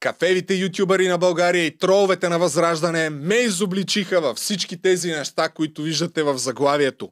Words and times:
кафевите 0.00 0.54
ютубъри 0.54 1.08
на 1.08 1.18
България 1.18 1.66
и 1.66 1.78
троловете 1.78 2.28
на 2.28 2.38
Възраждане 2.38 3.10
ме 3.10 3.34
изобличиха 3.34 4.20
във 4.20 4.36
всички 4.36 4.82
тези 4.82 5.10
неща, 5.10 5.48
които 5.48 5.82
виждате 5.82 6.22
в 6.22 6.38
заглавието. 6.38 7.08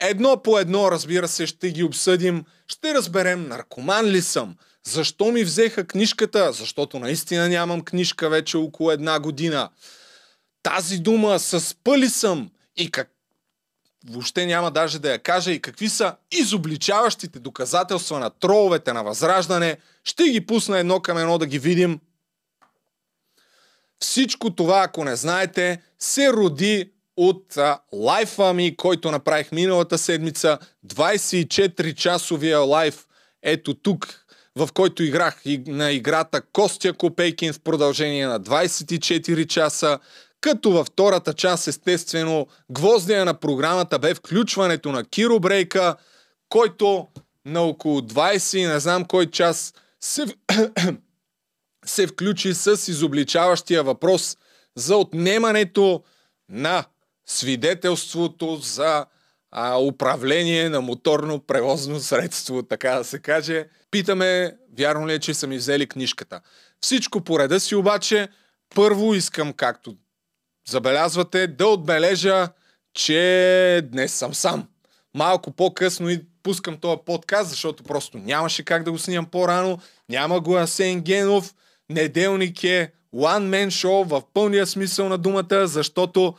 Едно 0.00 0.42
по 0.42 0.58
едно, 0.58 0.90
разбира 0.90 1.28
се, 1.28 1.46
ще 1.46 1.70
ги 1.70 1.82
обсъдим, 1.82 2.44
ще 2.68 2.94
разберем 2.94 3.48
наркоман 3.48 4.06
ли 4.06 4.22
съм, 4.22 4.56
защо 4.86 5.32
ми 5.32 5.44
взеха 5.44 5.86
книжката, 5.86 6.52
защото 6.52 6.98
наистина 6.98 7.48
нямам 7.48 7.80
книжка 7.80 8.28
вече 8.28 8.56
около 8.56 8.90
една 8.90 9.20
година. 9.20 9.70
Тази 10.62 10.98
дума 10.98 11.38
с 11.38 11.76
пъли 11.84 12.08
съм 12.08 12.50
и 12.76 12.90
как 12.90 13.13
въобще 14.10 14.46
няма 14.46 14.70
даже 14.70 14.98
да 14.98 15.12
я 15.12 15.18
кажа 15.18 15.52
и 15.52 15.62
какви 15.62 15.88
са 15.88 16.16
изобличаващите 16.32 17.38
доказателства 17.38 18.18
на 18.18 18.30
троловете 18.30 18.92
на 18.92 19.02
Възраждане. 19.02 19.76
Ще 20.04 20.24
ги 20.24 20.46
пусна 20.46 20.78
едно 20.78 21.00
към 21.00 21.18
едно 21.18 21.38
да 21.38 21.46
ги 21.46 21.58
видим. 21.58 22.00
Всичко 24.00 24.50
това, 24.50 24.82
ако 24.82 25.04
не 25.04 25.16
знаете, 25.16 25.82
се 25.98 26.32
роди 26.32 26.90
от 27.16 27.56
а, 27.56 27.78
лайфа 27.92 28.54
ми, 28.54 28.76
който 28.76 29.10
направих 29.10 29.52
миналата 29.52 29.98
седмица. 29.98 30.58
24-часовия 30.86 32.66
лайф. 32.66 33.06
Ето 33.42 33.74
тук, 33.74 34.24
в 34.56 34.68
който 34.74 35.02
играх 35.02 35.42
на 35.66 35.92
играта 35.92 36.42
Костя 36.52 36.92
Копейкин 36.92 37.52
в 37.52 37.60
продължение 37.60 38.26
на 38.26 38.40
24 38.40 39.46
часа. 39.46 39.98
Като 40.44 40.70
във 40.70 40.86
втората 40.86 41.34
част, 41.34 41.68
естествено, 41.68 42.46
гвоздия 42.70 43.24
на 43.24 43.34
програмата 43.34 43.98
бе 43.98 44.14
включването 44.14 44.92
на 44.92 45.04
Киро 45.04 45.40
Брейка, 45.40 45.96
който 46.48 47.08
на 47.44 47.60
около 47.60 48.00
20 48.00 48.72
не 48.72 48.80
знам 48.80 49.04
кой 49.04 49.30
час 49.30 49.74
се, 50.00 50.26
се 51.86 52.06
включи 52.06 52.54
с 52.54 52.88
изобличаващия 52.88 53.82
въпрос 53.82 54.36
за 54.76 54.96
отнемането 54.96 56.02
на 56.48 56.84
свидетелството 57.26 58.56
за 58.56 59.06
а, 59.50 59.78
управление 59.78 60.68
на 60.68 60.80
моторно 60.80 61.40
превозно 61.40 62.00
средство, 62.00 62.62
така 62.62 62.90
да 62.90 63.04
се 63.04 63.18
каже. 63.18 63.66
Питаме, 63.90 64.56
вярно 64.78 65.08
ли 65.08 65.12
е, 65.12 65.18
че 65.18 65.34
са 65.34 65.46
ми 65.46 65.56
взели 65.56 65.86
книжката. 65.86 66.40
Всичко 66.80 67.20
по 67.20 67.38
реда 67.38 67.60
си 67.60 67.74
обаче, 67.74 68.28
първо 68.74 69.14
искам, 69.14 69.52
както 69.52 69.96
забелязвате, 70.68 71.46
да 71.46 71.66
отбележа, 71.66 72.48
че 72.94 73.82
днес 73.84 74.14
съм 74.14 74.34
сам. 74.34 74.68
Малко 75.14 75.50
по-късно 75.52 76.10
и 76.10 76.24
пускам 76.42 76.76
този 76.76 77.00
подкаст, 77.06 77.50
защото 77.50 77.84
просто 77.84 78.18
нямаше 78.18 78.64
как 78.64 78.82
да 78.82 78.92
го 78.92 78.98
снимам 78.98 79.26
по-рано. 79.26 79.78
Няма 80.08 80.40
го 80.40 80.56
Асен 80.56 81.00
Генов. 81.00 81.54
Неделник 81.90 82.64
е 82.64 82.92
one 83.14 83.48
man 83.48 83.66
show 83.66 84.04
в 84.04 84.22
пълния 84.34 84.66
смисъл 84.66 85.08
на 85.08 85.18
думата, 85.18 85.66
защото 85.66 86.34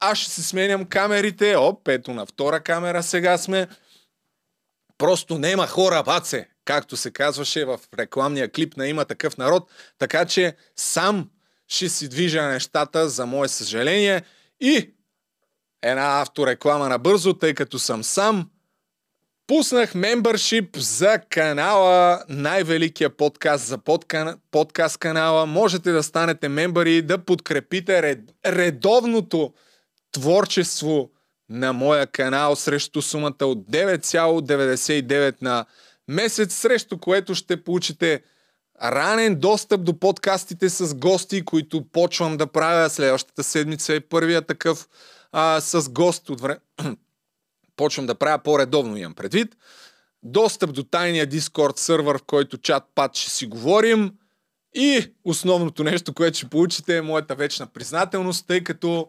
аз 0.00 0.18
ще 0.18 0.30
си 0.30 0.42
сменям 0.42 0.84
камерите. 0.84 1.56
Оп, 1.56 1.88
ето 1.88 2.10
на 2.10 2.26
втора 2.26 2.60
камера 2.60 3.02
сега 3.02 3.38
сме. 3.38 3.68
Просто 4.98 5.38
нема 5.38 5.66
хора, 5.66 6.02
баце, 6.02 6.48
както 6.64 6.96
се 6.96 7.10
казваше 7.10 7.64
в 7.64 7.80
рекламния 7.98 8.52
клип 8.52 8.76
на 8.76 8.88
Има 8.88 9.04
такъв 9.04 9.36
народ. 9.38 9.70
Така 9.98 10.24
че 10.24 10.56
сам 10.76 11.30
ще 11.68 11.88
си 11.88 12.08
движа 12.08 12.42
нещата, 12.42 13.08
за 13.08 13.26
мое 13.26 13.48
съжаление. 13.48 14.22
И 14.60 14.94
една 15.82 16.20
автореклама 16.20 16.88
на 16.88 16.98
бързо, 16.98 17.34
тъй 17.34 17.54
като 17.54 17.78
съм 17.78 18.04
сам. 18.04 18.50
Пуснах 19.46 19.94
мембършип 19.94 20.76
за 20.76 21.18
канала, 21.30 22.24
най-великия 22.28 23.16
подкаст 23.16 23.66
за 23.66 23.78
подка... 23.78 24.36
подкаст 24.50 24.98
канала. 24.98 25.46
Можете 25.46 25.92
да 25.92 26.02
станете 26.02 26.48
мембъри 26.48 27.02
да 27.02 27.18
подкрепите 27.18 28.02
ред... 28.02 28.20
редовното 28.46 29.52
творчество 30.12 31.10
на 31.50 31.72
моя 31.72 32.06
канал 32.06 32.56
срещу 32.56 33.02
сумата 33.02 33.44
от 33.46 33.58
9,99 33.70 35.42
на 35.42 35.64
месец, 36.08 36.54
срещу 36.54 36.98
което 36.98 37.34
ще 37.34 37.64
получите 37.64 38.22
ранен 38.82 39.40
достъп 39.40 39.84
до 39.84 39.98
подкастите 39.98 40.68
с 40.68 40.94
гости, 40.94 41.44
които 41.44 41.84
почвам 41.92 42.36
да 42.36 42.46
правя. 42.46 42.90
Следващата 42.90 43.42
седмица 43.42 43.94
е 43.94 44.00
първия 44.00 44.42
такъв 44.42 44.88
а, 45.32 45.60
с 45.60 45.90
гост 45.90 46.30
от 46.30 46.40
време. 46.40 46.60
почвам 47.76 48.06
да 48.06 48.14
правя 48.14 48.38
по-редовно, 48.38 48.96
имам 48.96 49.14
предвид. 49.14 49.56
Достъп 50.22 50.72
до 50.72 50.82
тайния 50.82 51.26
Discord 51.26 51.78
сервер, 51.78 52.14
в 52.14 52.22
който 52.26 52.58
чат 52.58 52.84
пат 52.94 53.16
ще 53.16 53.30
си 53.30 53.46
говорим. 53.46 54.12
И 54.74 55.14
основното 55.24 55.84
нещо, 55.84 56.14
което 56.14 56.38
ще 56.38 56.48
получите 56.48 56.96
е 56.96 57.02
моята 57.02 57.34
вечна 57.34 57.66
признателност, 57.66 58.46
тъй 58.46 58.64
като 58.64 59.08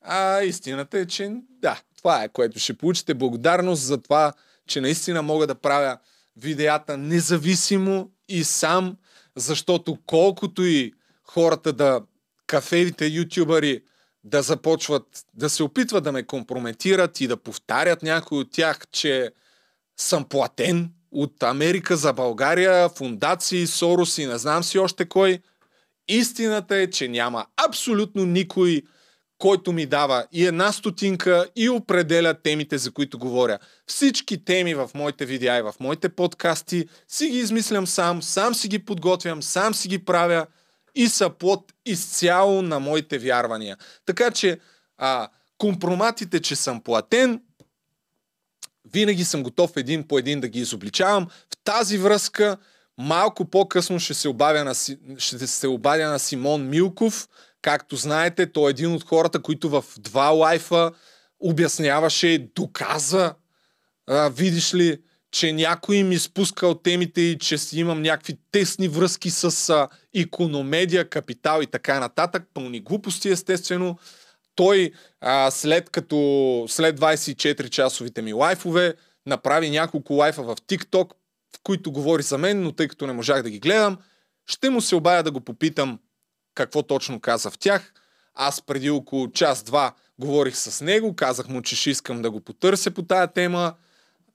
а, 0.00 0.42
истината 0.42 0.98
е, 0.98 1.06
че 1.06 1.32
да, 1.48 1.80
това 1.96 2.24
е 2.24 2.28
което 2.28 2.58
ще 2.58 2.74
получите. 2.74 3.14
Благодарност 3.14 3.82
за 3.82 4.02
това, 4.02 4.32
че 4.66 4.80
наистина 4.80 5.22
мога 5.22 5.46
да 5.46 5.54
правя 5.54 5.98
видеята 6.36 6.96
независимо 6.96 8.10
и 8.28 8.44
сам, 8.44 8.96
защото 9.36 9.98
колкото 10.06 10.62
и 10.62 10.92
хората 11.22 11.72
да, 11.72 12.00
кафевите 12.46 13.06
ютубъри, 13.06 13.82
да 14.24 14.42
започват 14.42 15.06
да 15.34 15.50
се 15.50 15.62
опитват 15.62 16.04
да 16.04 16.12
ме 16.12 16.22
компрометират 16.22 17.20
и 17.20 17.26
да 17.26 17.36
повтарят 17.36 18.02
някой 18.02 18.38
от 18.38 18.52
тях, 18.52 18.78
че 18.92 19.30
съм 19.96 20.24
платен 20.24 20.90
от 21.10 21.42
Америка 21.42 21.96
за 21.96 22.12
България, 22.12 22.88
фундации, 22.88 23.66
Сорос 23.66 24.18
и 24.18 24.26
не 24.26 24.38
знам 24.38 24.64
си 24.64 24.78
още 24.78 25.08
кой. 25.08 25.38
Истината 26.08 26.76
е, 26.76 26.90
че 26.90 27.08
няма 27.08 27.46
абсолютно 27.68 28.24
никой 28.24 28.82
който 29.38 29.72
ми 29.72 29.86
дава 29.86 30.26
и 30.32 30.46
една 30.46 30.72
стотинка 30.72 31.46
и 31.56 31.68
определя 31.68 32.34
темите, 32.34 32.78
за 32.78 32.92
които 32.92 33.18
говоря. 33.18 33.58
Всички 33.86 34.44
теми 34.44 34.74
в 34.74 34.90
моите 34.94 35.26
видеа 35.26 35.58
и 35.58 35.62
в 35.62 35.74
моите 35.80 36.08
подкасти 36.08 36.88
си 37.08 37.28
ги 37.28 37.38
измислям 37.38 37.86
сам, 37.86 38.22
сам 38.22 38.54
си 38.54 38.68
ги 38.68 38.78
подготвям, 38.78 39.42
сам 39.42 39.74
си 39.74 39.88
ги 39.88 40.04
правя 40.04 40.46
и 40.94 41.08
са 41.08 41.30
плод 41.30 41.72
изцяло 41.86 42.62
на 42.62 42.80
моите 42.80 43.18
вярвания. 43.18 43.76
Така 44.06 44.30
че 44.30 44.58
а, 44.98 45.28
компроматите, 45.58 46.40
че 46.40 46.56
съм 46.56 46.80
платен, 46.80 47.42
винаги 48.92 49.24
съм 49.24 49.42
готов 49.42 49.76
един 49.76 50.08
по 50.08 50.18
един 50.18 50.40
да 50.40 50.48
ги 50.48 50.60
изобличавам. 50.60 51.26
В 51.26 51.64
тази 51.64 51.98
връзка 51.98 52.56
малко 52.98 53.44
по-късно 53.44 54.00
ще 54.00 54.14
се, 54.14 54.28
обадя 54.28 54.64
на, 54.64 54.74
ще 55.18 55.46
се 55.46 55.68
обадя 55.68 56.08
на 56.08 56.18
Симон 56.18 56.68
Милков, 56.68 57.28
Както 57.64 57.96
знаете, 57.96 58.52
той 58.52 58.68
е 58.68 58.70
един 58.70 58.92
от 58.92 59.04
хората, 59.04 59.42
които 59.42 59.68
в 59.68 59.84
два 59.98 60.28
лайфа 60.28 60.92
обясняваше, 61.40 62.48
доказа, 62.54 63.34
а, 64.06 64.28
видиш 64.28 64.74
ли, 64.74 64.98
че 65.30 65.52
някой 65.52 66.02
ми 66.02 66.18
спускал 66.18 66.74
темите 66.74 67.20
и 67.20 67.38
че 67.38 67.58
си 67.58 67.80
имам 67.80 68.02
някакви 68.02 68.38
тесни 68.52 68.88
връзки 68.88 69.30
с 69.30 69.70
а, 69.70 69.88
икономедия, 70.14 71.08
капитал 71.08 71.60
и 71.62 71.66
така 71.66 72.00
нататък. 72.00 72.42
Пълни 72.54 72.80
глупости, 72.80 73.28
естествено. 73.28 73.98
Той 74.54 74.92
а, 75.20 75.50
след 75.50 75.90
като 75.90 76.16
след 76.68 77.00
24 77.00 77.70
часовите 77.70 78.22
ми 78.22 78.32
лайфове 78.32 78.94
направи 79.26 79.70
няколко 79.70 80.14
лайфа 80.14 80.42
в 80.42 80.56
TikTok, 80.56 81.12
в 81.56 81.60
които 81.62 81.92
говори 81.92 82.22
за 82.22 82.38
мен, 82.38 82.62
но 82.62 82.72
тъй 82.72 82.88
като 82.88 83.06
не 83.06 83.12
можах 83.12 83.42
да 83.42 83.50
ги 83.50 83.58
гледам, 83.58 83.98
ще 84.46 84.70
му 84.70 84.80
се 84.80 84.96
обая 84.96 85.22
да 85.22 85.30
го 85.30 85.40
попитам 85.40 85.98
какво 86.54 86.82
точно 86.82 87.20
каза 87.20 87.50
в 87.50 87.58
тях. 87.58 87.92
Аз 88.34 88.62
преди 88.62 88.90
около 88.90 89.30
час-два 89.30 89.94
говорих 90.18 90.56
с 90.56 90.84
него, 90.84 91.16
казах 91.16 91.48
му, 91.48 91.62
че 91.62 91.76
ще 91.76 91.90
искам 91.90 92.22
да 92.22 92.30
го 92.30 92.40
потърся 92.40 92.90
по 92.90 93.02
тая 93.02 93.26
тема. 93.26 93.74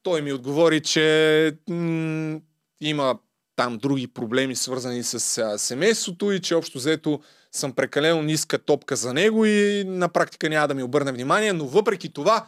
Той 0.03 0.22
ми 0.22 0.34
отговори, 0.34 0.81
че 0.81 1.58
м- 1.69 2.40
има 2.81 3.19
там 3.56 3.78
други 3.78 4.08
проблеми, 4.08 4.56
свързани 4.56 5.03
с 5.03 5.38
а, 5.38 5.58
семейството 5.58 6.31
и 6.31 6.41
че 6.41 6.56
общо 6.56 6.78
взето 6.78 7.20
съм 7.52 7.73
прекалено 7.73 8.22
ниска 8.22 8.59
топка 8.59 8.96
за 8.96 9.14
него 9.14 9.46
и 9.46 9.84
на 9.88 10.09
практика 10.09 10.49
няма 10.49 10.67
да 10.67 10.73
ми 10.73 10.84
обърне 10.84 11.11
внимание, 11.11 11.53
но 11.53 11.66
въпреки 11.66 12.14
това 12.14 12.46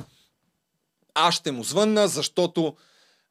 аз 1.13 1.35
ще 1.35 1.51
му 1.51 1.63
звънна, 1.63 2.07
защото 2.07 2.75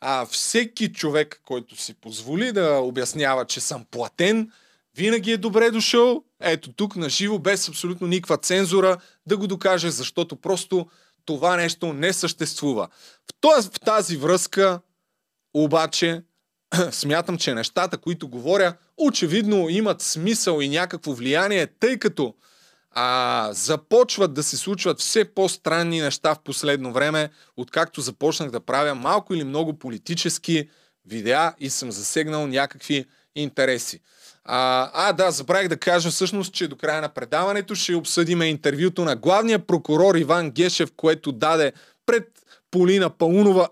а, 0.00 0.26
всеки 0.26 0.93
човек, 0.93 1.41
който 1.44 1.76
си 1.76 1.94
позволи 1.94 2.53
да 2.53 2.75
обяснява, 2.75 3.44
че 3.44 3.61
съм 3.61 3.85
платен, 3.91 4.50
винаги 4.97 5.33
е 5.33 5.37
добре 5.37 5.71
дошъл. 5.71 6.25
Ето 6.41 6.73
тук 6.73 6.97
на 6.97 7.09
живо, 7.09 7.39
без 7.39 7.69
абсолютно 7.69 8.07
никаква 8.07 8.37
цензура, 8.37 8.97
да 9.27 9.37
го 9.37 9.47
докаже, 9.47 9.91
защото 9.91 10.37
просто 10.37 10.87
това 11.25 11.57
нещо 11.57 11.93
не 11.93 12.13
съществува. 12.13 12.89
В, 13.31 13.35
този, 13.41 13.69
в 13.69 13.81
тази 13.81 14.17
връзка, 14.17 14.81
обаче, 15.55 16.23
смятам, 16.91 17.39
че 17.39 17.55
нещата, 17.55 17.99
които 17.99 18.29
говоря, 18.29 18.77
очевидно 18.97 19.69
имат 19.69 20.03
смисъл 20.03 20.61
и 20.61 20.69
някакво 20.69 21.13
влияние, 21.13 21.67
тъй 21.67 21.99
като 21.99 22.35
а, 22.91 23.49
започват 23.53 24.35
да 24.35 24.43
се 24.43 24.57
случват 24.57 25.01
все 25.01 25.25
по-странни 25.25 26.01
неща 26.01 26.35
в 26.35 26.43
последно 26.45 26.93
време, 26.93 27.31
откакто 27.57 28.01
започнах 28.01 28.51
да 28.51 28.61
правя 28.61 28.95
малко 28.95 29.35
или 29.35 29.45
много 29.45 29.79
политически 29.79 30.69
видеа 31.07 31.55
и 31.59 31.71
съм 31.71 31.91
засегнал 31.93 32.47
някакви 32.47 33.05
интереси. 33.35 34.01
А, 34.45 34.91
а, 34.95 35.13
да, 35.13 35.31
забравих 35.31 35.69
да 35.69 35.77
кажа 35.77 36.11
всъщност, 36.11 36.55
че 36.55 36.69
до 36.69 36.77
края 36.77 37.01
на 37.01 37.09
предаването 37.09 37.75
ще 37.75 37.95
обсъдиме 37.95 38.47
интервюто 38.47 39.05
на 39.05 39.17
главния 39.17 39.59
прокурор 39.67 40.15
Иван 40.15 40.51
Гешев, 40.51 40.93
което 40.97 41.33
даде 41.33 41.73
пред 42.07 42.29
Полина 42.71 43.11
Паунова 43.11 43.69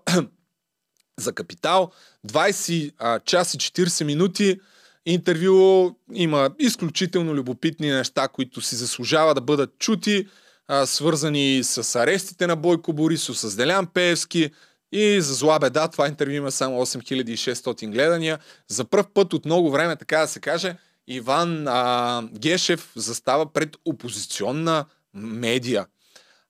за 1.18 1.32
Капитал. 1.32 1.90
20 2.28 2.92
а, 2.98 3.16
и 3.16 3.20
40 3.20 4.04
минути 4.04 4.60
интервю. 5.06 5.90
Има 6.14 6.50
изключително 6.58 7.34
любопитни 7.34 7.90
неща, 7.90 8.28
които 8.28 8.60
си 8.60 8.76
заслужава 8.76 9.34
да 9.34 9.40
бъдат 9.40 9.78
чути, 9.78 10.28
а, 10.68 10.86
свързани 10.86 11.60
с 11.64 11.96
арестите 12.00 12.46
на 12.46 12.56
Бойко 12.56 12.92
Борисов, 12.92 13.38
с 13.38 13.56
Делян 13.56 13.86
Пеевски, 13.86 14.50
и 14.92 15.20
за 15.20 15.34
зла 15.34 15.58
беда, 15.58 15.88
това 15.88 16.08
интервю 16.08 16.32
има 16.32 16.50
само 16.50 16.86
8600 16.86 17.90
гледания. 17.90 18.38
За 18.68 18.84
първ 18.84 19.04
път 19.14 19.32
от 19.32 19.44
много 19.44 19.70
време, 19.70 19.96
така 19.96 20.18
да 20.18 20.28
се 20.28 20.40
каже, 20.40 20.76
Иван 21.06 21.68
а, 21.68 22.22
Гешев 22.32 22.92
застава 22.96 23.52
пред 23.52 23.76
опозиционна 23.84 24.84
медия. 25.14 25.86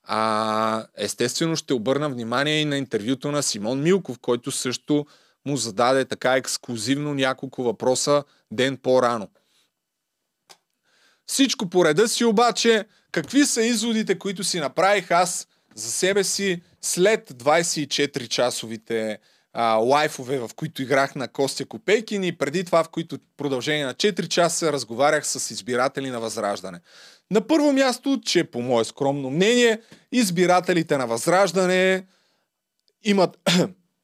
А, 0.03 0.87
естествено 0.97 1.57
ще 1.57 1.75
обърна 1.75 2.09
внимание 2.09 2.61
и 2.61 2.65
на 2.65 2.77
интервюто 2.77 3.33
на 3.33 3.43
Симон 3.43 3.83
Милков, 3.83 4.19
който 4.19 4.51
също 4.51 5.07
му 5.47 5.57
зададе 5.57 6.05
така 6.05 6.37
ексклюзивно 6.37 7.15
няколко 7.15 7.63
въпроса 7.63 8.25
ден 8.51 8.77
по-рано. 8.77 9.29
Всичко 11.27 11.71
по 11.71 11.85
реда 11.85 12.09
си 12.09 12.25
обаче, 12.25 12.85
какви 13.13 13.45
са 13.45 13.63
изводите, 13.63 14.19
които 14.19 14.45
си 14.45 14.61
направих 14.61 15.11
аз 15.11 15.49
за 15.75 15.91
себе 15.91 16.25
си 16.25 16.63
след 16.83 17.31
24-часовите 17.31 19.19
а, 19.53 19.75
лайфове, 19.75 20.39
в 20.39 20.51
които 20.57 20.83
играх 20.83 21.15
на 21.15 21.29
Костя 21.29 21.65
Копейкин 21.65 22.25
и 22.25 22.39
преди 22.39 22.65
това, 22.65 22.85
в 22.85 22.89
които 22.89 23.19
продължение 23.37 23.87
на 23.87 23.95
4 23.95 24.29
часа 24.29 24.73
разговарях 24.73 25.27
с 25.27 25.51
избиратели 25.51 26.11
на 26.11 26.21
Възраждане. 26.21 26.81
На 27.31 27.47
първо 27.47 27.73
място, 27.73 28.21
че 28.25 28.45
по 28.45 28.63
мое 28.63 28.85
скромно 28.85 29.31
мнение, 29.31 29.81
избирателите 30.13 30.97
на 30.97 31.07
Възраждане 31.07 32.07
имат 33.05 33.39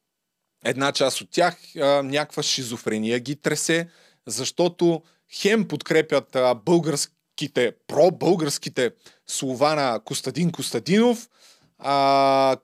една 0.65 0.93
част 0.93 1.21
от 1.21 1.31
тях 1.31 1.57
а, 1.77 2.03
някаква 2.03 2.43
шизофрения 2.43 3.21
ги 3.21 3.37
тресе, 3.37 3.89
защото 4.27 5.03
хем 5.33 5.69
подкрепят 5.69 6.37
а, 6.37 6.55
българските, 6.55 7.73
про-българските 7.87 8.91
слова 9.27 9.75
на 9.75 10.01
Костадин 10.05 10.53
Костадинов, 10.53 11.29
а, 11.79 12.57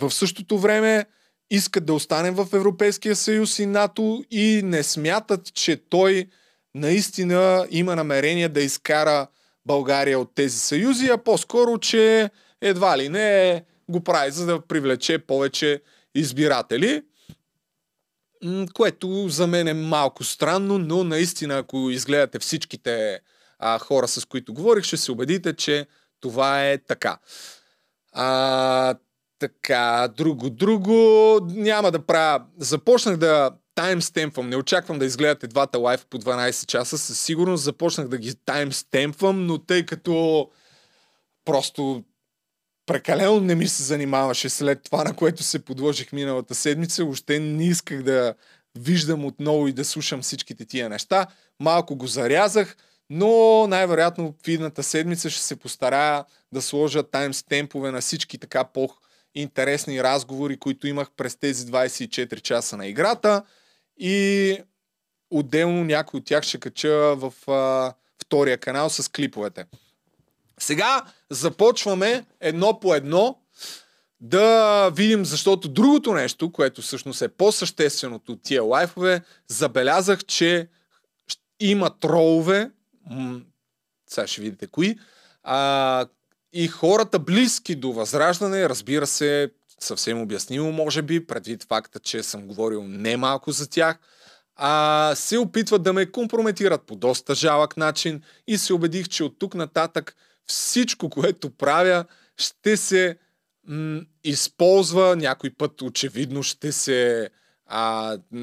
в 0.00 0.10
същото 0.10 0.58
време 0.58 1.06
искат 1.50 1.86
да 1.86 1.94
останем 1.94 2.34
в 2.34 2.48
Европейския 2.52 3.16
съюз 3.16 3.58
и 3.58 3.66
НАТО 3.66 4.24
и 4.30 4.60
не 4.64 4.82
смятат, 4.82 5.54
че 5.54 5.76
той 5.76 6.28
наистина 6.74 7.66
има 7.70 7.96
намерение 7.96 8.48
да 8.48 8.60
изкара 8.60 9.26
България 9.66 10.18
от 10.18 10.34
тези 10.34 10.58
съюзи, 10.58 11.08
а 11.08 11.18
по-скоро, 11.18 11.78
че 11.78 12.30
едва 12.60 12.98
ли 12.98 13.08
не 13.08 13.64
го 13.88 14.00
прави, 14.00 14.30
за 14.30 14.46
да 14.46 14.60
привлече 14.60 15.18
повече 15.18 15.82
избиратели. 16.14 17.02
Което 18.74 19.28
за 19.28 19.46
мен 19.46 19.68
е 19.68 19.74
малко 19.74 20.24
странно, 20.24 20.78
но 20.78 21.04
наистина, 21.04 21.58
ако 21.58 21.90
изгледате 21.90 22.38
всичките 22.38 23.20
а, 23.58 23.78
хора, 23.78 24.08
с 24.08 24.24
които 24.24 24.54
говорих, 24.54 24.84
ще 24.84 24.96
се 24.96 25.12
убедите, 25.12 25.56
че 25.56 25.86
това 26.20 26.68
е 26.68 26.78
така. 26.78 27.18
А, 28.12 28.94
така, 29.38 30.08
друго, 30.16 30.50
друго, 30.50 30.92
няма 31.42 31.90
да 31.90 32.06
правя. 32.06 32.44
Започнах 32.58 33.16
да 33.16 33.50
таймстемпвам. 33.74 34.48
Не 34.48 34.56
очаквам 34.56 34.98
да 34.98 35.04
изгледате 35.04 35.46
двата 35.46 35.78
лайф 35.78 36.06
по 36.06 36.18
12 36.18 36.66
часа. 36.66 36.98
Със 36.98 37.20
сигурност 37.20 37.64
започнах 37.64 38.08
да 38.08 38.18
ги 38.18 38.34
таймстемпвам, 38.34 39.46
но 39.46 39.58
тъй 39.58 39.86
като 39.86 40.48
просто 41.44 42.04
прекалено 42.86 43.40
не 43.40 43.54
ми 43.54 43.68
се 43.68 43.82
занимаваше 43.82 44.48
след 44.48 44.82
това, 44.82 45.04
на 45.04 45.14
което 45.14 45.42
се 45.42 45.64
подложих 45.64 46.12
миналата 46.12 46.54
седмица. 46.54 47.04
Още 47.04 47.38
не 47.40 47.66
исках 47.66 48.02
да 48.02 48.34
виждам 48.78 49.24
отново 49.24 49.68
и 49.68 49.72
да 49.72 49.84
слушам 49.84 50.22
всичките 50.22 50.64
тия 50.64 50.88
неща. 50.88 51.26
Малко 51.60 51.96
го 51.96 52.06
зарязах, 52.06 52.76
но 53.10 53.66
най-вероятно 53.66 54.34
в 54.44 54.48
идната 54.48 54.82
седмица 54.82 55.30
ще 55.30 55.42
се 55.42 55.56
постарая 55.56 56.24
да 56.52 56.62
сложа 56.62 57.02
таймстемпове 57.02 57.90
на 57.90 58.00
всички 58.00 58.38
така 58.38 58.64
по-интересни 58.64 60.02
разговори, 60.02 60.58
които 60.58 60.86
имах 60.86 61.10
през 61.16 61.36
тези 61.36 61.66
24 61.66 62.40
часа 62.40 62.76
на 62.76 62.86
играта 62.86 63.42
и 63.98 64.58
отделно 65.30 65.84
някой 65.84 66.18
от 66.18 66.26
тях 66.26 66.44
ще 66.44 66.58
кача 66.58 67.16
в 67.16 67.50
а, 67.50 67.94
втория 68.22 68.58
канал 68.58 68.90
с 68.90 69.12
клиповете. 69.12 69.64
Сега 70.60 71.04
започваме 71.30 72.24
едно 72.40 72.80
по 72.80 72.94
едно 72.94 73.38
да 74.20 74.90
видим, 74.90 75.24
защото 75.24 75.68
другото 75.68 76.12
нещо, 76.12 76.52
което 76.52 76.82
всъщност 76.82 77.22
е 77.22 77.28
по-същественото 77.28 78.32
от 78.32 78.42
тия 78.42 78.62
лайфове, 78.62 79.22
забелязах, 79.48 80.24
че 80.24 80.68
има 81.60 81.98
тролове, 82.00 82.70
сега 84.10 84.26
ще 84.26 84.40
видите 84.40 84.66
кои, 84.66 84.98
а, 85.42 86.06
и 86.52 86.68
хората 86.68 87.18
близки 87.18 87.74
до 87.74 87.92
Възраждане, 87.92 88.68
разбира 88.68 89.06
се, 89.06 89.50
съвсем 89.80 90.20
обяснимо, 90.20 90.72
може 90.72 91.02
би, 91.02 91.26
предвид 91.26 91.64
факта, 91.64 92.00
че 92.00 92.22
съм 92.22 92.46
говорил 92.46 92.84
немалко 92.84 93.52
за 93.52 93.70
тях, 93.70 93.98
а, 94.56 95.12
се 95.16 95.38
опитват 95.38 95.82
да 95.82 95.92
ме 95.92 96.10
компрометират 96.10 96.82
по 96.82 96.96
доста 96.96 97.34
жалък 97.34 97.76
начин 97.76 98.22
и 98.46 98.58
се 98.58 98.72
убедих, 98.72 99.08
че 99.08 99.24
от 99.24 99.38
тук 99.38 99.54
нататък 99.54 100.16
всичко, 100.46 101.10
което 101.10 101.50
правя, 101.50 102.04
ще 102.36 102.76
се 102.76 103.18
м- 103.68 104.00
използва, 104.24 105.16
някой 105.16 105.50
път 105.50 105.82
очевидно 105.82 106.42
ще 106.42 106.72
се 106.72 107.30
а, 107.66 108.12
м- 108.32 108.40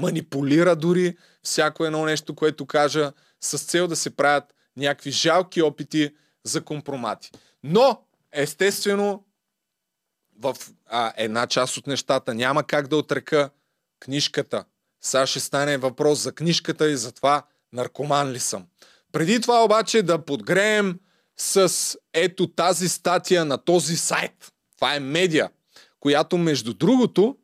манипулира 0.00 0.76
дори 0.76 1.16
всяко 1.42 1.84
едно 1.84 2.04
нещо, 2.04 2.34
което 2.34 2.66
кажа, 2.66 3.12
с 3.40 3.58
цел 3.58 3.88
да 3.88 3.96
се 3.96 4.16
правят 4.16 4.54
някакви 4.76 5.10
жалки 5.10 5.62
опити 5.62 6.14
за 6.44 6.64
компромати. 6.64 7.30
Но, 7.62 8.02
естествено, 8.32 9.24
в 10.38 10.56
а, 10.86 11.12
една 11.16 11.46
част 11.46 11.76
от 11.76 11.86
нещата 11.86 12.34
няма 12.34 12.64
как 12.64 12.88
да 12.88 12.96
отрека 12.96 13.50
книжката. 14.00 14.64
Сега 15.00 15.26
ще 15.26 15.40
стане 15.40 15.78
въпрос 15.78 16.18
за 16.18 16.32
книжката 16.32 16.90
и 16.90 16.96
за 16.96 17.12
това 17.12 17.42
наркоман 17.72 18.30
ли 18.30 18.40
съм. 18.40 18.66
Преди 19.12 19.40
това 19.40 19.64
обаче 19.64 20.02
да 20.02 20.24
подгреем 20.24 21.00
с 21.36 21.96
ето 22.12 22.46
тази 22.46 22.88
статия 22.88 23.44
на 23.44 23.58
този 23.58 23.96
сайт. 23.96 24.52
Това 24.76 24.94
е 24.94 25.00
медия, 25.00 25.50
която 26.00 26.38
между 26.38 26.74
другото 26.74 27.36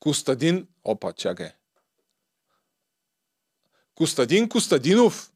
Костадин... 0.00 0.66
Опа, 0.84 1.12
чакай. 1.12 1.50
Костадин 3.96 4.48
Костадинов 4.48 5.30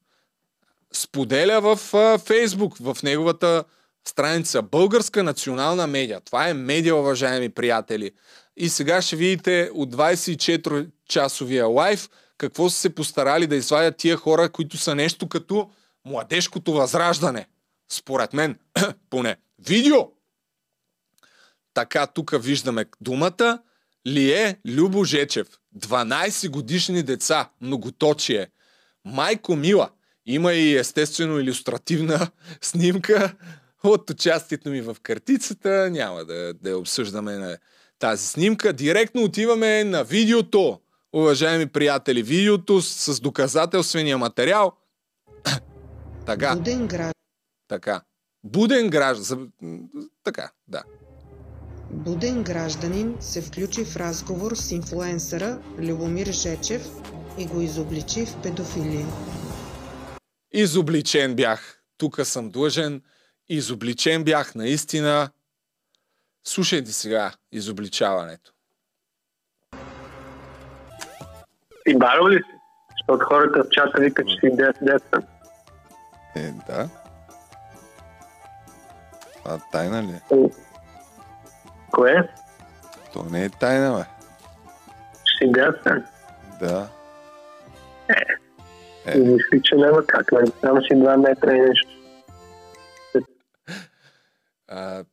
споделя 0.93 1.61
в 1.61 1.77
Фейсбук, 2.19 2.77
в 2.81 2.97
неговата 3.03 3.65
страница 4.09 4.63
Българска 4.63 5.23
национална 5.23 5.87
медия. 5.87 6.21
Това 6.21 6.49
е 6.49 6.55
медия, 6.55 6.97
уважаеми 6.97 7.49
приятели. 7.49 8.11
И 8.57 8.69
сега 8.69 9.03
ще 9.03 9.17
видите 9.17 9.71
от 9.75 9.95
24-часовия 9.95 11.67
лайф 11.75 12.09
какво 12.39 12.71
са 12.71 12.79
се 12.79 12.95
постарали 12.95 13.47
да 13.47 13.57
извадят 13.57 13.97
тия 13.97 14.17
хора, 14.17 14.49
които 14.49 14.77
са 14.77 14.95
нещо 14.95 15.29
като 15.29 15.71
младежкото 16.05 16.73
възраждане. 16.73 17.47
Според 17.93 18.33
мен, 18.33 18.59
поне. 19.11 19.37
Видео! 19.59 19.97
Така, 21.75 22.07
тук 22.07 22.43
виждаме 22.43 22.85
думата. 23.01 23.59
Лие 24.07 24.57
Любо 24.67 25.05
Жечев. 25.05 25.60
12 25.79 26.51
годишни 26.51 27.03
деца. 27.03 27.51
Многоточие. 27.61 28.51
Майко 29.05 29.57
Мила. 29.57 29.91
Има 30.27 30.53
и 30.53 30.77
естествено 30.77 31.39
иллюстративна 31.39 32.31
снимка 32.61 33.35
от 33.85 34.11
участието 34.11 34.69
ми 34.69 34.81
в 34.81 34.97
картицата. 35.03 35.91
Няма 35.91 36.25
да, 36.25 36.55
да 36.55 36.79
обсъждаме 36.79 37.37
на 37.37 37.59
тази 37.99 38.27
снимка. 38.27 38.73
Директно 38.73 39.23
отиваме 39.23 39.85
на 39.85 40.05
видеото. 40.05 40.81
Уважаеми 41.13 41.67
приятели, 41.67 42.23
видеото 42.23 42.83
с 42.83 43.21
доказателствения 43.21 44.19
материал. 44.19 44.73
така. 46.27 46.57
Буден 46.57 46.87
граждан. 46.87 47.13
Така. 47.69 48.03
Буден 48.45 48.91
граждан. 48.91 49.53
Така, 50.25 50.51
да. 50.69 50.83
Буден 51.93 52.43
гражданин 52.43 53.17
се 53.21 53.43
включи 53.43 53.85
в 53.85 53.97
разговор 53.97 54.55
с 54.55 54.73
инфлуенсъра 54.73 55.59
Любомир 55.79 56.27
Жечев 56.27 56.83
и 57.39 57.47
го 57.47 57.61
изобличи 57.61 58.27
в 58.27 58.43
педофилия. 58.43 59.07
Изобличен 60.53 61.35
бях. 61.35 61.83
Тук 61.99 62.21
съм 62.25 62.51
длъжен. 62.51 63.03
Изобличен 63.49 64.25
бях 64.25 64.55
наистина. 64.55 65.31
Слушайте 66.45 66.93
сега 66.93 67.33
изобличаването. 67.53 68.53
Ти 71.85 71.99
барал 71.99 72.29
ли 72.29 72.37
си? 72.37 72.55
Защото 72.91 73.25
хората 73.25 73.65
в 73.65 73.69
чата 73.71 74.01
викат, 74.01 74.27
че 74.29 74.35
си 74.35 74.57
детствен. 74.83 75.23
Е, 76.37 76.53
да. 76.67 76.89
А 79.45 79.59
тайна 79.73 80.03
ли? 80.03 80.11
е? 80.11 80.21
Кое? 81.93 82.29
То 83.13 83.25
не 83.31 83.45
е 83.45 83.49
тайна, 83.49 83.97
бе. 83.99 84.05
Си 85.39 85.53
детствен. 85.53 86.05
Да. 86.61 86.89
И 89.15 89.19
мисли, 89.19 89.61
че 89.65 89.75
няма 89.75 90.07
как. 90.07 90.33
Нали? 90.33 90.53
Само 90.61 90.83
си 90.83 90.93
2 90.93 91.17
метра 91.17 91.57
и 91.57 91.61
нещо. 91.61 91.91
а, 94.69 95.05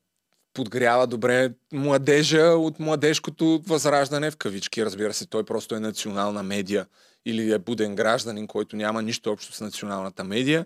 подгрява 0.54 1.08
добре 1.08 1.50
младежа 1.74 2.44
от 2.44 2.80
младежкото 2.80 3.62
възраждане 3.68 4.32
в 4.32 4.38
кавички. 4.38 4.86
Разбира 4.86 5.14
се, 5.14 5.30
той 5.30 5.44
просто 5.44 5.76
е 5.76 5.80
национална 5.80 6.44
медия 6.44 6.86
или 7.26 7.52
е 7.52 7.60
буден 7.60 7.96
гражданин, 7.96 8.48
който 8.48 8.76
няма 8.76 9.02
нищо 9.02 9.32
общо 9.32 9.54
с 9.54 9.62
националната 9.62 10.24
медия. 10.24 10.66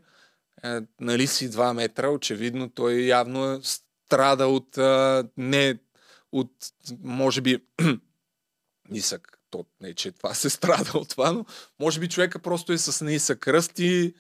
Е, 0.64 0.80
нали 1.00 1.28
си 1.28 1.50
2 1.50 1.74
метра, 1.74 2.10
очевидно 2.10 2.70
той 2.70 2.94
явно 2.94 3.52
е 3.52 3.60
страда 3.64 4.48
от 4.48 4.78
а, 4.78 5.24
не 5.38 5.76
от, 6.32 6.52
може 7.04 7.42
би, 7.42 7.58
нисък. 8.90 9.38
То 9.50 9.66
не, 9.82 9.94
че 9.94 10.12
това 10.12 10.34
се 10.34 10.50
страда 10.50 10.92
от 10.98 11.10
това, 11.10 11.32
но 11.32 11.46
може 11.80 12.00
би 12.00 12.10
човека 12.10 12.40
просто 12.40 12.74
е 12.74 12.78
с 12.78 13.06
нисък 13.06 13.48
ръст 13.48 13.80
и 13.80 14.14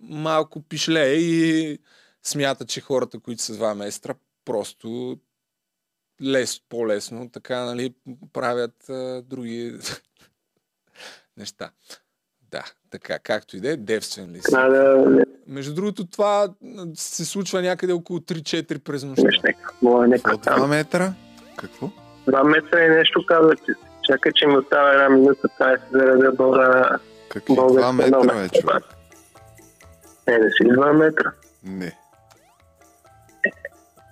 малко 0.00 0.62
пишлее 0.62 1.14
и 1.14 1.78
смята, 2.22 2.66
че 2.66 2.80
хората, 2.80 3.18
които 3.20 3.42
са 3.42 3.52
2 3.52 3.74
метра, 3.74 4.14
просто 4.44 5.18
лес, 6.22 6.60
по-лесно, 6.68 7.30
така, 7.30 7.64
нали, 7.64 7.94
правят 8.32 8.88
а, 8.88 9.22
други 9.22 9.78
неща. 11.36 11.70
Да, 12.50 12.64
така, 12.90 13.18
както 13.18 13.56
и 13.56 13.60
да 13.60 13.70
е, 13.70 13.76
девствен 13.76 14.32
ли 14.32 14.40
си. 14.42 14.50
Да 14.50 15.24
Между 15.46 15.74
другото, 15.74 16.06
това 16.06 16.54
се 16.94 17.24
случва 17.24 17.62
някъде 17.62 17.92
около 17.92 18.18
3-4 18.18 18.78
през 18.78 19.04
нощта. 19.04 19.28
мое 19.82 20.08
някакво 20.08 20.34
От 20.34 20.40
2 20.40 20.44
там. 20.44 20.70
метра? 20.70 21.14
Какво? 21.56 21.90
2 22.28 22.42
метра 22.42 22.84
и 22.84 22.88
нещо 22.88 23.26
казах 23.26 23.56
ти. 23.66 23.72
Чакай, 24.02 24.32
че 24.32 24.46
ми 24.46 24.56
остава 24.56 24.92
една 24.92 25.08
минута, 25.08 25.48
да 25.58 25.76
си 25.78 25.84
заредя 25.92 26.32
българ. 26.32 26.98
Какви 27.28 27.54
българска 27.54 27.88
2 27.88 27.92
метра, 27.92 28.18
номер. 28.18 28.34
бе, 28.34 28.60
човек? 28.60 28.84
Не, 30.28 30.38
не 30.38 30.50
си 30.50 30.62
2 30.62 30.92
метра. 30.92 31.32
Не. 31.64 31.98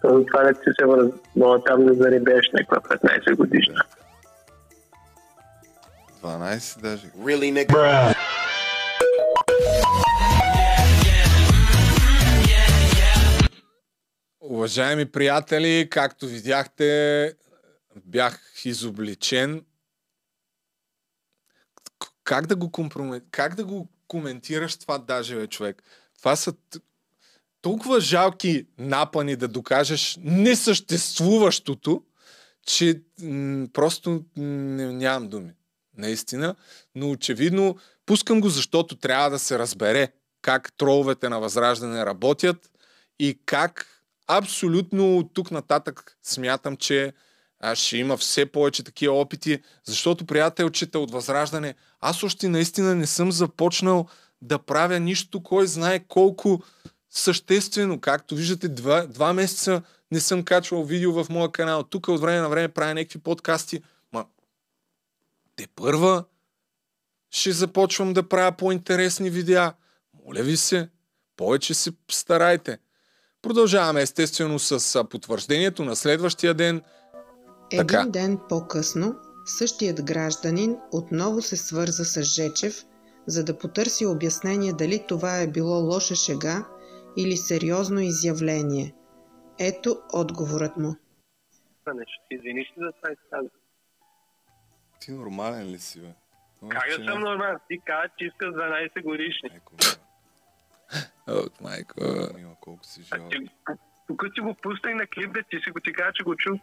То 0.02 0.18
Затова 0.18 0.42
не 0.42 0.54
ти 0.54 0.70
се 0.80 0.86
вързва 0.86 1.64
там 1.64 1.86
да 1.86 1.94
заребеш 1.94 2.50
някаква 2.52 2.96
15 2.96 3.36
годишна. 3.36 3.82
12 6.22 6.80
даже. 6.82 7.06
Really, 7.06 7.52
nigga? 7.52 8.14
Уважаеми 14.50 15.06
приятели, 15.06 15.88
както 15.90 16.26
видяхте, 16.26 17.34
бях 18.04 18.40
изобличен. 18.64 19.64
Как 22.24 22.46
да 22.46 22.56
го 22.56 22.70
компроме... 22.70 23.20
Как 23.30 23.54
да 23.54 23.64
го 23.64 23.88
коментираш 24.08 24.76
това 24.76 24.98
даже, 24.98 25.36
бе, 25.36 25.46
човек? 25.46 25.82
Това 26.18 26.36
са 26.36 26.54
толкова 27.62 28.00
жалки 28.00 28.66
напани 28.78 29.36
да 29.36 29.48
докажеш 29.48 30.18
несъществуващото, 30.20 32.02
че 32.66 33.02
м- 33.22 33.68
просто 33.72 34.10
м- 34.36 34.44
нямам 34.92 35.28
думи. 35.28 35.52
Наистина. 35.96 36.56
Но 36.94 37.10
очевидно 37.10 37.78
пускам 38.06 38.40
го, 38.40 38.48
защото 38.48 38.96
трябва 38.96 39.30
да 39.30 39.38
се 39.38 39.58
разбере 39.58 40.12
как 40.42 40.72
троловете 40.72 41.28
на 41.28 41.40
Възраждане 41.40 42.06
работят 42.06 42.70
и 43.18 43.40
как 43.46 43.99
абсолютно 44.38 45.30
тук 45.34 45.50
нататък 45.50 46.16
смятам, 46.22 46.76
че 46.76 47.12
а, 47.60 47.74
ще 47.74 47.96
има 47.96 48.16
все 48.16 48.46
повече 48.46 48.82
такива 48.82 49.14
опити, 49.14 49.62
защото 49.84 50.26
приятелчета 50.26 50.98
от 50.98 51.10
Възраждане, 51.10 51.74
аз 52.00 52.22
още 52.22 52.48
наистина 52.48 52.94
не 52.94 53.06
съм 53.06 53.32
започнал 53.32 54.08
да 54.42 54.58
правя 54.58 55.00
нищо, 55.00 55.42
кой 55.42 55.66
знае 55.66 55.98
колко 55.98 56.62
съществено. 57.10 58.00
Както 58.00 58.34
виждате, 58.34 58.68
два, 58.68 59.06
два 59.06 59.32
месеца 59.32 59.82
не 60.10 60.20
съм 60.20 60.44
качвал 60.44 60.84
видео 60.84 61.12
в 61.12 61.28
моя 61.30 61.52
канал. 61.52 61.82
Тук 61.82 62.08
от 62.08 62.20
време 62.20 62.40
на 62.40 62.48
време 62.48 62.68
правя 62.68 62.94
някакви 62.94 63.18
подкасти. 63.18 63.82
Ма, 64.12 64.24
те 65.56 65.66
първа 65.76 66.24
ще 67.30 67.52
започвам 67.52 68.12
да 68.12 68.28
правя 68.28 68.52
по-интересни 68.52 69.30
видеа. 69.30 69.74
Моля 70.24 70.42
ви 70.42 70.56
се, 70.56 70.88
повече 71.36 71.74
се 71.74 71.92
старайте. 72.10 72.78
Продължаваме 73.42 74.02
естествено 74.02 74.58
с 74.58 75.04
потвърждението 75.04 75.84
на 75.84 75.96
следващия 75.96 76.54
ден. 76.54 76.82
Един 77.72 77.86
Така. 77.86 78.06
ден 78.06 78.38
по-късно 78.48 79.14
същият 79.44 80.04
гражданин 80.04 80.76
отново 80.92 81.42
се 81.42 81.56
свърза 81.56 82.04
с 82.04 82.22
Жечев, 82.22 82.84
за 83.26 83.44
да 83.44 83.58
потърси 83.58 84.06
обяснение 84.06 84.72
дали 84.72 85.04
това 85.08 85.40
е 85.40 85.46
било 85.46 85.80
лоша 85.80 86.14
шега 86.14 86.66
или 87.16 87.36
сериозно 87.36 88.00
изявление. 88.00 88.94
Ето 89.58 89.96
отговорът 90.12 90.76
му. 90.76 90.96
Нещо 91.94 92.22
извиниш 92.30 92.68
ли 92.68 92.74
за 92.76 92.92
това 92.92 93.12
изказване? 93.12 93.50
Ти 95.00 95.12
нормален 95.12 95.66
ли 95.66 95.78
си, 95.78 96.00
бе? 96.00 96.08
Как 96.68 96.88
да 96.88 97.04
съм 97.04 97.20
нормален? 97.20 97.56
Ти 97.68 97.80
каза, 97.84 98.08
че 98.18 98.24
искаш 98.24 98.48
12 98.48 99.02
годишни. 99.02 99.50
От 101.26 101.60
майко. 101.60 101.94
Мила, 102.34 102.54
колко 102.60 102.84
си 102.84 103.00
А 103.10 103.28
ти, 103.28 103.36
тук 104.06 104.22
си 104.34 104.40
го 104.40 104.54
пуснай 104.54 104.94
на 104.94 105.06
клип, 105.06 105.32
бе, 105.32 105.42
ти 105.42 105.56
си 105.64 105.70
го 105.70 105.80
ти 105.80 105.92
кажа, 105.92 106.10
че 106.14 106.22
го 106.22 106.36
чу. 106.36 106.54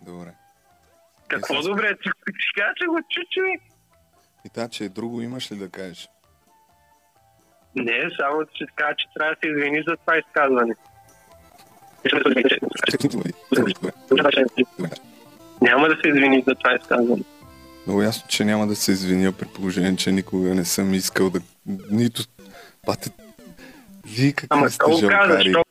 Добре. 0.00 0.34
Какво 1.28 1.54
Е, 1.54 1.62
с- 1.62 1.66
добре? 1.66 1.96
Ти 1.96 2.10
ти 2.26 2.60
кажа, 2.60 2.72
че 2.76 2.86
го 2.86 2.98
чу, 3.10 3.20
човек. 3.30 3.60
И 4.44 4.48
та, 4.48 4.68
че 4.68 4.88
друго 4.88 5.20
имаш 5.20 5.52
ли 5.52 5.56
да 5.56 5.68
кажеш? 5.70 6.08
Не, 7.76 8.10
само 8.20 8.46
че 8.54 8.66
кажа, 8.76 8.94
че 8.98 9.06
трябва 9.14 9.34
да 9.34 9.40
се 9.42 9.48
извини 9.48 9.84
за 9.88 9.96
това 9.96 10.18
изказване. 10.18 10.74
Няма 15.62 15.88
да 15.88 15.94
се 15.94 16.08
извини 16.08 16.44
за 16.48 16.54
това 16.54 16.74
изказване. 16.74 17.22
Много 17.86 18.02
ясно, 18.02 18.28
че 18.28 18.44
няма 18.44 18.66
да 18.66 18.76
се 18.76 18.92
извиня 18.92 19.32
при 19.32 19.46
положение, 19.46 19.96
че 19.96 20.12
никога 20.12 20.54
не 20.54 20.64
съм 20.64 20.94
искал 20.94 21.30
да... 21.30 21.40
Нито... 21.90 22.22
Пате... 22.86 23.10
Вие 24.04 24.32
какви 24.32 24.48
Ама? 24.50 24.70
То- 24.70 25.64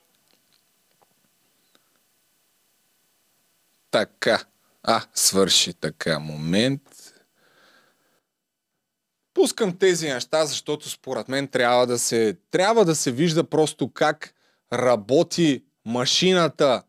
Така. 3.92 4.44
А, 4.84 5.02
свърши 5.14 5.74
така. 5.74 6.20
Момент. 6.20 6.82
Пускам 9.34 9.78
тези 9.78 10.10
неща, 10.10 10.46
защото 10.46 10.90
според 10.90 11.28
мен 11.30 11.48
трябва 11.48 11.88
да 11.88 12.00
се, 12.00 12.38
трябва 12.52 12.86
да 12.86 12.96
се 12.96 13.12
вижда 13.12 13.44
просто 13.44 13.92
как 13.92 14.34
работи 14.74 15.64
машината 15.86 16.84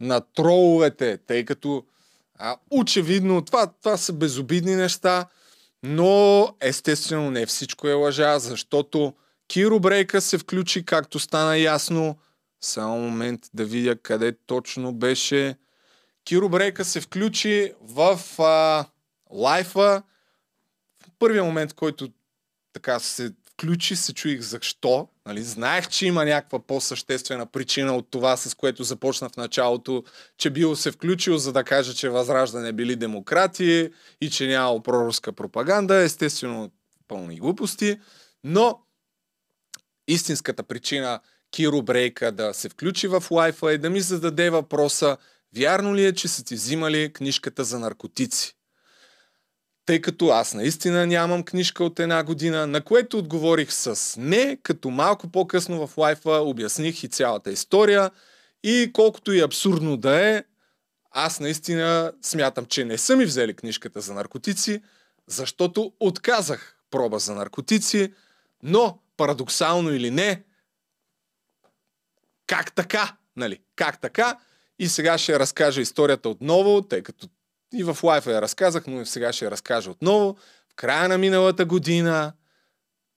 на 0.00 0.20
троловете, 0.20 1.18
тъй 1.18 1.44
като 1.44 1.84
а, 2.38 2.56
очевидно 2.70 3.44
това, 3.44 3.66
това 3.66 3.96
са 3.96 4.12
безобидни 4.12 4.76
неща, 4.76 5.26
но 5.82 6.48
естествено 6.60 7.30
не 7.30 7.46
всичко 7.46 7.88
е 7.88 7.92
лъжа, 7.92 8.38
защото 8.38 9.14
Киро 9.50 9.80
Брейка 9.80 10.20
се 10.20 10.38
включи, 10.38 10.84
както 10.84 11.18
стана 11.18 11.58
ясно. 11.58 12.18
Само 12.60 13.00
момент 13.00 13.40
да 13.54 13.64
видя 13.64 13.96
къде 13.96 14.32
точно 14.46 14.92
беше. 14.92 15.56
Киро 16.24 16.48
Брейка 16.48 16.84
се 16.84 17.00
включи 17.00 17.72
в 17.80 18.20
а, 18.38 18.84
лайфа. 19.30 20.02
В 21.02 21.10
първия 21.18 21.44
момент, 21.44 21.72
който 21.72 22.08
така 22.72 22.98
се 22.98 23.32
включи, 23.52 23.96
се 23.96 24.14
чуих 24.14 24.40
защо. 24.40 25.08
Нали? 25.26 25.42
Знаех, 25.42 25.88
че 25.88 26.06
има 26.06 26.24
някаква 26.24 26.66
по-съществена 26.66 27.46
причина 27.46 27.96
от 27.96 28.10
това, 28.10 28.36
с 28.36 28.54
което 28.54 28.84
започна 28.84 29.28
в 29.28 29.36
началото, 29.36 30.04
че 30.38 30.50
бил 30.50 30.76
се 30.76 30.92
включил, 30.92 31.38
за 31.38 31.52
да 31.52 31.64
каже, 31.64 31.94
че 31.94 32.08
Възраждане 32.08 32.72
били 32.72 32.96
демократи 32.96 33.90
и 34.20 34.30
че 34.30 34.46
нямало 34.46 34.82
проруска 34.82 35.32
пропаганда. 35.32 35.94
Естествено, 35.94 36.70
пълни 37.08 37.38
глупости. 37.38 38.00
Но 38.44 38.80
истинската 40.12 40.62
причина 40.62 41.20
Киро 41.50 41.82
Брейка 41.82 42.32
да 42.32 42.54
се 42.54 42.68
включи 42.68 43.08
в 43.08 43.24
лайфа 43.30 43.72
е 43.72 43.78
да 43.78 43.90
ми 43.90 44.00
зададе 44.00 44.50
въпроса 44.50 45.16
Вярно 45.56 45.96
ли 45.96 46.04
е, 46.04 46.12
че 46.12 46.28
са 46.28 46.44
ти 46.44 46.54
взимали 46.54 47.12
книжката 47.12 47.64
за 47.64 47.78
наркотици? 47.78 48.56
Тъй 49.86 50.00
като 50.00 50.28
аз 50.28 50.54
наистина 50.54 51.06
нямам 51.06 51.42
книжка 51.42 51.84
от 51.84 52.00
една 52.00 52.24
година, 52.24 52.66
на 52.66 52.80
което 52.80 53.18
отговорих 53.18 53.72
с 53.72 54.16
не, 54.20 54.58
като 54.62 54.90
малко 54.90 55.28
по-късно 55.28 55.86
в 55.86 55.98
лайфа 55.98 56.30
обясних 56.30 57.04
и 57.04 57.08
цялата 57.08 57.50
история 57.50 58.10
и 58.62 58.90
колкото 58.92 59.32
и 59.32 59.40
абсурдно 59.40 59.96
да 59.96 60.28
е, 60.28 60.44
аз 61.10 61.40
наистина 61.40 62.12
смятам, 62.22 62.66
че 62.66 62.84
не 62.84 62.98
са 62.98 63.16
ми 63.16 63.24
взели 63.24 63.54
книжката 63.54 64.00
за 64.00 64.14
наркотици, 64.14 64.82
защото 65.26 65.92
отказах 66.00 66.76
проба 66.90 67.18
за 67.18 67.34
наркотици, 67.34 68.12
но 68.62 68.98
парадоксално 69.20 69.90
или 69.90 70.10
не, 70.10 70.42
как 72.46 72.74
така? 72.74 73.16
Нали? 73.36 73.58
Как 73.76 74.00
така? 74.00 74.38
И 74.78 74.88
сега 74.88 75.18
ще 75.18 75.38
разкажа 75.38 75.80
историята 75.80 76.28
отново, 76.28 76.82
тъй 76.82 77.02
като 77.02 77.28
и 77.74 77.82
в 77.84 77.98
лайфа 78.02 78.32
я 78.32 78.42
разказах, 78.42 78.86
но 78.86 79.06
сега 79.06 79.32
ще 79.32 79.44
я 79.44 79.50
разкажа 79.50 79.90
отново. 79.90 80.36
В 80.68 80.74
края 80.76 81.08
на 81.08 81.18
миналата 81.18 81.64
година, 81.64 82.32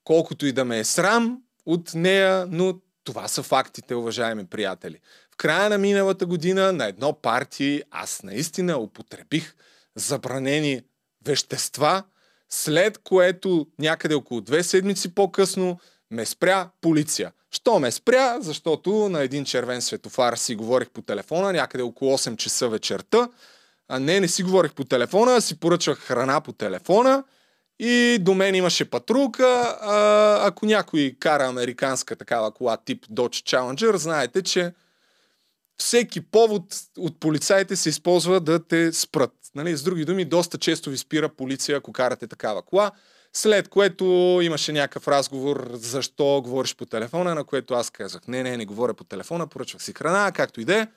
колкото 0.03 0.45
и 0.45 0.51
да 0.51 0.65
ме 0.65 0.79
е 0.79 0.83
срам 0.83 1.41
от 1.65 1.93
нея, 1.93 2.48
но 2.50 2.79
това 3.03 3.27
са 3.27 3.43
фактите, 3.43 3.95
уважаеми 3.95 4.45
приятели. 4.45 5.00
В 5.33 5.38
края 5.38 5.69
на 5.69 5.77
миналата 5.77 6.25
година 6.25 6.74
на 6.74 6.86
едно 6.86 7.13
парти 7.13 7.83
аз 7.91 8.24
наистина 8.24 8.77
употребих 8.77 9.55
забранени 9.95 10.81
вещества, 11.25 12.03
след 12.50 12.98
което 12.98 13.67
някъде 13.79 14.15
около 14.15 14.41
две 14.41 14.63
седмици 14.63 15.15
по-късно 15.15 15.79
ме 16.13 16.25
спря 16.25 16.70
полиция. 16.82 17.32
Що 17.51 17.79
ме 17.79 17.91
спря? 17.91 18.38
Защото 18.41 19.10
на 19.10 19.22
един 19.22 19.46
червен 19.46 19.82
светофар 19.82 20.36
си 20.36 20.55
говорих 20.55 20.89
по 20.89 21.01
телефона 21.01 21.53
някъде 21.53 21.84
около 21.84 22.17
8 22.17 22.36
часа 22.36 22.70
вечерта. 22.70 23.29
А 23.88 24.00
не, 24.00 24.20
не 24.20 24.27
си 24.27 24.43
говорих 24.43 24.74
по 24.74 24.84
телефона, 24.84 25.41
си 25.41 25.60
поръчвах 25.60 26.00
храна 26.00 26.41
по 26.41 26.51
телефона 26.51 27.24
и 27.79 28.17
до 28.22 28.34
мен 28.34 28.55
имаше 28.55 28.89
патрулка. 28.89 29.77
А, 29.82 30.48
ако 30.48 30.65
някой 30.65 31.15
кара 31.20 31.48
американска 31.48 32.15
такава 32.15 32.51
кола 32.51 32.77
тип 32.77 33.05
Dodge 33.05 33.58
Challenger, 33.58 33.96
знаете, 33.96 34.41
че 34.41 34.74
всеки 35.77 36.22
повод 36.22 36.63
от 36.98 37.20
полицаите 37.20 37.75
се 37.75 37.89
използва 37.89 38.39
да 38.39 38.67
те 38.67 38.93
спрат. 38.93 39.34
Нали? 39.55 39.77
С 39.77 39.84
други 39.84 40.05
думи, 40.05 40.25
доста 40.25 40.58
често 40.58 40.89
ви 40.89 40.98
спира 40.98 41.29
полиция, 41.29 41.77
ако 41.77 41.93
карате 41.93 42.27
такава 42.27 42.62
кола. 42.62 42.91
След 43.35 43.67
което 43.69 44.03
имаше 44.43 44.71
някакъв 44.71 45.07
разговор 45.07 45.69
защо 45.73 46.41
говориш 46.41 46.75
по 46.75 46.85
телефона, 46.85 47.35
на 47.35 47.43
което 47.43 47.73
аз 47.73 47.89
казах, 47.89 48.27
не, 48.27 48.43
не, 48.43 48.57
не 48.57 48.65
говоря 48.65 48.93
по 48.93 49.03
телефона, 49.03 49.47
поръчвах 49.47 49.83
си 49.83 49.93
храна, 49.93 50.31
както 50.31 50.61
и 50.61 50.65
да 50.65 50.81
е. 50.81 50.87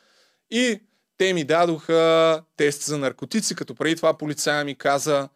И 0.51 0.81
те 1.19 1.33
ми 1.33 1.45
дадоха 1.45 2.43
тест 2.57 2.83
за 2.83 2.99
наркотици, 2.99 3.55
като 3.55 3.75
преди 3.75 3.97
това 3.97 4.19
полицая 4.19 4.65
ми 4.65 4.75
каза, 4.75 5.29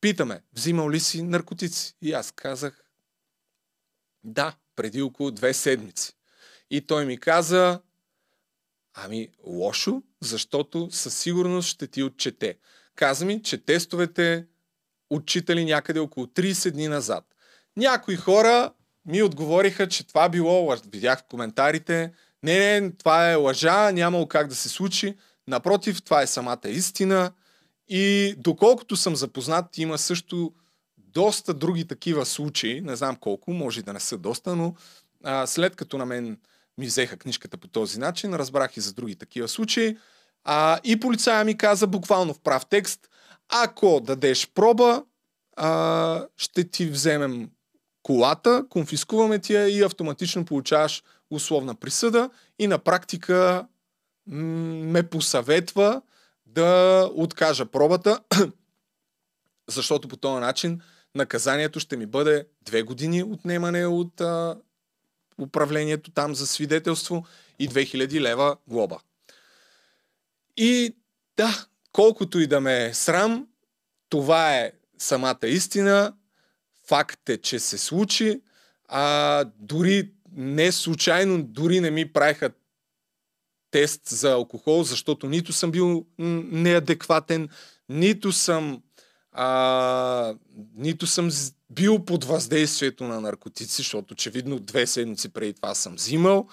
питаме, 0.00 0.42
взимал 0.52 0.90
ли 0.90 1.00
си 1.00 1.22
наркотици? 1.22 1.96
И 2.02 2.12
аз 2.12 2.30
казах, 2.30 2.84
да, 4.24 4.56
преди 4.76 5.02
около 5.02 5.30
две 5.30 5.54
седмици. 5.54 6.12
И 6.70 6.80
той 6.80 7.06
ми 7.06 7.18
каза, 7.18 7.80
ами 8.94 9.28
лошо, 9.46 10.02
защото 10.20 10.88
със 10.90 11.18
сигурност 11.18 11.68
ще 11.68 11.86
ти 11.86 12.02
отчете. 12.02 12.58
Каза 12.94 13.24
ми, 13.24 13.42
че 13.42 13.64
тестовете 13.64 14.46
отчитали 15.10 15.64
някъде 15.64 16.00
около 16.00 16.26
30 16.26 16.70
дни 16.70 16.88
назад. 16.88 17.24
Някои 17.76 18.16
хора 18.16 18.72
ми 19.06 19.22
отговориха, 19.22 19.88
че 19.88 20.06
това 20.06 20.28
било, 20.28 20.76
видях 20.92 21.18
в 21.18 21.28
коментарите, 21.30 22.12
не, 22.42 22.80
не, 22.80 22.90
това 22.90 23.30
е 23.30 23.34
лъжа, 23.34 23.92
нямало 23.92 24.28
как 24.28 24.48
да 24.48 24.54
се 24.54 24.68
случи. 24.68 25.16
Напротив, 25.48 26.02
това 26.02 26.22
е 26.22 26.26
самата 26.26 26.68
истина. 26.68 27.32
И 27.88 28.34
доколкото 28.38 28.96
съм 28.96 29.16
запознат, 29.16 29.78
има 29.78 29.98
също 29.98 30.52
доста 30.98 31.54
други 31.54 31.86
такива 31.86 32.26
случаи, 32.26 32.80
не 32.80 32.96
знам 32.96 33.16
колко, 33.16 33.52
може 33.52 33.82
да 33.82 33.92
не 33.92 34.00
са 34.00 34.18
доста, 34.18 34.56
но 34.56 34.74
а, 35.24 35.46
след 35.46 35.76
като 35.76 35.98
на 35.98 36.06
мен 36.06 36.38
ми 36.78 36.86
взеха 36.86 37.16
книжката 37.16 37.56
по 37.56 37.68
този 37.68 37.98
начин, 37.98 38.34
разбрах 38.34 38.76
и 38.76 38.80
за 38.80 38.92
други 38.92 39.14
такива 39.14 39.48
случаи. 39.48 39.96
А, 40.44 40.80
и 40.84 41.00
полицая 41.00 41.44
ми 41.44 41.56
каза 41.56 41.86
буквално 41.86 42.34
в 42.34 42.40
прав 42.40 42.66
текст, 42.66 43.08
ако 43.62 44.00
дадеш 44.00 44.48
проба, 44.54 45.04
а, 45.56 46.26
ще 46.36 46.70
ти 46.70 46.86
вземем 46.86 47.50
колата, 48.02 48.66
конфискуваме 48.68 49.38
ти 49.38 49.54
я 49.54 49.68
и 49.68 49.82
автоматично 49.82 50.44
получаваш 50.44 51.02
условна 51.30 51.74
присъда 51.74 52.30
и 52.58 52.66
на 52.66 52.78
практика 52.78 53.66
м- 54.26 54.42
ме 54.84 55.02
посъветва 55.02 56.02
да 56.46 57.10
откажа 57.14 57.66
пробата, 57.66 58.20
защото 59.68 60.08
по 60.08 60.16
този 60.16 60.40
начин 60.40 60.80
наказанието 61.14 61.80
ще 61.80 61.96
ми 61.96 62.06
бъде 62.06 62.46
две 62.62 62.82
години 62.82 63.22
отнемане 63.22 63.86
от 63.86 64.20
а, 64.20 64.56
управлението 65.38 66.10
там 66.10 66.34
за 66.34 66.46
свидетелство 66.46 67.26
и 67.58 67.68
2000 67.68 68.20
лева 68.20 68.56
глоба. 68.68 68.98
И 70.56 70.96
да, 71.36 71.66
колкото 71.92 72.40
и 72.40 72.46
да 72.46 72.60
ме 72.60 72.84
е 72.84 72.94
срам, 72.94 73.46
това 74.08 74.56
е 74.56 74.72
самата 74.98 75.38
истина. 75.42 76.14
Факт 76.86 77.28
е, 77.28 77.36
че 77.36 77.58
се 77.58 77.78
случи. 77.78 78.40
А, 78.88 79.44
дори 79.58 80.10
не 80.36 80.72
случайно, 80.72 81.42
дори 81.42 81.80
не 81.80 81.90
ми 81.90 82.12
правиха 82.12 82.50
тест 83.70 84.08
за 84.08 84.32
алкохол, 84.32 84.82
защото 84.82 85.28
нито 85.28 85.52
съм 85.52 85.70
бил 85.70 86.06
неадекватен, 86.18 87.48
нито 87.88 88.32
съм 88.32 88.82
а, 89.32 90.34
нито 90.74 91.06
съм 91.06 91.30
бил 91.70 92.04
под 92.04 92.24
въздействието 92.24 93.04
на 93.04 93.20
наркотици, 93.20 93.76
защото 93.76 94.12
очевидно 94.14 94.58
две 94.58 94.86
седмици 94.86 95.28
преди 95.28 95.52
това 95.52 95.74
съм 95.74 95.94
взимал, 95.94 96.48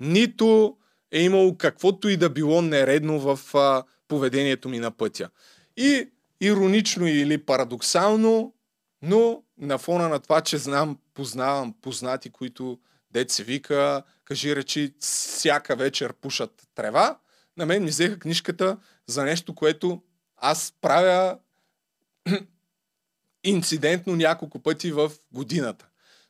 нито 0.00 0.76
е 1.12 1.22
имало 1.22 1.56
каквото 1.56 2.08
и 2.08 2.16
да 2.16 2.30
било 2.30 2.62
нередно 2.62 3.20
в 3.20 3.54
а, 3.54 3.82
поведението 4.08 4.68
ми 4.68 4.78
на 4.78 4.90
пътя. 4.90 5.30
И 5.76 6.08
иронично 6.46 7.06
или 7.06 7.38
парадоксално, 7.38 8.54
но 9.02 9.42
на 9.58 9.78
фона 9.78 10.08
на 10.08 10.20
това, 10.20 10.40
че 10.40 10.58
знам, 10.58 10.98
познавам 11.14 11.74
познати, 11.82 12.30
които 12.30 12.78
се 13.28 13.44
вика, 13.44 14.02
кажи 14.24 14.56
речи, 14.56 14.94
всяка 15.00 15.76
вечер 15.76 16.12
пушат 16.12 16.68
трева, 16.74 17.18
на 17.56 17.66
мен 17.66 17.84
ми 17.84 17.90
взеха 17.90 18.18
книжката 18.18 18.76
за 19.06 19.24
нещо, 19.24 19.54
което 19.54 20.02
аз 20.36 20.74
правя 20.80 21.38
инцидентно 23.44 24.16
няколко 24.16 24.58
пъти 24.58 24.92
в 24.92 25.12
годината. 25.32 25.86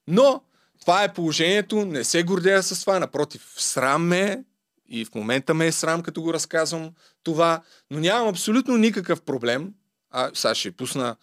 Но 0.07 0.42
това 0.81 1.05
е 1.05 1.12
положението, 1.12 1.85
не 1.85 2.05
се 2.05 2.22
гордея 2.22 2.62
с 2.62 2.81
това, 2.81 2.98
напротив, 2.98 3.55
срам 3.57 4.07
ме 4.07 4.44
и 4.88 5.05
в 5.05 5.14
момента 5.14 5.55
ме 5.55 5.66
е 5.66 5.72
срам, 5.72 6.03
като 6.03 6.22
го 6.22 6.35
разказвам 6.35 6.90
това, 7.22 7.62
но 7.90 8.00
нямам 8.00 8.29
абсолютно 8.29 8.77
никакъв 8.77 9.22
проблем. 9.22 9.74
А, 10.16 10.31
сега 10.35 10.55
ще 10.55 10.72
пусна 10.72 11.16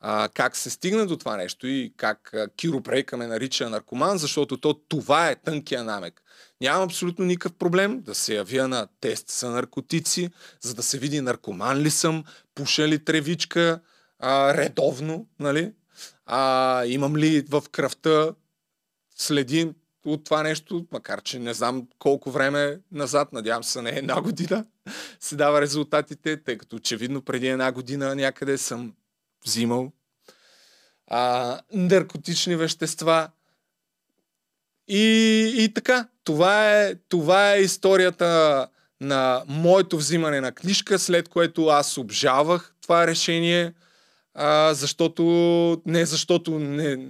а, 0.00 0.28
как 0.34 0.56
се 0.56 0.70
стигна 0.70 1.06
до 1.06 1.16
това 1.16 1.36
нещо 1.36 1.66
и 1.66 1.92
как 1.96 2.34
а, 2.34 2.48
Киро 2.48 2.80
Прейка 2.80 3.16
ме 3.16 3.26
нарича 3.26 3.70
наркоман, 3.70 4.18
защото 4.18 4.56
то 4.56 4.74
това 4.74 5.30
е 5.30 5.34
тънкия 5.34 5.84
намек. 5.84 6.22
Нямам 6.60 6.82
абсолютно 6.82 7.24
никакъв 7.24 7.58
проблем 7.58 8.00
да 8.00 8.14
се 8.14 8.34
явя 8.34 8.68
на 8.68 8.88
тест 9.00 9.30
за 9.30 9.50
наркотици, 9.50 10.30
за 10.60 10.74
да 10.74 10.82
се 10.82 10.98
види 10.98 11.20
наркоман 11.20 11.78
ли 11.78 11.90
съм, 11.90 12.24
пуша 12.54 12.88
ли 12.88 13.04
тревичка 13.04 13.80
а, 14.18 14.54
редовно, 14.54 15.26
нали? 15.40 15.72
А, 16.26 16.84
имам 16.86 17.16
ли 17.16 17.40
в 17.40 17.62
кръвта 17.72 18.34
следи 19.16 19.72
от 20.04 20.24
това 20.24 20.42
нещо, 20.42 20.86
макар 20.92 21.22
че 21.22 21.38
не 21.38 21.54
знам 21.54 21.88
колко 21.98 22.30
време 22.30 22.80
назад, 22.92 23.32
надявам 23.32 23.64
се 23.64 23.82
не 23.82 23.90
една 23.90 24.20
година, 24.20 24.64
се 25.20 25.36
дава 25.36 25.60
резултатите, 25.60 26.42
тъй 26.42 26.58
като 26.58 26.76
очевидно 26.76 27.22
преди 27.22 27.48
една 27.48 27.72
година 27.72 28.14
някъде 28.14 28.58
съм 28.58 28.92
взимал 29.46 29.92
а, 31.06 31.60
наркотични 31.72 32.56
вещества. 32.56 33.28
И, 34.88 35.54
и 35.56 35.74
така, 35.74 36.08
това 36.24 36.80
е, 36.80 36.94
това 37.08 37.54
е 37.54 37.60
историята 37.60 38.68
на 39.00 39.42
моето 39.48 39.96
взимане 39.96 40.40
на 40.40 40.52
книжка, 40.52 40.98
след 40.98 41.28
което 41.28 41.66
аз 41.66 41.98
обжавах 41.98 42.74
това 42.82 43.06
решение, 43.06 43.72
а, 44.34 44.74
защото 44.74 45.22
не 45.86 46.06
защото 46.06 46.58
не, 46.58 47.08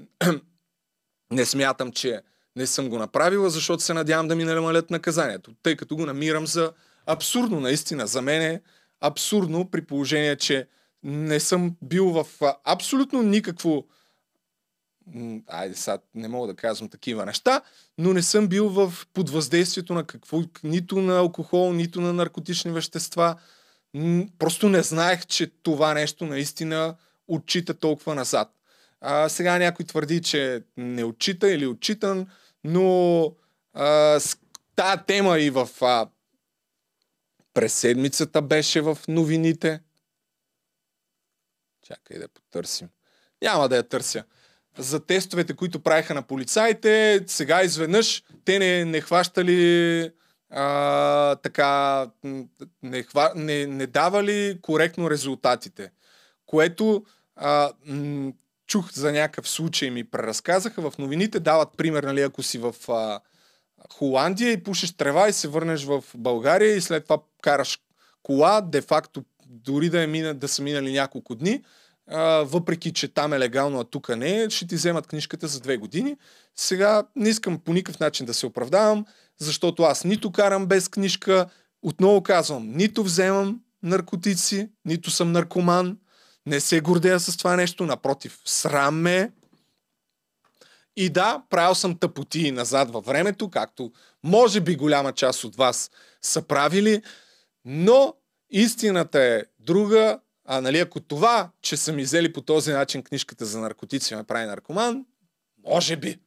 не 1.31 1.45
смятам, 1.45 1.93
че 1.93 2.21
не 2.57 2.67
съм 2.67 2.89
го 2.89 2.99
направила, 2.99 3.51
защото 3.51 3.83
се 3.83 3.95
надявам 3.95 4.29
да 4.29 4.37
ми 4.37 4.45
намалят 4.45 4.91
наказанието, 4.91 5.55
тъй 5.63 5.77
като 5.77 5.97
го 5.97 6.07
намирам 6.07 6.47
за 6.47 6.73
абсурдно, 7.07 7.61
наистина. 7.61 8.07
За 8.07 8.23
мен 8.23 8.43
е 8.43 8.61
абсурдно 9.01 9.71
при 9.71 9.87
положение, 9.87 10.37
че 10.37 10.67
не 11.03 11.41
съм 11.41 11.77
бил 11.83 12.11
в 12.11 12.27
абсолютно 12.65 13.23
никакво 13.23 13.85
айде 15.47 15.75
сега 15.75 15.99
не 16.15 16.29
мога 16.29 16.47
да 16.47 16.55
казвам 16.55 16.89
такива 16.89 17.27
неща, 17.27 17.63
но 17.99 18.13
не 18.13 18.23
съм 18.23 18.49
бил 18.49 18.69
в 18.69 18.95
под 19.15 19.31
въздействието 19.31 19.95
на 19.95 20.05
какво, 20.05 20.43
нито 20.65 21.01
на 21.01 21.19
алкохол, 21.19 21.73
нито 21.73 22.01
на 22.01 22.13
наркотични 22.13 22.71
вещества. 22.71 23.37
Просто 24.39 24.69
не 24.69 24.83
знаех, 24.83 25.27
че 25.27 25.47
това 25.63 25.95
нещо 25.95 26.27
наистина 26.27 26.95
отчита 27.29 27.75
толкова 27.75 28.15
назад. 28.15 28.53
А, 29.01 29.29
сега 29.29 29.59
някой 29.59 29.85
твърди, 29.87 30.23
че 30.23 30.63
не 30.77 31.05
отчита 31.05 31.51
или 31.51 31.67
отчитан, 31.67 32.27
но 32.65 33.25
а, 33.75 34.21
с 34.21 34.37
тази 34.77 35.03
тема 35.07 35.39
и 35.39 35.51
в 35.51 35.69
а, 35.81 36.07
през 37.57 37.75
седмицата 37.75 38.43
беше 38.43 38.81
в 38.81 38.99
новините. 39.09 39.81
Чакай 41.87 42.19
да 42.19 42.29
потърсим. 42.29 42.89
Няма 43.43 43.69
да 43.69 43.77
я 43.77 43.89
търся. 43.89 44.25
За 44.79 45.07
тестовете, 45.07 45.57
които 45.57 45.81
правиха 45.81 46.15
на 46.15 46.23
полицаите, 46.23 47.25
сега 47.27 47.63
изведнъж 47.63 48.23
те 48.45 48.59
не, 48.59 48.85
не 48.85 49.01
хващали 49.01 50.13
а, 50.51 51.37
така, 51.37 52.07
не, 52.83 53.03
хва, 53.03 53.33
не, 53.37 53.67
не 53.67 53.87
давали 53.87 54.59
коректно 54.63 55.11
резултатите. 55.11 55.93
Което 56.47 57.05
а, 57.37 57.73
м- 57.87 58.33
чух 58.67 58.93
за 58.93 59.13
някакъв 59.13 59.49
случай, 59.49 59.91
ми 59.91 60.05
преразказаха. 60.05 60.91
В 60.91 60.99
новините 60.99 61.41
дават 61.41 61.69
пример, 61.77 62.03
нали, 62.03 62.21
ако 62.21 62.43
си 62.43 62.59
в 62.59 62.75
а, 62.89 63.21
Холандия 63.93 64.53
и 64.53 64.63
пушиш 64.63 64.97
трева 64.97 65.29
и 65.29 65.33
се 65.33 65.49
върнеш 65.49 65.85
в 65.85 66.05
България 66.15 66.77
и 66.77 66.81
след 66.81 67.05
това 67.05 67.19
караш 67.47 67.79
кола, 68.23 68.61
де-факто 68.61 69.25
дори 69.47 69.91
да, 69.91 70.03
е 70.03 70.07
мина, 70.07 70.35
да 70.35 70.49
са 70.49 70.63
минали 70.63 70.93
няколко 70.93 71.35
дни, 71.35 71.63
а, 72.11 72.21
въпреки 72.43 72.93
че 72.93 73.09
там 73.09 73.33
е 73.33 73.39
легално, 73.39 73.81
а 73.81 73.85
тук 73.85 74.17
не 74.17 74.43
е, 74.43 74.51
ще 74.51 74.67
ти 74.67 74.75
вземат 74.75 75.07
книжката 75.07 75.47
за 75.47 75.61
две 75.61 75.77
години. 75.77 76.17
Сега 76.57 77.03
не 77.17 77.29
искам 77.29 77.59
по 77.59 77.73
никакъв 77.73 78.01
начин 78.01 78.27
да 78.27 78.35
се 78.35 78.47
оправдавам, 78.47 79.07
защото 79.39 79.83
аз 79.83 80.05
нито 80.05 80.33
карам 80.33 80.67
без 80.67 80.89
книжка, 80.89 81.47
отново 81.83 82.23
казвам, 82.23 82.73
нито 82.73 83.03
вземам 83.03 83.61
наркотици, 83.83 84.71
нито 84.85 85.11
съм 85.11 85.33
наркоман, 85.33 85.99
не 86.47 86.61
се 86.61 86.81
гордея 86.81 87.21
с 87.21 87.37
това 87.37 87.57
нещо, 87.57 87.87
напротив, 87.87 88.39
срам 88.45 89.01
ме. 89.01 89.33
И 90.97 91.09
да, 91.09 91.43
правил 91.51 91.75
съм 91.75 91.99
тъпоти 91.99 92.51
назад 92.51 92.91
във 92.91 93.05
времето, 93.05 93.51
както 93.51 93.93
може 94.23 94.61
би 94.61 94.77
голяма 94.77 95.13
част 95.13 95.45
от 95.45 95.57
вас 95.57 95.91
са 96.23 96.43
правили, 96.43 97.03
но 97.67 98.15
истината 98.51 99.21
е 99.23 99.43
друга. 99.61 100.21
А 100.45 100.61
нали, 100.61 100.79
ако 100.79 101.01
това, 101.01 101.51
че 101.63 101.77
са 101.77 101.93
ми 101.93 102.03
взели 102.03 102.33
по 102.33 102.41
този 102.41 102.73
начин 102.73 103.03
книжката 103.03 103.47
за 103.47 103.61
наркотици 103.61 104.15
ме 104.15 104.25
прави 104.25 104.47
наркоман, 104.47 105.05
може 105.67 105.97
би. 105.97 106.19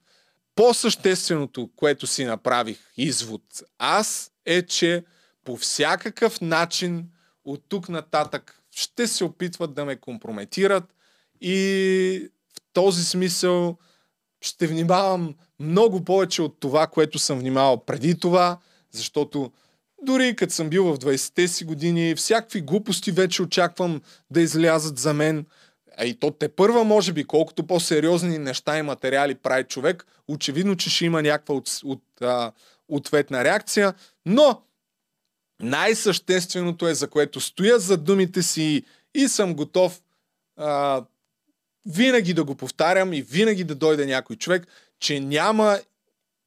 По-същественото, 0.55 1.69
което 1.75 2.07
си 2.07 2.25
направих 2.25 2.79
извод 2.97 3.41
аз, 3.77 4.31
е, 4.45 4.61
че 4.61 5.03
по 5.45 5.57
всякакъв 5.57 6.41
начин 6.41 7.09
от 7.45 7.63
тук 7.69 7.89
нататък 7.89 8.61
ще 8.71 9.07
се 9.07 9.23
опитват 9.23 9.73
да 9.73 9.85
ме 9.85 9.95
компрометират 9.95 10.83
и 11.41 12.29
в 12.57 12.61
този 12.73 13.05
смисъл 13.05 13.77
ще 14.41 14.67
внимавам 14.67 15.35
много 15.59 16.03
повече 16.03 16.41
от 16.41 16.59
това, 16.59 16.87
което 16.87 17.19
съм 17.19 17.39
внимавал 17.39 17.85
преди 17.85 18.19
това, 18.19 18.59
защото 18.91 19.51
дори 20.03 20.35
като 20.35 20.53
съм 20.53 20.69
бил 20.69 20.83
в 20.85 20.99
20-те 20.99 21.47
си 21.47 21.65
години, 21.65 22.15
всякакви 22.15 22.61
глупости 22.61 23.11
вече 23.11 23.41
очаквам 23.41 24.01
да 24.31 24.41
излязат 24.41 24.99
за 24.99 25.13
мен. 25.13 25.45
А 25.97 26.05
и 26.05 26.19
то 26.19 26.31
те 26.31 26.49
първа, 26.49 26.83
може 26.83 27.13
би, 27.13 27.23
колкото 27.23 27.67
по-сериозни 27.67 28.37
неща 28.37 28.77
и 28.77 28.81
материали 28.81 29.35
прави 29.35 29.63
човек, 29.63 30.05
очевидно, 30.27 30.75
че 30.75 30.89
ще 30.89 31.05
има 31.05 31.21
някаква 31.21 31.55
от, 31.55 31.69
от, 31.83 32.03
а, 32.21 32.51
ответна 32.87 33.43
реакция, 33.43 33.93
но 34.25 34.61
най-същественото 35.61 36.87
е, 36.87 36.93
за 36.93 37.07
което 37.07 37.39
стоя 37.39 37.79
за 37.79 37.97
думите 37.97 38.43
си 38.43 38.83
и 39.13 39.27
съм 39.27 39.53
готов 39.53 40.01
а, 40.57 41.03
винаги 41.85 42.33
да 42.33 42.43
го 42.43 42.55
повтарям 42.55 43.13
и 43.13 43.21
винаги 43.21 43.63
да 43.63 43.75
дойде 43.75 44.05
някой 44.05 44.35
човек, 44.35 44.67
че 44.99 45.19
няма 45.19 45.79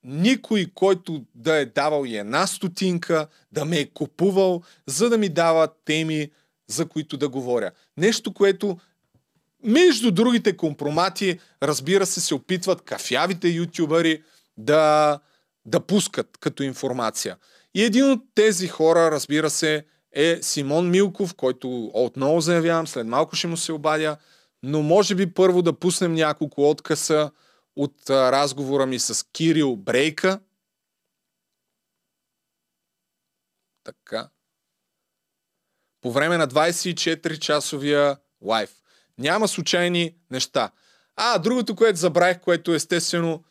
никой, 0.05 0.67
който 0.75 1.25
да 1.35 1.57
е 1.57 1.67
давал 1.67 2.05
и 2.05 2.17
една 2.17 2.47
стотинка, 2.47 3.27
да 3.53 3.65
ме 3.65 3.79
е 3.79 3.87
купувал, 3.87 4.63
за 4.87 5.11
да 5.11 5.19
ми 5.19 5.29
дава 5.29 5.69
теми, 5.85 6.31
за 6.69 6.87
които 6.87 7.17
да 7.17 7.29
говоря. 7.29 7.71
Нещо, 7.97 8.35
което 8.35 8.79
между 9.65 10.11
другите 10.11 10.57
компромати, 10.57 11.39
разбира 11.63 12.07
се, 12.07 12.21
се 12.21 12.35
опитват 12.35 12.83
кафявите 12.83 13.49
ютубъри 13.49 14.23
да, 14.57 15.19
да 15.67 15.81
пускат 15.81 16.39
като 16.41 16.63
информация. 16.63 17.37
И 17.75 17.83
един 17.83 18.11
от 18.11 18.21
тези 18.35 18.69
хора, 18.69 19.11
разбира 19.11 19.51
се, 19.51 19.85
е 20.13 20.39
Симон 20.43 20.91
Милков, 20.91 21.35
който 21.35 21.91
отново 21.95 22.41
заявявам, 22.41 22.87
след 22.87 23.07
малко 23.07 23.37
ще 23.37 23.47
му 23.47 23.57
се 23.57 23.73
обадя, 23.73 24.17
но 24.63 24.83
може 24.83 25.15
би 25.15 25.35
първо 25.35 25.63
да 25.63 25.73
пуснем 25.73 26.15
няколко 26.15 26.71
откъса 26.71 27.31
от 27.77 28.11
а, 28.11 28.33
разговора 28.33 28.87
ми 28.87 28.99
с 28.99 29.27
Кирил 29.33 29.77
Брейка. 29.77 30.41
Така. 33.85 34.29
По 36.01 36.13
време 36.13 36.37
на 36.37 36.49
24-часовия 36.49 38.17
лайф. 38.43 38.71
Няма 39.19 39.49
случайни 39.49 40.17
неща. 40.31 40.71
А, 41.17 41.39
другото, 41.39 41.77
което 41.77 41.99
забравих, 41.99 42.41
което 42.41 42.75
естествено, 42.75 43.45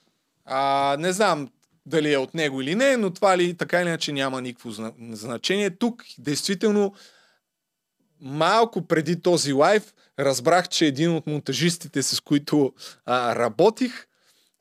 а, 0.46 0.96
не 1.00 1.12
знам 1.12 1.50
дали 1.86 2.14
е 2.14 2.18
от 2.18 2.34
него 2.34 2.62
или 2.62 2.76
не, 2.76 2.98
но 2.98 3.14
това 3.14 3.38
ли 3.38 3.58
така 3.58 3.82
или 3.82 3.88
иначе 3.88 4.12
няма 4.12 4.42
никакво 4.42 4.72
значение. 5.12 5.70
Тук, 5.70 6.04
действително, 6.18 6.94
малко 8.20 8.88
преди 8.88 9.22
този 9.22 9.54
лайф, 9.54 9.94
разбрах, 10.20 10.70
че 10.70 10.86
един 10.86 11.16
от 11.16 11.28
монтажистите, 11.28 12.04
с 12.04 12.20
които 12.20 12.74
а, 13.06 13.36
работих, 13.36 14.08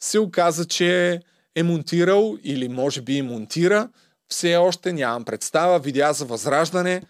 се 0.00 0.18
оказа, 0.18 0.64
че 0.64 1.20
е 1.54 1.62
монтирал 1.62 2.38
или 2.42 2.68
може 2.68 3.02
би 3.02 3.16
и 3.16 3.22
монтира. 3.22 3.88
Все 4.28 4.56
още 4.56 4.92
нямам 4.92 5.24
представа. 5.24 5.78
Видя 5.78 6.12
за 6.12 6.24
възраждане, 6.24 7.02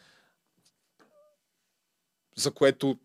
за 2.37 2.51
което 2.51 2.99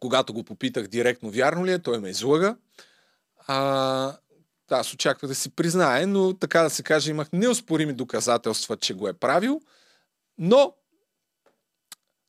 когато 0.00 0.32
го 0.32 0.44
попитах 0.44 0.86
директно 0.86 1.30
вярно 1.30 1.66
ли 1.66 1.72
е, 1.72 1.78
той 1.78 1.98
ме 1.98 2.10
излъга. 2.10 2.56
А, 3.46 4.16
аз 4.70 4.94
очаквах 4.94 5.28
да 5.28 5.34
си 5.34 5.50
признае, 5.50 6.06
но 6.06 6.34
така 6.34 6.62
да 6.62 6.70
се 6.70 6.82
каже, 6.82 7.10
имах 7.10 7.32
неоспорими 7.32 7.92
доказателства, 7.92 8.76
че 8.76 8.94
го 8.94 9.08
е 9.08 9.12
правил, 9.12 9.60
но 10.38 10.74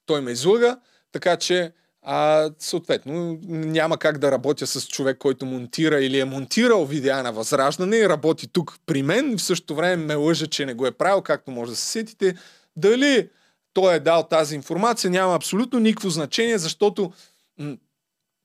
той 0.05 0.21
ме 0.21 0.31
излъга, 0.31 0.79
така 1.11 1.37
че 1.37 1.73
а, 2.01 2.49
съответно 2.59 3.39
няма 3.47 3.97
как 3.97 4.17
да 4.17 4.31
работя 4.31 4.67
с 4.67 4.87
човек, 4.87 5.17
който 5.17 5.45
монтира 5.45 6.01
или 6.01 6.19
е 6.19 6.25
монтирал 6.25 6.85
видеа 6.85 7.23
на 7.23 7.31
Възраждане 7.31 7.97
и 7.97 8.09
работи 8.09 8.47
тук 8.47 8.77
при 8.85 9.03
мен, 9.03 9.37
в 9.37 9.41
същото 9.41 9.75
време 9.75 10.05
ме 10.05 10.15
лъжа, 10.15 10.47
че 10.47 10.65
не 10.65 10.73
го 10.73 10.87
е 10.87 10.91
правил, 10.91 11.21
както 11.21 11.51
може 11.51 11.71
да 11.71 11.75
се 11.75 11.87
сетите. 11.87 12.35
Дали 12.75 13.29
той 13.73 13.95
е 13.95 13.99
дал 13.99 14.23
тази 14.23 14.55
информация, 14.55 15.11
няма 15.11 15.35
абсолютно 15.35 15.79
никакво 15.79 16.09
значение, 16.09 16.57
защото 16.57 17.13
м- 17.59 17.77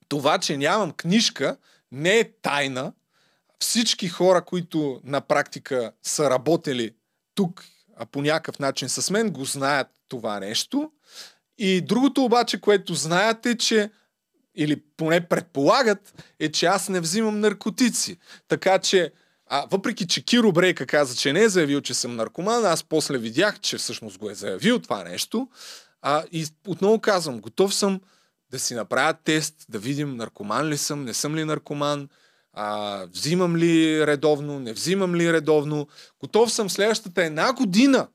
това, 0.09 0.39
че 0.39 0.57
нямам 0.57 0.93
книжка, 0.93 1.57
не 1.93 2.19
е 2.19 2.33
тайна. 2.43 2.93
Всички 3.59 4.09
хора, 4.09 4.45
които 4.45 5.01
на 5.05 5.21
практика 5.21 5.93
са 6.03 6.31
работили 6.31 6.95
тук 7.35 7.65
а 7.97 8.07
по 8.07 8.23
някакъв 8.23 8.59
начин 8.59 8.89
с 8.89 9.11
мен, 9.11 9.31
го 9.31 9.45
знаят 9.45 9.87
това 10.09 10.41
нещо. 10.41 10.91
И 11.59 11.81
другото 11.81 12.25
обаче, 12.25 12.61
което 12.61 12.95
знаят 12.95 13.47
е, 13.47 13.57
че 13.57 13.91
или 14.57 14.83
поне 14.97 15.29
предполагат, 15.29 16.25
е, 16.41 16.53
че 16.53 16.67
аз 16.67 16.89
не 16.89 17.01
взимам 17.01 17.41
наркотици. 17.41 18.19
Така 18.49 18.79
че, 18.79 19.13
а, 19.47 19.67
въпреки 19.71 20.07
че 20.07 20.25
Киро 20.25 20.53
Брейка 20.53 20.87
каза, 20.87 21.17
че 21.17 21.33
не 21.33 21.43
е 21.43 21.49
заявил, 21.49 21.81
че 21.81 21.95
съм 21.95 22.17
наркоман, 22.17 22.67
аз 22.67 22.85
после 22.85 23.19
видях, 23.19 23.61
че 23.61 23.79
всъщност 23.79 24.19
го 24.19 24.31
е 24.31 24.35
заявил 24.35 24.79
това 24.79 25.05
нещо. 25.05 25.49
А, 26.03 26.25
и 26.33 26.47
отново 26.67 27.01
казвам, 27.01 27.41
готов 27.41 27.75
съм 27.75 28.01
да 28.51 28.59
си 28.59 28.75
направя 28.75 29.15
тест, 29.25 29.55
да 29.69 29.79
видим 29.79 30.17
наркоман 30.17 30.69
ли 30.69 30.77
съм, 30.77 31.05
не 31.05 31.15
съм 31.15 31.37
ли 31.37 31.45
наркоман, 31.45 32.09
а, 32.53 33.05
взимам 33.13 33.57
ли 33.57 34.07
редовно, 34.07 34.61
не 34.61 34.73
взимам 34.73 35.15
ли 35.15 35.33
редовно. 35.33 35.89
Готов 36.21 36.53
съм 36.53 36.71
следващата 36.71 37.25
една 37.25 37.53
година 37.53 38.09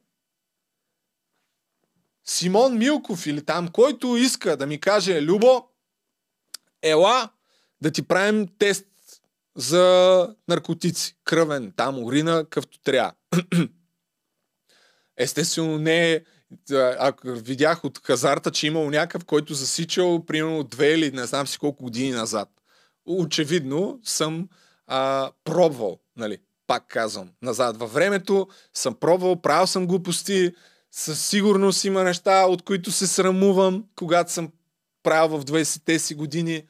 Симон 2.26 2.78
Милков 2.78 3.28
или 3.28 3.46
там, 3.46 3.68
който 3.68 4.18
иска 4.18 4.58
да 4.58 4.66
ми 4.66 4.80
каже, 4.80 5.22
Любо, 5.22 5.68
ела 6.82 7.30
да 7.82 7.92
ти 7.92 8.02
правим 8.02 8.48
тест 8.58 8.86
за 9.56 10.36
наркотици. 10.48 11.16
Кръвен, 11.24 11.74
там 11.76 12.04
урина, 12.04 12.46
къвто 12.50 12.80
трябва. 12.80 13.14
Естествено 15.18 15.78
не 15.78 16.12
е 16.12 16.22
ако 17.00 17.28
видях 17.28 17.86
от 17.86 17.98
хазарта, 18.04 18.52
че 18.52 18.68
имал 18.68 18.90
някакъв, 18.90 19.26
който 19.26 19.54
засичал 19.54 20.26
примерно 20.26 20.64
две 20.64 20.94
или 20.94 21.12
не 21.12 21.26
знам 21.26 21.48
си 21.48 21.60
колко 21.60 21.84
години 21.84 22.12
назад. 22.12 22.50
Очевидно 23.06 24.00
съм 24.04 24.50
а, 24.88 25.32
пробвал, 25.44 26.00
нали, 26.18 26.38
пак 26.68 26.88
казвам, 26.88 27.30
назад 27.42 27.78
във 27.78 27.94
времето, 27.94 28.48
съм 28.74 28.96
пробвал, 28.96 29.42
правил 29.42 29.68
съм 29.68 29.88
глупости, 29.88 30.52
със 30.92 31.26
сигурност 31.26 31.86
има 31.86 32.04
неща, 32.04 32.46
от 32.46 32.62
които 32.62 32.92
се 32.92 33.08
срамувам, 33.08 33.86
когато 33.96 34.32
съм 34.32 34.52
правил 35.04 35.38
в 35.38 35.46
20-те 35.46 36.00
си 36.00 36.16
години. 36.16 36.64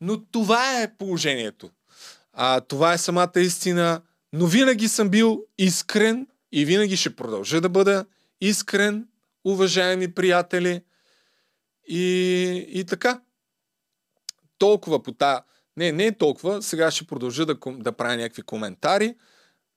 Но 0.00 0.24
това 0.24 0.82
е 0.82 0.96
положението. 0.96 1.70
А, 2.32 2.60
това 2.60 2.92
е 2.92 2.98
самата 2.98 3.32
истина. 3.36 4.02
Но 4.32 4.46
винаги 4.46 4.88
съм 4.88 5.08
бил 5.08 5.44
искрен 5.58 6.26
и 6.52 6.64
винаги 6.64 6.96
ще 6.96 7.16
продължа 7.16 7.60
да 7.60 7.68
бъда 7.68 8.06
искрен, 8.40 9.08
уважаеми 9.44 10.14
приятели. 10.14 10.82
И, 11.88 12.66
и 12.68 12.84
така. 12.84 13.20
Толкова 14.58 15.02
по 15.02 15.12
та... 15.12 15.42
Не, 15.76 15.92
не 15.92 16.06
е 16.06 16.16
толкова. 16.16 16.62
Сега 16.62 16.90
ще 16.90 17.06
продължа 17.06 17.46
да, 17.46 17.56
да 17.66 17.92
правя 17.92 18.16
някакви 18.16 18.42
коментари. 18.42 19.14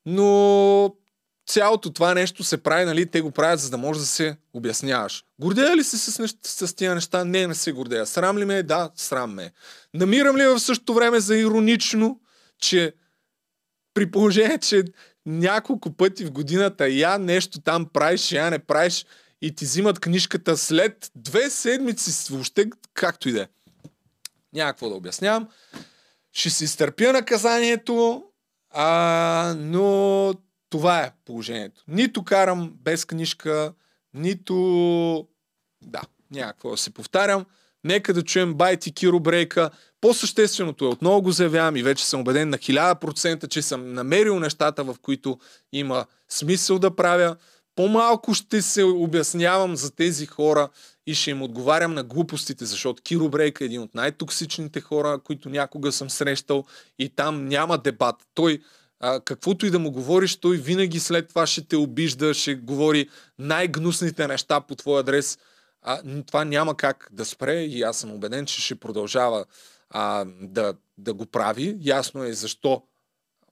Но 0.06 0.96
цялото 1.48 1.94
това 1.94 2.14
нещо 2.14 2.44
се 2.44 2.64
прави, 2.64 2.86
нали, 2.86 3.06
те 3.06 3.22
го 3.22 3.32
правят, 3.32 3.60
за 3.60 3.70
да 3.70 3.78
може 3.78 4.00
да 4.00 4.06
се 4.06 4.38
обясняваш. 4.54 5.24
Гордея 5.40 5.78
ли 5.78 5.84
се 5.84 5.98
с, 5.98 6.20
нещ... 6.20 6.38
с 6.44 6.76
тия 6.76 6.96
неща? 6.96 7.26
Не, 7.26 7.48
не 7.48 7.56
се 7.56 7.72
гордея. 7.72 8.06
Срам 8.06 8.38
ли 8.38 8.46
ме? 8.46 8.64
Да, 8.64 8.90
срам 8.96 9.34
ме. 9.34 9.52
Намирам 9.94 10.38
ли 10.38 10.46
в 10.46 10.60
същото 10.60 10.94
време 10.94 11.20
за 11.20 11.38
иронично, 11.38 12.20
че 12.60 12.94
при 13.94 14.12
положение, 14.12 14.58
че 14.58 14.84
няколко 15.26 15.92
пъти 15.92 16.26
в 16.26 16.32
годината 16.32 16.90
я 16.90 17.18
нещо 17.18 17.62
там 17.62 17.86
правиш, 17.94 18.32
я 18.32 18.50
не 18.50 18.60
правиш 18.60 19.06
и 19.42 19.56
ти 19.56 19.66
взимат 19.66 20.00
книжката 20.00 20.58
след 20.58 21.12
две 21.16 21.50
седмици, 21.50 22.34
въобще 22.34 22.66
както 22.94 23.30
и 23.30 23.32
да 23.32 23.42
е. 23.42 23.48
Няма 24.54 24.72
какво 24.72 24.90
да 24.90 24.96
обяснявам. 24.96 25.48
Ще 26.34 26.50
си 26.50 26.64
изтърпя 26.64 27.14
наказанието, 27.14 28.24
а, 28.70 29.56
но 29.58 30.34
това 30.72 31.04
е 31.04 31.12
положението. 31.26 31.84
Нито 31.88 32.24
карам 32.24 32.74
без 32.84 33.06
книжка, 33.06 33.74
нито... 34.14 35.28
Да, 35.82 36.02
няма 36.32 36.52
какво 36.52 36.72
да 36.72 36.78
се 36.78 36.94
повтарям. 36.94 37.46
Нека 37.84 38.14
да 38.14 38.24
чуем 38.24 38.54
Байти 38.54 38.94
Киро 38.94 39.20
Брейка. 39.20 39.70
По-същественото 40.02 40.86
е, 40.86 40.88
отново 40.88 41.22
го 41.22 41.32
заявявам 41.32 41.76
и 41.76 41.84
вече 41.84 42.06
съм 42.06 42.22
убеден 42.22 42.50
на 42.50 42.58
1000%, 42.58 43.48
че 43.48 43.62
съм 43.62 43.94
намерил 43.94 44.40
нещата, 44.40 44.84
в 44.84 44.96
които 45.02 45.40
има 45.74 46.06
смисъл 46.30 46.80
да 46.80 46.96
правя. 46.96 47.36
По-малко 47.76 48.34
ще 48.34 48.62
се 48.62 48.84
обяснявам 48.84 49.76
за 49.76 49.96
тези 49.96 50.26
хора 50.26 50.70
и 51.08 51.16
ще 51.16 51.32
им 51.32 51.42
отговарям 51.42 51.94
на 51.94 52.04
глупостите, 52.04 52.66
защото 52.66 53.04
Киро 53.04 53.30
Брейк 53.30 53.62
е 53.62 53.66
един 53.66 53.82
от 53.82 53.96
най-токсичните 53.96 54.82
хора, 54.82 55.20
които 55.24 55.50
някога 55.50 55.92
съм 55.92 56.10
срещал 56.10 56.66
и 57.00 57.10
там 57.10 57.48
няма 57.48 57.78
дебат. 57.78 58.16
Той 58.34 58.60
а, 59.02 59.20
каквото 59.20 59.66
и 59.66 59.70
да 59.70 59.80
му 59.80 59.92
говориш, 59.92 60.36
той 60.36 60.58
винаги 60.58 61.00
след 61.00 61.30
това 61.30 61.48
ще 61.48 61.68
те 61.68 61.78
обижда, 61.78 62.34
ще 62.34 62.56
говори 62.56 63.10
най-гнусните 63.40 64.28
неща 64.28 64.62
по 64.62 64.76
твой 64.76 65.00
адрес. 65.00 65.40
А, 65.82 66.24
това 66.28 66.46
няма 66.46 66.78
как 66.78 67.10
да 67.12 67.26
спре 67.26 67.62
и 67.62 67.82
аз 67.82 67.98
съм 67.98 68.12
убеден, 68.12 68.46
че 68.46 68.62
ще 68.62 68.76
продължава 68.76 69.46
а, 69.90 70.26
да, 70.42 70.74
да 70.98 71.14
го 71.14 71.26
прави. 71.26 71.78
Ясно 71.82 72.24
е 72.24 72.34
защо. 72.34 72.84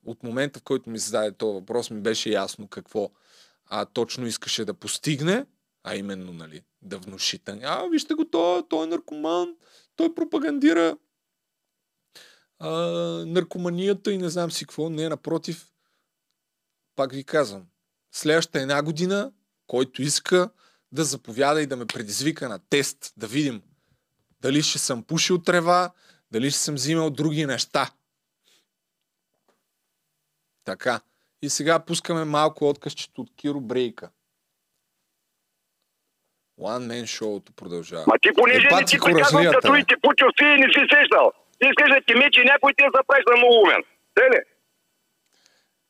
От 0.05 0.23
момента, 0.23 0.59
в 0.59 0.63
който 0.63 0.89
ми 0.89 0.99
зададе 0.99 1.31
този 1.31 1.53
въпрос, 1.53 1.89
ми 1.89 2.01
беше 2.01 2.29
ясно 2.29 2.67
какво 2.67 3.09
а, 3.65 3.85
точно 3.85 4.27
искаше 4.27 4.65
да 4.65 4.73
постигне, 4.73 5.45
а 5.83 5.95
именно, 5.95 6.33
нали, 6.33 6.61
да 6.81 6.97
внуши. 6.97 7.39
А, 7.63 7.87
вижте 7.91 8.13
го, 8.13 8.25
той, 8.25 8.63
той 8.69 8.83
е 8.83 8.87
наркоман, 8.87 9.55
той 9.95 10.15
пропагандира 10.15 10.97
а, 12.59 12.69
наркоманията 13.25 14.11
и 14.11 14.17
не 14.17 14.29
знам 14.29 14.51
си 14.51 14.65
какво. 14.65 14.89
Не, 14.89 15.09
напротив, 15.09 15.67
пак 16.95 17.11
ви 17.11 17.23
казвам, 17.23 17.65
следващата 18.11 18.61
една 18.61 18.83
година, 18.83 19.31
който 19.67 20.01
иска 20.01 20.49
да 20.91 21.03
заповяда 21.03 21.61
и 21.61 21.67
да 21.67 21.75
ме 21.75 21.85
предизвика 21.85 22.49
на 22.49 22.59
тест, 22.69 23.13
да 23.17 23.27
видим 23.27 23.61
дали 24.41 24.61
ще 24.61 24.79
съм 24.79 25.03
пушил 25.03 25.41
трева, 25.41 25.91
дали 26.31 26.51
ще 26.51 26.59
съм 26.59 26.75
взимал 26.75 27.09
други 27.09 27.45
неща. 27.45 27.91
Така. 30.63 31.01
И 31.41 31.49
сега 31.49 31.85
пускаме 31.85 32.25
малко 32.25 32.69
откъсчето 32.69 33.21
от 33.21 33.35
Киро 33.35 33.61
Брейка. 33.61 34.09
One 36.59 36.87
Man 36.87 37.05
шоуто 37.05 37.53
продължава. 37.53 38.03
Ма 38.07 38.19
ти 38.21 38.29
понеже 38.35 38.67
Е, 38.67 38.75
не 38.75 38.85
приказвам 38.85 39.13
куражлията, 39.13 39.59
като 39.61 39.75
и 39.75 39.85
ти 39.85 39.95
пучил 40.01 40.27
си 40.37 40.43
и 40.43 40.57
не 40.59 40.67
си 40.73 40.79
сещал. 40.93 41.31
Ти 41.59 41.67
искаш 41.69 41.89
да 41.93 42.01
ти 42.07 42.13
мечи 42.15 42.41
някой 42.45 42.73
ти 42.73 42.83
да 42.95 43.03
правиш 43.07 43.23
на 43.31 43.37
много 43.37 43.55
умен. 43.63 43.81
Те 44.15 44.23
ли? 44.31 44.39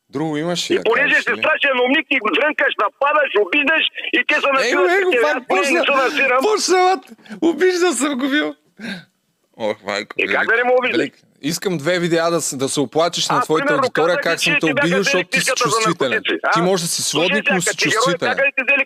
Друго 0.09 0.37
имаш 0.37 0.69
И 0.69 0.75
да 0.75 0.83
понеже 0.83 1.15
си 1.15 1.29
или? 1.29 1.37
страшен 1.37 1.79
умник 1.85 2.07
и 2.09 2.19
го 2.19 2.29
дрънкаш, 2.29 2.73
нападаш, 2.83 3.31
обиждаш 3.45 3.83
и 4.13 4.23
те 4.27 4.35
са 4.35 4.47
на 4.53 4.69
Его, 4.69 4.81
его, 4.81 5.11
пак 5.21 5.47
почна. 5.47 5.83
Почна, 6.41 6.77
бат. 6.77 7.03
Обиждал 7.41 7.91
съм 7.93 8.17
го 8.17 8.29
бил. 8.29 8.55
Ох, 9.57 9.77
майко. 9.83 10.15
И 10.17 10.27
как 10.27 10.47
да 10.47 10.55
не 10.55 10.63
му 10.63 10.73
обиждаш? 10.79 11.09
Искам 11.41 11.77
две 11.77 11.99
видеа 11.99 12.29
да, 12.31 12.39
да 12.53 12.69
се 12.69 12.79
оплачеш 12.79 13.29
на 13.29 13.41
твоята 13.41 13.73
аудитория, 13.73 14.17
как 14.17 14.39
съм 14.39 14.53
че 14.53 14.59
те 14.59 14.73
бяха 14.73 14.87
обидил, 14.87 15.03
защото 15.03 15.29
ти 15.29 15.39
си 15.41 15.45
за 15.49 15.55
чувствителен. 15.55 16.23
Ти 16.53 16.61
можеш 16.61 16.81
да 16.85 16.87
си 16.87 17.01
сводник, 17.01 17.45
но 17.51 17.61
си 17.61 17.77
чувствителен. 17.77 18.37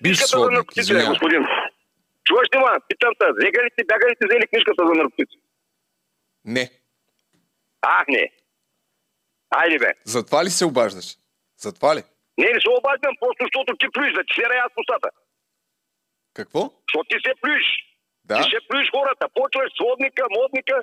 Биш 0.02 0.19
за 0.19 0.28
сводник, 0.28 0.65
господин? 1.10 1.46
Чуваш 2.24 2.48
ли, 2.54 2.58
ма? 2.58 2.72
Питам 2.89 3.13
те, 3.19 3.26
бяга 3.86 4.06
ли 4.10 4.15
ти 4.19 4.26
взели 4.28 4.48
книжката 4.48 4.82
за 4.88 4.93
наркотици? 4.93 5.38
Не. 6.45 6.71
Ах, 7.82 8.06
не. 8.08 8.32
Айде 9.49 9.77
бе. 9.79 9.91
Затова 10.06 10.45
ли 10.45 10.49
се 10.49 10.65
обаждаш? 10.65 11.06
Затова 11.58 11.95
ли? 11.95 12.03
Не, 12.38 12.47
не 12.53 12.60
се 12.62 12.69
обаждам, 12.79 13.13
просто 13.19 13.41
защото 13.47 13.77
ти 13.79 13.88
плюиш, 13.93 14.13
да 14.13 14.23
ти 14.23 14.34
се 14.36 14.49
рая 14.49 14.65
с 14.69 14.75
устата. 14.82 15.10
Какво? 16.34 16.62
Защото 16.86 17.08
ти 17.12 17.17
се 17.25 17.34
плюиш. 17.41 17.65
Да? 18.29 18.36
Ти 18.36 18.43
се 18.53 18.60
плюиш 18.67 18.88
хората. 18.95 19.25
Почваш 19.39 19.69
сводника, 19.77 20.23
модника, 20.39 20.75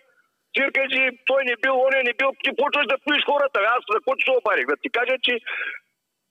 циркаджи, 0.55 1.03
той 1.27 1.40
не 1.44 1.57
бил, 1.62 1.75
он 1.87 1.94
не 2.09 2.14
бил. 2.18 2.31
Ти 2.44 2.51
почваш 2.61 2.87
да 2.92 2.96
плюиш 3.05 3.23
хората. 3.31 3.59
Аз 3.75 3.81
за 3.90 3.94
какво 3.96 4.12
се 4.25 4.31
обарих? 4.40 4.66
Да 4.66 4.77
ти 4.83 4.88
кажа, 4.90 5.14
че 5.27 5.33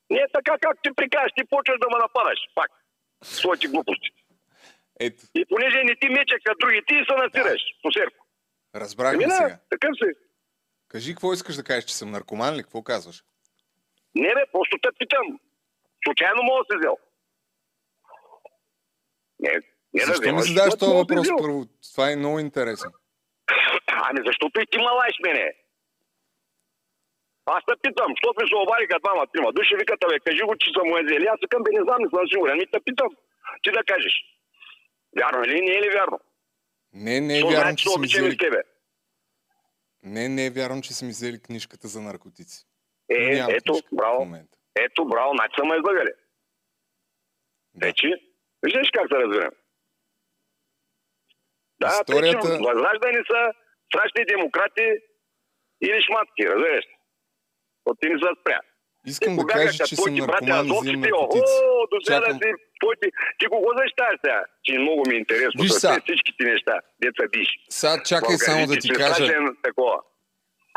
не 0.10 0.20
е 0.26 0.28
така, 0.38 0.54
как 0.66 0.76
ти 0.84 0.90
прикажеш. 1.00 1.32
Ти 1.38 1.44
почваш 1.54 1.78
да 1.80 1.88
ме 1.90 1.98
нападаш. 2.04 2.40
Пак. 2.56 2.72
Своите 3.24 3.68
глупости. 3.68 4.10
Ето, 5.00 5.22
И 5.36 5.46
понеже 5.46 5.84
не 5.84 5.96
ти 5.96 6.10
меча 6.10 6.36
като 6.44 6.60
други, 6.60 6.82
ти 6.88 6.96
се 7.08 7.16
насираш. 7.24 7.62
По 7.84 7.92
серко. 7.92 8.19
Разбрахме 8.76 9.24
Ами 9.24 9.34
сега. 9.34 9.50
да, 9.50 9.60
такъв 9.70 9.92
си. 9.98 10.10
Кажи, 10.88 11.14
какво 11.14 11.34
искаш 11.34 11.56
да 11.56 11.64
кажеш, 11.64 11.86
че 11.86 11.96
съм 11.96 12.12
наркоман 12.12 12.56
ли? 12.56 12.64
Какво 12.64 12.84
казваш? 12.84 13.24
Не 14.16 14.34
бе, 14.34 14.44
просто 14.52 14.78
те 14.82 14.90
питам. 15.00 15.40
Случайно 16.06 16.44
мога 16.44 16.64
да 16.64 16.74
се 16.74 16.78
взел. 16.80 16.98
Не, 19.40 19.52
не 19.94 20.00
да 20.00 20.06
Защо 20.06 20.22
ми 20.22 20.28
вземаш, 20.28 20.48
задаваш 20.48 20.76
този 20.80 20.92
да 20.92 20.98
въпрос 20.98 21.28
първо? 21.42 21.66
Това 21.92 22.12
е 22.12 22.16
много 22.16 22.40
интересно. 22.40 22.92
Ами 24.08 24.20
защото 24.26 24.62
и 24.62 24.66
ти 24.72 24.78
малаеш 24.78 25.16
мене. 25.24 25.54
Аз 27.46 27.64
те 27.68 27.74
питам, 27.82 28.10
защото 28.16 28.36
ми 28.42 28.48
се 28.50 28.56
обадиха 28.56 29.00
двама, 29.04 29.28
трима. 29.28 29.52
Души 29.58 29.76
викат, 29.76 30.00
бе, 30.10 30.20
кажи 30.20 30.44
го, 30.48 30.56
че 30.62 30.70
съм 30.76 30.86
му 30.88 30.96
взели. 31.06 31.26
Аз 31.34 31.40
викам, 31.44 31.64
бе, 31.64 31.70
не 31.78 31.84
знам, 31.86 32.00
не 32.04 32.10
съм 32.10 32.28
сигурен. 32.34 32.58
Ми 32.58 32.72
те 32.72 32.80
питам. 32.88 33.10
Ти 33.64 33.70
да 33.72 33.84
кажеш. 33.92 34.16
Вярно 35.20 35.44
ли, 35.44 35.62
не 35.62 35.74
е 35.78 35.82
ли 35.82 35.90
вярно? 35.98 36.20
Не, 36.94 37.22
не 37.22 37.36
е 37.36 37.40
Що 37.40 37.48
вярно, 37.48 37.62
значи, 37.62 37.84
че 37.84 38.10
че 38.10 38.22
взели... 38.22 38.38
тебе. 38.38 38.64
Не, 40.04 40.30
не 40.30 40.46
е 40.46 40.50
вярно, 40.50 40.82
че 40.82 40.94
са 40.94 41.06
ми 41.06 41.12
взели 41.12 41.42
книжката 41.42 41.88
за 41.88 42.02
наркотици. 42.02 42.66
Е, 43.10 43.36
Нямам 43.36 43.56
ето, 43.56 43.82
браво. 43.92 44.36
Ето, 44.76 45.06
браво, 45.06 45.32
значи 45.36 45.54
са 45.60 45.66
ме 45.66 45.76
излагали. 45.76 46.12
Да. 47.74 47.86
Вече, 47.88 48.08
виждаш 48.64 48.90
как 48.94 49.08
се 49.08 49.16
разберем. 49.16 49.52
Да, 51.80 51.88
Историята- 51.88 52.38
Историята... 52.38 52.64
възраждани 52.64 53.18
са 53.32 53.52
страшни 53.86 54.26
демократи 54.26 54.88
или 55.82 56.02
шматки, 56.02 56.48
разбираш. 56.48 56.86
От 57.86 57.98
ти 58.02 58.10
не 58.10 58.20
са 58.20 58.28
спря. 58.42 58.60
Искам 59.10 59.36
да 59.36 59.46
кажа, 59.46 59.84
че 59.86 59.96
съм 59.96 60.14
наркоман 60.16 60.68
и 60.68 60.80
взимам 60.82 61.02
наркотици. 61.02 61.54
О, 61.64 61.88
до 61.92 61.98
сега 62.04 62.20
Чакам. 62.20 62.34
си, 62.34 62.50
твоите... 62.82 63.06
Ти 63.40 63.46
кого 63.46 63.68
защитаваш 63.78 64.18
сега? 64.26 64.44
Че 64.64 64.80
много 64.80 65.04
ми 65.08 65.16
е 65.16 65.18
интересно. 65.18 65.62
Виж 65.62 65.72
с 65.72 65.80
сега. 65.80 65.94
тези 65.94 66.04
всичките 66.06 66.44
неща, 66.44 66.76
деца 67.02 67.24
биш. 67.32 67.48
Сега 67.70 68.04
чакай 68.04 68.38
само 68.38 68.68
да 68.68 68.76
ти 68.76 68.90
кажа, 68.90 69.26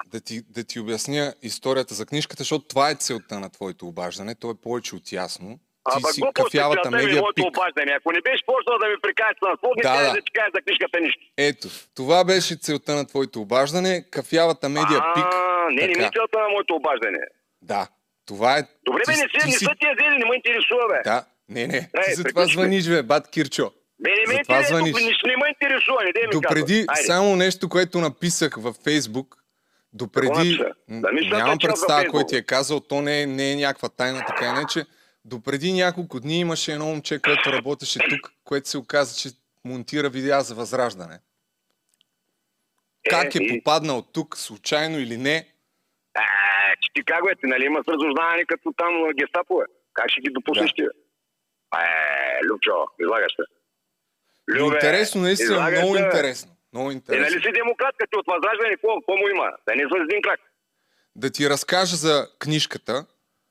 да 0.07 0.21
ти, 0.21 0.40
да 0.51 0.64
ти 0.64 0.81
обясня 0.81 1.35
историята 1.42 1.95
за 1.95 2.07
книжката, 2.07 2.40
защото 2.40 2.64
това 2.64 2.90
е 2.90 2.95
целта 2.95 3.40
на 3.40 3.51
твоето 3.51 3.87
обаждане. 3.87 4.35
То 4.35 4.51
е 4.51 4.61
повече 4.62 4.95
от 4.97 5.12
ясно. 5.12 5.59
Ти 5.90 5.97
Ама 5.97 6.09
си 6.09 6.23
кафявата 6.35 6.90
моето 6.90 7.33
пик. 7.35 7.45
обаждане. 7.47 7.92
Ако 7.92 8.12
не 8.12 8.21
беше 8.21 8.42
почнал 8.47 8.79
да 8.79 8.88
ми 8.88 8.97
прикажеш 9.03 9.37
на 9.42 9.57
сводни, 9.57 9.83
Да, 9.83 9.97
да, 9.97 10.12
да. 10.12 10.21
ти 10.21 10.33
кажеш 10.33 10.51
за 10.55 10.61
книжката 10.61 11.01
нищо. 11.01 11.21
Ето, 11.38 11.68
това 11.95 12.25
беше 12.25 12.57
целта 12.57 12.95
на 12.95 13.07
твоето 13.07 13.40
обаждане. 13.40 14.05
Кафявата 14.11 14.68
медиа 14.68 15.01
пик. 15.14 15.27
Не, 15.71 15.83
не 15.83 15.88
ми 15.88 16.11
целта 16.16 16.38
на 16.38 16.49
моето 16.49 16.75
обаждане. 16.75 17.18
Да, 17.62 17.88
това 18.27 18.59
е... 18.59 18.63
Добре, 18.87 19.03
бе, 19.07 19.13
не, 19.13 19.19
се, 19.19 19.29
ти 19.29 19.47
не 19.47 19.53
си- 19.53 19.65
са 19.65 19.71
тия 19.81 19.95
взели, 19.95 20.19
не 20.19 20.25
ме 20.25 20.37
интересува, 20.37 20.89
бе. 20.89 21.01
Да, 21.05 21.25
не, 21.49 21.67
не. 21.67 21.91
Ти 22.07 22.15
за 22.15 22.25
това 22.25 22.47
звъниш, 22.47 22.89
бе, 22.89 23.03
бат 23.03 23.31
Кирчо. 23.31 23.73
Бе, 24.01 24.11
не 24.11 24.35
ме 24.35 24.39
интересува, 24.39 24.63
звъниш. 24.63 24.95
не 25.27 25.37
ме 25.37 25.49
интересува, 25.49 26.03
не 26.05 26.27
ми 26.27 26.33
Допреди 26.33 26.87
само 27.07 27.37
нещо, 27.37 27.69
което 27.69 28.01
написах 28.01 28.55
във 28.57 28.77
Фейсбук, 28.77 29.37
допреди... 29.93 30.59
нищо 30.89 31.37
нямам 31.37 31.59
представа 31.59 32.09
кой 32.11 32.27
ти 32.27 32.37
е 32.37 32.43
казал, 32.43 32.81
то 32.81 33.01
не 33.03 33.23
е, 33.23 33.27
не 33.27 33.53
е 33.53 33.57
някаква 33.57 33.89
тайна, 33.89 34.25
така 34.29 34.47
иначе. 34.47 34.87
Допреди 35.25 35.73
няколко 35.73 36.21
дни 36.21 36.41
имаше 36.41 36.73
едно 36.73 36.87
момче, 36.87 37.19
което 37.19 37.53
работеше 37.53 37.99
тук, 37.99 38.33
което 38.45 38.69
се 38.69 38.79
оказа, 38.79 39.17
че 39.17 39.29
монтира 39.65 40.09
видеа 40.09 40.41
за 40.41 40.55
възраждане. 40.55 41.19
Как 43.11 43.35
е 43.35 43.39
и- 43.41 43.49
попаднал 43.49 44.03
тук, 44.03 44.39
случайно 44.39 44.99
или 44.99 45.17
не, 45.17 45.49
Ти 46.95 47.05
как 47.05 47.25
бе, 47.25 47.35
ти 47.35 47.47
нали 47.47 47.65
имаш 47.65 47.85
разузнаване 47.89 48.45
като 48.45 48.73
там 48.77 49.05
а, 49.05 49.13
гестапо, 49.15 49.57
бе? 49.57 49.65
Как 49.93 50.11
ще 50.11 50.21
ги 50.21 50.31
допуснеш 50.31 50.71
Да. 50.71 50.75
ти? 50.75 50.83
Е, 50.83 51.87
Любчо, 52.45 52.73
излагаш 53.01 53.33
се. 53.33 53.43
Любе, 54.51 54.75
Интересно, 54.75 55.21
наистина, 55.21 55.53
излагаш 55.53 55.79
много 55.79 55.95
се. 55.97 56.03
интересно. 56.03 56.51
Много 56.73 56.91
Е, 56.91 56.93
интересно. 56.93 57.23
нали 57.25 57.43
си 57.43 57.53
демократ, 57.53 57.95
като 57.99 58.19
от 58.19 58.27
възраждане, 58.27 58.71
какво, 58.71 59.17
му 59.17 59.29
има? 59.29 59.49
Да 59.69 59.75
не 59.77 59.83
с 59.83 60.03
един 60.03 60.23
крак. 60.23 60.41
Да 61.17 61.31
ти 61.31 61.51
разкажа 61.51 61.97
за 61.97 62.29
книжката. 62.39 63.07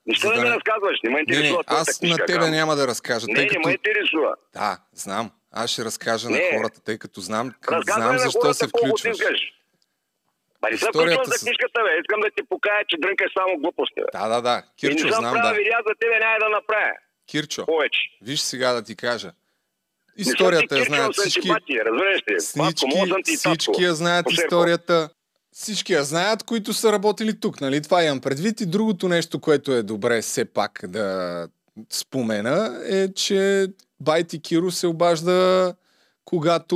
Нищо 0.06 0.28
За 0.28 0.30
не 0.30 0.36
да 0.36 0.42
ми 0.42 0.50
не- 0.50 0.56
разказваш, 0.56 0.98
не 1.04 1.10
ме 1.10 1.14
Не, 1.14 1.16
не, 1.18 1.22
интересува 1.24 1.64
твоята 1.64 1.82
аз 1.82 2.00
книжка, 2.00 2.18
на 2.18 2.26
тебе 2.26 2.38
казвам. 2.38 2.52
няма 2.52 2.76
да 2.76 2.88
разкажа, 2.88 3.26
Не, 3.28 3.34
тъй 3.36 3.44
не 3.44 3.50
като... 3.50 3.68
ме 3.68 3.74
интересува. 3.74 4.36
Да, 4.54 4.78
знам. 4.94 5.32
Аз 5.52 5.70
ще 5.70 5.86
разкажа 5.86 6.30
на 6.30 6.38
Не. 6.38 6.52
хората, 6.54 6.82
тъй 6.82 6.98
като 6.98 7.22
знам, 7.22 7.48
Разказвай 7.62 8.04
знам 8.04 8.14
на 8.14 8.20
защо 8.20 8.40
хората 8.40 8.54
се 8.54 8.68
включваш. 8.68 9.12
искаш. 9.12 9.40
Ба 10.62 10.68
не 10.72 10.78
включвам 10.78 11.26
за 11.34 11.38
книжката, 11.44 11.80
бе. 11.86 11.92
Искам 12.02 12.20
да 12.26 12.30
ти 12.36 12.42
покажа, 12.50 12.84
че 12.90 12.96
дрънкаш 13.04 13.32
само 13.38 13.52
глупости, 13.62 14.00
бе. 14.04 14.10
Да, 14.18 14.28
да, 14.34 14.42
да. 14.42 14.56
И 14.60 14.80
Кирчо, 14.80 15.06
не 15.06 15.12
съм 15.14 15.22
знам, 15.22 15.34
правил 15.34 15.50
да. 15.50 15.58
видеа 15.58 15.80
за 15.88 15.94
тебе, 16.00 16.16
няма 16.20 16.38
да 16.40 16.50
направя. 16.50 16.94
Кирчо, 17.30 17.66
Повече. 17.66 18.00
виж 18.22 18.40
сега 18.40 18.74
да 18.74 18.82
ти 18.84 18.96
кажа. 18.96 19.28
Съм 19.28 19.34
Историята 20.18 20.80
я 20.80 20.84
знаят 20.86 21.14
всички. 21.16 21.48
съм 21.48 21.58
Всички, 22.66 23.32
и 23.32 23.36
всички 23.36 23.84
я 23.84 23.94
знаят 23.94 24.32
историята. 24.32 25.10
Всички 25.54 25.94
я 25.94 26.04
знаят, 26.04 26.44
които 26.44 26.74
са 26.74 26.92
работили 26.92 27.40
тук, 27.40 27.62
нали? 27.62 27.82
Това 27.82 28.04
имам 28.04 28.22
предвид. 28.22 28.62
И 28.62 28.66
другото 28.66 29.08
нещо, 29.08 29.40
което 29.40 29.72
е 29.72 29.84
добре 29.84 30.22
все 30.22 30.46
пак 30.46 30.80
да 30.88 31.48
спомена, 31.90 32.82
е, 32.90 33.14
че 33.14 33.68
Байти 34.00 34.42
Киро 34.42 34.72
се 34.72 34.88
обажда, 34.88 35.74
когато 36.26 36.76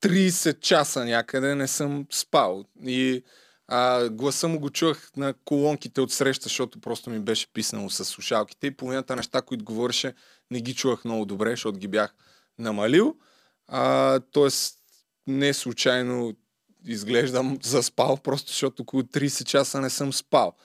30 0.00 0.60
часа 0.60 1.04
някъде 1.04 1.54
не 1.54 1.68
съм 1.68 2.06
спал. 2.10 2.64
И 2.82 3.24
а, 3.68 4.08
гласа 4.08 4.48
му 4.48 4.60
го 4.60 4.70
чувах 4.70 5.10
на 5.16 5.34
колонките 5.44 6.00
от 6.00 6.12
среща, 6.12 6.42
защото 6.42 6.80
просто 6.80 7.10
ми 7.10 7.20
беше 7.20 7.52
писнало 7.52 7.90
с 7.90 8.04
слушалките 8.04 8.66
и 8.66 8.76
половината 8.76 9.16
неща, 9.16 9.42
които 9.42 9.64
говореше, 9.64 10.14
не 10.50 10.60
ги 10.60 10.74
чувах 10.74 11.04
много 11.04 11.24
добре, 11.24 11.50
защото 11.50 11.78
ги 11.78 11.88
бях 11.88 12.14
намалил. 12.58 13.16
А, 13.66 14.20
тоест, 14.32 14.78
не 15.26 15.54
случайно 15.54 16.34
изглеждам 16.86 17.58
заспал, 17.62 18.16
просто 18.16 18.50
защото 18.50 18.82
около 18.82 19.02
30 19.02 19.44
часа 19.44 19.80
не 19.80 19.90
съм 19.90 20.12
спал. 20.12 20.56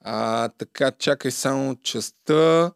А, 0.00 0.48
така, 0.48 0.90
чакай 0.90 1.30
само 1.30 1.76
частта, 1.76 2.72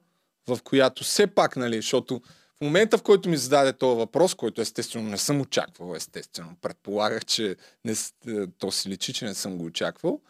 в 0.49 0.59
която 0.64 1.05
все 1.05 1.27
пак, 1.27 1.57
нали, 1.57 1.77
защото 1.77 2.23
в 2.61 2.64
момента, 2.64 2.99
в 2.99 3.03
който 3.03 3.29
ми 3.29 3.37
зададе 3.37 3.73
този 3.73 3.99
въпрос, 3.99 4.35
който 4.35 4.61
естествено 4.61 5.11
не 5.11 5.18
съм 5.18 5.40
очаквал, 5.40 5.94
естествено, 5.96 6.57
предполагах, 6.62 7.25
че 7.25 7.57
не, 7.85 7.92
е, 7.92 8.46
то 8.59 8.73
си 8.73 8.88
личи, 8.88 9.12
че 9.12 9.25
не 9.25 9.35
съм 9.35 9.59
го 9.59 9.64
очаквал, 9.64 10.20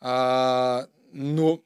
а, 0.00 0.86
но 1.12 1.58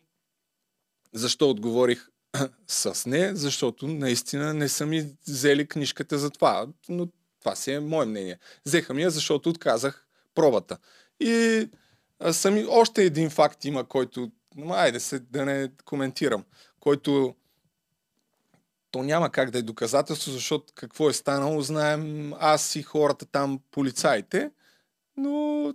защо 1.13 1.51
отговорих 1.51 2.09
с 2.67 3.07
не? 3.07 3.37
Защото 3.37 3.87
наистина 3.87 4.55
не 4.55 4.69
са 4.69 4.87
ми 4.87 5.15
взели 5.27 5.67
книжката 5.67 6.19
за 6.19 6.31
това, 6.31 6.67
но 6.89 7.09
това 7.41 7.55
си 7.55 7.73
е 7.73 7.81
мое 7.81 8.07
мнение. 8.07 8.39
Взеха 8.67 8.95
ми 8.95 9.03
я, 9.03 9.11
защото 9.11 9.51
отказах 9.51 10.07
пробата. 10.35 10.79
И 11.21 11.69
сами, 12.33 12.67
още 12.69 13.05
един 13.05 13.31
факт 13.31 13.65
има, 13.65 13.85
който, 13.85 14.31
айде 14.71 15.01
се 15.01 15.19
да 15.19 15.45
не 15.45 15.71
коментирам, 15.85 16.45
който 16.81 17.35
то 18.93 19.03
няма 19.03 19.31
как 19.31 19.51
да 19.51 19.59
е 19.59 19.63
доказателство, 19.63 20.33
защото 20.33 20.73
какво 20.75 21.11
е 21.11 21.13
станало, 21.13 21.61
знаем 21.61 22.33
аз 22.39 22.77
и 22.77 22.83
хората 22.83 23.27
там, 23.27 23.61
полицаите, 23.71 24.51
но 25.17 25.75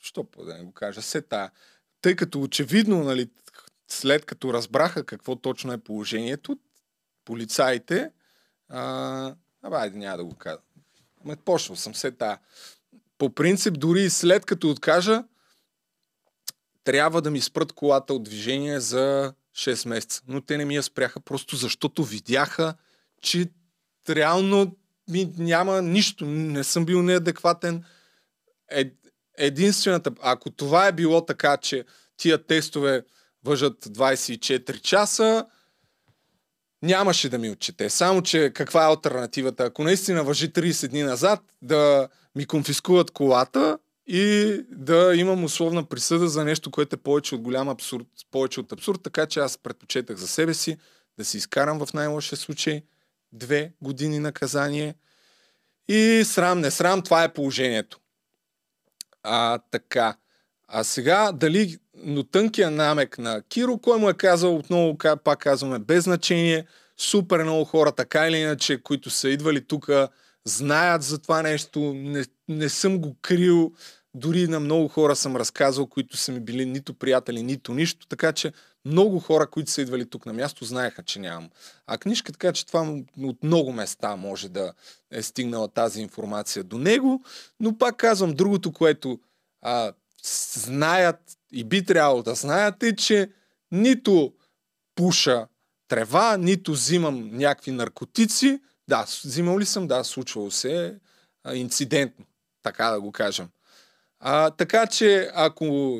що 0.00 0.24
по 0.24 0.44
да 0.44 0.54
не 0.54 0.64
го 0.64 0.72
кажа, 0.72 1.02
се 1.02 1.22
тая. 1.22 1.50
Тъй 2.00 2.16
като 2.16 2.42
очевидно, 2.42 3.04
нали, 3.04 3.30
след 3.88 4.24
като 4.24 4.52
разбраха 4.52 5.04
какво 5.04 5.36
точно 5.36 5.72
е 5.72 5.78
положението, 5.78 6.58
полицаите, 7.24 8.10
а, 8.68 9.34
абе, 9.62 9.90
няма 9.90 10.16
да 10.16 10.24
го 10.24 10.34
кажа. 10.34 10.58
Ме 11.24 11.36
почнал 11.36 11.76
съм 11.76 11.94
се 11.94 12.10
тая. 12.10 12.38
По 13.18 13.30
принцип, 13.34 13.78
дори 13.78 14.10
след 14.10 14.46
като 14.46 14.70
откажа, 14.70 15.24
трябва 16.84 17.22
да 17.22 17.30
ми 17.30 17.40
спрат 17.40 17.72
колата 17.72 18.14
от 18.14 18.22
движение 18.22 18.80
за 18.80 19.34
6 19.56 19.88
месеца. 19.88 20.22
Но 20.28 20.40
те 20.40 20.56
не 20.56 20.64
ми 20.64 20.74
я 20.76 20.82
спряха, 20.82 21.20
просто 21.20 21.56
защото 21.56 22.04
видяха, 22.04 22.74
че 23.22 23.46
реално 24.08 24.76
ми 25.08 25.32
няма 25.38 25.82
нищо. 25.82 26.26
Не 26.26 26.64
съм 26.64 26.84
бил 26.84 27.02
неадекватен. 27.02 27.84
Е, 28.70 28.90
единствената, 29.38 30.10
ако 30.22 30.50
това 30.50 30.86
е 30.86 30.92
било 30.92 31.24
така, 31.24 31.56
че 31.56 31.84
тия 32.16 32.46
тестове 32.46 33.02
въжат 33.44 33.84
24 33.84 34.80
часа, 34.80 35.46
нямаше 36.82 37.28
да 37.28 37.38
ми 37.38 37.50
отчете. 37.50 37.90
Само, 37.90 38.22
че 38.22 38.50
каква 38.54 38.82
е 38.82 38.86
альтернативата? 38.86 39.64
Ако 39.64 39.84
наистина 39.84 40.24
въжи 40.24 40.52
30 40.52 40.88
дни 40.88 41.02
назад, 41.02 41.40
да 41.62 42.08
ми 42.34 42.46
конфискуват 42.46 43.10
колата 43.10 43.78
и 44.06 44.60
да 44.70 45.14
имам 45.16 45.44
условна 45.44 45.84
присъда 45.84 46.28
за 46.28 46.44
нещо, 46.44 46.70
което 46.70 46.96
е 46.96 46.98
повече 46.98 47.34
от 47.34 47.40
голям 47.40 47.68
абсурд, 47.68 48.06
повече 48.30 48.60
от 48.60 48.72
абсурд, 48.72 49.02
така 49.02 49.26
че 49.26 49.40
аз 49.40 49.58
предпочетах 49.58 50.16
за 50.16 50.28
себе 50.28 50.54
си 50.54 50.76
да 51.18 51.24
си 51.24 51.36
изкарам 51.36 51.86
в 51.86 51.92
най-лошия 51.92 52.38
случай 52.38 52.82
две 53.32 53.72
години 53.82 54.18
наказание 54.18 54.94
и 55.88 56.22
срам, 56.24 56.60
не 56.60 56.70
срам, 56.70 57.02
това 57.02 57.24
е 57.24 57.32
положението. 57.32 58.00
А, 59.22 59.58
така. 59.70 60.16
А 60.68 60.84
сега, 60.84 61.32
дали, 61.32 61.78
но 61.94 62.22
тънкия 62.24 62.70
намек 62.70 63.18
на 63.18 63.42
Киро, 63.42 63.78
кой 63.78 63.98
му 63.98 64.10
е 64.10 64.14
казал, 64.14 64.56
отново 64.56 64.98
пак 65.24 65.38
казваме, 65.38 65.78
без 65.78 66.04
значение, 66.04 66.66
супер 66.96 67.42
много 67.42 67.64
хора, 67.64 67.92
така 67.92 68.28
или 68.28 68.36
иначе, 68.36 68.82
които 68.82 69.10
са 69.10 69.28
идвали 69.28 69.66
тук, 69.66 69.90
знаят 70.44 71.02
за 71.02 71.18
това 71.18 71.42
нещо, 71.42 71.80
не, 71.94 72.24
не 72.48 72.68
съм 72.68 72.98
го 72.98 73.16
крил, 73.22 73.72
дори 74.16 74.48
на 74.48 74.60
много 74.60 74.88
хора 74.88 75.16
съм 75.16 75.36
разказал, 75.36 75.86
които 75.86 76.16
са 76.16 76.32
ми 76.32 76.40
били 76.40 76.66
нито 76.66 76.94
приятели, 76.94 77.42
нито 77.42 77.74
нищо, 77.74 78.06
така 78.06 78.32
че 78.32 78.52
много 78.84 79.20
хора, 79.20 79.46
които 79.46 79.70
са 79.70 79.82
идвали 79.82 80.10
тук 80.10 80.26
на 80.26 80.32
място, 80.32 80.64
знаеха, 80.64 81.02
че 81.02 81.18
нямам. 81.18 81.50
А 81.86 81.98
книжка, 81.98 82.32
така 82.32 82.52
че 82.52 82.66
това 82.66 83.00
от 83.22 83.42
много 83.42 83.72
места 83.72 84.16
може 84.16 84.48
да 84.48 84.72
е 85.10 85.22
стигнала 85.22 85.68
тази 85.68 86.00
информация 86.00 86.64
до 86.64 86.78
него, 86.78 87.22
но 87.60 87.78
пак 87.78 87.96
казвам, 87.96 88.34
другото, 88.34 88.72
което 88.72 89.20
а, 89.62 89.92
знаят 90.54 91.20
и 91.52 91.64
би 91.64 91.84
трябвало 91.84 92.22
да 92.22 92.34
знаят 92.34 92.82
е, 92.82 92.96
че 92.96 93.30
нито 93.72 94.32
пуша 94.94 95.46
трева, 95.88 96.36
нито 96.36 96.72
взимам 96.72 97.30
някакви 97.32 97.70
наркотици. 97.70 98.60
Да, 98.88 99.06
взимал 99.24 99.58
ли 99.58 99.66
съм? 99.66 99.86
Да, 99.86 100.04
случвало 100.04 100.50
се 100.50 100.98
е, 101.48 101.54
инцидентно, 101.54 102.24
така 102.62 102.90
да 102.90 103.00
го 103.00 103.12
кажем. 103.12 103.48
А, 104.28 104.50
така 104.50 104.86
че, 104.86 105.30
ако, 105.34 105.98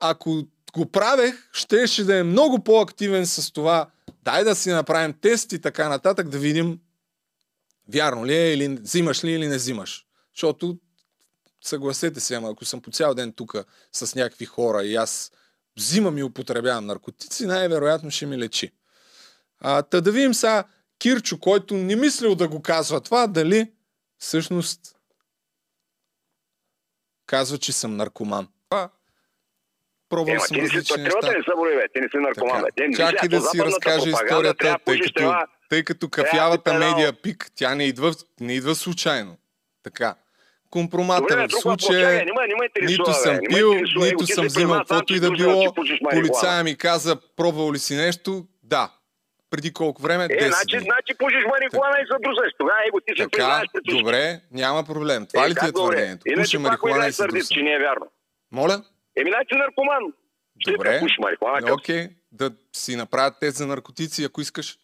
ако 0.00 0.44
го 0.72 0.90
правех, 0.90 1.48
щеше 1.52 2.04
да 2.04 2.18
е 2.18 2.22
много 2.22 2.64
по-активен 2.64 3.26
с 3.26 3.52
това. 3.52 3.90
Дай 4.22 4.44
да 4.44 4.54
си 4.54 4.70
направим 4.70 5.14
тест 5.20 5.52
и 5.52 5.60
така 5.60 5.88
нататък, 5.88 6.28
да 6.28 6.38
видим 6.38 6.80
вярно 7.92 8.26
ли 8.26 8.34
е, 8.34 8.52
или 8.52 8.68
взимаш 8.68 9.24
ли 9.24 9.32
или 9.32 9.48
не 9.48 9.56
взимаш. 9.56 10.06
Защото, 10.34 10.78
съгласете 11.64 12.20
се, 12.20 12.34
ама 12.34 12.50
ако 12.50 12.64
съм 12.64 12.80
по 12.80 12.90
цял 12.90 13.14
ден 13.14 13.32
тук 13.32 13.54
с 13.92 14.14
някакви 14.14 14.44
хора 14.44 14.84
и 14.84 14.94
аз 14.94 15.30
взимам 15.76 16.18
и 16.18 16.22
употребявам 16.22 16.86
наркотици, 16.86 17.46
най-вероятно 17.46 18.10
ще 18.10 18.26
ми 18.26 18.38
лечи. 18.38 18.72
А, 19.60 19.82
та 19.82 20.00
да 20.00 20.12
видим 20.12 20.34
сега 20.34 20.64
Кирчо, 20.98 21.38
който 21.40 21.74
не 21.74 21.96
мислил 21.96 22.34
да 22.34 22.48
го 22.48 22.62
казва 22.62 23.00
това, 23.00 23.26
дали 23.26 23.72
всъщност 24.18 24.97
казва, 27.28 27.58
че 27.58 27.72
съм 27.72 27.96
наркоман. 27.96 28.48
А, 28.70 28.88
пробвал 30.08 30.40
съм 30.40 30.54
ти 30.54 30.60
не 30.60 30.68
си 30.68 30.76
различни 30.76 31.04
патриота 31.04 31.26
неща. 31.26 31.38
ли 31.38 31.44
са, 31.44 31.76
бе? 31.76 31.86
Ти 31.94 32.00
не 32.00 32.08
си 32.08 32.16
наркоман, 32.16 32.62
бе. 32.62 32.68
Те 32.76 32.88
не 32.88 32.96
Чакай 32.96 33.28
да 33.28 33.40
си 33.40 33.58
разкажа 33.58 34.10
историята, 34.10 34.76
тъй 34.84 35.00
като, 35.00 35.34
тъй 35.68 35.84
като 35.84 36.08
кафявата 36.08 36.74
медия 36.74 37.12
педал. 37.12 37.22
пик, 37.22 37.46
тя 37.54 37.74
не 37.74 37.84
идва, 37.84 38.12
не 38.40 38.54
идва 38.54 38.74
случайно. 38.74 39.36
Така. 39.82 40.14
Компромата 40.70 41.46
в 41.48 41.60
случая 41.60 42.24
не 42.24 42.32
не 42.80 42.86
нито 42.86 43.14
съм 43.14 43.34
не 43.34 43.48
пил, 43.48 43.74
нито 43.96 44.26
съм 44.26 44.46
взимал 44.46 44.78
каквото 44.78 45.14
и 45.14 45.20
да 45.20 45.30
било. 45.30 45.74
Полицая 46.10 46.64
ми 46.64 46.76
каза, 46.76 47.16
пробвал 47.36 47.72
ли 47.72 47.78
си 47.78 47.96
нещо? 47.96 48.46
Да. 48.62 48.90
Преди 49.50 49.72
колко 49.72 50.02
време? 50.02 50.24
Е, 50.24 50.28
10 50.28 50.46
значи, 50.48 50.76
дни. 50.76 50.84
значи 50.84 51.18
пушиш 51.18 51.44
марихуана 51.46 51.96
и 51.98 52.06
се 52.06 52.18
друсаш. 52.20 52.52
Тогава, 52.58 52.78
его, 52.88 53.00
ти 53.00 53.12
си 53.12 53.22
Така, 53.22 53.30
признаеш 53.30 53.68
добре, 53.98 54.40
няма 54.52 54.84
проблем. 54.84 55.26
Това 55.26 55.44
Е, 55.44 55.50
ли 55.50 55.54
ти 55.54 55.66
е 55.66 55.72
твърдението? 55.72 56.24
Пуша 56.36 56.58
марихуана 56.58 57.06
и 57.06 57.12
се 57.12 57.26
друса. 57.26 57.54
че 57.54 57.62
не 57.62 57.72
е 57.72 57.78
вярно. 57.78 58.06
Моля? 58.52 58.82
Еми, 59.16 59.30
значи 59.30 59.54
наркоман. 59.54 60.02
Ще 60.60 60.70
Добре. 60.72 61.00
пушиш 61.00 61.16
марихуана. 61.18 61.60
как? 61.60 61.74
Окей, 61.74 62.08
да 62.32 62.50
си 62.72 62.96
направят 62.96 63.34
тест 63.40 63.56
за 63.56 63.66
наркотици, 63.66 64.24
ако 64.24 64.40
искаш. 64.40 64.78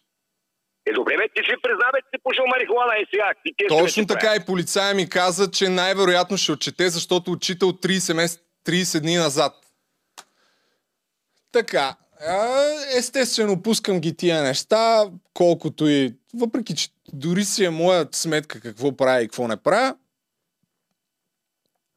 Е, 0.85 0.91
добре, 0.93 1.17
бе, 1.17 1.27
ти 1.29 1.41
си 1.43 1.55
призна, 1.63 1.85
бе, 1.93 1.99
си 2.09 2.21
пушил 2.23 2.43
марихуана 2.47 2.93
и 2.95 3.05
сега. 3.13 3.31
Ти 3.45 3.53
те 3.57 3.67
Точно 3.67 4.07
така 4.07 4.35
и 4.35 4.45
полицая 4.45 4.95
ми 4.95 5.09
каза, 5.09 5.51
че 5.51 5.69
най-вероятно 5.69 6.37
ще 6.37 6.51
отчете, 6.51 6.89
защото 6.89 7.31
отчита 7.31 7.65
от 7.65 7.83
30, 7.83 8.13
мес... 8.13 8.39
30 8.65 8.99
дни 8.99 9.15
назад. 9.15 9.53
Така, 11.51 11.95
Естествено, 12.97 13.61
пускам 13.61 13.99
ги 13.99 14.15
тия 14.15 14.43
неща, 14.43 15.05
колкото 15.33 15.87
и... 15.87 16.15
Въпреки, 16.33 16.75
че 16.75 16.89
дори 17.13 17.45
си 17.45 17.65
е 17.65 17.69
моя 17.69 18.07
сметка 18.11 18.59
какво 18.59 18.97
прави 18.97 19.23
и 19.23 19.27
какво 19.27 19.47
не 19.47 19.57
правя, 19.57 19.95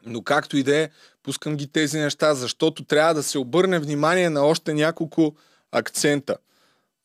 но 0.07 0.23
както 0.23 0.57
и 0.57 0.63
да 0.63 0.77
е, 0.77 0.91
пускам 1.23 1.57
ги 1.57 1.73
тези 1.73 1.99
неща, 1.99 2.35
защото 2.35 2.85
трябва 2.85 3.15
да 3.15 3.23
се 3.23 3.39
обърне 3.39 3.79
внимание 3.79 4.31
на 4.31 4.45
още 4.45 4.75
няколко 4.75 5.35
акцента. 5.73 6.37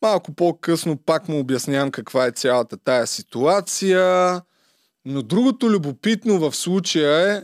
Малко 0.01 0.33
по-късно 0.33 0.97
пак 0.97 1.27
му 1.27 1.39
обяснявам 1.39 1.91
каква 1.91 2.25
е 2.25 2.31
цялата 2.31 2.77
тая 2.77 3.07
ситуация. 3.07 4.41
Но 5.05 5.21
другото 5.21 5.69
любопитно 5.69 6.39
в 6.39 6.55
случая 6.55 7.37
е 7.37 7.43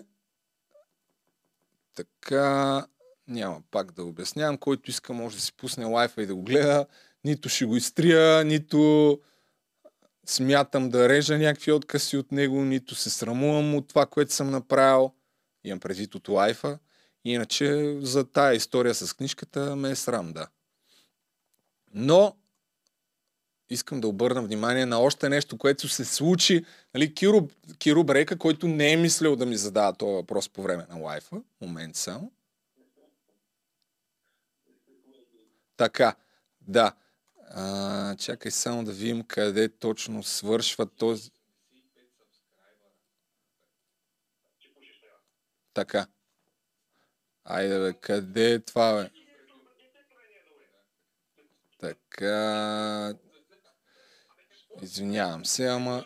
така, 1.95 2.85
няма 3.29 3.61
пак 3.71 3.91
да 3.91 4.03
обяснявам, 4.03 4.57
който 4.57 4.89
иска 4.89 5.13
може 5.13 5.35
да 5.35 5.41
си 5.41 5.53
пусне 5.53 5.85
лайфа 5.85 6.23
и 6.23 6.25
да 6.25 6.35
го 6.35 6.41
гледа. 6.41 6.85
Нито 7.23 7.49
ще 7.49 7.65
го 7.65 7.75
изтрия, 7.75 8.45
нито 8.45 9.19
смятам 10.25 10.89
да 10.89 11.09
режа 11.09 11.37
някакви 11.37 11.71
откъси 11.71 12.17
от 12.17 12.31
него, 12.31 12.61
нито 12.61 12.95
се 12.95 13.09
срамувам 13.09 13.75
от 13.75 13.87
това, 13.87 14.05
което 14.05 14.33
съм 14.33 14.49
направил. 14.49 15.11
Имам 15.63 15.79
предвид 15.79 16.15
от 16.15 16.29
лайфа. 16.29 16.79
Иначе 17.25 17.97
за 18.01 18.23
тая 18.23 18.55
история 18.55 18.95
с 18.95 19.13
книжката 19.13 19.75
ме 19.75 19.89
е 19.89 19.95
срам, 19.95 20.33
да. 20.33 20.47
Но 21.93 22.35
искам 23.69 24.01
да 24.01 24.07
обърна 24.07 24.41
внимание 24.41 24.85
на 24.85 24.99
още 24.99 25.29
нещо, 25.29 25.57
което 25.57 25.87
се 25.87 26.05
случи. 26.05 26.65
Нали, 26.93 27.13
Киро, 27.13 27.47
Киро 27.77 28.03
Брека, 28.03 28.37
който 28.37 28.67
не 28.67 28.91
е 28.91 28.97
мислил 28.97 29.35
да 29.35 29.45
ми 29.45 29.57
задава 29.57 29.93
този 29.93 30.13
въпрос 30.13 30.49
по 30.49 30.63
време 30.63 30.85
на 30.89 30.97
лайфа. 30.97 31.41
Момент 31.61 31.95
само. 31.95 32.31
Така, 35.79 36.15
да. 36.61 36.95
А, 37.49 38.15
чакай 38.15 38.51
само 38.51 38.83
да 38.83 38.91
видим 38.91 39.23
къде 39.23 39.77
точно 39.77 40.23
свършва 40.23 40.85
този... 40.85 41.31
Така. 45.73 46.07
Айде 47.43 47.79
бе, 47.79 47.93
къде 48.01 48.53
е 48.53 48.59
това 48.59 48.93
бе? 48.93 49.09
Така... 51.79 53.13
Извинявам 54.81 55.45
се, 55.45 55.67
ама... 55.67 56.05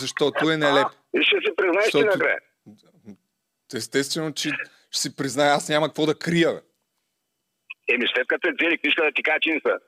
Защото 0.00 0.50
е 0.50 0.56
нелеп. 0.56 0.86
И 1.14 1.22
ще 1.22 1.36
си 1.36 1.56
признаеш 1.56 1.84
Защото- 1.84 2.06
накрая. 2.06 2.40
Естествено, 3.74 4.32
че 4.34 4.50
ще 4.90 5.00
си 5.00 5.16
призная, 5.16 5.52
аз 5.52 5.68
няма 5.68 5.88
какво 5.88 6.06
да 6.06 6.18
крия. 6.18 6.54
Бе. 6.54 6.60
Еми 7.88 8.04
след 8.14 8.26
като 8.28 8.48
е 8.48 8.52
взели 8.52 8.78
книжка 8.78 9.04
да 9.04 9.12
ти 9.14 9.22
кажа, 9.22 9.38
че 9.42 9.50
не 9.50 9.60
са. 9.66 9.78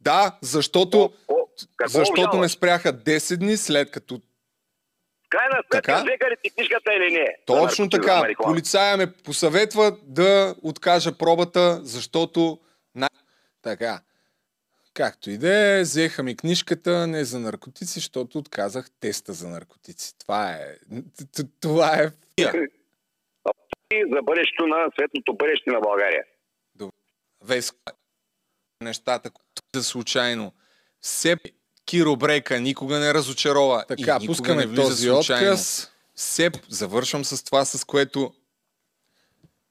Да, 0.00 0.38
защото, 0.42 1.12
О, 1.28 1.34
какво 1.76 1.98
защото 1.98 2.20
ме 2.20 2.26
обжалваш? 2.26 2.52
спряха 2.52 2.92
10 2.92 3.36
дни 3.36 3.56
след 3.56 3.90
като... 3.90 4.20
Крайна 5.28 5.62
сметка, 5.72 5.94
взеха 5.94 6.30
ли 6.30 6.36
ти 6.42 6.50
книжката 6.50 6.94
или 6.94 7.12
не? 7.12 7.36
Точно 7.46 7.90
така. 7.90 8.28
Полицая 8.42 8.96
ме 8.96 9.12
посъветва 9.12 9.96
да 10.02 10.54
откажа 10.62 11.18
пробата, 11.18 11.80
защото... 11.82 12.60
Така. 13.62 14.00
Както 14.94 15.30
и 15.30 15.38
да 15.38 15.78
е, 15.78 15.80
взеха 15.82 16.22
ми 16.22 16.36
книжката 16.36 17.06
не 17.06 17.24
за 17.24 17.38
наркотици, 17.38 17.92
защото 17.92 18.38
отказах 18.38 18.90
теста 19.00 19.32
за 19.32 19.48
наркотици. 19.48 20.18
Това 20.18 20.52
е... 20.52 20.76
Това 21.60 21.96
е... 21.96 22.10
за 24.14 24.22
бъдещето 24.22 24.66
на 24.66 24.90
светлото 24.94 25.36
бъдеще 25.36 25.70
на 25.70 25.80
България. 25.80 26.24
Веско. 27.44 27.76
Нещата, 28.82 29.30
които 29.30 29.62
са 29.76 29.82
случайно. 29.82 30.52
Все 31.00 31.36
Киро 31.86 32.16
Брейка 32.16 32.60
никога 32.60 32.98
не 32.98 33.14
разочарова. 33.14 33.84
Така, 33.88 34.18
и 34.22 34.26
пускаме 34.26 34.66
не 34.66 34.74
този 34.74 35.08
случайно. 35.08 35.46
отказ. 35.46 35.92
Все, 36.14 36.50
завършвам 36.68 37.24
с 37.24 37.44
това, 37.44 37.64
с 37.64 37.84
което... 37.84 38.32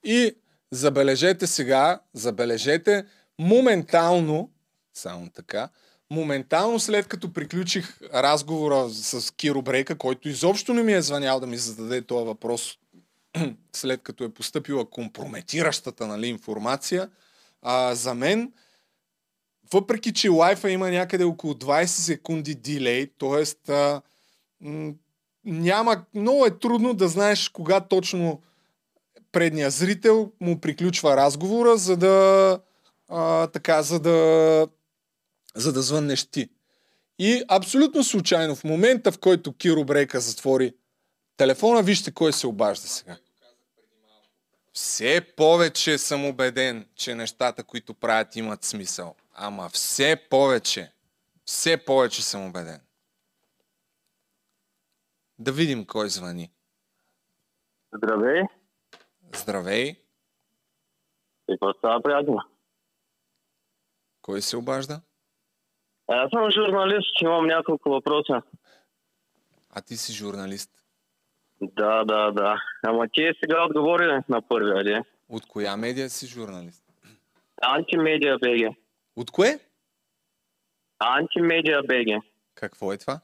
И 0.03 0.35
забележете 0.71 1.47
сега, 1.47 1.99
забележете, 2.13 3.05
моментално, 3.39 4.51
само 4.93 5.29
така, 5.29 5.69
моментално 6.09 6.79
след 6.79 7.07
като 7.07 7.33
приключих 7.33 8.01
разговора 8.13 8.89
с 8.89 9.35
Киро 9.35 9.61
Брейка, 9.61 9.97
който 9.97 10.29
изобщо 10.29 10.73
не 10.73 10.83
ми 10.83 10.93
е 10.93 11.01
звънял 11.01 11.39
да 11.39 11.47
ми 11.47 11.57
зададе 11.57 12.01
този 12.01 12.25
въпрос, 12.25 12.77
след 13.73 14.01
като 14.01 14.23
е 14.23 14.29
поступила 14.29 14.89
компрометиращата 14.89 16.07
нали, 16.07 16.27
информация, 16.27 17.09
а, 17.61 17.95
за 17.95 18.13
мен, 18.13 18.53
въпреки 19.73 20.13
че 20.13 20.29
лайфа 20.29 20.71
има 20.71 20.89
някъде 20.89 21.23
около 21.23 21.53
20 21.53 21.85
секунди 21.85 22.55
дилей, 22.55 23.07
т.е. 23.07 23.43
няма, 25.45 26.05
много 26.13 26.45
е 26.45 26.59
трудно 26.59 26.93
да 26.93 27.07
знаеш 27.07 27.49
кога 27.49 27.79
точно 27.79 28.41
предния 29.31 29.69
зрител 29.69 30.31
му 30.41 30.61
приключва 30.61 31.17
разговора, 31.17 31.77
за 31.77 31.97
да 31.97 32.59
а, 33.09 33.47
така, 33.47 33.83
за 33.83 33.99
да 33.99 34.67
за 35.55 35.73
да 35.73 35.81
звъннеш 35.81 36.25
ти. 36.25 36.49
И 37.19 37.43
абсолютно 37.47 38.03
случайно, 38.03 38.55
в 38.55 38.63
момента 38.63 39.11
в 39.11 39.19
който 39.19 39.53
Киро 39.53 39.85
Брейка 39.85 40.19
затвори 40.19 40.73
телефона, 41.37 41.83
вижте 41.83 42.13
кой 42.13 42.33
се 42.33 42.47
обажда 42.47 42.87
сега. 42.87 43.17
Все 44.73 45.35
повече 45.35 45.97
съм 45.97 46.25
убеден, 46.25 46.89
че 46.95 47.15
нещата, 47.15 47.63
които 47.63 47.93
правят, 47.93 48.35
имат 48.35 48.63
смисъл. 48.63 49.15
Ама 49.33 49.69
все 49.69 50.27
повече, 50.29 50.91
все 51.45 51.85
повече 51.85 52.23
съм 52.23 52.45
убеден. 52.47 52.81
Да 55.39 55.51
видим 55.51 55.85
кой 55.85 56.09
звъни. 56.09 56.51
Здравей. 57.93 58.41
Здравей, 59.35 59.89
И 61.49 61.53
какво 61.53 61.73
става, 61.73 62.01
приятел? 62.03 62.37
кой 64.21 64.41
се 64.41 64.57
обажда? 64.57 65.01
Аз 66.07 66.29
съм 66.29 66.51
журналист, 66.51 67.21
имам 67.21 67.47
няколко 67.47 67.89
въпроса. 67.89 68.41
А 69.69 69.81
ти 69.81 69.97
си 69.97 70.13
журналист. 70.13 70.80
Да, 71.61 72.03
да, 72.03 72.31
да. 72.31 72.55
Ама 72.83 73.07
ти 73.13 73.31
сега 73.43 73.65
отговори 73.65 74.19
на 74.29 74.41
първия, 74.41 74.83
де. 74.83 75.03
От 75.29 75.45
коя 75.45 75.77
медия 75.77 76.09
си 76.09 76.27
журналист? 76.27 76.83
Антимедия 77.61 78.37
БГ. 78.37 78.75
От 79.15 79.31
кое? 79.31 79.59
Антимедия 80.99 81.81
БГ. 81.83 82.23
Какво 82.55 82.93
е 82.93 82.97
това? 82.97 83.19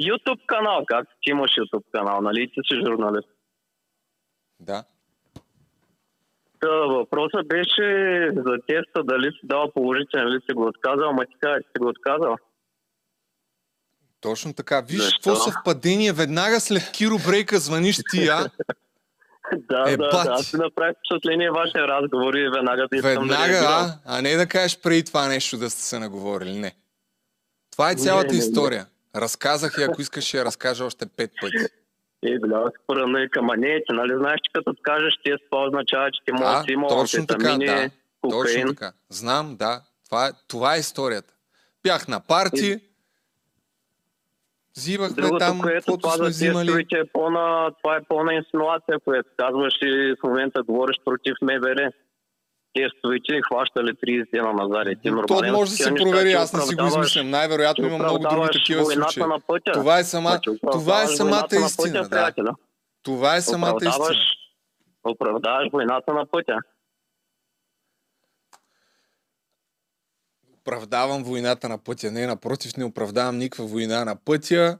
YouTube 0.00 0.46
канал, 0.46 0.84
как 0.86 1.08
ти 1.22 1.30
имаш 1.30 1.50
YouTube 1.50 1.84
канал, 1.92 2.20
нали 2.20 2.50
ти 2.54 2.60
си 2.68 2.80
журналист? 2.86 3.28
Да. 4.60 4.84
Та, 6.60 6.68
въпросът 6.68 7.48
беше 7.48 8.30
за 8.36 8.58
теста, 8.66 9.04
дали 9.04 9.32
си 9.32 9.40
дал 9.42 9.72
положителен, 9.72 10.28
или 10.28 10.40
си 10.40 10.52
го 10.54 10.66
отказал, 10.66 11.08
ама 11.08 11.26
ти 11.26 11.34
кажа, 11.40 11.60
че 11.62 11.68
си 11.68 11.78
го 11.78 11.88
отказал. 11.88 12.36
Точно 14.26 14.52
така. 14.52 14.80
Виж 14.80 14.98
Защо? 14.98 15.16
какво 15.24 15.36
съвпадение. 15.36 16.12
Веднага 16.12 16.60
след 16.60 16.90
Киро 16.92 17.18
Брейка 17.20 17.58
звъниш 17.58 17.96
ти, 18.10 18.28
а? 18.28 18.38
да, 19.70 19.84
Е, 19.86 19.96
да, 19.96 20.08
бати. 20.08 20.28
да. 20.28 20.32
Аз 20.32 20.46
си 20.46 20.56
направих 20.56 20.96
впечатление 20.98 21.50
вашия 21.50 21.88
разговор 21.88 22.34
и 22.34 22.48
веднага 22.48 22.82
да 22.82 22.96
да 22.96 23.02
Веднага, 23.02 23.38
реагирам. 23.42 23.64
а? 23.66 23.94
А 24.06 24.22
не 24.22 24.34
да 24.34 24.46
кажеш 24.46 24.78
преди 24.78 25.04
това 25.04 25.28
нещо 25.28 25.56
да 25.58 25.70
сте 25.70 25.82
се 25.82 25.98
наговорили. 25.98 26.52
Не. 26.52 26.72
Това 27.72 27.90
е 27.90 27.94
цялата 27.94 28.26
Не, 28.26 28.32
не, 28.32 28.38
не. 28.38 28.44
история. 28.44 28.86
Разказах 29.16 29.74
и 29.78 29.82
ако 29.82 30.00
искаш 30.00 30.24
ще 30.24 30.38
я 30.38 30.44
разкажа 30.44 30.84
още 30.84 31.06
пет 31.06 31.30
пъти. 31.40 31.56
И 32.22 32.38
бля, 32.40 32.70
споръдна 32.84 33.20
и 33.20 33.30
към 33.30 33.46
не, 33.56 33.78
ти 33.78 33.92
нали 33.92 34.12
знаеш, 34.18 34.40
че 34.44 34.50
като 34.52 34.74
кажеш 34.82 35.14
тест, 35.24 35.44
това 35.50 35.64
означава, 35.64 36.10
че 36.10 36.20
ти 36.24 36.32
може 36.32 36.44
да 36.44 36.50
А, 36.50 36.62
си 36.62 36.72
имал 36.72 36.88
точно 36.88 37.26
така, 37.26 37.56
да. 37.56 37.90
Точно 38.22 38.38
кокаин. 38.38 38.66
така. 38.68 38.92
Знам, 39.10 39.56
да. 39.56 39.80
Това 40.06 40.26
е, 40.26 40.30
това 40.48 40.76
е 40.76 40.78
историята. 40.78 41.32
Бях 41.82 42.08
на 42.08 42.20
парти, 42.20 42.78
взимахме 44.76 45.22
Другото, 45.22 45.38
там, 45.38 45.60
което 45.60 45.96
това 45.96 46.10
сме 46.10 46.28
взимали. 46.28 46.86
е 46.94 47.04
пълна, 47.12 47.70
това 47.82 47.96
е 47.96 48.00
пълна 48.08 48.34
инсинуация, 48.34 48.98
което 49.04 49.28
казваш 49.36 49.74
и 49.82 50.14
в 50.20 50.26
момента 50.26 50.62
говориш 50.62 50.96
против 51.04 51.34
МВР. 51.42 51.90
Тестовете 52.74 53.40
хващали 53.52 53.90
30 53.90 54.30
дена 54.34 54.52
назад. 54.52 54.88
Ти 55.02 55.10
То 55.28 55.52
може 55.52 55.70
да 55.70 55.76
се 55.76 55.94
провери, 55.94 56.32
аз 56.32 56.52
не 56.52 56.60
си 56.60 56.74
го 56.74 56.86
измислям. 56.86 57.30
Най-вероятно 57.30 57.86
има 57.86 57.98
много 57.98 58.18
други 58.18 58.48
такива 58.52 58.84
случаи. 58.84 59.22
Това 59.72 59.98
е, 59.98 60.04
сама, 60.04 60.28
Значи, 60.30 60.50
това 60.72 61.02
е 61.02 61.06
самата 61.06 61.48
истина. 61.66 62.08
Да. 62.08 62.32
Това 63.02 63.36
е 63.36 63.40
самата 63.40 63.76
истина. 63.82 64.18
оправдаваш 65.04 65.68
войната 65.72 66.14
на 66.14 66.26
пътя. 66.26 66.58
Оправдавам 70.66 71.24
войната 71.24 71.68
на 71.68 71.78
пътя. 71.78 72.10
Не, 72.10 72.26
напротив, 72.26 72.76
не 72.76 72.84
оправдавам 72.84 73.38
никаква 73.38 73.66
война 73.66 74.04
на 74.04 74.16
пътя. 74.16 74.78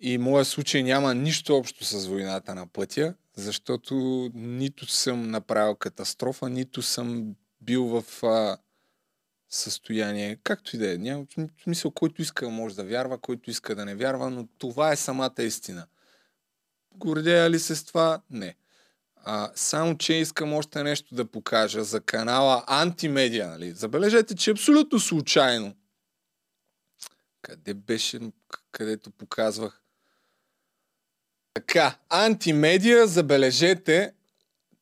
и 0.00 0.18
моя 0.18 0.44
случай 0.44 0.82
няма 0.82 1.14
нищо 1.14 1.56
общо 1.56 1.84
с 1.84 2.06
войната 2.06 2.54
на 2.54 2.66
пътя, 2.66 3.14
защото 3.36 3.94
нито 4.34 4.86
съм 4.86 5.30
направил 5.30 5.74
катастрофа, 5.74 6.48
нито 6.48 6.82
съм 6.82 7.34
бил 7.60 7.84
в 7.84 8.24
а, 8.24 8.58
състояние, 9.48 10.38
както 10.42 10.76
и 10.76 10.78
да 10.78 10.94
е. 10.94 10.98
Няма 10.98 11.26
смисъл, 11.62 11.90
който 11.90 12.22
иска 12.22 12.48
може 12.48 12.76
да 12.76 12.84
вярва, 12.84 13.18
който 13.18 13.50
иска 13.50 13.74
да 13.74 13.84
не 13.84 13.94
вярва, 13.94 14.30
но 14.30 14.48
това 14.58 14.92
е 14.92 14.96
самата 14.96 15.42
истина. 15.42 15.86
Гордея 16.94 17.50
ли 17.50 17.58
се 17.58 17.76
с 17.76 17.84
това? 17.84 18.22
Не. 18.30 18.56
А, 19.26 19.50
само, 19.54 19.98
че 19.98 20.14
искам 20.14 20.52
още 20.52 20.82
нещо 20.82 21.14
да 21.14 21.24
покажа 21.24 21.84
за 21.84 22.00
канала 22.00 22.64
Антимедия. 22.66 23.48
Нали? 23.48 23.72
Забележете, 23.72 24.36
че 24.36 24.50
абсолютно 24.50 25.00
случайно. 25.00 25.74
Къде 27.42 27.74
беше, 27.74 28.20
където 28.72 29.10
показвах? 29.10 29.80
Така, 31.54 31.98
антимедия, 32.08 33.06
забележете, 33.06 34.12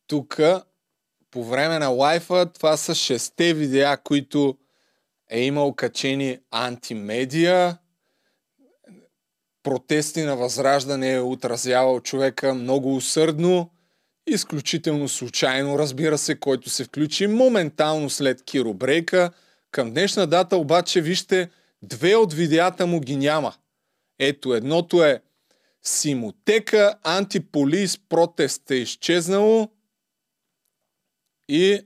тук 0.07 0.41
по 1.31 1.45
време 1.45 1.79
на 1.79 1.89
лайфа, 1.89 2.53
това 2.53 2.77
са 2.77 2.95
шесте 2.95 3.55
видеа, 3.55 3.97
които 3.97 4.59
е 5.31 5.41
имал 5.41 5.75
качени 5.75 6.39
антимедия. 6.51 7.79
Протести 9.63 10.23
на 10.23 10.37
възраждане 10.37 11.13
е 11.13 11.21
отразявал 11.21 12.01
човека 12.01 12.55
много 12.55 12.97
усърдно, 12.97 13.71
изключително 14.27 15.09
случайно, 15.09 15.79
разбира 15.79 16.19
се, 16.19 16.41
който 16.41 16.71
се 16.71 16.85
включи 16.85 17.27
моментално 17.27 18.11
след 18.11 18.45
Киро 18.45 18.75
Брейка. 18.75 19.31
Към 19.71 19.91
днешна 19.91 20.27
дата 20.27 20.57
обаче, 20.57 21.01
вижте, 21.01 21.51
две 21.83 22.15
от 22.15 22.33
видеята 22.33 22.87
му 22.87 23.01
ги 23.01 23.17
няма. 23.17 23.55
Ето, 24.19 24.55
едното 24.55 25.05
е 25.05 25.23
Симотека, 25.83 26.99
антиполис 27.03 27.99
протест 27.99 28.71
е 28.71 28.75
изчезнало 28.75 29.69
и 31.49 31.81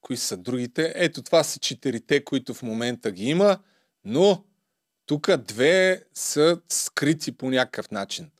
кои 0.00 0.16
са 0.16 0.36
другите? 0.36 0.92
Ето 0.96 1.22
това 1.22 1.44
са 1.44 1.58
четирите, 1.58 2.24
които 2.24 2.54
в 2.54 2.62
момента 2.62 3.10
ги 3.10 3.24
има, 3.24 3.58
но 4.04 4.44
тук 5.06 5.36
две 5.36 6.04
са 6.14 6.60
скрити 6.68 7.32
по 7.32 7.50
някакъв 7.50 7.90
начин. 7.90 8.30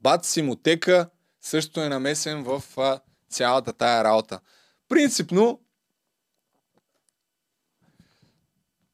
Бат 0.00 0.24
Симотека 0.24 1.10
също 1.40 1.80
е 1.80 1.88
намесен 1.88 2.44
в 2.44 2.62
а, 2.76 3.00
цялата 3.30 3.72
тая 3.72 4.04
работа. 4.04 4.40
Принципно 4.88 5.60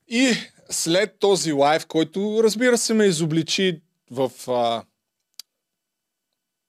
и 0.08 0.34
след 0.70 1.18
този 1.18 1.52
лайв, 1.52 1.86
който 1.86 2.40
разбира 2.42 2.78
се 2.78 2.94
ме 2.94 3.04
изобличи 3.04 3.82
в 4.10 4.30
а, 4.48 4.84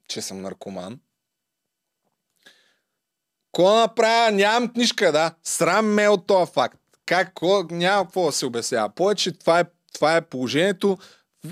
че 0.08 0.22
съм 0.22 0.42
наркоман, 0.42 1.00
Ко 3.56 3.76
направя? 3.76 4.32
Нямам 4.32 4.74
книжка, 4.74 5.12
да. 5.12 5.36
Срам 5.44 5.94
ме 5.94 6.08
от 6.08 6.28
този 6.28 6.52
факт. 6.52 6.80
Как? 7.06 7.34
Ко? 7.34 7.66
Няма 7.72 8.04
какво 8.04 8.26
да 8.26 8.32
се 8.32 8.46
обяснява. 8.46 8.90
Повече 8.90 9.32
това 9.32 9.60
е, 9.60 9.64
това 9.94 10.16
е 10.16 10.22
положението. 10.22 10.98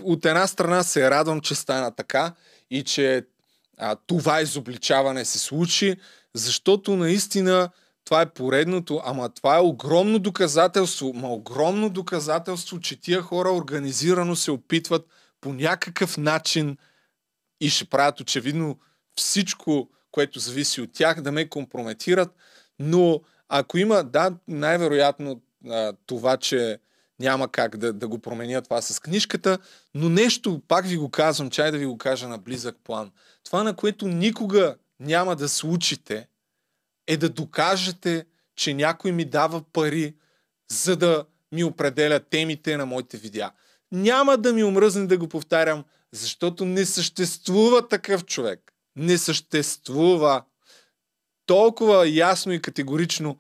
От 0.04 0.26
една 0.26 0.48
страна 0.48 0.84
се 0.84 1.10
радвам, 1.10 1.42
че 1.42 1.56
стана 1.56 1.96
така 1.96 2.34
и 2.74 2.84
че 2.84 3.26
а, 3.78 3.96
това 4.08 4.42
изобличаване 4.42 5.26
се 5.26 5.40
случи, 5.40 5.96
защото 6.34 6.96
наистина 6.96 7.70
това 8.06 8.22
е 8.22 8.30
поредното, 8.30 9.02
ама 9.06 9.30
това 9.30 9.58
е 9.58 9.62
огромно 9.62 10.20
доказателство, 10.20 11.14
ма 11.14 11.30
огромно 11.30 11.90
доказателство, 11.90 12.80
че 12.80 13.02
тия 13.02 13.22
хора 13.22 13.52
организирано 13.52 14.36
се 14.36 14.52
опитват 14.52 15.08
по 15.42 15.54
някакъв 15.54 16.18
начин 16.18 16.78
и 17.62 17.70
ще 17.70 17.86
правят 17.86 18.20
очевидно 18.20 18.80
всичко, 19.16 19.90
което 20.12 20.40
зависи 20.40 20.82
от 20.82 20.94
тях, 20.94 21.22
да 21.22 21.32
ме 21.32 21.50
компрометират. 21.50 22.36
Но 22.80 23.22
ако 23.50 23.78
има, 23.78 24.04
да, 24.04 24.32
най-вероятно 24.48 25.42
а, 25.70 25.94
това, 26.06 26.38
че 26.38 26.80
няма 27.20 27.48
как 27.48 27.78
да, 27.78 27.94
да 27.94 28.08
го 28.08 28.20
променя 28.20 28.62
това 28.62 28.82
с 28.82 29.00
книжката, 29.00 29.58
но 29.94 30.10
нещо, 30.10 30.62
пак 30.68 30.86
ви 30.86 30.98
го 30.98 31.10
казвам, 31.10 31.50
чай 31.50 31.72
да 31.72 31.78
ви 31.78 31.86
го 31.86 31.98
кажа 31.98 32.28
на 32.28 32.38
близък 32.38 32.76
план. 32.84 33.12
Това, 33.44 33.64
на 33.64 33.76
което 33.76 34.08
никога 34.08 34.76
няма 35.00 35.36
да 35.36 35.50
случите, 35.50 36.28
е 37.08 37.18
да 37.18 37.30
докажете, 37.30 38.26
че 38.56 38.74
някой 38.74 39.12
ми 39.12 39.26
дава 39.26 39.62
пари, 39.74 40.16
за 40.72 40.96
да 40.96 41.26
ми 41.52 41.64
определя 41.64 42.20
темите 42.20 42.78
на 42.78 42.86
моите 42.86 43.18
видеа. 43.18 43.52
Няма 43.92 44.38
да 44.38 44.54
ми 44.54 44.64
омръзне 44.64 45.08
да 45.08 45.18
го 45.18 45.28
повтарям, 45.28 45.84
защото 46.12 46.66
не 46.66 46.86
съществува 46.86 47.88
такъв 47.88 48.26
човек. 48.26 48.74
Не 48.96 49.18
съществува. 49.18 50.44
Толкова 51.46 52.08
ясно 52.08 52.52
и 52.52 52.62
категорично 52.62 53.38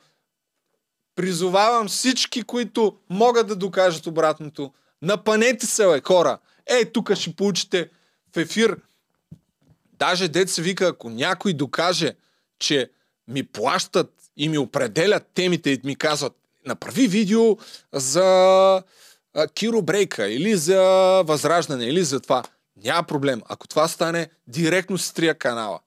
призовавам 1.15 1.87
всички, 1.87 2.43
които 2.43 2.97
могат 3.09 3.47
да 3.47 3.55
докажат 3.55 4.07
обратното. 4.07 4.73
Напанете 5.01 5.65
се, 5.65 5.87
бе, 5.87 6.01
хора. 6.05 6.37
Е, 6.65 6.85
тук 6.85 7.13
ще 7.13 7.35
получите 7.35 7.89
в 8.35 8.37
ефир. 8.37 8.77
Даже 9.93 10.47
се 10.47 10.61
вика, 10.61 10.87
ако 10.87 11.09
някой 11.09 11.53
докаже, 11.53 12.15
че 12.59 12.91
ми 13.27 13.43
плащат 13.43 14.13
и 14.37 14.49
ми 14.49 14.57
определят 14.57 15.27
темите 15.33 15.69
и 15.71 15.81
ми 15.83 15.95
казват, 15.95 16.33
направи 16.65 17.07
видео 17.07 17.57
за 17.93 18.83
Киро 19.53 19.81
Брейка 19.81 20.29
или 20.29 20.55
за 20.55 20.81
Възраждане 21.25 21.85
или 21.85 22.03
за 22.03 22.19
това. 22.19 22.43
Няма 22.83 23.03
проблем. 23.03 23.41
Ако 23.49 23.67
това 23.67 23.87
стане, 23.87 24.29
директно 24.47 24.97
се 24.97 25.13
трия 25.13 25.35
канала. 25.35 25.79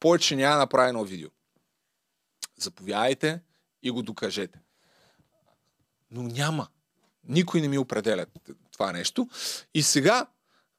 Повече 0.00 0.36
няма 0.36 0.58
едно 0.88 1.04
видео. 1.04 1.28
Заповядайте 2.58 3.40
и 3.82 3.90
го 3.90 4.02
докажете. 4.02 4.63
Но 6.14 6.22
няма. 6.22 6.68
Никой 7.28 7.60
не 7.60 7.68
ми 7.68 7.78
определя 7.78 8.26
това 8.72 8.92
нещо. 8.92 9.28
И 9.74 9.82
сега, 9.82 10.26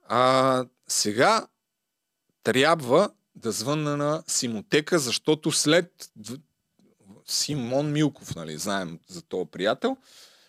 а, 0.08 0.66
сега 0.88 1.48
трябва 2.44 3.10
да 3.36 3.52
звънна 3.52 3.98
на 3.98 4.24
Симотека, 4.28 5.00
защото 5.00 5.52
след 5.52 6.12
Симон 7.26 7.92
Милков, 7.92 8.36
нали, 8.36 8.58
знаем 8.58 9.00
за 9.08 9.22
този 9.22 9.50
приятел, 9.52 9.98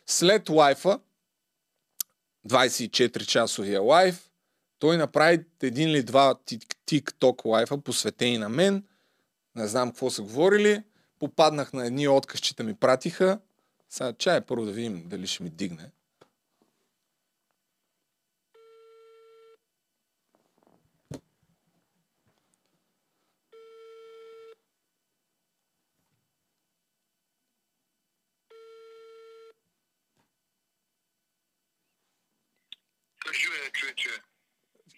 след 0.07 0.49
лайфа, 0.49 1.01
24-часовия 2.49 3.83
лайф, 3.83 4.31
той 4.79 4.97
направи 4.97 5.45
един 5.63 5.89
или 5.89 6.03
два 6.03 6.35
тик-ток 6.87 7.45
лайфа, 7.45 7.79
посветени 7.79 8.39
на 8.39 8.49
мен. 8.49 8.85
Не 9.55 9.67
знам 9.67 9.91
какво 9.91 10.11
са 10.11 10.23
говорили. 10.23 10.83
Попаднах 11.19 11.73
на 11.73 11.87
едни 11.87 12.09
откъсчета 12.09 12.65
ми 12.65 12.75
пратиха. 12.75 13.39
Сега 13.89 14.13
чай 14.13 14.41
първо 14.41 14.65
да 14.65 14.73
видим 14.73 15.09
дали 15.09 15.27
ще 15.27 15.43
ми 15.43 15.51
дигне. 15.51 15.91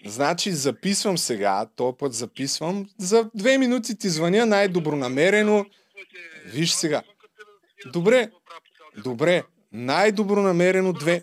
Значи 0.07 0.53
записвам 0.53 1.19
сега, 1.19 1.67
този 1.77 1.97
път 1.99 2.13
записвам. 2.13 2.91
За 2.99 3.31
две 3.35 3.59
минути 3.59 3.99
ти 3.99 4.09
звъня 4.09 4.47
най-добронамерено. 4.47 5.67
Виж 6.45 6.73
сега. 6.73 7.03
Добре, 7.93 8.31
добре. 9.03 9.43
Най-добронамерено 9.73 10.93
две... 10.93 11.23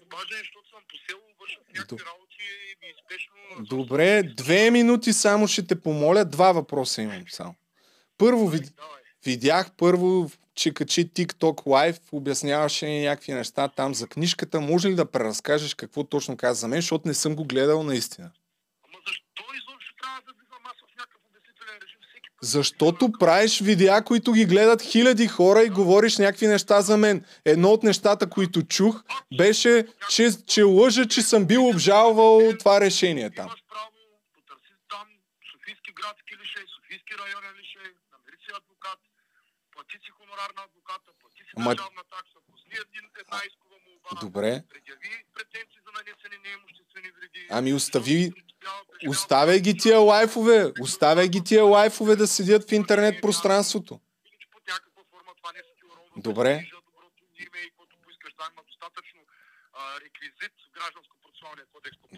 Добре, 3.60 4.24
две 4.24 4.72
минути 4.72 5.14
само 5.14 5.48
ще 5.48 5.68
те 5.68 5.82
помоля. 5.82 6.26
Два 6.26 6.52
въпроса 6.52 7.02
имам 7.02 7.24
само. 7.30 7.56
Първо, 8.18 8.48
вид... 8.48 8.74
видях 9.26 9.72
първо, 9.78 10.32
че 10.56 10.74
качи 10.74 11.10
TikTok 11.10 11.64
Live, 11.64 12.02
обясняваше 12.12 12.88
някакви 12.88 13.34
неща 13.34 13.68
там 13.68 13.96
за 13.96 14.08
книжката. 14.08 14.62
Може 14.62 14.90
ли 14.90 14.96
да 14.96 15.12
преразкажеш 15.12 15.74
какво 15.74 16.04
точно 16.04 16.38
каза 16.38 16.60
за 16.60 16.68
мен, 16.68 16.82
защото 16.82 17.08
не 17.08 17.14
съм 17.14 17.36
го 17.36 17.46
гледал 17.46 17.84
наистина? 17.84 18.32
Защото 22.46 23.12
правиш 23.20 23.62
видеа, 23.62 24.04
които 24.04 24.34
ги 24.34 24.46
гледат 24.46 24.82
хиляди 24.82 25.28
хора 25.28 25.64
и 25.64 25.70
говориш 25.80 26.18
някакви 26.18 26.48
неща 26.48 26.82
за 26.82 26.98
мен. 26.98 27.26
Едно 27.46 27.70
от 27.76 27.84
нещата, 27.84 28.30
които 28.30 28.58
чух, 28.76 29.04
беше, 29.38 29.88
че, 30.10 30.26
че 30.54 30.62
лъжа, 30.64 31.04
че 31.14 31.22
съм 31.22 31.46
бил 31.46 31.68
обжалвал 31.70 32.54
това 32.60 32.82
решение 32.82 33.30
там. 33.38 33.46
Имаш 33.46 33.64
право, 33.74 33.92
потърси 34.36 34.74
там 34.94 35.08
Софийски 35.52 35.92
градски 36.00 36.34
лише, 36.42 36.60
Софийски 36.76 37.14
районен 37.22 37.54
лише, 37.62 37.82
намери 38.14 38.38
си 38.44 38.50
адвокат, 38.60 39.00
плати 39.74 39.98
си 40.04 40.10
хонорар 40.18 40.52
на 40.58 40.62
адвоката, 40.68 41.10
плати 41.22 41.42
си 41.48 41.52
Ама... 41.58 41.70
държавна 41.70 42.04
такса, 42.16 42.38
пусни 42.48 42.76
една 43.24 43.40
искова 43.50 43.76
молба, 43.88 44.10
Добре. 44.26 44.52
предяви 44.74 45.14
претенции 45.36 45.80
за 45.86 45.92
нанесени 45.98 46.38
неимущества 46.46 46.86
Ами 47.50 47.74
остави- 47.74 48.34
Оставяй 49.08 49.60
ги 49.60 49.78
тия 49.78 50.00
лайфове, 50.00 50.72
оставяй 50.82 51.28
ги 51.28 51.44
тия 51.44 51.64
лайфове 51.64 52.16
да 52.16 52.28
седят 52.28 52.70
в 52.70 52.72
интернет 52.72 53.22
пространството. 53.22 54.00
Добре. 56.18 56.70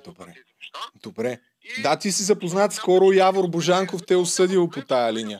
Добре. 0.05 0.33
Добре. 0.95 1.41
Да, 1.83 1.99
ти 1.99 2.11
си 2.11 2.23
запознат 2.23 2.73
скоро 2.73 3.11
Явор 3.11 3.47
Божанков 3.47 4.01
те 4.07 4.13
е 4.13 4.17
осъдил 4.17 4.69
по 4.69 4.81
тая 4.81 5.13
линия. 5.13 5.39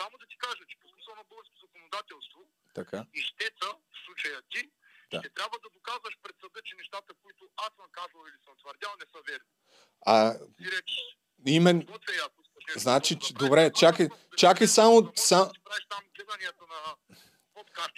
Само 0.00 0.14
да 0.22 0.26
ти 0.30 0.36
кажа, 0.38 0.62
че 0.70 0.76
по 0.82 0.88
смисъл 0.92 1.14
на 1.20 1.24
българското 1.30 1.60
законодателство 1.66 2.40
Така. 2.74 3.00
ищеца, 3.14 3.68
в 3.94 3.98
случая 4.04 4.38
ти, 4.52 4.60
Да. 5.10 5.18
ще 5.20 5.28
трябва 5.38 5.56
да 5.64 5.68
доказваш 5.76 6.14
пред 6.22 6.36
съда, 6.42 6.58
че 6.68 6.72
нещата, 6.82 7.10
които 7.22 7.42
аз 7.66 7.70
съм 7.78 7.86
казал 7.98 8.20
или 8.28 8.38
съм 8.46 8.54
твърдял, 8.62 8.92
не 9.02 9.06
са 9.12 9.20
верни. 9.28 9.50
А 10.06 10.34
имен... 11.46 11.86
Значи, 12.76 13.18
добре, 13.32 13.70
чакай- 13.70 14.08
чакай 14.36 14.66
само- 14.66 15.12
сам- 15.16 15.50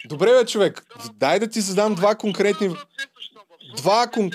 си. 0.01 0.07
Добре, 0.07 0.31
бе, 0.31 0.45
човек. 0.45 0.85
Дай 1.13 1.39
да 1.39 1.49
ти 1.49 1.61
задам 1.61 1.95
два 1.95 2.15
конкретни... 2.15 2.67
Два 3.75 4.07
кон- 4.07 4.13
кон... 4.13 4.31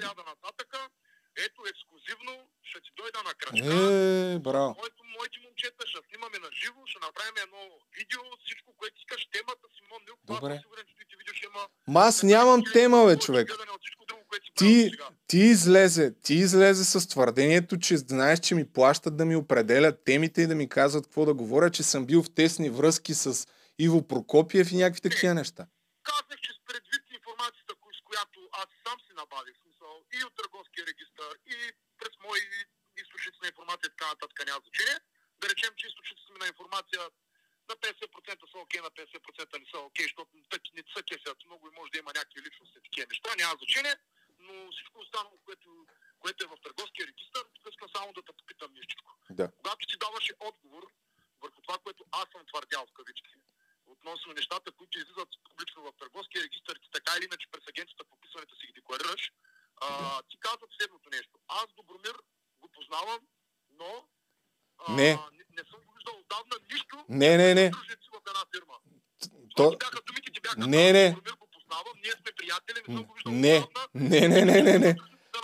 Ето, 1.37 1.61
ексклюзивно, 1.71 2.33
ще 2.63 2.81
ти 2.81 2.91
дойда 2.97 3.21
на 3.29 3.35
крачка. 3.35 3.67
Е, 3.67 4.39
браво. 4.39 4.75
Моето, 4.79 5.03
моите 5.19 5.39
момчета 5.45 5.87
ще 5.87 5.99
снимаме 6.09 6.39
на 6.39 6.49
живо, 6.61 6.81
ще 6.87 6.99
направим 7.07 7.37
едно 7.45 7.61
видео, 7.99 8.21
всичко, 8.45 8.69
което 8.79 8.95
искаш, 8.99 9.29
темата 9.33 9.67
Милк. 10.07 10.19
Аз 10.29 10.37
Добре. 10.37 10.55
съм 10.55 10.63
сигурен, 10.63 10.85
че 10.89 10.95
твоите 10.95 11.17
видео 11.19 11.35
ще 11.35 11.47
има... 11.47 11.63
Ма 11.89 12.01
аз 12.01 12.23
нямам 12.23 12.61
тема, 12.73 13.07
бе, 13.07 13.19
човек. 13.19 13.47
си 13.51 14.53
Ти. 14.59 14.91
Ти 15.33 15.45
излезе, 15.57 16.07
ти 16.25 16.35
излезе 16.47 16.85
с 16.85 17.09
твърдението, 17.13 17.75
че 17.87 17.97
знаеш, 17.97 18.39
че 18.47 18.55
ми 18.55 18.65
плащат 18.77 19.15
да 19.21 19.25
ми 19.25 19.37
определят 19.37 20.05
темите 20.09 20.39
и 20.43 20.51
да 20.53 20.57
ми 20.61 20.67
казват 20.79 21.05
какво 21.07 21.23
да 21.31 21.35
говоря, 21.43 21.69
че 21.77 21.83
съм 21.83 22.07
бил 22.11 22.21
в 22.23 22.35
тесни 22.39 22.69
връзки 22.79 23.15
с 23.25 23.27
Иво 23.87 24.01
Прокопиев 24.11 24.67
и 24.73 24.81
някакви 24.83 25.01
такива 25.09 25.35
неща. 25.41 25.63
Казах, 26.11 26.39
че 26.45 26.51
с 26.57 26.59
предвид 26.69 27.05
информацията, 27.19 27.73
с 27.99 28.01
която 28.09 28.39
аз 28.63 28.69
сам 28.85 28.99
си 29.05 29.13
набавих, 29.21 29.57
смисъл 29.63 29.93
и 30.17 30.19
от 30.29 30.35
търговския 30.41 30.85
регистр, 30.91 31.29
и 31.55 31.59
през 31.99 32.13
мои 32.27 32.43
източници 33.03 33.39
на 33.43 33.49
информация 33.53 33.89
така 33.95 34.07
нататък 34.13 34.37
няма 34.49 34.61
значение. 34.65 34.99
Да 35.41 35.45
речем, 35.53 35.73
че 35.79 35.85
източниците 35.91 36.31
ми 36.33 36.39
на 36.45 36.49
информация 36.53 37.03
на 37.71 37.75
50% 37.85 38.53
са 38.53 38.57
окей, 38.65 38.81
на 38.87 38.91
50% 38.99 39.63
не 39.63 39.67
са 39.73 39.79
окей, 39.89 40.07
защото 40.09 40.31
так 40.53 40.63
не 40.79 40.83
са 40.95 41.01
кесят 41.09 41.39
много 41.49 41.63
и 41.67 41.77
може 41.79 41.93
да 41.93 41.99
има 42.03 42.11
някакви 42.19 42.41
личности 42.47 42.85
такива 42.87 43.07
неща, 43.13 43.29
няма 43.43 43.55
значение, 43.61 43.95
но 44.47 44.55
всичко 44.73 44.97
останало, 45.01 45.37
което, 45.47 45.69
което 46.23 46.45
е 46.45 46.51
в 46.53 46.63
търговския 46.65 47.07
регистр, 47.07 47.43
искам 47.73 47.89
само 47.97 48.13
да 48.13 48.23
те 48.23 48.33
попитам 48.33 48.71
нещичко. 48.75 49.11
Да. 49.31 49.47
Когато 49.61 49.87
ти 49.87 49.97
даваше 50.05 50.33
отговор 50.41 50.85
върху 51.43 51.59
това, 51.63 51.79
което 51.85 52.03
аз 52.21 52.27
съм 52.33 52.43
твърдял 52.51 52.87
в 52.87 52.93
кавички, 52.99 53.35
относно 53.87 54.33
нещата, 54.33 54.73
които 54.73 54.99
излизат 54.99 55.29
публично 55.49 55.83
в 55.83 55.93
търговския 56.01 56.43
регистр, 56.45 56.75
ти 56.83 56.89
така 56.97 57.13
или 57.17 57.25
иначе 57.25 57.47
през 57.53 57.65
агенцията 57.69 58.05
по 58.05 58.17
вписването 58.17 58.57
си 58.57 58.67
ги 58.67 58.73
декларираш, 58.73 59.23
а, 59.87 59.89
ти 60.29 60.37
казват 60.47 60.71
следното 60.79 61.09
нещо. 61.17 61.35
Аз 61.49 61.67
Добромир 61.77 62.17
го 62.61 62.69
познавам, 62.77 63.21
но 63.81 64.09
а, 64.79 64.93
Не. 64.93 65.11
не, 65.39 65.45
не 65.59 65.63
съм 65.71 65.81
го 65.87 65.95
виждал 65.97 66.15
отдавна 66.23 66.57
нищо. 66.73 67.05
Не, 67.09 67.37
не, 67.37 67.55
не. 67.55 67.71
В 67.71 68.27
една 68.31 68.45
фирма. 68.55 68.77
То... 69.57 69.63
Това 69.63 69.71
ти 69.71 69.77
бяха 69.77 70.03
думите, 70.07 70.33
ти 70.33 70.41
бяха. 70.41 70.59
Не, 70.59 70.93
не. 70.93 71.09
Добромир 71.11 71.37
го 71.37 71.47
познавам, 71.73 71.99
ние 72.03 72.13
сме 72.13 72.33
приятели, 72.37 72.83
не 72.89 72.95
съм 72.95 73.05
го 73.05 73.15
виждал 73.15 73.33
Не, 73.33 73.65
не, 73.95 74.29
не, 74.29 74.45
не, 74.45 74.63
не, 74.63 74.79
не. 74.79 74.97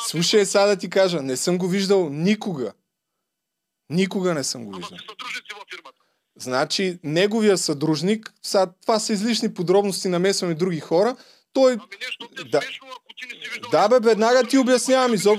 Слушай 0.06 0.46
сега 0.46 0.66
да 0.66 0.76
ти 0.76 0.90
кажа, 0.90 1.22
не 1.22 1.36
съм 1.36 1.58
го 1.58 1.68
виждал 1.68 2.08
никога. 2.08 2.72
Никога 3.90 4.34
не 4.34 4.44
съм 4.44 4.64
го 4.64 4.76
виждал. 4.76 4.88
Ама 4.90 4.98
си 4.98 5.06
съдружници 5.08 5.54
във 5.54 5.64
фирмата. 5.70 5.98
Значи, 6.36 6.98
неговия 7.02 7.58
съдружник, 7.58 8.32
сега, 8.42 8.72
това 8.82 8.98
са 8.98 9.12
излишни 9.12 9.54
подробности, 9.54 10.08
намесваме 10.08 10.54
други 10.54 10.80
хора, 10.80 11.16
той... 11.52 11.72
Ами 11.72 11.80
нещо 12.00 12.28
те 12.36 12.42
е 12.42 12.44
Да. 12.44 12.60
смешно, 12.60 12.86
ако 12.90 13.14
ти 13.16 13.26
не 13.26 13.44
си 13.44 13.50
виждал. 13.50 13.70
Да, 13.70 13.88
бе, 13.88 14.08
веднага 14.08 14.44
ти 14.44 14.58
обяснявам, 14.58 15.14
изоб... 15.14 15.38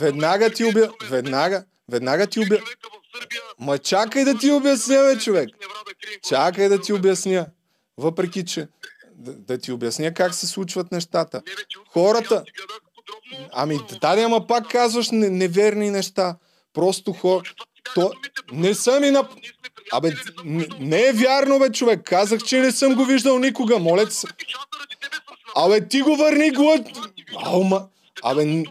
Веднага 0.00 0.52
ти 0.52 0.64
обя... 0.64 0.92
Веднага, 1.10 1.64
веднага 1.88 2.26
ти 2.26 2.40
обя... 2.40 2.58
Ма 3.58 3.78
чакай 3.78 4.24
да 4.24 4.38
ти 4.38 4.50
обясня, 4.50 4.96
бе, 4.96 5.18
човек. 5.18 5.50
Чакай 6.28 6.68
да 6.68 6.80
ти 6.80 6.92
обясня. 6.92 7.46
Въпреки, 7.96 8.44
че... 8.44 8.68
Да, 9.20 9.32
да 9.32 9.58
ти 9.58 9.72
обясня 9.72 10.14
как 10.14 10.34
се 10.34 10.46
случват 10.46 10.92
нещата. 10.92 11.42
Хората- 11.88 12.44
Ами, 13.52 13.78
да, 14.00 14.22
ама 14.22 14.46
пак 14.46 14.68
казваш 14.68 15.10
не, 15.10 15.30
неверни 15.30 15.90
неща. 15.90 16.36
Просто 16.72 17.12
хора... 17.12 17.42
То- 17.94 18.12
не 18.52 18.74
съм 18.74 19.04
и 19.04 19.10
на- 19.10 19.28
Абе, 19.92 20.12
не, 20.44 20.68
не 20.80 21.08
е 21.08 21.12
вярно, 21.12 21.58
бе, 21.58 21.72
човек. 21.72 22.00
Казах, 22.04 22.42
че 22.42 22.58
не 22.60 22.72
съм 22.72 22.94
го 22.94 23.04
виждал 23.04 23.38
никога. 23.38 23.78
Моля 23.78 24.10
се. 24.10 24.26
Абе, 25.56 25.88
ти 25.88 26.00
го 26.00 26.16
върни 26.16 26.50
глад... 26.50 26.86
Аума... 27.44 27.86
Абе, 28.22 28.64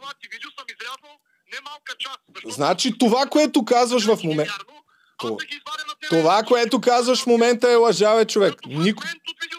значи 2.45 2.97
това, 2.97 3.25
което 3.25 3.65
казваш 3.65 4.05
в 4.05 4.19
е 4.23 4.27
момента... 4.27 4.57
То-. 5.19 5.37
Това, 6.09 6.43
което 6.43 6.81
казваш 6.81 7.23
в 7.23 7.27
момента 7.27 7.71
е 7.71 7.75
лъжа, 7.75 8.15
бе, 8.15 8.25
човек. 8.25 8.53
Нико... 8.65 9.03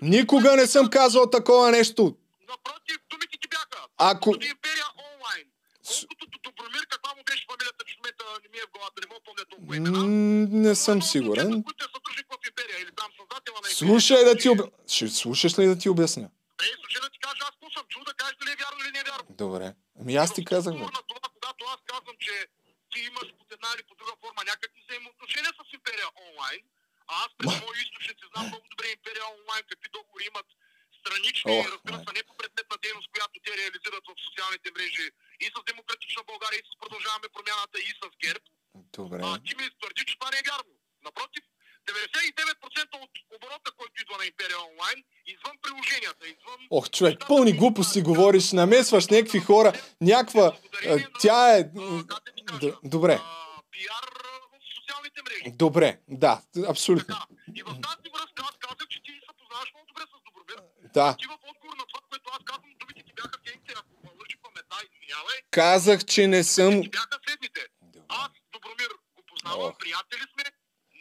Никога 0.02 0.56
не 0.56 0.66
съм 0.66 0.90
казал 0.90 1.30
такова 1.30 1.70
нещо. 1.70 2.16
Напротив, 2.48 2.98
думите 3.10 3.38
ти 3.42 3.48
бяха. 3.48 3.86
Ако... 3.96 4.20
Колкото 4.20 4.46
Империя 4.46 4.84
онлайн. 5.14 5.46
Колкото 5.86 6.26
до 6.32 6.38
Добромир, 6.44 6.86
каква 6.90 7.10
му 7.16 7.22
беше 7.26 7.46
фамилията, 7.50 7.84
че 7.86 7.94
в 7.94 7.98
момента 7.98 8.24
не 8.42 8.48
ми 8.52 8.58
е 8.58 8.66
в 8.68 8.72
главата, 8.74 8.96
не 9.02 9.06
мога 9.10 9.20
помня 9.26 9.44
толкова 9.50 9.76
имена. 9.76 10.02
Не 10.66 10.74
съм 10.74 11.02
сигурен. 11.02 11.52
е 11.52 11.56
Империя. 12.48 12.76
Слушай 13.64 14.24
да 14.24 14.36
ти 14.36 14.48
об... 14.48 14.60
Ще 14.86 15.08
слушаш 15.08 15.58
ли 15.58 15.66
да 15.66 15.78
ти 15.78 15.88
обясня? 15.88 16.28
Ей, 16.62 16.72
слушай 16.80 17.00
да 17.02 17.10
ти 17.10 17.18
кажа, 17.18 17.42
аз 17.42 17.50
какво 17.50 17.70
съм 17.70 17.84
чул 17.88 18.02
да 18.04 18.14
кажеш 18.14 18.36
дали 18.40 18.50
е 18.52 18.56
вярно 18.62 18.78
или 18.84 18.92
не 18.92 18.98
е 18.98 19.02
вярно. 19.02 19.26
Добре. 19.30 19.74
Ами 20.00 20.16
аз 20.16 20.34
ти 20.34 20.44
казах, 20.44 20.74
това, 20.74 20.90
когато 21.34 21.64
аз 21.74 21.80
казвам, 21.86 22.16
че 22.18 22.32
ти 22.92 22.98
имаш 23.10 23.28
под 23.38 23.48
една 23.56 23.68
или 23.74 23.84
по 23.88 23.94
друга 24.00 24.14
форма 24.22 24.40
някакви 24.52 24.80
взаимоотношения 24.84 25.52
с 25.58 25.60
Империя 25.78 26.08
онлайн, 26.26 26.62
а 27.10 27.12
аз 27.24 27.30
през 27.38 27.52
мои 27.62 27.78
източници 27.84 28.24
знам 28.30 28.46
много 28.50 28.66
добре 28.72 28.86
Империя 28.96 29.24
онлайн 29.36 29.62
какви 29.70 29.88
договори 29.96 30.24
имат 30.32 30.48
странични, 31.00 31.52
Ох, 31.58 31.66
разбира 31.74 31.98
се, 32.04 32.12
не 32.18 32.28
по 32.28 32.34
предметна 32.40 32.76
дейност, 32.84 33.08
която 33.12 33.34
те 33.44 33.52
реализират 33.60 34.04
в 34.10 34.20
социалните 34.26 34.68
мрежи 34.76 35.06
и 35.44 35.46
с 35.54 35.56
Демократична 35.70 36.22
България, 36.30 36.58
и 36.60 36.68
с 36.70 36.72
Продължаваме 36.82 37.34
промяната, 37.36 37.76
и 37.88 37.90
с 38.00 38.02
ГЕРБ. 38.24 38.44
Добре. 38.98 39.20
А 39.28 39.30
ти 39.44 39.52
ми 39.56 39.64
твърди, 39.78 40.02
че 40.08 40.18
това 40.18 40.30
не 40.30 40.38
е 40.38 40.46
вярно. 40.50 40.74
Напротив, 41.08 41.44
99% 41.90 42.94
от 43.04 43.10
оборота, 43.36 43.70
който 43.78 43.92
идва 44.02 44.16
на 44.18 44.24
Империя 44.26 44.58
онлайн, 44.70 44.98
извън 45.26 45.56
приложенията, 45.62 46.26
извън... 46.26 46.60
Ох, 46.70 46.90
човек, 46.90 47.18
пълни 47.28 47.52
глупости 47.52 48.02
говориш, 48.02 48.52
намесваш 48.52 49.06
някакви 49.08 49.40
хора, 49.40 49.72
някаква... 50.00 50.56
Тя 51.20 51.58
е... 51.58 51.64
Добре, 52.84 53.20
пиар 53.70 54.06
в 54.52 54.64
социалните 54.76 55.20
мрежи. 55.24 55.56
добре, 55.56 55.98
да, 56.08 56.42
абсолютно. 56.68 57.16
И 57.54 57.62
в 57.62 57.66
тази 57.66 58.08
връзка 58.14 58.40
аз 58.48 58.54
казах, 58.66 58.86
че 58.88 58.98
ти 59.02 59.10
се 59.26 59.32
познаваш 59.38 59.68
много 59.74 59.86
добре 59.90 60.04
с 60.12 60.14
Добромир. 60.26 60.58
Да, 60.94 61.16
Ти 61.20 61.26
в 61.26 61.38
отговор 61.50 61.74
на 61.80 61.84
това, 61.90 62.00
което 62.10 62.30
аз 62.36 62.42
казвам, 62.44 62.70
думите 62.80 63.02
ти 63.06 63.12
бяха 63.18 63.36
следните, 63.44 63.72
ако 63.80 63.90
лъжи 64.20 64.36
паметта, 64.44 64.76
извинявай, 64.88 65.36
казах, 65.50 66.04
че 66.04 66.26
не 66.26 66.44
съм... 66.44 66.72
ти 66.82 66.88
бяха 66.88 67.16
следните. 67.26 67.60
Аз, 68.08 68.30
Добромир, 68.52 68.90
го 69.16 69.22
познавам, 69.30 69.72
приятели 69.82 70.24
сме, 70.32 70.44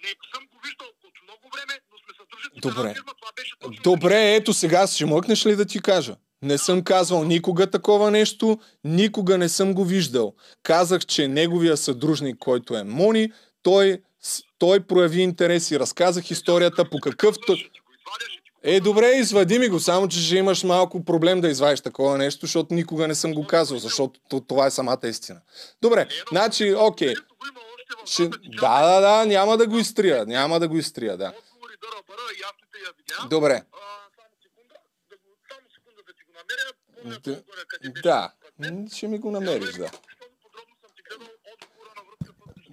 не 0.03 0.11
съм 0.33 0.43
го 0.51 0.57
виждал 0.65 0.87
от 1.07 1.15
много 1.27 1.45
време, 1.53 1.73
но 1.91 1.97
сме 1.97 2.11
съдружници 2.19 2.59
Добре. 2.61 2.89
една 2.89 2.93
фирма, 2.93 3.13
това 3.21 3.31
беше 3.35 3.53
точно 3.59 3.83
Добре, 3.83 4.35
ето 4.35 4.53
сега 4.53 4.87
ще 4.87 5.05
мъкнеш 5.05 5.45
ли 5.45 5.55
да 5.55 5.65
ти 5.65 5.81
кажа? 5.81 6.15
Не 6.41 6.57
съм 6.57 6.83
казвал 6.83 7.23
никога 7.23 7.69
такова 7.69 8.11
нещо, 8.11 8.59
никога 8.83 9.37
не 9.37 9.49
съм 9.49 9.73
го 9.73 9.85
виждал. 9.85 10.33
Казах, 10.63 11.05
че 11.05 11.27
неговия 11.27 11.77
съдружник, 11.77 12.37
който 12.39 12.77
е 12.77 12.83
Мони, 12.83 13.31
той, 13.63 14.01
той 14.57 14.79
прояви 14.79 15.21
интерес 15.21 15.71
и 15.71 15.79
разказах 15.79 16.31
историята 16.31 16.89
по 16.89 16.99
какъв... 16.99 17.35
Е, 18.63 18.79
добре, 18.79 19.07
извади 19.07 19.59
ми 19.59 19.67
го, 19.67 19.79
само 19.79 20.07
че 20.07 20.21
ще 20.21 20.37
имаш 20.37 20.63
малко 20.63 21.05
проблем 21.05 21.41
да 21.41 21.49
извадиш 21.49 21.81
такова 21.81 22.17
нещо, 22.17 22.45
защото 22.45 22.73
никога 22.73 23.07
не 23.07 23.15
съм 23.15 23.33
го 23.33 23.47
казал, 23.47 23.77
защото 23.77 24.39
това 24.47 24.65
е 24.65 24.71
самата 24.71 24.99
истина. 25.03 25.41
Добре, 25.81 26.07
значи, 26.31 26.73
окей. 26.77 27.11
Ето 27.11 27.28
го 27.95 27.99
има 27.99 28.03
още 28.03 28.23
в 28.23 28.27
Ще... 28.31 28.49
Да, 28.49 28.87
да, 28.87 29.01
да, 29.01 29.25
няма 29.25 29.57
да 29.57 29.67
го 29.67 29.77
изтрия, 29.77 30.25
няма 30.25 30.59
да 30.59 30.67
го 30.67 30.77
изтрия, 30.77 31.17
да. 31.17 31.33
Отговори 31.37 31.73
дъра 31.81 32.03
бъра 32.07 32.21
и 32.39 32.41
аз 32.41 32.51
те 32.71 32.79
я 32.79 32.91
видя. 32.97 33.27
Добре, 33.29 33.53
А, 33.53 33.77
само 34.15 34.29
секунда, 34.41 34.73
да 35.09 35.15
го, 35.17 35.23
само 35.51 35.61
секунда 35.75 36.01
да 36.07 36.13
ти 36.13 36.23
го 36.23 36.31
намеря. 36.39 36.73
Помня 36.95 37.19
Да. 37.23 37.43
по-горе 37.43 37.61
къде 37.67 37.89
беше 37.89 38.01
да, 38.03 38.31
ще 38.95 39.07
ми 39.07 39.19
го 39.19 39.31
намериш, 39.31 39.71
да. 39.71 39.85
Отговора. 39.85 39.99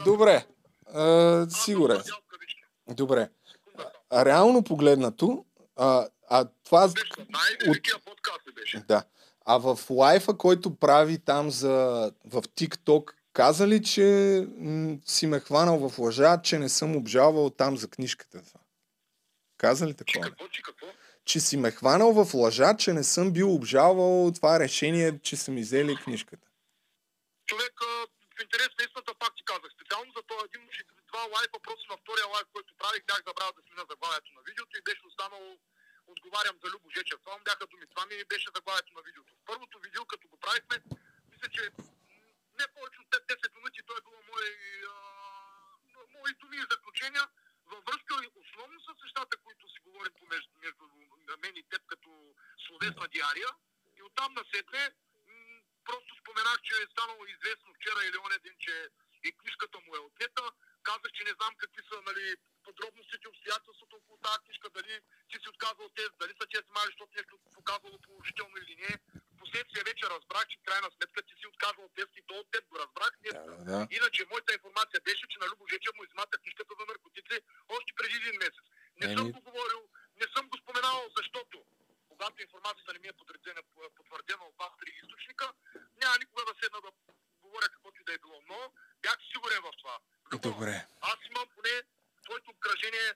Добре, 0.05 0.47
а, 0.95 1.47
сигурен. 1.51 2.03
Добре. 2.89 3.31
А, 4.11 4.25
реално 4.25 4.65
погледнато, 4.65 5.45
а, 5.77 6.09
а 6.29 6.49
това... 6.65 6.89
Беше? 8.55 8.85
Да. 8.89 9.05
А 9.45 9.59
в 9.59 9.79
лайфа, 9.91 10.37
който 10.39 10.75
прави 10.77 11.19
там 11.19 11.51
за, 11.51 11.69
в 12.25 12.43
TikTok, 12.43 13.13
каза 13.37 13.69
ли, 13.69 13.79
че 13.83 14.07
м- 14.59 14.97
си 15.07 15.27
ме 15.27 15.41
хванал 15.41 15.77
в 15.89 15.99
лъжа, 15.99 16.33
че 16.43 16.59
не 16.59 16.69
съм 16.69 16.97
обжалвал 16.97 17.51
там 17.51 17.77
за 17.77 17.89
книжката? 17.95 18.37
Това? 18.47 18.61
Каза 19.65 19.87
ли 19.87 19.95
Че 19.97 19.97
такова? 19.97 20.25
какво, 20.31 20.49
че 20.49 20.63
какво? 20.63 20.87
Че 21.25 21.39
си 21.41 21.57
ме 21.63 21.71
хванал 21.71 22.11
в 22.19 22.35
лъжа, 22.35 22.71
че 22.83 22.91
не 22.99 23.05
съм 23.15 23.27
бил 23.37 23.49
обжалвал 23.55 24.33
това 24.39 24.53
решение, 24.65 25.09
че 25.27 25.35
са 25.43 25.49
ми 25.55 25.63
взели 25.67 26.03
книжката. 26.05 26.47
човек 27.51 27.75
в 28.37 28.43
интерес 28.45 28.71
на 28.79 28.83
истината 28.87 29.13
пак 29.23 29.33
ти 29.37 29.43
казах. 29.51 29.71
Специално 29.77 30.11
за 30.17 30.23
този 30.31 30.45
един 30.49 30.63
два 31.11 31.23
лайфа, 31.35 31.57
просто 31.67 31.85
на 31.93 31.97
втория 32.03 32.27
лайф, 32.35 32.47
който 32.55 32.71
правих, 32.81 33.03
бях 33.11 33.21
забравил 33.29 33.53
да 33.57 33.63
сменя 33.67 33.85
заглавието 33.93 34.31
на 34.37 34.43
видеото 34.49 34.73
и 34.79 34.87
беше 34.89 35.03
останало 35.11 35.49
отговарям 36.13 36.57
за 36.63 36.67
Любо 36.73 36.89
Жечев. 36.97 37.19
Това 37.25 37.35
му 37.37 37.43
бяха 37.49 37.65
думи. 37.71 37.87
Това 37.93 38.05
ми 38.11 38.15
беше 38.33 38.49
заглавието 38.57 38.93
на 38.99 39.03
видеото. 39.07 39.31
В 39.39 39.43
първото 39.51 39.75
видео, 39.85 40.03
като 40.13 40.25
го 40.33 40.37
правихме, 40.45 40.77
мисля, 41.31 41.49
че 41.57 41.63
не 42.61 42.67
повече 42.75 43.01
от 43.01 43.09
10 43.11 43.55
минути 43.57 43.81
той 43.87 43.97
е 43.99 44.05
било 44.07 44.21
мои, 44.31 44.51
а, 44.93 44.97
мои 46.19 46.33
думи 46.41 46.57
и 46.57 46.71
заключения 46.71 47.25
във 47.73 47.85
връзка 47.85 48.15
основно 48.43 48.81
с 48.81 49.03
нещата, 49.05 49.37
които 49.37 49.69
си 49.69 49.79
говорим 49.87 50.13
помежду 50.19 50.53
между 50.65 50.85
мен 51.43 51.57
и 51.57 51.69
теб 51.71 51.83
като 51.87 52.11
словесна 52.67 53.09
диария. 53.09 53.51
И 53.99 54.03
оттам 54.03 54.35
насетне 54.35 54.83
м, 55.27 55.61
просто 55.85 56.11
споменах, 56.21 56.59
че 56.63 56.75
е 56.83 56.93
станало 56.93 57.23
известно 57.27 57.75
вчера 57.75 58.01
или 58.05 58.19
оня 58.19 58.39
ден, 58.45 58.57
че 58.59 58.89
и 59.25 59.33
книжката 59.41 59.79
му 59.81 59.97
е 59.97 60.07
отнета. 60.09 60.43
Казах, 60.83 61.11
че 61.17 61.25
не 61.25 61.35
знам 61.39 61.53
какви 61.63 61.83
са 61.91 61.97
нали, 62.09 62.37
подробностите, 62.65 63.29
обстоятелствата 63.29 63.97
около 63.97 64.19
тази 64.19 64.43
книжка, 64.45 64.71
дали 64.71 64.95
ти 65.29 65.37
си 65.43 65.49
отказал 65.49 65.89
тест, 65.89 66.15
дали 66.21 66.33
са 66.41 66.47
те 66.53 66.59
мали, 66.77 66.91
защото 66.93 67.13
нещо 67.17 67.39
показало 67.57 67.99
положително 68.07 68.57
или 68.63 68.75
не. 68.83 68.93
Впоследствие 69.47 69.83
вече 69.91 70.05
разбрах, 70.15 70.45
че 70.51 70.57
в 70.59 70.67
крайна 70.69 70.89
сметка 70.97 71.21
ти 71.23 71.35
си 71.41 71.47
отказал 71.47 71.85
тест 71.97 72.13
и 72.17 72.23
то 72.29 72.35
от 72.35 72.49
теб 72.51 72.65
го 72.71 72.77
разбрах. 72.83 73.13
Не, 73.25 73.31
Да, 73.33 73.43
да. 73.71 73.81
Иначе 73.99 74.29
моята 74.31 74.51
информация 74.55 75.01
беше, 75.09 75.25
че 75.31 75.41
на 75.43 75.47
Любо 75.51 75.65
Жечев 75.73 75.95
му 75.97 76.05
измата 76.05 76.39
книжката 76.43 76.73
за 76.79 76.85
наркотици 76.93 77.37
още 77.77 77.91
преди 77.99 78.17
един 78.17 78.37
месец. 78.45 78.67
Не 79.01 79.07
съм 79.07 79.25
Еми- 79.27 79.33
го 79.33 79.41
говорил, 79.49 79.81
не 80.21 80.27
съм 80.35 80.45
го 80.51 80.57
споменавал, 80.63 81.05
защото 81.19 81.57
когато 82.11 82.43
информацията 82.43 82.93
не 82.93 82.99
ми 82.99 83.09
е 83.09 83.19
потвърдена, 83.21 83.63
потвърдена 83.99 84.45
от 84.49 84.55
два 84.57 84.69
три 84.81 84.91
източника, 85.03 85.47
няма 86.03 86.15
никога 86.19 86.43
да 86.45 86.55
седна 86.61 86.79
да 86.87 86.91
говоря 87.45 87.69
каквото 87.75 87.97
и 88.01 88.05
да 88.05 88.13
е 88.15 88.23
било. 88.23 88.39
Но 88.51 88.59
бях 89.05 89.19
сигурен 89.33 89.61
в 89.63 89.71
това. 89.81 89.97
Любо, 90.33 90.49
Добре. 90.49 90.75
Аз 91.01 91.19
имам 91.31 91.49
поне 91.55 91.75
твоето 92.25 92.51
обкръжение 92.51 93.09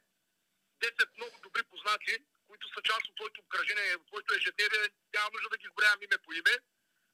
10 0.81 1.17
много 1.17 1.35
добри 1.43 1.63
познати, 1.63 2.15
които 2.49 2.65
са 2.75 2.80
част 2.91 3.05
от 3.09 3.15
твоето 3.19 3.39
обкръжение, 3.45 3.97
от 4.01 4.07
твоето 4.11 4.31
ежедневие. 4.39 4.85
Няма 5.17 5.29
нужда 5.35 5.49
да 5.53 5.59
ги 5.61 5.67
изброявам 5.69 6.01
име 6.07 6.19
по 6.25 6.31
име, 6.41 6.55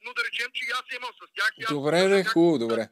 но 0.05 0.11
да 0.16 0.20
речем, 0.27 0.49
че 0.57 0.62
и 0.68 0.70
аз 0.79 0.85
имам 0.99 1.12
с 1.18 1.22
тях. 1.37 1.51
И 1.59 1.62
аз 1.64 1.72
Добре, 1.77 1.99
някакви 2.03 2.33
хубаво, 2.35 2.59
добре. 2.64 2.83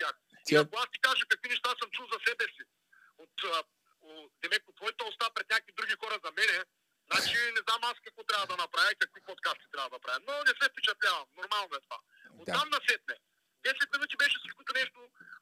тях. 0.00 0.14
И 0.50 0.54
ако 0.62 0.74
аз 0.82 0.88
ти 0.94 0.98
кажа 1.06 1.22
какви 1.32 1.48
неща 1.52 1.70
съм 1.80 1.88
чул 1.96 2.06
за 2.12 2.18
себе 2.26 2.44
си, 2.54 2.62
от, 3.22 3.34
от 4.68 4.76
твоята 4.78 5.02
уста 5.10 5.26
пред 5.34 5.46
някакви 5.50 5.72
други 5.78 5.94
хора 6.02 6.16
за 6.24 6.30
мене, 6.38 6.56
значи 7.08 7.36
не 7.56 7.60
знам 7.66 7.80
аз 7.90 7.96
какво 8.04 8.22
трябва 8.30 8.46
да 8.52 8.56
направя 8.64 8.90
и 8.92 9.00
какви 9.02 9.20
подкасти 9.28 9.66
трябва 9.72 9.90
да 9.94 9.98
правя. 10.04 10.20
Но 10.26 10.32
не 10.48 10.52
се 10.58 10.66
впечатлявам. 10.72 11.26
Нормално 11.40 11.72
е 11.78 11.84
това. 11.86 11.98
От 12.40 12.46
Да. 12.46 12.52
там 12.56 12.66
насетне. 12.76 13.16
10 13.64 13.92
минути 13.94 14.14
беше 14.16 14.36
всичкото 14.38 14.70
нещо. 14.80 14.98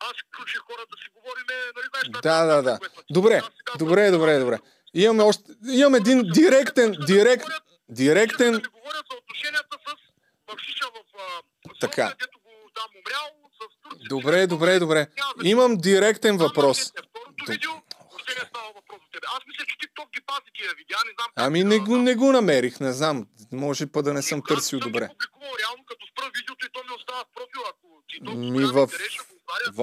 Аз 0.06 0.14
включих 0.26 0.60
хора 0.68 0.82
да 0.92 0.96
си 1.02 1.08
говорим, 1.16 1.46
нали 1.76 1.86
знаеш, 1.92 2.06
Да, 2.28 2.36
е 2.42 2.46
да, 2.46 2.62
да. 2.62 2.74
Добре, 3.10 3.36
добре, 3.78 4.10
добре, 4.10 4.38
добре. 4.38 4.58
Имаме 4.94 5.22
още, 5.22 5.42
имам 5.72 5.94
един 5.94 6.22
директен, 6.22 6.96
директ, 7.06 7.46
директен, 7.88 8.52
да 8.52 8.58
ми 8.58 8.68
говорят 8.68 9.04
за 9.10 9.16
отношенията 9.18 9.76
с 9.86 9.94
Бакшиша 10.46 10.84
в 10.86 10.98
а, 11.18 11.42
Така. 11.80 12.14
Добре, 14.08 14.46
добре, 14.46 14.78
добре. 14.78 15.06
Имам 15.44 15.76
директен 15.76 16.36
въпрос. 16.36 16.92
Аз 19.26 19.40
мисля, 19.46 19.64
че 19.66 19.76
TikTok 19.76 20.10
ги 20.14 20.20
пази 20.26 20.50
тия 20.54 20.70
видеа, 20.78 20.96
не 21.06 21.12
знам. 21.14 21.26
Ами 21.36 21.64
не 21.64 21.78
го, 21.78 21.96
не 21.96 22.14
го 22.14 22.32
намерих, 22.32 22.80
не 22.80 22.92
знам. 22.92 23.26
Може 23.52 23.86
па 23.86 24.02
да 24.02 24.12
не 24.12 24.22
съм 24.22 24.42
търсил 24.48 24.80
съм 24.80 24.86
ги 24.86 24.92
добре. 24.92 25.08
публикувал, 25.08 25.52
реално 25.62 25.84
като 25.86 26.06
спра 26.06 26.30
видеото 26.36 26.66
и 26.66 26.68
то 26.72 26.80
ми 26.80 26.96
остава 26.96 27.24
в 27.24 27.34
профила, 27.34 27.64
ако 27.70 28.02
ти 28.08 28.24
то 28.24 28.32
Ми 28.32 28.64
в, 28.64 28.88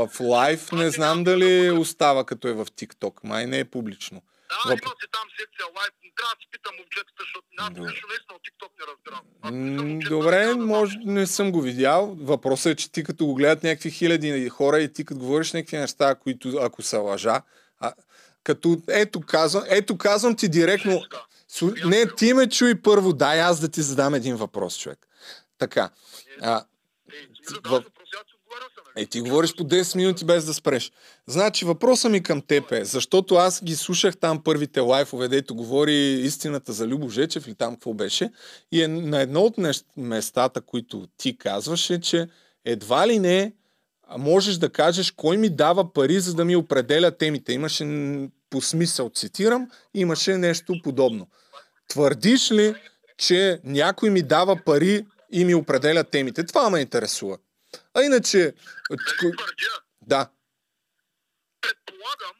в 0.10 0.20
лайв 0.20 0.72
не 0.72 0.90
знам 0.92 1.24
дали 1.24 1.72
остава 1.72 2.26
като 2.26 2.48
е 2.48 2.54
в 2.54 2.66
TikTok. 2.66 3.14
Май 3.24 3.46
не 3.46 3.60
е 3.60 3.66
публично. 3.66 4.22
Да, 4.50 4.56
въп- 4.66 4.82
има 4.82 4.92
си 4.92 5.08
там 5.12 5.26
секция 5.40 5.66
лайф. 5.68 5.90
Трябва 6.16 6.36
да 6.36 6.42
си 6.42 6.48
питам 6.52 6.74
момчетата, 6.78 7.20
защото 7.20 7.48
аз 7.58 7.70
лично 7.70 8.08
наистина 8.08 8.34
от 8.36 8.42
TikTok 8.42 8.72
не 8.80 8.86
разбирам. 8.88 10.00
Добре, 10.10 10.46
да 10.46 10.58
може, 10.58 10.92
знам. 10.94 11.14
не 11.14 11.28
съм 11.28 11.52
го 11.52 11.62
видял. 11.62 12.16
Въпросът 12.20 12.72
е, 12.72 12.76
че 12.76 12.92
ти 12.92 13.04
като 13.04 13.26
го 13.26 13.36
гледат 13.36 13.64
някакви 13.64 13.92
хиляди 13.92 14.50
хора 14.50 14.80
и 14.80 14.94
ти 14.94 15.06
като 15.06 15.20
говориш 15.20 15.54
някакви 15.54 15.78
неща, 15.78 16.16
които 16.16 16.50
ако 16.58 16.82
са 16.82 17.00
лъжа, 17.00 17.42
а, 17.80 17.94
като 18.44 18.78
ето 18.90 19.22
казвам, 19.22 19.64
ето 19.68 19.98
казвам 19.98 20.36
ти 20.36 20.50
директно, 20.50 21.02
Така. 21.02 21.24
Су- 21.50 21.86
Не, 21.86 22.16
ти 22.16 22.34
ме 22.34 22.50
чуй 22.50 22.82
първо. 22.82 23.14
Дай 23.14 23.42
аз 23.42 23.60
да 23.60 23.70
ти 23.70 23.82
задам 23.82 24.14
един 24.14 24.36
въпрос, 24.36 24.78
човек. 24.78 25.08
Така. 25.58 25.90
А, 26.42 26.66
Ей, 27.14 27.28
ти 27.28 27.54
ми 27.54 27.60
в- 27.66 27.84
е, 28.96 29.06
ти 29.06 29.22
говориш 29.22 29.56
по 29.56 29.64
10 29.64 29.96
минути 29.96 30.26
без 30.26 30.46
да 30.46 30.54
спреш. 30.54 30.92
Значи, 31.28 31.66
въпросът 31.66 32.12
ми 32.12 32.24
към 32.24 32.42
теб 32.42 32.72
е, 32.72 32.86
защото 32.86 33.36
аз 33.36 33.64
ги 33.64 33.76
слушах 33.76 34.18
там 34.18 34.44
първите 34.44 34.80
лайфове, 34.80 35.28
дето 35.28 35.56
говори 35.56 35.96
истината 36.24 36.74
за 36.74 36.88
Любо 36.88 37.10
Жечев 37.10 37.48
или 37.48 37.56
там 37.56 37.74
какво 37.74 37.94
беше. 37.94 38.32
И 38.72 38.84
е 38.84 38.88
на 38.88 39.22
едно 39.22 39.42
от 39.42 39.56
местата, 39.98 40.62
които 40.62 41.08
ти 41.18 41.38
казваше, 41.38 42.02
че 42.02 42.28
едва 42.66 43.08
ли 43.08 43.20
не 43.20 43.54
можеш 44.18 44.56
да 44.56 44.70
кажеш 44.70 45.12
кой 45.12 45.38
ми 45.38 45.50
дава 45.50 45.94
пари, 45.94 46.20
за 46.20 46.34
да 46.34 46.46
ми 46.46 46.56
определя 46.56 47.12
темите. 47.12 47.54
Имаше 47.54 47.86
по 48.50 48.62
смисъл, 48.62 49.10
цитирам, 49.10 49.70
имаше 49.94 50.38
нещо 50.38 50.74
подобно. 50.84 51.28
Твърдиш 51.88 52.52
ли, 52.52 52.76
че 53.18 53.60
някой 53.64 54.10
ми 54.10 54.22
дава 54.22 54.60
пари 54.66 55.06
и 55.32 55.46
ми 55.46 55.56
определя 55.56 56.04
темите? 56.04 56.46
Това 56.46 56.70
ме 56.70 56.80
интересува. 56.80 57.38
А 57.94 58.02
иначе, 58.02 58.56
Дали 58.90 59.36
твърдя, 59.38 59.74
да, 60.02 60.32
предполагам, 61.62 62.36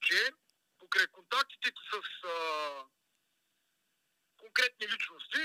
че 0.00 0.30
покрай 0.78 1.06
контактите 1.06 1.70
ти 1.70 1.82
с 1.92 2.26
а, 2.26 2.34
конкретни 4.36 4.86
личности, 4.88 5.42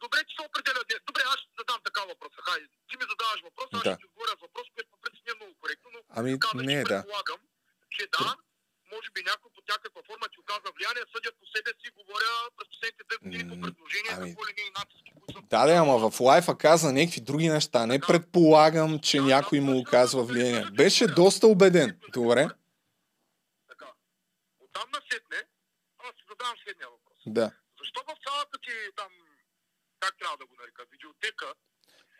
добре, 0.00 0.18
че 0.28 0.36
се 0.36 0.42
определя. 0.48 0.80
Добре, 1.06 1.22
аз 1.26 1.38
ще 1.40 1.50
задам 1.58 1.80
така 1.84 2.00
въпроса. 2.04 2.40
Хайде, 2.46 2.66
ти 2.88 2.96
ми 2.96 3.04
задаваш 3.12 3.40
въпрос, 3.42 3.68
аз 3.72 3.82
Да. 3.82 3.90
ще 3.90 3.96
ти 4.00 4.06
отговоря 4.06 4.34
въпрос, 4.40 4.66
който 4.74 4.90
по 4.90 4.98
принцип 5.02 5.24
не 5.26 5.32
е 5.32 5.38
много 5.40 5.54
коректно, 5.60 5.90
но 5.94 6.00
ами 6.08 6.38
казах, 6.38 6.54
не, 6.54 6.72
че 6.72 6.82
да. 6.82 6.88
предполагам, 6.88 7.40
че 7.90 8.06
да, 8.06 8.36
може 8.96 9.08
би 9.10 9.20
някой 9.22 9.50
под 9.54 9.64
някаква 9.68 10.02
форма 10.02 10.26
ти 10.28 10.38
оказа 10.40 10.68
влияние, 10.76 11.02
съдя 11.14 11.30
по 11.32 11.46
себе 11.46 11.70
си, 11.80 11.86
говоря 11.90 12.26
през 12.56 12.68
последните 12.68 13.02
две 13.04 13.16
години 13.18 13.44
по 13.50 13.56
М, 13.56 13.62
предложения, 13.62 14.12
ами- 14.12 14.26
какво 14.26 14.46
ли 14.46 14.52
не 14.52 14.62
и 14.62 14.72
натиски, 14.72 15.10
които 15.16 15.40
Да, 15.44 15.66
да, 15.66 15.72
ама 15.74 15.94
в 16.00 16.20
лайфа 16.20 16.58
каза 16.58 16.92
някакви 16.92 17.20
други 17.20 17.48
неща. 17.48 17.86
Не 17.86 18.00
предполагам, 18.00 19.00
че 19.00 19.20
някой 19.22 19.60
му 19.60 19.78
оказва 19.78 20.22
влияние. 20.24 20.64
Беше 20.72 21.06
доста 21.06 21.46
убеден. 21.46 22.00
Добре? 22.10 22.42
Така. 23.68 23.86
Оттам 24.60 24.88
насетне, 24.90 25.38
аз 25.98 26.10
си 26.10 26.22
задавам 26.30 26.56
следния 26.64 26.88
въпрос. 26.88 27.18
Да. 27.28 27.46
Защо 27.78 28.00
в 28.02 28.16
цялата 28.24 28.58
ти 28.58 28.72
там, 28.96 29.10
как 30.00 30.14
трябва 30.18 30.36
да 30.36 30.46
го 30.46 30.54
нарека, 30.54 30.84
видеотека, 30.92 31.46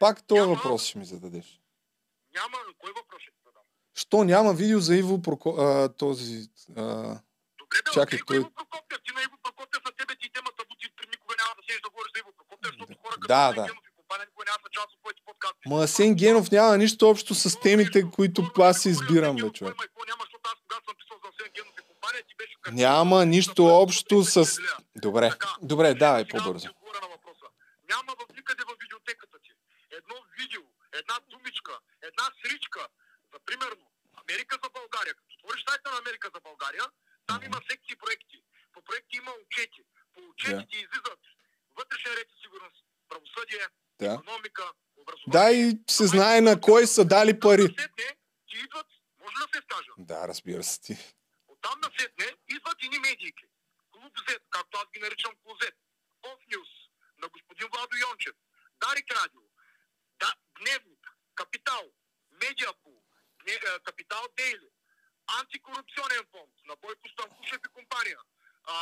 Пак 0.00 0.26
този 0.26 0.40
Няма. 0.40 0.54
въпрос 0.54 0.84
ще 0.84 0.98
ми 0.98 1.04
зададеш. 1.04 1.60
няма, 2.34 2.56
кой 2.78 2.92
въпрос 2.92 3.22
ще? 3.22 3.30
Що 3.96 4.24
няма 4.24 4.52
видео 4.52 4.80
за 4.80 4.96
Иво 4.96 5.22
Проко... 5.22 5.48
а, 5.58 5.88
този... 5.96 6.48
А... 6.76 6.82
Добре, 7.58 7.78
бе, 7.84 7.90
Чакай, 7.94 8.18
той- 8.26 8.36
Иво 8.36 8.50
Прокопиев, 8.50 9.00
ти 9.04 9.10
на 9.14 9.22
Иво 9.22 9.36
Прокопиев 9.42 9.84
на 9.84 9.92
тебе 9.92 10.14
ти 10.20 10.30
темата 10.32 10.62
бути 10.70 10.86
при 10.96 11.06
никога 11.14 11.34
няма 11.40 11.52
да 11.58 11.62
седиш 11.66 11.80
да 11.82 11.90
говориш 11.90 12.10
за 12.14 12.18
Иво 12.20 12.32
Прокопиев, 12.38 12.72
защото 12.78 12.98
хора 13.02 13.14
като 13.14 13.28
Да, 13.28 13.52
да. 13.52 13.64
Генов 13.68 13.84
и 13.90 13.96
компания 13.96 14.26
никога 14.28 14.44
няма 14.50 14.62
да 14.66 14.70
част 14.76 14.90
от 14.94 15.00
твоите 15.02 15.22
подкасти. 15.28 15.62
Ма 15.70 15.76
Асен 15.84 16.14
Генов 16.14 16.50
няма 16.50 16.78
нищо 16.78 17.08
общо 17.10 17.34
с 17.34 17.60
темите, 17.60 17.98
които 18.16 18.40
аз 18.58 18.82
си 18.82 18.88
избирам, 18.88 19.36
бе, 19.36 19.50
човек. 19.52 19.74
Няма, 22.72 23.26
нищо 23.26 23.66
общо 23.66 24.24
с... 24.24 24.58
Добре, 24.96 25.32
добре, 25.62 25.94
давай 25.94 26.24
по-бързо. 26.28 26.68
Няма 27.92 28.12
в 28.20 28.34
никъде 28.36 28.62
в 28.68 28.72
видеотеката 28.82 29.38
ти 29.44 29.50
едно 29.90 30.16
видео, 30.38 30.62
една 30.92 31.14
думичка, 31.30 31.72
една 32.02 32.24
сричка 32.42 32.88
примерно 33.46 33.86
Америка 34.22 34.58
за 34.64 34.70
България. 34.70 35.14
Като 35.14 35.34
отвориш 35.38 35.64
сайта 35.68 35.90
на 35.90 35.98
Америка 35.98 36.30
за 36.34 36.40
България, 36.40 36.84
там 37.26 37.42
има 37.42 37.60
секции 37.70 37.96
проекти. 37.96 38.42
По 38.72 38.82
проекти 38.82 39.16
има 39.16 39.32
отчети. 39.42 39.82
По 40.14 40.20
отчетите 40.30 40.76
излизат 40.76 41.20
вътрешен 41.76 42.12
ред 42.12 42.28
и 42.34 42.40
сигурност, 42.42 42.84
правосъдие, 43.08 43.64
Да. 44.00 44.12
економика, 44.14 44.72
образование. 44.96 45.32
Да, 45.32 45.50
и 45.52 45.78
се 45.90 46.06
знае 46.06 46.40
на 46.40 46.60
кой 46.60 46.86
са 46.86 47.04
дали 47.04 47.40
пари. 47.40 47.62
Насетне 47.62 48.16
ти 48.48 48.56
идват, 48.58 48.86
може 49.20 49.34
да 49.36 49.46
се 49.52 49.58
изкажа? 49.58 49.90
Да, 49.98 50.28
разбира 50.28 50.62
се 50.62 50.80
ти. 50.80 50.94
Оттам 51.48 51.80
насетне 51.80 52.26
идват 52.48 52.82
ини 52.82 52.98
медийки. 52.98 53.44
Клуб 53.92 54.14
Z, 54.18 54.40
както 54.50 54.78
аз 54.78 54.86
ги 54.94 55.00
наричам 55.00 55.32
Клуб 55.42 55.58
Z. 55.62 55.72
Off 56.22 56.40
News, 56.52 56.70
на 57.18 57.28
господин 57.28 57.68
Владо 57.74 57.96
Йончев, 57.96 58.34
Дарик 58.80 59.10
Радио, 59.10 59.40
да, 60.20 60.34
Дневник, 60.60 61.12
Капитал, 61.34 61.82
Медиапул, 62.42 62.95
Капитал 63.84 64.24
Дейли, 64.36 64.68
Антикорупционен 65.40 66.24
фонд, 66.32 66.52
на 66.68 66.74
Бойко 66.82 67.08
Станкушев 67.08 67.60
и 67.66 67.74
компания, 67.78 68.18
а, 68.64 68.74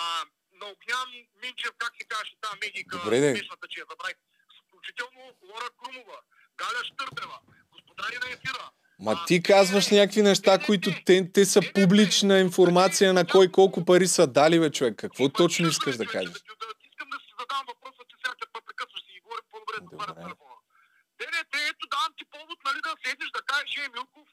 на 0.61 0.67
Огнян 0.73 1.09
Минчев, 1.43 1.73
как 1.79 1.93
се 1.99 2.05
казваше 2.13 2.37
тази 2.45 2.73
де. 3.21 3.35
смешната, 3.35 3.67
че 3.71 3.81
я 3.81 3.87
забравих, 3.91 4.19
включително 4.61 5.23
Лора 5.51 5.71
Крумова, 5.79 6.19
Галя 6.61 6.83
Штърбева, 6.89 7.39
господари 7.73 8.19
на 8.23 8.29
ефира, 8.37 8.71
Ма 8.99 9.25
ти 9.27 9.43
казваш 9.43 9.91
някакви 9.91 10.23
неща, 10.23 10.59
които 10.67 10.91
те, 11.07 11.33
те 11.33 11.45
са 11.45 11.61
публична 11.75 12.39
информация 12.39 13.13
на 13.13 13.27
кой 13.27 13.53
колко 13.53 13.85
пари 13.85 14.09
са 14.09 14.27
дали, 14.27 14.61
бе, 14.61 14.71
човек. 14.71 14.95
Какво 14.97 15.29
точно 15.29 15.69
искаш 15.69 15.97
да 15.97 16.07
кажеш? 16.07 16.37
Искам 16.91 17.09
да 17.15 17.19
си 17.25 17.31
задам 17.41 17.63
въпроса, 17.69 18.03
че 18.11 18.17
сега 18.21 18.35
те 18.41 18.47
прекъсваш 18.67 19.03
и 19.17 19.21
говори 19.25 19.43
по-добре 19.51 19.77
да 19.81 20.15
телефона. 20.25 20.57
Те 21.19 21.27
не, 21.33 21.41
те 21.53 21.59
ето 21.71 21.85
давам 21.95 22.13
ти 22.19 22.25
повод, 22.35 22.59
нали, 22.67 22.79
да 22.87 22.93
седнеш 23.05 23.31
да 23.39 23.43
кажеш, 23.51 23.71
е, 23.77 23.89
Милков, 23.95 24.29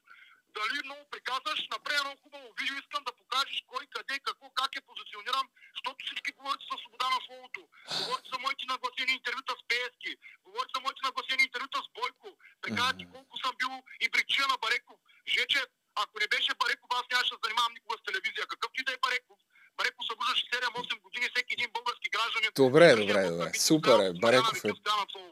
дали 0.58 0.78
много 0.88 1.04
приказваш, 1.14 1.60
направи 1.76 2.00
едно 2.00 2.14
хубаво 2.24 2.48
видео, 2.60 2.76
искам 2.78 3.04
да 3.08 3.18
покажеш 3.20 3.58
кой, 3.72 3.84
къде, 3.96 4.16
какво, 4.28 4.48
как 4.60 4.72
е 4.76 4.88
позиционирам, 4.90 5.48
защото 5.76 6.00
всички 6.06 6.32
говорите 6.38 6.66
за 6.72 6.78
свобода 6.82 7.08
на 7.16 7.20
словото. 7.26 7.62
Говорите 8.00 8.28
за 8.34 8.38
моите 8.46 8.66
нагласени 8.74 9.12
интервюта 9.20 9.54
с 9.60 9.64
Пески, 9.70 10.12
говорите 10.46 10.74
за 10.76 10.82
моите 10.86 11.02
нагласени 11.08 11.42
интервюта 11.48 11.78
с 11.86 11.88
Бойко, 11.98 12.30
приказват 12.64 12.98
ти 13.00 13.06
колко 13.16 13.34
съм 13.44 13.54
бил 13.62 13.74
и 14.06 14.08
причина 14.14 14.46
на 14.54 14.58
Бареков. 14.64 15.00
Жече, 15.36 15.60
ако 16.04 16.14
не 16.24 16.28
беше 16.34 16.60
Бареков, 16.62 16.90
аз 17.00 17.06
нямаше 17.12 17.34
да 17.34 17.38
се 17.38 17.44
занимавам 17.46 17.74
никога 17.78 17.96
с 17.98 18.08
телевизия. 18.08 18.44
Какъвто 18.54 18.78
и 18.82 18.88
да 18.88 18.94
е 18.94 19.04
Бареков, 19.06 19.40
Бареков 19.78 20.04
събуждаше 20.10 20.46
7-8 20.46 21.02
години 21.06 21.26
всеки 21.30 21.54
един 21.54 21.70
български 21.78 22.08
гражданин. 22.16 22.50
Добре, 22.64 22.88
добре, 23.02 23.22
добре. 23.32 23.50
Супер 23.68 23.98
е. 24.08 24.14
Бареков 24.24 24.66
е 24.66 24.72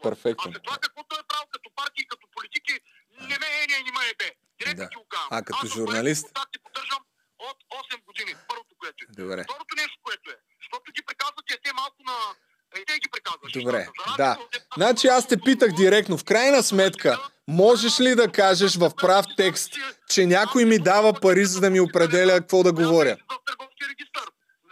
перфектен. 0.03 0.51
А 0.51 0.53
след 0.53 0.63
това 0.63 0.77
каквото 0.85 1.11
е 1.21 1.23
правил 1.31 1.47
като 1.55 1.67
партии, 1.79 2.07
като 2.11 2.25
политики, 2.35 2.73
не 3.29 3.35
ме 3.41 3.47
е, 3.59 3.67
не, 3.71 3.77
не 3.85 3.91
ме 3.97 4.03
е 4.11 4.15
бе. 4.21 4.29
Директно 4.59 4.83
Да. 4.83 4.89
ти 4.89 4.95
го 4.95 5.05
казвам. 5.09 5.27
А 5.31 5.43
като 5.43 5.59
Аз 5.63 5.69
журналист? 5.69 6.23
Бареков 6.23 6.33
контакти 6.33 6.57
поддържам 6.65 7.01
от 7.39 7.57
8 7.73 8.05
години. 8.05 8.31
Първото, 8.49 8.73
което 8.79 8.99
е. 9.03 9.07
Добре. 9.21 9.43
Второто 9.43 9.73
нещо, 9.75 9.97
което 10.03 10.25
е. 10.31 10.37
Защото 10.61 10.85
ги 10.91 11.01
приказвате 11.07 11.53
те 11.63 11.71
малко 11.73 11.99
на... 12.03 12.15
Е, 12.75 12.85
те 12.85 12.99
ги 12.99 13.09
приказваш. 13.11 13.51
Добре, 13.53 13.87
да. 14.17 14.37
Значи 14.77 15.07
аз 15.07 15.27
те 15.27 15.37
питах 15.39 15.71
директно, 15.73 16.17
в 16.17 16.23
крайна 16.23 16.63
сметка, 16.63 17.11
можеш 17.47 17.99
ли 17.99 18.15
да 18.15 18.31
кажеш 18.31 18.75
в 18.75 18.91
прав 18.97 19.25
текст, 19.37 19.73
че 20.09 20.25
някой 20.27 20.65
ми 20.65 20.79
дава 20.79 21.13
пари, 21.13 21.45
за 21.45 21.59
да 21.61 21.69
ми 21.69 21.79
определя 21.79 22.33
какво 22.33 22.63
да 22.63 22.73
говоря? 22.73 23.09
Не 23.09 23.17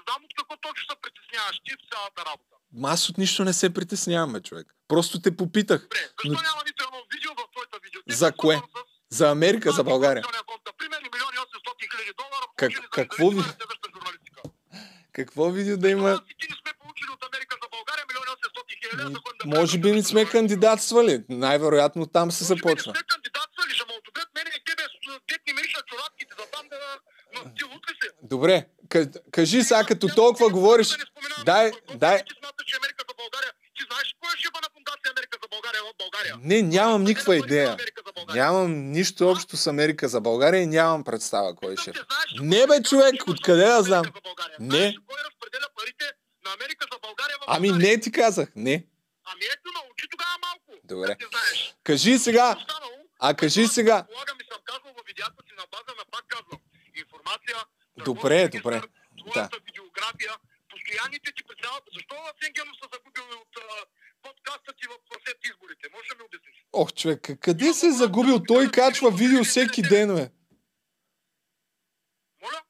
знам 0.03 0.23
от 0.23 0.33
какво 0.37 0.57
точно 0.57 0.85
се 0.85 0.95
притесняваш 1.01 1.59
ти 1.59 1.71
в 1.73 1.83
цялата 1.91 2.21
работа. 2.21 2.53
Аз 2.85 3.09
от 3.09 3.17
нищо 3.17 3.43
не 3.43 3.53
се 3.53 3.73
притесняваме, 3.73 4.41
човек. 4.41 4.67
Просто 4.87 5.21
те 5.21 5.37
попитах. 5.37 5.81
Добре, 5.81 5.97
защо 5.99 6.17
Но- 6.25 6.41
няма 6.41 6.63
нито 6.65 6.83
едно 6.83 6.97
видео 7.13 7.31
в 7.33 7.51
твоята 7.51 7.79
видео? 7.83 8.01
Ти 8.01 8.15
За 8.15 8.31
кое? 8.33 8.55
с- 8.55 8.61
За 9.09 9.29
Америка, 9.29 9.71
за 9.71 9.83
България. 9.85 10.23
Фонд, 10.23 10.35
Например, 10.67 10.99
милиони 11.05 11.37
800 11.37 11.47
хиляди 11.91 12.11
долара. 12.13 12.45
Как- 12.55 12.89
какво 12.91 13.29
ви-. 13.29 13.43
Какво 15.13 15.49
видео 15.49 15.77
да 15.77 15.89
има? 15.89 16.09
Аз 16.11 16.19
и 16.21 16.35
ти 16.39 16.47
не 16.49 16.55
сме 16.55 16.71
получили 16.81 17.09
от 17.11 17.25
Америка 17.25 17.55
за 17.63 17.67
България 17.69 18.05
милиони 18.09 18.29
800 18.29 18.37
хиляди. 18.81 19.03
за 19.03 19.09
да 19.09 19.19
ходим 19.19 19.37
да 19.45 19.59
Може 19.59 19.77
би 19.79 19.91
не 19.91 20.03
сме 20.03 20.25
кандидатствали. 20.27 21.23
Най-вероятно 21.29 22.05
там 22.07 22.31
се 22.31 22.43
Може 22.43 22.53
би 22.53 22.55
не 22.55 22.59
започна. 22.61 22.93
сме 22.93 23.03
кандидатствали, 23.05 23.71
ще 23.71 23.85
ме 23.85 23.93
отобрят 23.93 24.29
мене 24.35 24.49
и 24.51 24.63
тебе, 24.65 24.83
с- 24.83 25.19
дет 25.29 25.41
ни 25.47 25.53
мириш 25.53 25.73
на 25.75 25.83
чорапките, 25.83 26.31
за 26.39 26.45
там 26.47 26.65
да... 26.69 26.77
Но 27.35 27.53
ти 27.55 27.63
лут 27.63 27.83
ли 27.89 27.95
си? 27.95 28.07
Добре, 28.23 28.55
ка- 28.89 29.11
кажи 29.31 29.63
сега, 29.63 29.83
като 29.83 30.07
толкова 30.15 30.49
говориш, 30.49 30.87
дай, 31.45 31.65
дай. 31.95 32.17
Ти 32.19 32.33
смяташ, 32.39 32.65
че 32.65 32.75
Америка 32.77 33.03
за 33.09 33.13
България. 33.15 33.51
Ти 33.77 33.83
знаеш 33.89 34.15
кой 34.19 34.29
е 34.35 34.37
шефа 34.37 34.59
на 34.65 34.69
фундация 34.73 35.11
Америка 35.11 35.37
за 35.43 35.47
България 35.47 35.81
в 35.83 35.93
България? 35.97 36.35
Не, 36.39 36.61
нямам 36.61 37.03
никаква 37.03 37.35
е 37.35 37.37
идея. 37.37 37.77
Нямам 38.33 38.91
нищо 38.91 39.29
общо 39.29 39.57
с 39.57 39.67
Америка 39.67 40.07
за 40.07 40.21
България 40.21 40.61
и 40.61 40.67
нямам 40.67 41.03
представа 41.03 41.55
кой 41.55 41.73
е 41.73 41.75
ли 41.75 41.93
Не, 42.41 42.67
бе, 42.67 42.75
е 42.75 42.83
човек, 42.83 43.15
откъде 43.27 43.65
да 43.65 43.83
знам? 43.83 44.05
Не. 44.59 44.95
Кой 45.07 45.19
разпределя 45.27 45.67
парите 45.75 46.05
на 46.45 46.53
Америка 46.53 46.85
за 46.93 46.99
България 46.99 47.37
в 47.37 47.43
Ами 47.47 47.71
не 47.71 47.99
ти 47.99 48.11
казах, 48.11 48.49
не. 48.55 48.85
Ами 49.31 49.45
ето, 49.53 49.69
научи 49.77 50.07
тогава 50.11 50.35
малко. 50.45 50.81
Добре. 50.83 51.15
Да. 51.19 51.39
Кажи 51.83 52.17
сега, 52.19 52.55
Останало, 52.57 52.97
а 53.19 53.33
кажи 53.33 53.67
сега. 53.67 54.05
Полагам 54.11 54.37
и 54.41 54.45
съм 54.51 54.61
казвал 54.65 54.93
във 54.97 55.05
видеята 55.07 55.39
си 55.47 55.53
на 55.57 55.65
база 55.71 55.91
на 55.97 56.05
пак 56.11 56.25
казвам. 56.27 56.59
Информация. 57.03 57.57
Добре, 58.05 58.47
добре. 58.47 58.81
Твоята 59.17 59.57
видеография. 59.65 60.33
Постоянните 60.87 61.31
ти 61.37 61.43
председател. 61.43 61.91
Защо 61.93 62.15
Асен 62.15 62.53
Генов 62.53 62.75
са 62.81 62.87
загубили 62.93 63.35
от 63.43 63.53
а, 63.57 63.85
подкаста 64.21 64.73
ти 64.77 64.87
в 64.87 64.93
след 65.25 65.37
изборите? 65.49 65.87
Може 65.93 66.07
да 66.09 66.15
ми 66.15 66.23
обясниш? 66.27 66.55
Ох, 66.73 66.93
човек, 66.93 67.21
къде 67.41 67.73
се 67.73 67.87
е 67.87 67.91
загубил? 67.91 68.43
Той 68.47 68.71
качва 68.71 69.11
видео 69.11 69.43
всеки 69.43 69.81
ден, 69.81 70.07
бе. 70.15 70.29
Моля? 72.41 72.61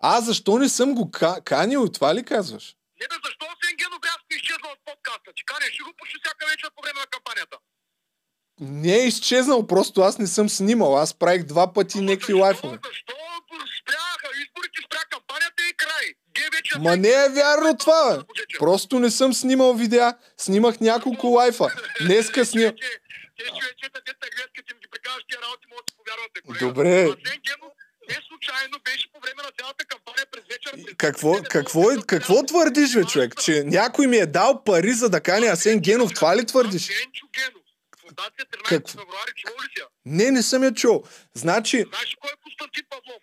Аз 0.00 0.24
защо 0.24 0.58
не 0.58 0.68
съм 0.68 0.94
го 0.94 1.10
ка- 1.10 1.40
канил? 1.44 1.88
Това 1.88 2.14
ли 2.14 2.24
казваш? 2.24 2.76
Не 3.00 3.06
бе, 3.08 3.14
защо 3.24 3.44
Асен 3.54 3.76
Генов 3.76 4.00
рязко 4.04 4.26
изчезна 4.30 4.68
от 4.68 4.80
подкаста? 4.84 5.32
Ти 5.36 5.44
канеш 5.44 5.72
ли 5.80 5.82
го 5.82 5.92
почти 5.98 6.16
всяка 6.24 6.46
вечер 6.46 6.70
по 6.74 6.82
време 6.82 7.00
на 7.00 7.06
кампанията? 7.06 7.56
Не 8.60 8.94
е 8.94 9.06
изчезнал, 9.06 9.66
просто 9.66 10.00
аз 10.00 10.18
не 10.18 10.26
съм 10.26 10.48
снимал. 10.48 10.98
Аз 10.98 11.14
правих 11.14 11.42
два 11.42 11.72
пъти 11.72 12.00
някакви 12.00 12.32
лайфове. 12.32 12.78
Защо 12.84 13.14
спряха 13.80 14.26
изборите, 14.42 14.78
спря 14.86 15.02
кампанията 15.10 15.62
и 15.70 15.76
край? 15.76 16.06
Ма 16.80 16.96
не 16.96 17.08
е 17.08 17.28
вярно 17.28 17.76
това, 17.76 18.16
бе. 18.16 18.22
Просто 18.58 18.98
не 18.98 19.10
съм 19.10 19.34
снимал 19.34 19.74
видеа. 19.74 20.14
Снимах 20.36 20.80
няколко 20.80 21.26
лайфа. 21.26 21.66
Днеска 22.00 22.46
снимам. 22.46 22.74
Те 23.38 23.44
човечета, 23.44 24.00
те 24.06 24.12
те 24.20 24.28
гледат, 24.36 24.50
като 24.56 24.74
им 24.74 24.78
ги 24.80 24.88
прекараш 24.90 25.24
тия 25.28 25.38
работи, 25.42 25.66
могат 25.70 25.84
да 25.86 25.92
си 25.92 25.96
повярвате, 25.98 26.40
колега. 26.46 26.66
Добре. 26.66 27.04
Не 28.08 28.18
случайно 28.28 28.78
беше 28.84 29.12
по 29.12 29.20
време 29.20 29.42
на 29.42 29.50
цялата 29.58 29.84
кампания 29.84 30.26
през 30.32 30.42
вечер. 30.52 30.94
Какво, 30.96 31.42
какво, 31.42 31.90
е, 31.90 31.96
какво 32.06 32.46
твърдиш, 32.46 32.94
бе, 32.94 33.04
човек? 33.04 33.40
Че 33.44 33.64
някой 33.64 34.06
ми 34.06 34.16
е 34.16 34.26
дал 34.26 34.64
пари 34.64 34.92
за 34.92 35.10
да 35.10 35.20
кани 35.20 35.46
Асен 35.46 35.80
Генов. 35.80 36.14
Това 36.14 36.36
ли 36.36 36.46
твърдиш? 36.46 36.88
Генчо 36.88 37.26
Генов. 37.34 37.62
Фундация 38.00 38.44
13 38.46 38.68
Какво? 38.68 38.88
февруари, 38.88 39.32
чувал 39.36 39.56
ли 39.64 39.68
си? 39.76 39.82
Не, 40.04 40.30
не 40.30 40.42
съм 40.42 40.64
я 40.64 40.74
чул. 40.74 41.02
Значи, 41.34 41.84
Знаеш 41.88 42.16
кой 42.20 42.30
е 42.30 42.36
Константин 42.42 42.84
Павлов? 42.90 43.22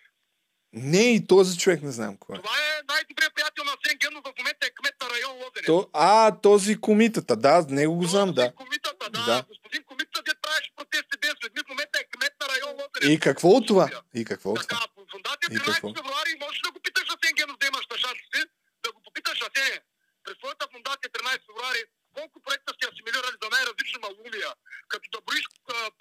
Не 0.74 1.16
и 1.16 1.28
този 1.28 1.58
човек 1.58 1.82
не 1.82 1.92
знам 1.92 2.18
кой 2.18 2.36
е. 2.36 2.42
Това 2.42 2.56
е 2.58 2.82
най-добрият 2.94 3.36
приятел 3.36 3.64
на 3.64 3.72
Асен 3.78 3.98
Генов, 4.02 4.24
в 4.26 4.34
момента 4.38 4.68
е 4.68 4.70
кмет 4.70 4.96
на 5.04 5.08
район 5.14 5.34
Лозенец. 5.44 5.66
То, 5.66 5.90
а, 5.94 6.42
този 6.42 6.82
комитата, 6.82 7.36
да, 7.36 7.66
него 7.70 7.94
го 7.96 8.06
знам, 8.14 8.34
да. 8.34 8.56
Комитата, 8.56 9.10
да. 9.10 9.24
Да. 9.26 9.38
Господин 9.48 9.84
Комитата, 9.84 10.20
де 10.28 10.34
правеше 10.42 10.72
протести 10.78 11.16
днес, 11.22 11.34
след 11.42 11.52
в 11.66 11.70
момента 11.70 11.96
е 12.00 12.06
кмет 12.14 12.34
на 12.42 12.46
район 12.54 12.72
Лозенец. 12.82 13.10
И 13.16 13.20
какво 13.20 13.48
от 13.58 13.68
това? 13.68 13.86
И 14.20 14.26
какво 14.32 14.50
от 14.52 14.62
Така, 14.62 14.76
това? 14.76 14.88
по 14.96 15.02
фундация 15.14 15.48
И 15.52 15.58
какво? 15.58 15.88
13 15.90 15.98
февруари 15.98 16.34
можеш 16.44 16.60
да 16.68 16.72
го 16.76 16.80
питаш 16.86 17.08
Асен 17.16 17.34
Генов 17.38 17.58
да 17.62 17.66
имаш 17.72 17.86
на 17.92 17.98
шансите, 18.04 18.40
да 18.84 18.90
го 18.94 19.00
попиташ 19.06 19.38
Асене. 19.48 19.78
През 20.24 20.36
своята 20.42 20.66
фундация 20.74 21.08
13 21.18 21.46
февруари 21.48 21.82
колко 22.18 22.36
проекта 22.46 22.70
сте 22.74 22.84
асимилирали 22.92 23.38
за 23.44 23.48
най-различна 23.56 24.00
малумия, 24.06 24.52
като 24.92 25.06
да 25.14 25.20
броиш 25.26 25.46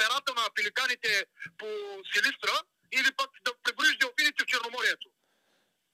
перата 0.01 0.31
на 0.39 0.45
пеликаните 0.57 1.13
по 1.61 1.69
Силистра 2.11 2.57
или 2.93 3.11
пък 3.17 3.31
да 3.45 3.51
преброиш 3.65 3.99
делфините 3.99 4.43
в 4.43 4.47
Черноморието. 4.47 5.09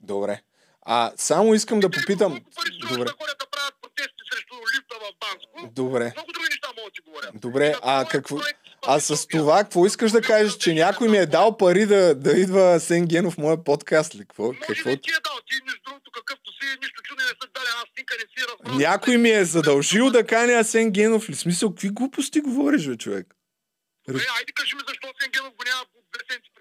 Добре. 0.00 0.42
А, 0.86 1.12
само 1.16 1.54
искам 1.54 1.80
да 1.80 1.90
попитам... 1.90 2.32
Колко 2.32 2.50
пари 2.56 2.78
Добре. 2.80 3.04
да 3.04 3.34
да 3.38 3.46
правят 3.50 3.74
протести 3.82 4.22
срещу 4.32 4.54
лифта 4.76 4.94
в 5.02 5.06
Банско? 5.20 5.74
Добре. 5.74 6.12
Много 6.16 6.32
други 6.32 6.48
неща 6.50 6.68
могат 6.76 6.92
да 6.92 6.94
ти 6.94 7.00
говоря. 7.00 7.30
Добре, 7.34 7.74
а 7.82 8.04
твой 8.04 8.10
какво... 8.12 8.38
А 8.86 9.00
с 9.00 9.26
това, 9.26 9.64
какво 9.64 9.86
искаш 9.86 10.12
да 10.12 10.22
кажеш, 10.22 10.56
че 10.56 10.74
някой 10.74 11.08
ми 11.08 11.18
е 11.18 11.26
дал 11.26 11.56
пари 11.56 11.86
да, 11.86 12.14
да 12.14 12.30
идва 12.30 12.80
Сен 12.80 13.06
Генов 13.06 13.34
в 13.34 13.38
моя 13.38 13.64
подкаст 13.64 14.14
ли? 14.14 14.18
Какво? 14.18 14.42
Може 14.46 14.58
какво? 14.60 14.96
ти 14.96 15.10
е 15.10 15.20
дал, 15.24 15.38
ти 15.46 15.54
между 15.64 15.80
другото 15.86 16.10
какъвто 16.10 16.52
си, 16.52 16.66
нищо 16.82 17.02
чудо 17.02 17.22
не 17.22 17.28
са 17.28 17.48
дали, 17.54 17.66
аз 17.76 17.84
снимка 17.94 18.14
не 18.18 18.26
си 18.32 18.48
разбрал. 18.48 18.78
Някой 18.78 19.16
ми 19.16 19.30
е 19.30 19.44
задължил 19.44 20.10
да 20.10 20.26
кани 20.26 20.52
Асен 20.52 20.90
Генов 20.90 21.28
ли? 21.28 21.34
В 21.34 21.38
Смисъл, 21.38 21.70
какви 21.70 21.88
глупости 21.88 22.40
говориш, 22.40 22.86
бе, 22.86 22.96
човек? 22.96 23.34
Добре, 24.08 24.22
айде 24.38 24.52
кажи 24.52 24.74
ми 24.74 24.80
защо 24.88 25.08
Сенгенов 25.20 25.52
го 25.54 25.64
няма 25.64 25.84
две 26.12 26.20
седмици. 26.30 26.53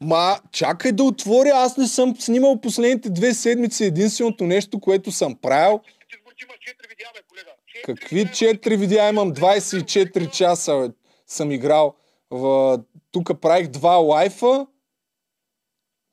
Ма, 0.00 0.40
чакай 0.52 0.92
да 0.92 1.04
отворя, 1.04 1.50
аз 1.54 1.76
не 1.76 1.86
съм 1.86 2.16
снимал 2.16 2.60
последните 2.60 3.10
две 3.10 3.34
седмици. 3.34 3.84
Единственото 3.84 4.44
нещо, 4.44 4.80
което 4.80 5.12
съм 5.12 5.36
правил, 5.36 5.80
Ти 6.08 6.16
избор, 6.16 6.32
ти 6.38 6.44
имаш 6.44 6.56
4 6.56 6.88
видеа, 6.88 7.08
бе, 7.14 7.20
колега. 7.28 7.50
Четири 7.66 7.82
какви 7.82 8.32
четири 8.32 8.76
видеа 8.76 9.08
имам? 9.08 9.32
24 9.32 10.30
часа 10.30 10.76
бе, 10.76 10.94
съм 11.26 11.52
играл. 11.52 11.94
В... 12.30 12.78
Тук 13.12 13.40
правих 13.40 13.68
два 13.68 13.96
лайфа. 13.96 14.66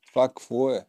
Това 0.06 0.28
какво 0.28 0.70
е? 0.70 0.86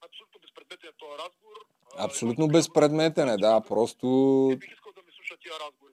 Абсолютно 0.00 0.40
безпредметен 0.40 0.88
е 0.88 0.92
този 0.98 1.18
разговор. 1.18 1.56
Абсолютно 1.98 2.48
безпредметен 2.48 3.28
е, 3.28 3.36
да, 3.36 3.60
просто... 3.60 4.06
Не 4.50 4.56
бих 4.56 4.72
искал 4.72 4.92
да 4.92 5.02
ми 5.02 5.12
слуша 5.16 5.36
тия 5.42 5.52
момента. 5.52 5.83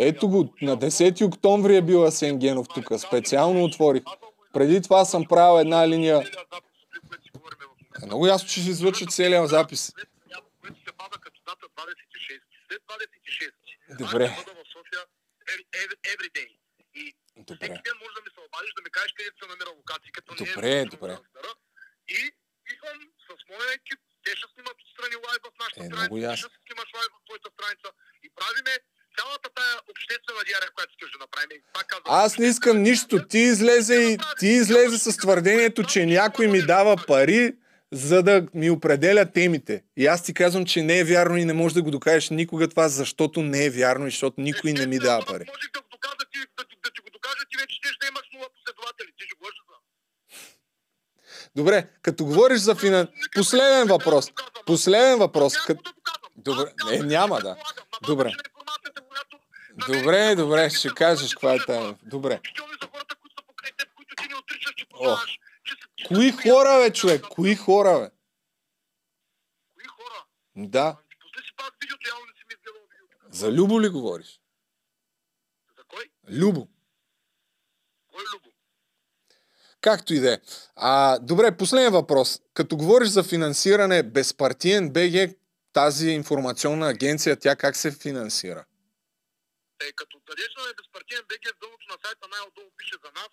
Ето 0.00 0.28
го, 0.28 0.54
на 0.62 0.76
10 0.76 1.26
октомври 1.26 1.76
е 1.76 1.82
бил 1.82 2.04
Асен 2.04 2.38
Генов 2.38 2.66
тук, 2.74 3.00
специално 3.00 3.64
отворих. 3.64 4.02
Преди 4.52 4.82
това 4.82 5.04
съм 5.04 5.24
правил 5.28 5.60
една 5.60 5.88
линия... 5.88 6.18
Е, 8.02 8.06
много 8.06 8.26
ясно, 8.26 8.48
че 8.48 8.60
ще 8.60 8.70
излъча 8.70 9.06
целият 9.06 9.48
запис. 9.48 9.92
Което 10.60 10.80
се 10.86 10.92
пада 10.98 11.16
като 11.24 11.40
дата 11.46 11.66
26. 11.66 12.40
Добре. 13.98 13.98
Добре. 14.00 14.36
всеки 17.56 17.80
ден 17.86 17.96
може 18.02 18.14
да 18.18 18.22
ми 18.24 18.30
се 18.34 18.40
обадиш, 18.48 18.70
да 18.76 18.82
ми 18.82 18.90
кажеш 18.90 19.12
къде 19.16 19.30
се 19.40 19.46
намира 19.52 19.70
локация, 19.80 20.10
като 20.12 20.28
не 20.32 20.46
Добре, 20.46 20.72
е 20.80 20.84
добре. 20.84 21.12
И 22.18 22.20
идвам 22.72 22.98
с 23.26 23.30
моя 23.50 23.70
екип, 23.78 24.00
те 24.24 24.30
ще 24.36 24.46
снимат 24.52 24.76
отстрани 24.84 25.16
лайв 25.26 25.40
в 25.48 25.50
нашата 25.62 25.84
Е, 25.84 25.88
страница, 25.88 26.36
ще 26.36 26.58
снимаш 26.64 26.88
лайв 26.98 27.10
в 27.16 27.20
твоята 27.26 27.48
страница 27.56 27.88
и 28.26 28.28
правиме 28.38 28.74
цялата 29.18 29.48
тая 29.54 29.74
обществена 29.90 30.40
диария, 30.46 30.70
която 30.74 30.90
искаш 30.92 31.10
да 31.12 31.18
направим. 31.18 31.58
Пак 31.74 31.86
казвам, 31.86 32.24
Аз 32.24 32.38
не 32.38 32.46
искам 32.46 32.82
нищо. 32.82 33.26
Ти 33.28 33.38
излезе 33.38 33.94
и 33.94 34.18
ти 34.38 34.46
излезе 34.46 34.98
с 34.98 35.16
твърдението, 35.16 35.82
че 35.84 36.06
някой 36.06 36.46
ми 36.46 36.62
дава 36.62 36.96
пари, 37.06 37.52
за 37.92 38.22
да 38.22 38.46
ми 38.54 38.70
определя 38.70 39.32
темите. 39.32 39.84
И 39.96 40.06
аз 40.06 40.22
ти 40.22 40.34
казвам, 40.34 40.66
че 40.66 40.82
не 40.82 40.98
е 40.98 41.04
вярно 41.04 41.36
и 41.36 41.44
не 41.44 41.52
можеш 41.52 41.74
да 41.74 41.82
го 41.82 41.90
докажеш 41.90 42.30
никога 42.30 42.68
това, 42.68 42.88
защото 42.88 43.42
не 43.42 43.64
е 43.64 43.70
вярно 43.70 44.06
и 44.06 44.10
защото 44.10 44.40
никой 44.40 44.72
не 44.72 44.86
ми 44.86 44.98
дава 44.98 45.26
пари. 45.26 45.44
Да 45.44 45.80
го 45.82 45.88
докажа 45.92 46.24
ти, 46.32 46.38
да, 46.58 46.64
да 46.84 46.90
ти 46.94 47.00
го 47.00 47.10
докажа 47.12 47.44
ти 47.50 47.56
вече 47.60 47.76
ще 47.96 48.06
имаш 48.08 48.26
нула 48.34 48.46
последователи. 48.54 49.08
Ти 49.18 49.24
ще 49.24 49.34
го. 49.34 49.48
Добре, 51.56 51.86
като 52.02 52.24
говориш 52.24 52.58
за 52.58 52.74
финан... 52.74 53.08
Последен 53.34 53.88
въпрос. 53.88 54.32
Последен 54.66 55.18
въпрос. 55.18 55.56
Кът... 55.66 55.78
Добре, 56.36 56.62
Аз 56.62 56.74
казвам, 56.74 57.04
е, 57.04 57.06
няма 57.06 57.40
да. 57.40 57.56
Добре. 58.06 58.24
базата 58.24 58.42
на 58.42 58.48
информацията, 58.48 59.00
която 59.08 59.36
на 59.36 59.46
мен 59.52 59.67
Добре, 59.86 60.34
добре, 60.34 60.70
ще 60.70 60.88
кажеш 60.88 61.34
каква 61.34 61.54
е 61.54 61.58
това. 61.58 61.96
Добре. 62.02 62.40
Са 65.02 65.16
Кои 66.08 66.32
хора, 66.32 66.80
бе, 66.84 66.92
човек? 66.92 67.22
Кои 67.30 67.54
хора, 67.54 67.98
бе? 67.98 68.10
Кои 69.74 69.84
хора? 69.86 70.24
Да. 70.56 70.96
За 73.30 73.52
Любо 73.52 73.80
ли 73.80 73.88
говориш? 73.88 74.40
За 75.76 75.84
кой? 75.88 76.04
Любо. 76.30 76.68
Кой 78.12 78.22
е 78.22 78.26
Любо? 78.34 78.48
Както 79.80 80.14
и 80.14 80.20
да 80.20 80.34
е. 80.34 80.38
А, 80.76 81.18
добре, 81.18 81.56
последен 81.56 81.92
въпрос. 81.92 82.40
Като 82.54 82.76
говориш 82.76 83.08
за 83.08 83.22
финансиране, 83.22 84.02
безпартиен 84.02 84.90
БГ, 84.90 85.36
тази 85.72 86.08
информационна 86.08 86.88
агенция, 86.88 87.36
тя 87.36 87.56
как 87.56 87.76
се 87.76 87.90
финансира? 87.90 88.64
Е, 89.80 89.92
като 89.92 90.20
дадеш 90.26 90.48
на 90.56 90.74
безпартиен 90.74 91.22
БГ 91.22 91.44
в 91.46 91.58
дъното 91.60 91.86
на 91.88 91.96
сайта, 92.04 92.28
най-отдолу 92.30 92.70
пише 92.76 92.94
за 93.04 93.10
нас, 93.12 93.28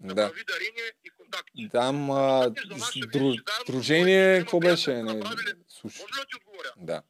да 0.00 0.14
Да. 0.14 0.28
прави 0.28 0.44
дарение 0.44 0.92
и 1.04 1.10
контакти. 1.10 1.68
Там 1.72 2.10
а, 2.10 2.50
с 2.78 3.64
дружение, 3.66 4.38
какво 4.38 4.60
беше? 4.60 4.92
Не, 4.92 5.02
направили- 5.02 5.54
слушай. 5.68 6.02
Може 6.02 6.14
ли 6.14 6.18
да 6.18 6.26
ти 6.26 6.36
отговоря? 6.36 6.72
Да. 6.76 7.02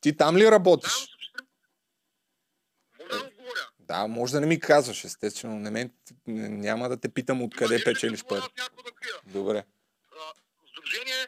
Ти 0.00 0.16
там 0.16 0.36
ли 0.36 0.50
работиш? 0.50 0.92
Четири- 0.92 1.46
Може 3.00 3.10
да 3.12 3.26
отговоря. 3.26 3.68
Да, 3.80 4.06
може 4.08 4.32
да 4.32 4.40
не 4.40 4.46
ми 4.46 4.60
казваш, 4.60 5.04
естествено. 5.04 5.54
Не 5.56 5.70
мен, 5.70 5.92
няма 6.64 6.88
да 6.88 7.00
те 7.00 7.08
питам 7.08 7.42
откъде 7.42 7.64
Ма, 7.64 7.70
не 7.70 7.74
ли 7.74 7.78
да 7.78 7.84
ти 7.84 7.94
печелиш 7.94 8.24
пари. 8.24 8.40
Да. 8.56 8.68
Добре. 9.26 9.64
А, 10.12 10.32
Сдружение 10.70 11.26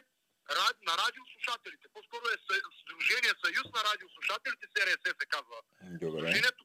на 0.87 0.93
радиослушателите. 1.03 1.87
По-скоро 1.93 2.23
е 2.25 2.37
Сдружение 2.83 3.33
Съюз 3.45 3.65
на 3.75 3.81
радиослушателите, 3.89 4.65
СРС 4.73 5.01
се 5.21 5.25
казва. 5.25 5.57
Добре. 6.01 6.19
Сдружението 6.19 6.62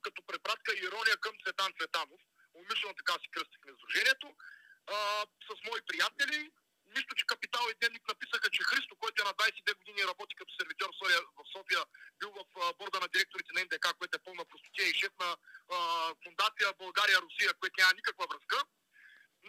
препратка 0.48 0.72
и 0.72 0.84
ирония 0.86 1.16
към 1.16 1.34
Цветан 1.42 1.72
Цветанов. 1.78 2.20
Умишлено 2.54 2.94
така 3.00 3.14
си 3.22 3.28
кръстихме 3.34 3.72
Сдружението. 3.76 4.26
А, 4.94 4.96
с 5.46 5.50
мои 5.68 5.80
приятели. 5.88 6.50
Нищо, 6.96 7.14
че 7.18 7.30
Капитал 7.32 7.64
и 7.70 7.78
Дневник 7.78 8.04
написаха, 8.08 8.50
че 8.50 8.62
Христо, 8.68 8.96
който 9.02 9.16
е 9.22 9.28
на 9.28 9.34
22 9.34 9.76
години 9.78 10.08
работи 10.10 10.34
като 10.36 10.52
сервитьор 10.58 10.90
в 11.38 11.42
София, 11.54 11.82
бил 12.18 12.30
в 12.38 12.42
борда 12.78 12.98
на 13.00 13.08
директорите 13.08 13.50
на 13.54 13.60
НДК, 13.64 13.86
което 13.98 14.16
е 14.16 14.24
пълна 14.26 14.44
простотия 14.50 14.86
и 14.88 14.98
шеф 15.00 15.14
на 15.22 15.30
а, 15.76 15.78
фундация 16.24 16.68
България-Русия, 16.84 17.50
което 17.60 17.80
няма 17.80 17.98
никаква 18.00 18.24
връзка. 18.30 18.58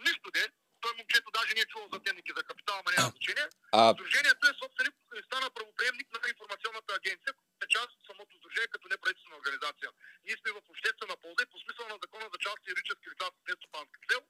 Нищо 0.06 0.28
де. 0.36 0.44
Той 0.82 0.92
момчето 0.98 1.30
даже 1.38 1.54
не 1.54 1.60
е 1.60 1.70
чувал 1.72 1.88
за 1.92 1.98
дневники 1.98 2.32
за 2.36 2.42
капитал, 2.50 2.74
ама 2.78 2.90
няма 2.96 3.10
значение. 3.14 3.46
Сдружението 3.94 4.42
е 4.46 4.58
собственик 4.62 4.94
и 5.18 5.22
стана 5.28 5.50
правоприемник 5.56 6.08
на 6.12 6.18
информационната 6.34 6.90
агенция, 7.00 7.32
която 7.60 7.64
е 7.64 7.76
част 7.78 7.92
от 7.98 8.06
самото 8.06 8.32
сдружение 8.36 8.72
като 8.74 8.88
неправителствена 8.88 9.36
организация. 9.40 9.88
Ние 10.24 10.36
сме 10.40 10.50
в 10.52 10.70
обществена 10.72 11.16
полза 11.24 11.42
и 11.44 11.50
по 11.52 11.58
смисъл 11.64 11.84
на 11.88 11.98
закона 12.04 12.26
за 12.32 12.38
частни 12.46 12.70
юридически 12.72 13.10
лица 13.12 13.26
с 13.30 13.48
нестопанска 13.50 13.98
цел. 14.10 14.22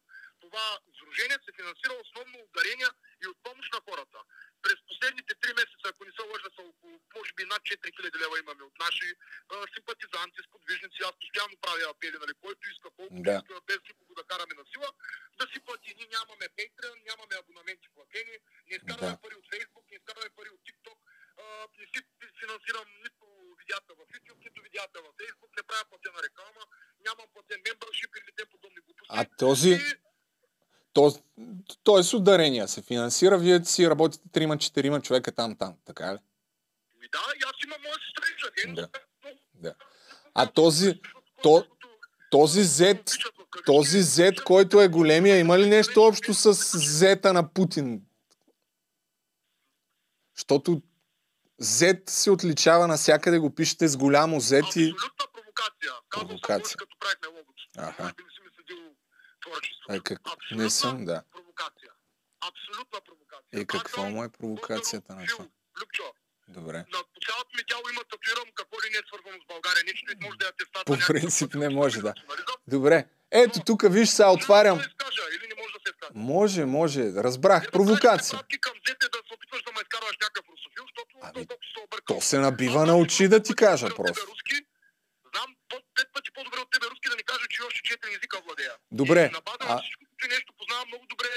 Това 0.44 0.66
сдружение 0.94 1.38
се 1.44 1.56
финансира 1.60 1.94
основно 2.04 2.36
от 2.44 2.50
дарения 2.56 2.90
и 3.22 3.26
от 3.32 3.38
помощ 3.46 3.66
на 3.76 3.80
хората. 3.88 4.18
През 4.64 4.78
последните 4.90 5.32
три 5.42 5.52
месеца, 5.60 5.84
ако 5.88 6.02
не 6.04 6.12
се 6.16 6.22
лъжа, 6.30 6.48
са 6.56 6.62
около, 6.70 6.94
може 7.16 7.32
би 7.36 7.42
над 7.52 7.62
4000 7.62 8.22
лева 8.22 8.34
имаме 8.38 8.62
от 8.70 8.76
наши 8.84 9.08
а, 9.52 9.54
симпатизанти, 9.74 10.46
сподвижници. 10.48 10.98
Аз 11.08 11.14
постоянно 11.20 11.56
правя 11.64 11.84
апели, 11.94 12.16
нали, 12.22 12.34
който 12.44 12.62
иска, 12.72 12.88
колко 12.98 13.14
Да. 13.28 13.34
иска, 13.38 13.54
без 13.68 13.80
никого 13.88 14.12
да 14.20 14.24
караме 14.30 14.54
на 14.60 14.64
сила, 14.72 14.88
да 15.38 15.44
си 15.50 15.58
плати. 15.66 15.88
Ние 15.98 16.08
нямаме 16.16 16.46
Patreon, 16.58 16.96
нямаме 17.08 17.34
абонаменти 17.42 17.88
платени, 17.94 18.36
не 18.68 18.74
изкарваме 18.78 19.16
Да. 19.16 19.20
пари 19.22 19.34
от 19.40 19.46
Facebook, 19.52 19.84
не 19.90 19.96
изкарваме 20.00 20.36
пари 20.38 20.50
от 20.56 20.62
TikTok, 20.68 20.98
а, 21.42 21.44
не 21.78 21.84
си 21.92 22.00
финансирам 22.40 22.86
нито 23.04 23.19
видеята 23.70 23.94
в 23.94 24.02
YouTube, 24.04 24.38
нито 24.38 24.62
видеята 24.62 24.98
в 24.98 25.08
Facebook, 25.14 25.50
не 25.56 25.62
правя 25.62 25.84
платена 25.90 26.22
реклама, 26.24 26.62
нямам 27.04 27.26
платен 27.34 27.58
membership 27.58 28.10
или 28.18 28.32
те 28.36 28.44
подобни 28.44 28.76
глупости. 28.76 29.08
а 29.10 29.24
този, 29.38 29.70
И 29.70 29.78
то, 30.92 31.12
то 31.82 31.98
е 31.98 32.02
с 32.02 32.14
ударения 32.14 32.68
се 32.68 32.82
финансира, 32.82 33.38
вие 33.38 33.64
си 33.64 33.90
работите 33.90 34.28
трима-четирима 34.28 35.00
човека 35.00 35.32
там-там, 35.32 35.76
така 35.84 36.14
ли? 36.14 36.18
Ми 37.00 37.08
да, 37.08 37.18
и 37.36 37.42
аз 37.44 37.52
имам 37.64 37.78
моя 37.82 37.96
дейност. 38.56 38.74
Да. 38.74 38.88
Да. 39.54 39.74
А 40.34 40.46
този- 40.46 41.00
то- 41.42 41.66
Този 42.30 42.60
Z, 42.60 43.04
този 43.66 43.98
Z, 43.98 44.44
който 44.44 44.80
е 44.80 44.88
големия, 44.88 45.38
има 45.38 45.58
ли 45.58 45.66
нещо 45.66 46.02
общо 46.02 46.34
с 46.34 46.54
Z 46.54 47.32
на 47.32 47.52
Путин? 47.54 48.02
Защото 50.36 50.82
Z 51.62 52.10
се 52.10 52.30
отличава 52.30 52.86
навсякъде, 52.86 53.38
го 53.38 53.54
пишете 53.54 53.88
с 53.88 53.96
голямо 53.96 54.40
Z 54.40 54.56
и... 54.56 54.90
Абсолютна 54.90 55.26
провокация. 55.32 55.92
Казвам 56.08 56.28
Провокация. 56.28 56.66
съм, 56.66 56.78
като 56.78 56.96
правихме 57.00 57.28
логото. 57.28 57.62
Аха. 57.78 58.02
Не 58.02 58.08
си 58.08 58.40
ми 58.44 58.50
следил 58.56 58.82
творчеството. 59.42 59.92
Е, 59.92 60.00
как... 60.00 60.18
Абсолютна 60.32 60.64
Не 60.64 60.70
съм, 60.70 61.04
да. 61.04 61.22
провокация. 61.32 61.90
Абсолютна 62.50 62.98
провокация. 63.08 63.60
И 63.60 63.60
Аз 63.60 63.66
какво 63.66 64.02
му 64.10 64.24
е 64.24 64.28
провокацията 64.28 65.14
на 65.14 65.26
това? 65.26 65.44
Любчо, 65.80 66.02
Добре. 66.48 66.78
на 66.78 66.98
по 67.12 67.18
цялото 67.26 67.50
ми 67.56 67.62
тяло 67.68 67.84
има 67.92 68.02
татуирано 68.10 68.52
какво 68.54 68.76
ли 68.82 68.88
не 68.92 68.98
е 68.98 69.04
свързано 69.08 69.36
с 69.44 69.46
България. 69.52 69.82
Нищо 69.90 70.06
не 70.12 70.26
може 70.26 70.38
да 70.38 70.44
е 70.46 70.48
атестат. 70.54 70.84
По 70.86 70.96
принцип 71.12 71.54
не 71.54 71.68
може, 71.68 71.98
да. 72.00 72.14
Добре. 72.66 72.98
Ето 73.30 73.60
тук, 73.66 73.80
виж, 73.94 74.08
сега 74.08 74.30
отварям. 74.30 74.76
Може 74.76 74.88
да 74.88 74.90
се 74.90 74.96
изкажа 74.98 75.22
или 75.36 75.46
не 75.52 75.56
може 75.60 75.72
да 75.76 75.80
се 75.84 75.90
изкаже. 75.94 76.12
Може, 76.14 76.64
може. 76.64 77.02
Разбрах. 77.26 77.62
Не 77.62 77.70
Провокация. 77.70 78.38
към 78.66 78.74
да 79.16 79.20
се 79.26 79.34
опитваш 79.34 79.62
да 79.66 79.72
ме 79.72 79.80
изкарваш 79.84 80.16
някакъв 80.24 80.44
Ами. 81.22 81.46
То 82.06 82.20
се 82.20 82.38
набива 82.38 82.86
на 82.86 82.96
очи 82.96 83.28
да 83.28 83.42
ти 83.42 83.54
кажа 83.54 83.86
просто. 83.96 84.26
Знам 85.34 85.48
пет 85.96 86.08
пъти 86.12 86.30
по-добре 86.34 86.58
от 86.60 86.70
тебе 86.70 86.86
руски 86.86 87.08
да 87.10 87.16
ни 87.16 87.22
кажа, 87.22 87.46
че 87.50 87.62
още 87.62 87.80
четири 87.82 88.12
езика 88.14 88.40
владея. 88.46 88.72
Добре, 88.92 89.22
на 89.36 89.40
база 89.40 89.58
а- 89.60 89.74
на 89.74 89.82
всичко, 89.82 90.02
че 90.20 90.26
нещо 90.28 90.52
познавам 90.58 90.88
много 90.88 91.06
добре, 91.06 91.30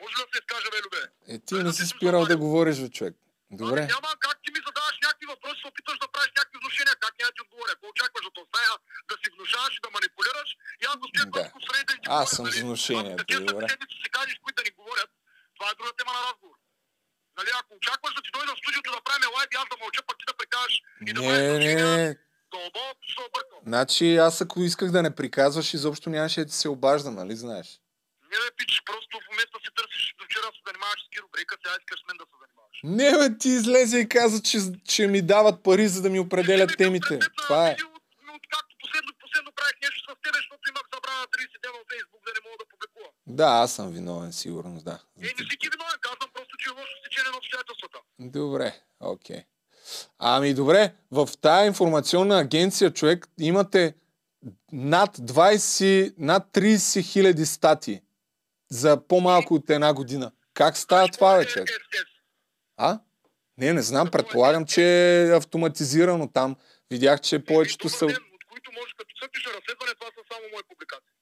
може 0.00 0.14
да 0.14 0.26
се 0.32 0.38
изкаже, 0.42 0.66
бе, 0.74 0.78
Любе? 0.86 1.02
Е, 1.28 1.38
ти 1.46 1.54
не 1.66 1.72
си 1.72 1.84
спирал 1.86 2.22
да 2.24 2.36
говориш, 2.36 2.76
бе, 2.82 2.88
човек. 2.96 3.14
Добре. 3.60 3.80
Ами 3.82 3.92
няма 3.96 4.10
как 4.26 4.36
ти 4.44 4.48
ми 4.54 4.60
задаваш 4.68 4.96
някакви 5.06 5.26
въпроси, 5.32 5.58
се 5.62 5.68
опитваш 5.72 5.98
да 6.04 6.08
правиш 6.14 6.30
някакви 6.38 6.58
внушения, 6.62 6.94
как 7.04 7.12
няма 7.20 7.32
ти 7.36 7.40
отговоря. 7.44 7.72
Ако 7.76 7.84
очакваш 7.92 8.24
от 8.28 8.36
зная 8.50 8.72
да 9.10 9.14
си 9.22 9.26
внушаваш 9.34 9.72
и 9.78 9.82
да 9.84 9.90
манипулираш, 9.96 10.50
и 10.82 10.84
аз 10.90 10.96
господин 11.04 11.26
Да. 11.36 11.42
Костов 11.42 11.62
сред 11.68 11.84
да 11.88 11.94
ти 12.02 12.06
Аз 12.20 12.28
говоря, 12.30 12.76
съм 12.86 12.96
нали? 13.02 13.16
такива 13.22 13.40
добре. 13.50 13.66
си 14.04 14.08
кажеш, 14.16 14.34
които 14.42 14.56
да 14.60 14.64
ни 14.68 14.72
говорят, 14.78 15.10
това 15.56 15.66
е 15.70 15.74
друга 15.78 15.92
тема 15.98 16.12
на 16.18 16.22
разговор. 16.28 16.56
Нали, 17.38 17.50
ако 17.54 17.70
очакваш 17.74 18.14
да 18.14 18.22
ти 18.22 18.30
дойда 18.32 18.52
в 18.54 18.58
студиото 18.58 18.90
да 18.90 19.00
правим 19.00 19.30
лайв 19.36 19.48
и 19.52 19.56
аз 19.56 19.66
да 19.70 19.76
мълча, 19.76 20.02
пък 20.02 20.16
ти 20.18 20.24
да 20.26 20.34
прикажеш 20.34 20.74
и 21.02 21.12
да 21.12 21.20
Не, 21.22 21.28
внушения, 21.50 21.86
не. 21.98 22.16
дълбоко 22.52 23.00
се 23.08 23.20
объркал. 23.20 23.58
Значи 23.66 24.16
аз 24.18 24.40
ако 24.40 24.60
исках 24.62 24.90
да 24.90 25.02
не 25.02 25.14
приказваш, 25.14 25.74
изобщо 25.74 26.10
нямаше 26.10 26.40
да 26.40 26.46
ти 26.46 26.52
се 26.54 26.68
обаждам, 26.68 27.14
нали 27.14 27.36
знаеш? 27.36 27.68
Не 28.30 28.38
ме 28.38 28.50
пич, 28.58 28.72
просто 28.86 29.12
в 29.16 29.28
момента 29.30 29.56
си 29.58 29.70
търсиш, 29.76 30.14
до 30.18 30.24
вчера 30.24 30.46
се 30.46 30.60
занимаваш 30.66 31.00
с 31.00 31.08
кирубрика, 31.08 31.52
сега 31.56 31.74
искаш 31.80 31.98
с 32.00 32.06
мен 32.08 32.16
да 32.16 32.24
се 32.24 32.36
занимаваш. 32.42 32.76
Не, 32.98 33.08
бе, 33.20 33.38
ти 33.38 33.48
излезе 33.50 33.98
и 33.98 34.08
каза, 34.08 34.42
че, 34.42 34.58
че 34.86 35.02
ми 35.06 35.20
дават 35.24 35.56
пари, 35.62 35.86
за 35.88 36.02
да 36.02 36.10
ми 36.10 36.20
определят 36.20 36.70
темите. 36.78 37.14
на 37.16 37.28
Това 37.38 37.62
е. 37.68 37.70
видео, 37.70 37.88
но 38.26 38.32
Откакто 38.34 38.72
последно, 38.82 39.10
последно 39.24 39.50
правих 39.52 39.76
нещо 39.82 39.98
с 40.02 40.22
тебе, 40.24 40.38
защото 40.42 40.62
имах 40.72 40.86
забрана 40.94 41.22
30 41.34 41.62
дена 41.62 41.76
от 41.82 41.88
Фейсбук 41.92 42.20
да 42.26 42.30
не 42.36 42.40
мога 42.46 42.56
да 42.58 42.66
публикувам. 42.72 42.91
Да, 43.26 43.46
аз 43.46 43.72
съм 43.72 43.90
виновен, 43.92 44.32
сигурно, 44.32 44.80
да. 44.80 44.98
Е, 45.18 45.20
не 45.20 45.28
си 45.28 45.34
ти 45.34 45.68
виновен, 45.68 45.98
казвам 46.00 46.30
просто, 46.34 46.56
че 46.58 46.70
е 46.70 46.72
лошо 46.72 46.92
стечение 47.00 47.30
на 47.30 47.38
обстоятелствата. 47.38 47.98
Добре, 48.18 48.80
окей. 49.00 49.44
Ами 50.18 50.54
добре, 50.54 50.94
в 51.10 51.28
тая 51.40 51.66
информационна 51.66 52.38
агенция, 52.40 52.92
човек, 52.92 53.28
имате 53.40 53.94
над 54.72 55.16
20, 55.16 56.14
над 56.18 56.48
30 56.52 57.02
хиляди 57.12 57.46
стати 57.46 58.02
за 58.70 59.06
по-малко 59.08 59.54
от 59.54 59.70
една 59.70 59.94
година. 59.94 60.32
Как 60.54 60.76
става 60.76 61.08
това, 61.08 61.38
бе, 61.38 61.46
човек? 61.46 61.70
Е, 61.70 61.72
е, 61.72 61.76
е. 61.76 62.04
А? 62.76 63.00
Не, 63.58 63.72
не 63.72 63.82
знам, 63.82 64.10
предполагам, 64.10 64.66
че 64.66 64.82
е 65.22 65.36
автоматизирано 65.36 66.28
там. 66.32 66.56
Видях, 66.90 67.20
че 67.20 67.44
повечето 67.44 67.88
са... 67.88 68.06
от 68.06 68.44
които 68.50 68.72
може 68.72 68.92
като 68.98 69.14
цъкнеш 69.22 69.44
разследване, 69.46 69.94
това 69.94 70.06
са 70.06 70.22
само 70.32 70.44
мои 70.52 70.62
публикации. 70.68 71.12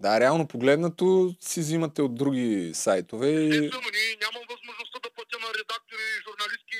Да, 0.00 0.20
реално 0.20 0.48
погледнато 0.48 1.34
си 1.40 1.60
взимате 1.60 2.02
от 2.02 2.14
други 2.14 2.48
сайтове 2.74 3.28
и... 3.28 3.48
Естествено, 3.48 3.88
ние 3.92 4.16
нямам 4.16 4.42
възможността 4.50 4.98
да 4.98 5.10
платя 5.10 5.38
на 5.38 5.48
редактори, 5.50 6.02
журналистки, 6.24 6.78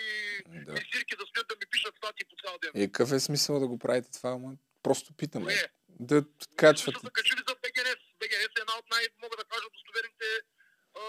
Да. 0.66 0.72
месирки 0.72 1.16
да 1.16 1.24
смеят 1.26 1.48
да 1.48 1.54
ми 1.54 1.66
пишат 1.70 1.94
статии 1.96 2.24
по 2.24 2.36
цял 2.38 2.54
ден. 2.58 2.70
Е, 2.74 2.86
какъв 2.86 3.12
е 3.12 3.20
смисъл 3.20 3.60
да 3.60 3.66
го 3.66 3.78
правите 3.78 4.12
това, 4.12 4.30
ама? 4.30 4.50
Просто 4.82 5.12
питаме. 5.12 5.44
Кое? 5.46 5.68
Да 6.00 6.24
качвате. 6.56 7.00
Са 7.00 7.10
качили 7.10 7.40
за 7.48 7.54
БГНС. 7.56 8.00
БГНС 8.20 8.52
е 8.52 8.60
една 8.60 8.74
от 8.78 8.86
най, 8.90 9.02
мога 9.22 9.36
да 9.36 9.44
кажа, 9.44 9.66
достоверните 9.72 10.28
а, 10.94 11.02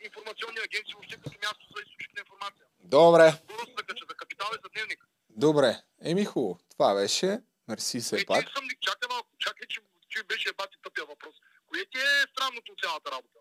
информационни 0.00 0.60
агенции, 0.60 0.94
въобще 0.94 1.16
като 1.16 1.36
място 1.38 1.64
за 1.66 1.82
източник 1.82 2.10
на 2.14 2.20
информация. 2.20 2.64
Добре, 2.96 3.26
Скоро 3.44 3.62
се 3.68 3.84
кача 3.84 4.04
за 4.08 4.14
капитал 4.14 4.48
и 4.52 4.58
за 4.64 4.68
дневник. 4.74 5.00
добре. 5.30 5.70
Еми 6.02 6.24
хубаво. 6.24 6.58
Това 6.70 6.94
беше. 6.94 7.28
Мерси 7.68 7.96
Е, 7.96 8.00
все 8.00 8.16
ти 8.16 8.26
пак. 8.26 8.44
съм, 8.48 8.64
чакай 8.80 9.06
малко, 9.10 9.28
чакай, 9.38 9.66
че, 9.68 9.78
че 10.10 10.22
беше 10.22 10.48
бати 10.52 10.76
тъпия 10.84 11.04
въпрос. 11.06 11.34
Кое 11.66 11.84
ти 11.84 11.98
е 12.00 12.26
странното 12.32 12.72
от 12.72 12.77
цялата 12.88 13.08
работа? 13.10 13.38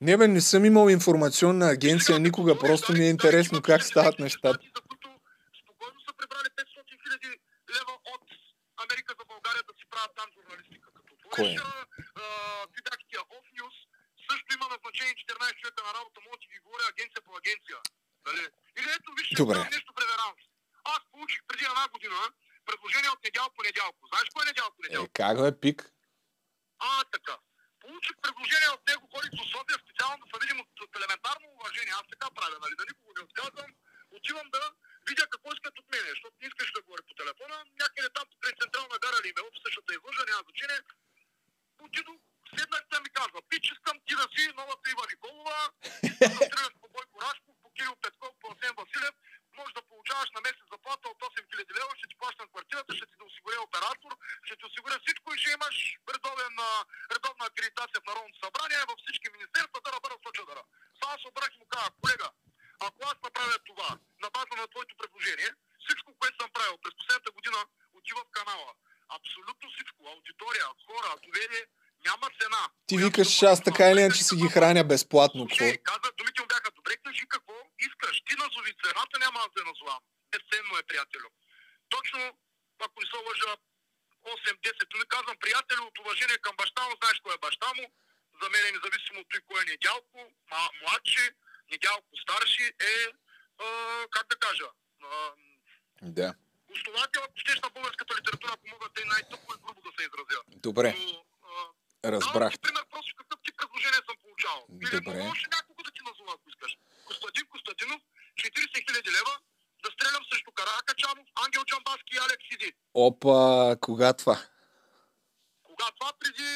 Не 0.00 0.16
бе, 0.18 0.26
не 0.28 0.42
съм 0.42 0.62
имал 0.64 0.86
информационна 0.90 1.66
агенция 1.68 2.14
никога, 2.18 2.52
просто 2.58 2.88
ми 2.92 2.98
е 2.98 3.02
дали- 3.02 3.10
интересно 3.10 3.56
дали 3.56 3.66
как 3.70 3.80
стават 3.84 4.16
нещата. 4.18 4.62
За 4.76 4.80
които 4.82 5.08
спокойно 5.60 5.98
са 6.06 6.12
прибрали 6.18 6.48
500 6.58 7.02
хиляди 7.02 7.30
лева 7.74 7.94
от 8.14 8.24
Америка 8.84 9.10
за 9.20 9.24
България 9.32 9.62
да 9.68 9.74
си 9.78 9.84
правят 9.92 10.12
там 10.18 10.28
журналистика. 10.36 10.86
Като 10.96 11.12
Кое? 11.24 11.44
отвориш 11.44 11.60
а, 12.16 12.24
ти 12.72 12.78
бях 12.86 12.98
тия 13.10 13.22
Off 13.34 13.46
News, 13.56 13.76
също 14.28 14.48
има 14.56 14.66
назначени 14.72 15.12
14 15.22 15.56
човека 15.60 15.80
на 15.86 15.92
работа, 15.98 16.16
мога 16.26 16.36
ти 16.42 16.46
ги 16.52 16.58
говоря 16.64 16.84
агенция 16.92 17.20
по 17.26 17.32
агенция. 17.40 17.78
Нали? 18.26 18.42
Или 18.78 18.88
ето 18.96 19.08
виж, 19.16 19.26
ще 19.28 19.40
Добре. 19.42 19.58
нещо 19.76 19.90
преверанс. 19.98 20.40
Аз 20.94 21.00
получих 21.12 21.40
преди 21.48 21.64
една 21.70 21.84
година 21.94 22.18
предложение 22.68 23.10
от 23.16 23.22
недял 23.26 23.46
по 23.54 23.60
недялко. 23.68 24.00
Знаеш 24.10 24.26
кой 24.34 24.42
е 24.44 24.50
недял 24.50 24.68
по 24.74 24.80
Е, 24.80 24.84
недялко? 24.84 25.10
как 25.20 25.34
бе, 25.42 25.50
пик? 25.62 25.78
А, 26.88 26.90
така. 27.14 27.34
Получих 27.88 28.16
предложение 28.26 28.70
от 28.76 28.82
него, 28.88 29.04
ходих 29.14 29.32
до 29.38 29.44
София 29.52 29.78
специално 29.84 30.18
да 30.22 30.26
се 30.30 30.36
видим 30.42 30.58
от, 30.64 30.70
от 30.84 30.92
елементарно 30.98 31.46
уважение. 31.56 31.94
Аз 32.00 32.06
така 32.12 32.28
правя, 32.36 32.56
нали? 32.64 32.74
Да 32.78 32.84
никого 32.90 33.10
не 33.16 33.26
отказвам. 33.26 33.70
Отивам 34.16 34.48
да 34.56 34.62
видя 35.08 35.24
какво 35.32 35.48
искат 35.52 35.74
от 35.78 35.88
мене, 35.94 36.08
защото 36.14 36.34
не 36.40 36.48
искаш 36.50 36.68
да 36.72 36.82
говоря 36.84 37.04
по 37.08 37.14
телефона. 37.20 37.56
Някъде 37.82 38.08
там 38.16 38.26
през 38.40 38.54
централна 38.62 38.96
гара 39.04 39.18
или 39.20 39.32
ме 39.36 39.60
същата 39.64 39.90
излъжа, 39.96 40.22
няма 40.30 40.42
значение. 40.46 40.80
Отидох, 41.84 42.20
седнах 42.56 42.84
там 42.92 43.02
и 43.08 43.10
казва, 43.18 43.38
пич, 43.48 43.64
искам 43.74 43.96
ти 44.06 44.12
да 44.20 44.26
си 44.32 44.42
новата 44.60 44.86
Ива 44.92 45.04
Николова, 45.12 45.58
искам 46.10 46.32
да 46.36 46.40
стреляш 46.48 46.74
по 46.80 46.86
Бойко 46.94 47.16
Рашков, 47.24 47.54
по 47.62 47.68
Кирил 47.74 47.94
Петков, 48.02 48.32
по 48.40 48.46
Асен 48.52 48.74
Василев, 48.78 49.14
може 49.58 49.72
да 49.78 49.88
получаваш 49.90 50.30
на 50.34 50.40
месец 50.46 50.64
заплата 50.72 51.04
от 51.08 51.18
8000 51.18 51.78
лева, 51.78 51.92
ще 51.98 52.06
ти 52.10 52.16
плащам 52.20 52.48
квартирата, 52.48 52.96
ще 52.96 53.06
ти 53.06 53.14
да 53.18 53.24
осигуря 53.30 53.60
оператор, 53.68 54.12
ще 54.46 54.54
ти 54.56 54.64
осигуря 54.70 54.98
всичко 55.00 55.26
и 55.34 55.40
ще 55.40 55.50
имаш 55.56 55.76
редовен, 56.14 56.56
редовна 57.14 57.44
акредитация 57.46 57.98
в 58.00 58.08
Народното 58.10 58.38
събрание, 58.44 58.88
във 58.90 58.98
всички 59.02 59.26
министерства, 59.34 59.78
да 59.84 60.00
бъда 60.04 60.16
случа 60.22 60.42
дара. 60.50 60.64
Само 61.00 61.14
се 61.18 61.28
обрах 61.28 61.50
и 61.54 61.60
му 61.60 61.66
казах, 61.74 61.92
колега, 62.02 62.28
ако 62.86 63.00
аз 63.10 63.16
направя 63.26 63.58
това 63.70 63.90
на 64.22 64.28
база 64.34 64.54
на 64.60 64.66
твоето 64.72 64.94
предложение, 65.02 65.50
всичко, 65.84 66.08
което 66.18 66.36
съм 66.40 66.50
правил 66.56 66.76
през 66.82 66.94
последната 67.00 67.30
година, 67.36 67.58
отива 67.98 68.20
в 68.24 68.34
канала. 68.38 68.70
Абсолютно 69.18 69.66
всичко. 69.70 70.00
Аудитория, 70.14 70.66
хора, 70.86 71.10
доверие, 71.26 71.64
няма 72.06 72.26
цена. 72.40 72.62
Ти 72.86 72.96
викаш, 73.04 73.42
аз 73.42 73.58
така 73.68 73.84
или 73.90 74.00
иначе 74.00 74.22
си 74.24 74.34
ги 74.36 74.48
храня 74.54 74.84
безплатно. 74.92 75.40
Слушай, 75.48 75.76
каза, 75.90 76.08
думите 76.18 76.40
му 76.42 76.46
бяха 76.54 76.70
добре, 76.76 76.92
кажи 77.04 77.24
какво 77.28 77.54
искаш. 77.86 78.16
Ти 78.26 78.34
назови 78.42 78.72
цената, 78.82 79.14
няма 79.24 79.38
аз 79.44 79.50
да 79.56 79.62
назовам. 79.70 80.00
Безценно 80.32 80.72
е, 80.80 80.88
приятелю. 80.90 81.28
Точно, 81.94 82.20
ако 82.84 82.96
не 83.00 83.06
се 83.10 83.16
лъжа, 83.28 83.52
8-10 84.24 84.90
думи, 84.90 85.04
казвам, 85.14 85.36
приятелю, 85.44 85.82
от 85.90 85.98
уважение 85.98 86.38
към 86.38 86.54
баща 86.60 86.82
му, 86.88 86.94
знаеш 87.00 87.18
кой 87.24 87.34
е 87.34 87.44
баща 87.46 87.68
му. 87.78 87.84
За 88.42 88.46
мен 88.52 88.62
е 88.66 88.74
независимо 88.76 89.18
от 89.20 89.28
той 89.30 89.40
кой 89.48 89.58
е 89.62 89.70
недялко, 89.72 90.18
младши, 90.82 91.24
недялко 91.72 92.08
старши 92.24 92.66
е, 92.92 92.94
а, 93.64 93.66
как 94.10 94.26
да 94.32 94.36
кажа, 94.46 94.68
а, 95.02 95.30
Да. 96.02 96.34
основател, 96.76 97.22
ако 97.24 97.36
щеш 97.36 97.60
на 97.60 97.70
българската 97.70 98.14
литература, 98.18 98.52
ако 98.54 98.68
мога 98.68 98.86
да 98.94 99.02
е 99.02 99.10
най-тъпо 99.14 99.46
и 99.54 99.60
грубо 99.64 99.80
да 99.86 99.90
се 99.96 100.02
изразя. 100.08 100.40
Добре, 100.48 100.94
Но, 100.98 101.24
разбрах. 102.04 102.32
Давам 102.32 102.50
ти 102.52 102.58
пример 102.58 102.84
просто 102.90 103.10
какъв 103.16 103.38
ти 103.44 103.50
предложения 103.58 104.02
съм 104.08 104.16
получавал. 104.24 104.62
Или 104.82 104.96
Добре. 105.00 105.18
мога 105.18 105.30
още 105.30 105.48
няколко 105.56 105.82
да 105.82 105.90
ти 105.90 106.00
назова, 106.08 106.32
ако 106.34 106.46
искаш. 106.52 106.72
Костадин 107.06 107.46
Костадинов, 107.52 108.00
40 108.40 108.86
хиляди 108.86 109.10
лева, 109.18 109.34
да 109.84 109.88
стрелям 109.90 110.24
срещу 110.30 110.50
Каракачанов, 110.52 111.26
Ангел 111.44 111.62
Джамбаски 111.64 112.12
и 112.14 112.18
Алекс 112.18 112.44
Сиди. 112.48 112.72
Опа, 112.94 113.76
кога 113.80 114.12
това? 114.12 114.36
Кога 115.62 115.86
това 115.96 116.10
преди... 116.20 116.50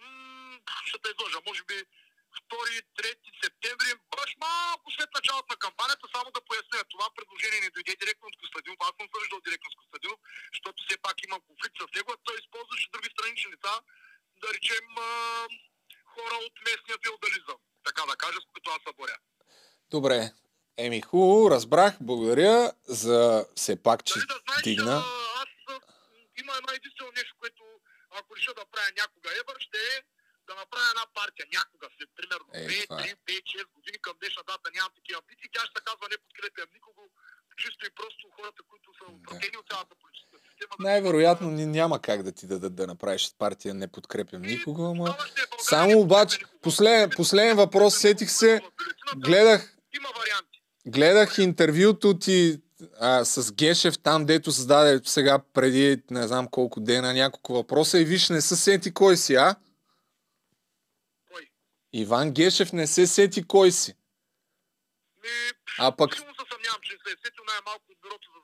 М- 0.00 0.58
ще 0.84 0.98
те 1.02 1.08
изложа, 1.14 1.38
може 1.46 1.62
би 1.64 1.76
2-3 2.50 3.16
септември, 3.42 3.90
баш 4.16 4.30
малко 4.46 4.86
след 4.96 5.10
началото 5.14 5.48
на 5.50 5.56
кампанията, 5.64 6.06
само 6.14 6.28
да 6.36 6.44
поясня, 6.48 6.78
това 6.94 7.06
предложение 7.16 7.60
не 7.60 7.70
дойде 7.74 7.94
директно 8.02 8.26
от 8.28 8.36
Костадинов, 8.40 8.78
аз 8.88 8.92
съм 8.98 9.06
се 9.08 9.20
виждал 9.22 9.40
директно 9.46 9.68
с 9.70 9.78
Костадинов, 9.80 10.18
защото 10.54 10.78
все 10.82 10.96
пак 11.04 11.16
имам 11.26 11.40
конфликт 11.48 11.76
с 11.78 11.94
него, 11.96 12.08
а 12.12 12.18
той 12.26 12.36
използваше 12.42 12.92
други 12.94 13.08
странични 13.14 13.52
лица, 13.54 13.72
да 14.42 14.48
речем 14.54 14.86
а, 14.98 15.08
хора 16.14 16.36
от 16.46 16.52
местния 16.66 16.98
феодализъм, 17.04 17.58
така 17.84 18.02
да 18.10 18.16
кажа, 18.16 18.38
с 18.40 18.46
които 18.52 18.70
аз 18.70 18.80
се 18.86 18.92
боря. 18.96 19.16
Добре. 19.90 20.32
Еми, 20.78 21.00
хубаво, 21.00 21.50
разбрах. 21.50 21.94
Благодаря 22.00 22.72
за 23.02 23.46
все 23.56 23.82
пак, 23.82 24.04
че 24.04 24.14
Дали 24.14 24.26
да 24.26 24.38
знаеш, 24.46 24.62
дигна. 24.62 24.96
а, 24.96 25.04
аз 25.42 25.50
а, 25.68 25.80
има 26.40 26.52
едно 26.56 26.72
единствено 26.72 27.12
нещо, 27.16 27.34
което 27.40 27.62
ако 28.18 28.36
реша 28.36 28.54
да 28.54 28.64
правя 28.72 28.90
някога 29.02 29.28
Евър, 29.40 29.56
ще 29.60 29.78
е 29.92 29.96
да 30.48 30.54
направя 30.54 30.88
една 30.92 31.06
партия 31.14 31.46
някога, 31.58 31.86
след 31.96 32.08
примерно 32.18 32.48
Е, 32.54 32.66
2, 32.68 32.86
това 32.88 33.00
е. 33.00 33.04
3, 33.04 33.16
5, 33.26 33.42
6 33.42 33.64
години 33.76 33.98
към 34.04 34.14
днешна 34.20 34.42
дата, 34.50 34.70
нямам 34.74 34.92
такива 34.98 35.18
амбиции, 35.22 35.48
тя 35.52 35.62
ще 35.66 35.74
се 35.76 35.84
казва 35.88 36.04
не 36.10 36.18
подкрепям 36.24 36.68
никого, 36.76 37.02
чисто 37.62 37.82
и 37.86 37.96
просто 38.00 38.22
хората, 38.36 38.60
които 38.70 38.88
са 38.98 39.04
отвратени 39.14 39.56
от 39.58 39.68
цялата 39.70 39.88
да 39.94 40.00
Най-вероятно 40.78 41.50
няма 41.50 41.98
как 41.98 42.22
да 42.22 42.32
ти 42.32 42.46
дадат 42.46 42.74
да 42.74 42.86
направиш 42.86 43.34
партия, 43.38 43.74
не 43.74 43.88
подкрепям 43.88 44.44
И 44.44 44.46
никого, 44.46 44.84
ама... 44.84 45.10
е 45.10 45.42
Само 45.58 46.00
обаче, 46.00 46.38
последен, 46.62 47.10
последен 47.16 47.56
въпрос, 47.56 47.98
сетих 47.98 48.30
се, 48.30 48.60
гледах, 49.16 49.76
гледах 50.86 51.38
интервюто 51.38 52.18
ти 52.18 52.60
а, 53.00 53.24
с 53.24 53.52
Гешев, 53.52 53.98
там 53.98 54.26
дето 54.26 54.52
създаде 54.52 55.00
сега 55.04 55.38
преди 55.52 56.02
не 56.10 56.28
знам 56.28 56.48
колко 56.48 56.80
дена 56.80 57.12
няколко 57.12 57.54
въпроса 57.54 58.00
и 58.00 58.04
виж 58.04 58.28
не 58.28 58.40
се 58.40 58.56
сети 58.56 58.94
кой 58.94 59.16
си, 59.16 59.34
а? 59.34 59.56
Кой? 61.32 61.42
Иван 61.92 62.30
Гешев 62.32 62.72
не 62.72 62.86
се 62.86 63.06
сети 63.06 63.46
кой 63.46 63.72
си. 63.72 63.94
Ми, 65.22 65.30
А 65.78 65.96
пък, 65.96 66.14
Силно 66.14 66.34
се 66.34 66.44
съмнявам, 66.52 66.80
че 66.82 66.90
се 66.90 67.12
е 67.12 67.16
сетил 67.24 67.44
най-малко 67.46 67.84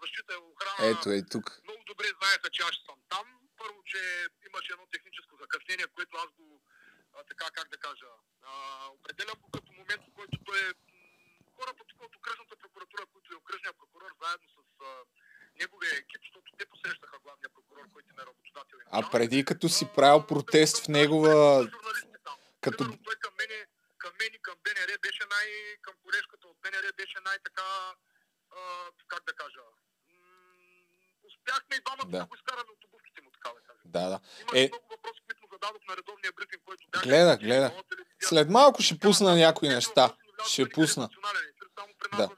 защита 0.03 0.31
и 0.35 0.41
охрана. 0.51 0.81
ето 0.93 1.09
е 1.19 1.20
тук. 1.35 1.47
много 1.66 1.83
добре 1.93 2.09
знаеха, 2.19 2.47
че 2.55 2.62
аз 2.69 2.74
съм 2.89 2.99
там. 3.09 3.27
Първо, 3.61 3.79
че 3.91 4.01
имаше 4.49 4.73
едно 4.73 4.87
техническо 4.95 5.33
закъснение, 5.43 5.87
което 5.95 6.12
аз 6.24 6.31
го, 6.39 6.49
а, 7.16 7.19
така 7.31 7.47
как 7.57 7.66
да 7.74 7.79
кажа, 7.87 8.11
а, 8.51 8.53
определям 8.99 9.37
го 9.43 9.49
като 9.57 9.70
момент, 9.73 10.03
в 10.09 10.15
който 10.19 10.37
той 10.49 10.59
е 10.69 10.73
хората 11.57 11.83
тук 11.89 12.01
от 12.03 12.16
окръжната 12.16 12.55
прокуратура, 12.62 13.05
които 13.12 13.29
е 13.33 13.41
окръжния 13.43 13.73
прокурор, 13.81 14.11
заедно 14.23 14.49
с 14.57 14.59
а, 14.89 14.91
неговия 15.61 15.95
екип, 16.03 16.20
защото 16.27 16.53
те 16.59 16.65
посрещаха 16.73 17.16
главния 17.24 17.51
прокурор, 17.57 17.85
който 17.95 18.09
е 18.20 18.27
работодател. 18.31 18.79
А 18.99 19.11
преди 19.11 19.45
като 19.45 19.69
си 19.69 19.85
А, 19.89 19.95
правил 19.97 20.27
протест 20.27 20.77
в 20.79 20.87
го 20.87 20.93
негова... 20.93 21.70
там. 22.24 22.37
Като... 22.61 22.79
Примерно, 22.79 23.03
той 23.05 23.16
към 23.24 23.35
мене, 23.41 23.59
към 23.99 24.12
мен 24.20 24.33
и 24.35 24.43
към 24.47 24.57
БНР 24.65 24.91
беше 25.07 25.24
най... 25.35 25.49
към 25.83 25.95
колежката 26.05 26.45
от 26.49 26.57
БНР 26.62 26.87
беше 26.97 27.19
най-така... 27.29 27.69
А, 28.51 28.61
как 29.09 29.23
да 29.24 29.33
кажа... 29.33 29.61
м, 31.43 31.52
успяхме 31.52 31.77
и 31.77 31.81
двамата 31.86 32.10
Да. 32.10 32.19
да. 32.19 32.27
го 32.27 32.35
изкараме 32.35 32.70
от 32.73 32.85
обувките 32.85 33.23
му, 33.23 33.31
така 33.31 33.48
да 33.55 33.60
кажа. 33.60 33.81
Да, 33.85 34.09
да. 34.10 34.20
Имаше 34.40 34.64
Е. 34.64 34.69
много 34.69 34.86
въпроси, 34.90 35.20
които 35.27 35.40
му 35.43 35.48
зададох 35.52 35.82
на 35.89 35.97
редовния 35.97 36.32
брифинг, 36.36 36.62
който 36.66 36.82
бях. 36.93 37.02
Гледах, 37.02 37.39
гледах. 37.40 37.73
След 38.20 38.51
малко 38.51 38.82
ще 38.82 38.98
пусна 38.98 39.36
някои 39.36 39.69
неща. 39.69 40.14
Ще 40.48 40.69
пусна. 40.69 41.09
Да. 42.16 42.28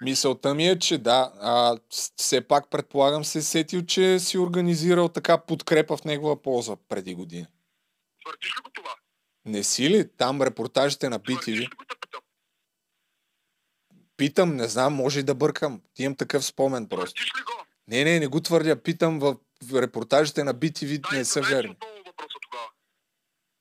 Мисълта 0.00 0.54
ми 0.54 0.68
е, 0.68 0.78
че 0.78 0.98
да, 0.98 1.32
а, 1.40 1.78
все 2.16 2.48
пак 2.48 2.70
предполагам 2.70 3.24
се 3.24 3.38
е 3.38 3.42
сетил, 3.42 3.86
че 3.86 4.18
си 4.18 4.38
организирал 4.38 5.08
така 5.08 5.38
подкрепа 5.38 5.96
в 5.96 6.04
негова 6.04 6.42
полза 6.42 6.76
преди 6.88 7.14
години. 7.14 7.46
Твърдиш 8.22 8.48
ли 8.48 8.62
го 8.62 8.70
това? 8.70 8.94
Не 9.44 9.64
си 9.64 9.90
ли 9.90 10.16
там 10.16 10.42
репортажите 10.42 11.08
на 11.08 11.20
BTV? 11.20 11.70
питам? 12.00 12.20
Питам, 14.16 14.56
не 14.56 14.68
знам, 14.68 14.94
може 14.94 15.20
и 15.20 15.22
да 15.22 15.34
бъркам. 15.34 15.82
Имам 15.98 16.16
такъв 16.16 16.44
спомен 16.44 16.88
просто. 16.88 17.14
Твърдиш 17.14 17.32
ли 17.38 17.42
го? 17.42 17.63
Не, 17.88 18.04
не, 18.04 18.20
не 18.20 18.26
го 18.26 18.40
твърдя. 18.40 18.82
Питам 18.82 19.18
в 19.18 19.36
репортажите 19.74 20.44
на 20.44 20.54
BTV, 20.54 21.00
Дай, 21.00 21.18
не 21.18 21.24
са 21.24 21.40
верни. 21.40 21.76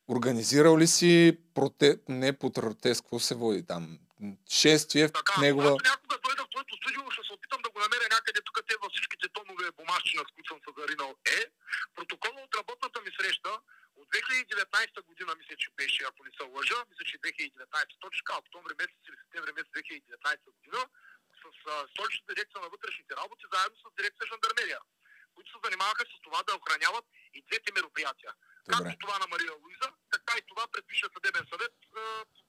Организирал 0.10 0.78
ли 0.78 0.88
си 0.88 1.38
проте... 1.54 2.00
не 2.10 2.40
по 2.40 2.52
протест, 2.52 3.02
какво 3.02 3.20
се 3.20 3.36
води 3.36 3.66
там? 3.66 4.00
Шествие 4.50 5.08
в 5.08 5.12
Така, 5.12 5.42
негова... 5.42 5.70
аз 5.70 5.90
някога 5.92 6.18
дойда 6.26 6.44
в 6.44 6.50
твоето 6.50 6.76
студио, 6.76 7.12
ще 7.12 7.22
се 7.28 7.34
опитам 7.34 7.62
да 7.66 7.70
го 7.70 7.80
намеря 7.80 8.08
някъде 8.12 8.40
тук 8.46 8.58
те 8.68 8.76
във 8.82 8.92
всичките 8.92 9.28
начина, 10.04 10.22
с 10.28 10.32
който 10.34 10.50
съм 10.52 10.60
се 10.66 10.72
заринал 10.80 11.12
е 11.38 11.40
протокола 11.96 12.40
от 12.46 12.56
работната 12.60 12.98
ми 13.02 13.12
среща 13.20 13.52
от 14.00 14.08
2019 14.08 15.06
година, 15.10 15.32
мисля, 15.40 15.56
че 15.64 15.70
беше, 15.80 16.02
ако 16.10 16.20
не 16.28 16.32
се 16.38 16.44
лъжа, 16.54 16.80
мисля, 16.90 17.06
че 17.10 17.18
2019, 17.18 18.02
точно 18.04 18.20
така, 18.22 18.40
октомври 18.42 18.74
месец 18.82 19.02
или 19.08 19.18
септември 19.22 19.52
месец 19.58 19.72
2019 19.78 20.58
година, 20.58 20.80
с 21.46 21.50
столичната 21.94 22.30
дирекция 22.34 22.60
на 22.62 22.70
вътрешните 22.76 23.14
работи, 23.22 23.44
заедно 23.54 23.78
с 23.80 23.86
дирекция 24.00 24.24
жандармерия, 24.32 24.80
които 25.36 25.48
се 25.52 25.60
занимаваха 25.66 26.04
с 26.06 26.16
това 26.26 26.40
да 26.48 26.52
охраняват 26.60 27.06
и 27.38 27.40
двете 27.48 27.70
мероприятия. 27.78 28.32
Добре. 28.68 28.90
Както 28.90 28.98
това 29.06 29.16
на 29.20 29.28
Мария 29.34 29.54
Луиза, 29.62 29.90
така 30.16 30.34
и 30.40 30.44
това 30.52 30.64
пред 30.74 30.84
Висшия 30.90 31.10
съдебен 31.16 31.46
съвет. 31.52 31.74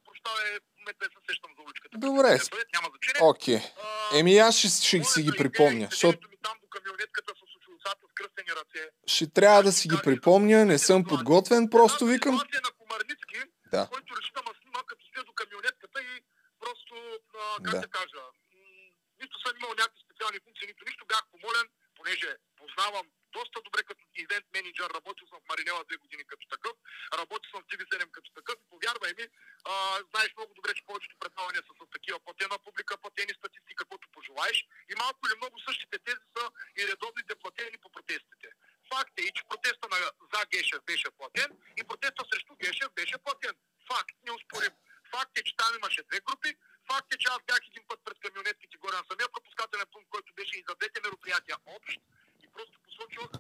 Прощавай, 0.07 0.47
не 0.87 0.93
се 1.15 1.21
сещам 1.29 1.51
за 1.57 1.61
уличката. 1.67 1.95
Добре. 1.99 2.31
Съвет, 2.51 2.69
няма 2.77 2.89
значение. 2.93 3.21
Окей. 3.33 3.61
А, 3.85 4.19
Еми 4.19 4.33
аз 4.39 4.53
ще, 4.59 4.69
ще 4.69 5.05
си 5.13 5.21
ги 5.27 5.33
припомня, 5.41 5.73
идея 5.75 5.87
е 5.87 5.91
защото 5.91 6.13
седенето 6.13 6.29
ми 6.29 6.39
там 6.47 6.57
до 6.63 6.69
камионетката 6.69 7.31
с 7.39 7.43
очилцата 7.57 8.03
с 8.11 8.13
кръстени 8.15 8.51
ръце. 8.59 8.83
ще 9.07 9.31
трябва 9.31 9.63
да 9.63 9.73
си 9.73 9.89
ги 9.89 9.99
припомня, 10.05 10.65
не 10.65 10.79
съм 10.79 11.05
подготвен, 11.05 11.71
просто 11.71 12.07
викам. 12.07 12.35
на 12.35 12.71
Комарницки, 12.81 13.39
Да. 13.67 13.89
който 13.93 14.17
реши 14.19 14.33
да 14.35 14.43
ме 14.43 14.51
снима 14.61 14.81
като 14.87 15.03
стоя 15.07 15.25
до 15.25 15.33
камионетката 15.33 15.99
и 16.03 16.15
просто, 16.61 16.95
а, 17.35 17.63
как 17.65 17.75
Да. 17.75 17.81
да 17.81 17.89
кажа, 17.89 18.21
съм 19.45 19.57
имал 19.57 19.73
някакви 19.81 20.05
специални 20.07 20.39
функции, 20.45 20.67
нито 20.67 20.85
нищо 20.85 21.11
бях 21.13 21.25
помолен, 21.33 21.67
понеже 21.99 22.31
познавам 22.61 23.07
доста 23.37 23.57
добре 23.67 23.83
като 23.91 24.03
ивент 24.25 24.47
менеджер, 24.55 24.89
работил 24.99 25.27
съм 25.29 25.41
в 25.41 25.49
Маринела 25.51 25.85
две 25.89 25.97
години 26.03 26.25
като 26.31 26.45
такъв, 26.55 26.75
работил 27.21 27.49
съм 27.51 27.61
в 27.63 27.69
TV7 27.71 28.11
като 28.17 28.29
такъв 28.39 28.57
и 28.59 28.71
повярвай 28.73 29.13
ми, 29.19 29.27
а, 29.71 29.75
знаеш 30.11 30.31
много 30.37 30.53
добре, 30.59 30.71
че 30.75 30.87
повечето 30.89 31.23
предавания 31.23 31.63
са 31.65 31.73
с 31.79 31.91
такива 31.97 32.19
платена 32.25 32.57
публика, 32.67 33.03
платени 33.05 33.33
статисти, 33.39 33.79
каквото 33.81 34.13
пожелаеш 34.17 34.59
и 34.91 34.95
малко 35.03 35.21
или 35.27 35.37
много 35.41 35.57
същите 35.69 35.97
тези 36.07 36.25
са 36.35 36.45
и 36.79 36.81
редовните 36.91 37.35
платени 37.43 37.77
по 37.83 37.89
протестите. 37.95 38.49
Факт 38.93 39.15
е 39.21 39.23
и, 39.29 39.31
че 39.37 39.49
протеста 39.51 39.85
на 39.93 39.99
за 40.33 40.41
Гешев 40.53 40.83
беше 40.91 41.09
платен 41.19 41.51
и 41.81 41.83
протеста 41.91 42.21
срещу 42.31 42.53
Гешев 42.63 42.91
беше 42.99 43.17
платен. 43.25 43.55
Факт, 43.91 44.17
неоспорим. 44.27 44.75
Факт 45.15 45.39
е, 45.39 45.43
че 45.43 45.57
там 45.57 45.71
имаше 45.77 46.03
две 46.09 46.21
групи. 46.27 46.51
Факт 46.91 47.15
е, 47.15 47.19
че 47.19 47.29
аз 47.35 47.41
бях 47.51 47.63
един 47.67 47.85
път 47.89 48.01
пред 48.05 48.19
камионетките 48.25 48.77
горе 48.77 48.97
на 48.97 49.05
самия 49.11 49.29
пропускателен 49.35 49.87
пункт, 49.93 50.11
който 50.11 50.35
беше 50.39 50.55
и 50.59 50.65
за 50.69 50.75
двете 50.75 51.01
мероприятия 51.07 51.57
общ. 51.67 51.99
И 52.45 52.47
просто 52.55 52.75
посочвах 52.85 53.31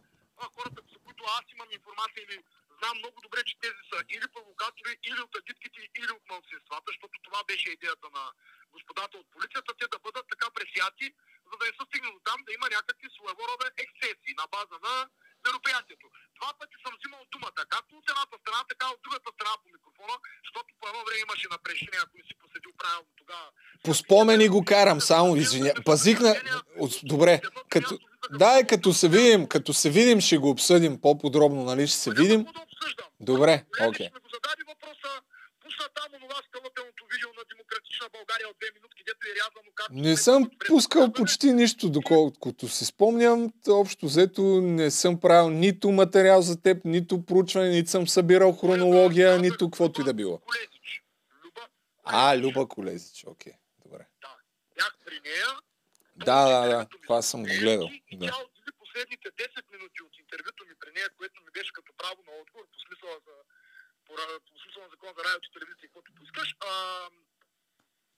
хората, 0.56 0.80
за 0.92 0.98
които 1.04 1.24
аз 1.38 1.44
имам 1.54 1.70
информация 1.78 2.22
или 2.22 2.36
знам 2.78 2.98
много 2.98 3.20
добре, 3.20 3.40
че 3.44 3.60
тези 3.64 3.82
са 3.90 3.98
или 4.14 4.26
провокатори, 4.34 4.92
или 5.08 5.20
от 5.26 5.34
агитките, 5.40 5.80
или 6.00 6.12
от 6.18 6.24
мълцинствата, 6.28 6.88
защото 6.92 7.14
това 7.26 7.40
беше 7.44 7.68
идеята 7.70 8.08
на 8.16 8.24
господата 8.72 9.18
от 9.18 9.30
полицията, 9.34 9.74
те 9.78 9.86
да 9.94 9.98
бъдат 9.98 10.26
така 10.32 10.48
пресяти, 10.50 11.06
за 11.50 11.54
да 11.58 11.64
не 11.66 11.72
стигне 11.86 12.10
до 12.12 12.20
там 12.28 12.38
да 12.46 12.52
има 12.52 12.66
някакви 12.76 13.08
своего 13.10 13.42
рода 13.50 13.66
ексцесии 13.84 14.34
на 14.40 14.46
база 14.54 14.76
на 14.86 14.94
мероприятието. 15.46 16.06
Два 16.38 16.50
пъти 16.58 16.76
съм 16.84 16.92
взимал 16.98 17.22
думата, 17.34 17.62
както 17.74 17.90
от 17.98 18.06
едната 18.12 18.36
страна, 18.42 18.60
така 18.72 18.86
от 18.94 19.00
другата 19.04 19.28
страна 19.36 19.54
по 19.62 19.68
микрофона, 19.74 20.16
защото 20.44 20.68
по 20.80 20.84
едно 20.90 21.00
време 21.06 21.20
имаше 21.26 21.46
напрежение, 21.56 22.00
ако 22.04 22.14
не 22.18 22.24
си 22.28 22.34
проследил 22.40 22.72
правилно 22.80 23.10
тогава. 23.22 23.48
По 23.84 23.92
спомени 23.94 24.46
го 24.54 24.60
карам, 24.72 25.00
само 25.00 25.36
извиня. 25.36 25.72
Пазих 25.84 26.20
на... 26.20 26.32
Добре, 27.12 27.34
като... 27.74 27.98
Дай, 28.30 28.66
като 28.66 28.92
се 28.92 29.08
видим, 29.08 29.48
като 29.48 29.72
се 29.72 29.90
видим, 29.90 30.20
ще 30.20 30.38
го 30.38 30.50
обсъдим 30.50 31.00
по-подробно, 31.00 31.64
нали? 31.64 31.86
Ще 31.86 31.98
се 31.98 32.10
видим. 32.10 32.44
Да. 32.44 32.52
Добре, 33.20 33.64
окей. 33.88 34.06
ще 34.06 34.14
ми 34.14 34.20
го 34.24 34.30
зададе 34.36 34.62
въпроса, 34.68 35.10
пусна 35.62 35.86
там 35.98 36.08
онова 36.18 36.38
скалъпеното 36.48 37.02
видео 37.12 37.30
на 37.38 37.42
Демократична 37.52 38.06
България 38.16 38.48
от 38.48 38.56
две 38.60 38.68
минутки, 38.76 39.02
дето 39.08 39.22
е 39.30 39.32
рязано 39.40 39.70
как... 39.74 39.83
Не 39.94 40.16
съм 40.16 40.50
пускал 40.66 41.12
почти 41.12 41.52
нищо, 41.52 41.90
доколкото 41.90 42.68
си 42.68 42.84
спомням. 42.84 43.52
Общо 43.68 44.06
взето 44.06 44.42
не 44.62 44.90
съм 44.90 45.20
правил 45.20 45.50
нито 45.50 45.90
материал 45.90 46.42
за 46.42 46.62
теб, 46.62 46.84
нито 46.84 47.24
проучване, 47.24 47.68
нито 47.68 47.90
съм 47.90 48.08
събирал 48.08 48.52
хронология, 48.52 49.38
нито 49.38 49.70
каквото 49.70 50.00
и 50.00 50.04
да 50.04 50.14
било. 50.14 50.40
А. 52.04 52.38
Люба 52.38 52.68
Колезич, 52.68 53.24
окей. 53.26 53.52
Добре. 53.84 54.06
Да. 54.20 54.36
Бях 54.74 54.96
при 55.04 55.20
нея. 55.24 55.46
Да, 56.16 56.40
да, 56.48 56.68
да, 56.68 56.86
това 57.02 57.22
съм 57.22 57.40
го 57.42 57.54
гледал, 57.60 57.90
да. 58.12 58.26
отдели 58.26 58.72
последните 58.78 59.28
10 59.30 59.72
минути 59.72 60.02
от 60.02 60.18
интервюто 60.18 60.64
ми 60.68 60.74
при 60.80 60.90
нея, 60.96 61.08
което 61.18 61.36
ми 61.44 61.50
беше 61.56 61.72
като 61.72 61.92
право 62.00 62.18
на 62.28 62.32
отговор, 62.40 62.64
по 62.72 62.78
смисъла, 62.86 63.14
за, 63.26 63.34
по, 64.06 64.12
по 64.46 64.58
смисъла 64.62 64.84
на 64.84 64.90
закон 64.94 65.10
за 65.16 65.22
радио 65.24 65.46
и 65.48 65.54
телевизия, 65.54 65.86
каквото 65.88 66.14
поискаш. 66.18 66.48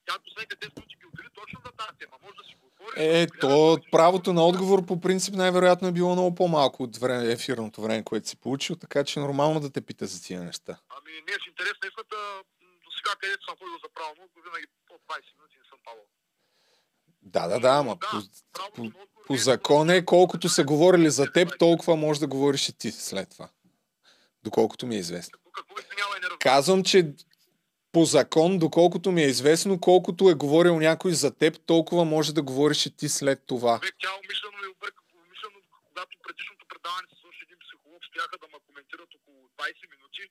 Тя 0.07 0.19
последните 0.25 0.55
10 0.55 0.75
минути 0.77 0.95
ги 0.99 1.05
отдели 1.05 1.29
точно 1.39 1.59
за 1.65 1.71
тази 1.71 1.97
тема. 1.99 2.15
Може 2.23 2.35
да 2.41 2.43
си 2.43 2.55
го 2.59 2.67
отвориш. 2.67 2.93
Е, 2.97 3.25
да 3.25 3.39
то 3.39 3.79
правото 3.91 4.33
на 4.33 4.43
отговор 4.45 4.85
по 4.85 5.01
принцип 5.01 5.35
най-вероятно 5.35 5.87
е 5.87 5.91
било 5.91 6.13
много 6.13 6.35
по-малко 6.35 6.83
от 6.83 6.97
време, 6.97 7.31
ефирното 7.31 7.81
време, 7.81 8.03
което 8.03 8.27
си 8.27 8.35
получил, 8.35 8.75
така 8.75 9.03
че 9.03 9.19
е 9.19 9.23
нормално 9.23 9.59
да 9.59 9.69
те 9.71 9.81
пита 9.81 10.05
за 10.05 10.23
тия 10.23 10.43
неща. 10.43 10.77
Ами, 10.89 11.11
не 11.11 11.33
е 11.33 11.39
в 11.43 11.47
интерес 11.47 11.73
на 11.83 11.87
истината, 11.87 12.15
до 12.85 12.91
сега 12.97 13.11
където 13.21 13.45
съм 13.45 13.55
ходил 13.59 13.77
за 13.83 13.89
отговор, 14.11 14.29
винаги 14.45 14.67
по 14.87 14.93
20 14.93 14.97
минути 15.37 15.55
не 15.63 15.69
съм 15.69 15.79
падал. 15.85 16.03
Да, 17.21 17.47
да, 17.47 17.59
да, 17.59 17.69
ама 17.69 17.95
Да, 17.95 18.21
по, 18.75 18.91
по, 18.91 18.91
по 19.27 19.33
е 19.33 19.37
закон 19.37 19.89
е 19.89 20.05
колкото 20.05 20.49
са 20.49 20.63
говорили 20.63 21.09
за 21.09 21.31
теб, 21.31 21.59
толкова 21.59 21.95
можеш 21.95 22.19
да 22.19 22.27
говориш 22.27 22.69
и 22.69 22.77
ти 22.77 22.91
след 22.91 23.29
това. 23.29 23.49
Доколкото 24.43 24.87
ми 24.87 24.95
е 24.95 24.99
известно. 24.99 25.39
Казвам, 26.39 26.83
че 26.83 27.13
по 27.91 28.05
закон, 28.05 28.59
доколкото 28.59 29.11
ми 29.11 29.21
е 29.23 29.33
известно, 29.35 29.79
колкото 29.89 30.29
е 30.29 30.41
говорил 30.43 30.75
някой 30.79 31.13
за 31.23 31.29
теб, 31.41 31.53
толкова 31.65 32.03
може 32.05 32.33
да 32.33 32.41
говориш 32.49 32.85
и 32.85 32.95
ти 32.99 33.07
след 33.09 33.39
това. 33.51 33.73
Човек, 33.79 33.95
тя 34.03 34.11
умишлено 34.21 34.57
ми 34.63 34.67
обърка, 34.75 35.01
умишлено, 35.25 35.57
когато 35.89 36.13
предишното 36.23 36.63
предаване 36.71 37.07
се 37.09 37.15
слуша 37.21 37.41
един 37.47 37.59
психолог, 37.65 38.01
стояха 38.09 38.35
да 38.43 38.47
ме 38.53 38.59
коментират 38.67 39.11
около 39.17 39.39
20 39.57 39.93
минути. 39.93 40.23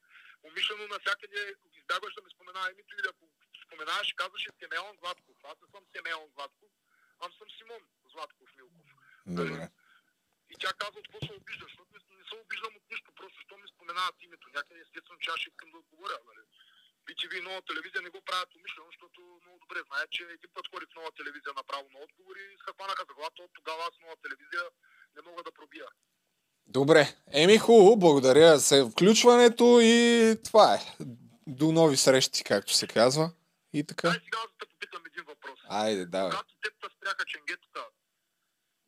Умишлено 0.48 0.82
навсякъде 0.94 1.40
избягваш 1.80 2.12
да 2.16 2.22
ми 2.24 2.30
спомена 2.34 2.62
името 2.72 2.92
или 2.98 3.08
ако 3.12 3.24
споменаваш, 3.64 4.08
казваше 4.22 4.48
Семеон 4.60 4.94
Златков. 5.00 5.36
Аз 5.50 5.56
не 5.62 5.68
съм 5.74 5.82
Семеон 5.94 6.26
Златков, 6.34 6.70
аз 7.24 7.30
съм 7.38 7.48
Симон 7.56 7.82
Златков 8.12 8.48
Милков. 8.58 8.88
Добре. 9.38 9.64
И 10.52 10.54
тя 10.62 10.70
казва, 10.82 10.98
какво 11.02 11.18
се 11.26 11.32
обиждаш, 11.40 11.70
защото 11.70 11.90
не, 11.94 12.00
не 12.20 12.24
се 12.30 12.34
обиждам 12.42 12.72
от 12.78 12.84
нищо, 12.92 13.08
просто 13.18 13.38
що 13.46 13.54
ми 13.60 13.66
споменават 13.74 14.16
името. 14.26 14.54
Някъде 14.56 14.80
естествено, 14.80 15.18
че 15.22 15.30
аз 15.32 15.38
ще 15.40 15.50
искам 15.50 15.70
да 15.70 15.78
отговоря. 15.82 16.18
Нали? 16.28 16.42
BTV 17.06 17.32
и 17.38 17.46
нова 17.48 17.60
телевизия 17.68 18.00
не 18.02 18.14
го 18.14 18.20
правят 18.28 18.54
умишлено, 18.56 18.88
защото 18.92 19.18
много 19.42 19.58
добре 19.64 19.80
знаят, 19.88 20.10
че 20.10 20.22
един 20.22 20.50
път 20.54 20.66
ходих 20.70 20.88
в 20.90 20.98
нова 20.98 21.10
телевизия 21.18 21.52
направо 21.60 21.86
на 21.94 21.98
отговори 22.06 22.42
и 22.52 22.58
се 22.62 22.72
хванаха 22.74 23.02
за 23.08 23.14
главата. 23.14 23.38
От 23.42 23.52
тогава 23.58 23.80
аз 23.88 23.94
нова 24.04 24.16
телевизия 24.24 24.64
не 25.16 25.20
мога 25.28 25.40
да 25.46 25.52
пробия. 25.58 25.86
Добре. 26.78 27.02
Еми 27.42 27.58
хубаво, 27.58 27.96
благодаря 27.96 28.58
за 28.58 28.76
включването 28.90 29.64
и 29.82 29.98
това 30.46 30.74
е. 30.74 30.80
До 31.60 31.72
нови 31.72 31.96
срещи, 31.96 32.44
както 32.44 32.72
се 32.72 32.86
казва. 32.86 33.26
И 33.72 33.84
така. 33.90 34.08
Дай 34.08 34.20
сега 34.24 34.38
аз 34.44 34.50
да 34.60 34.66
попитам 34.72 35.02
един 35.10 35.24
въпрос. 35.32 35.58
Айде, 35.68 36.06
давай. 36.06 36.30
Когато 36.30 36.54
те 36.62 36.68
спряха 36.96 37.24
ченгетата, 37.32 37.82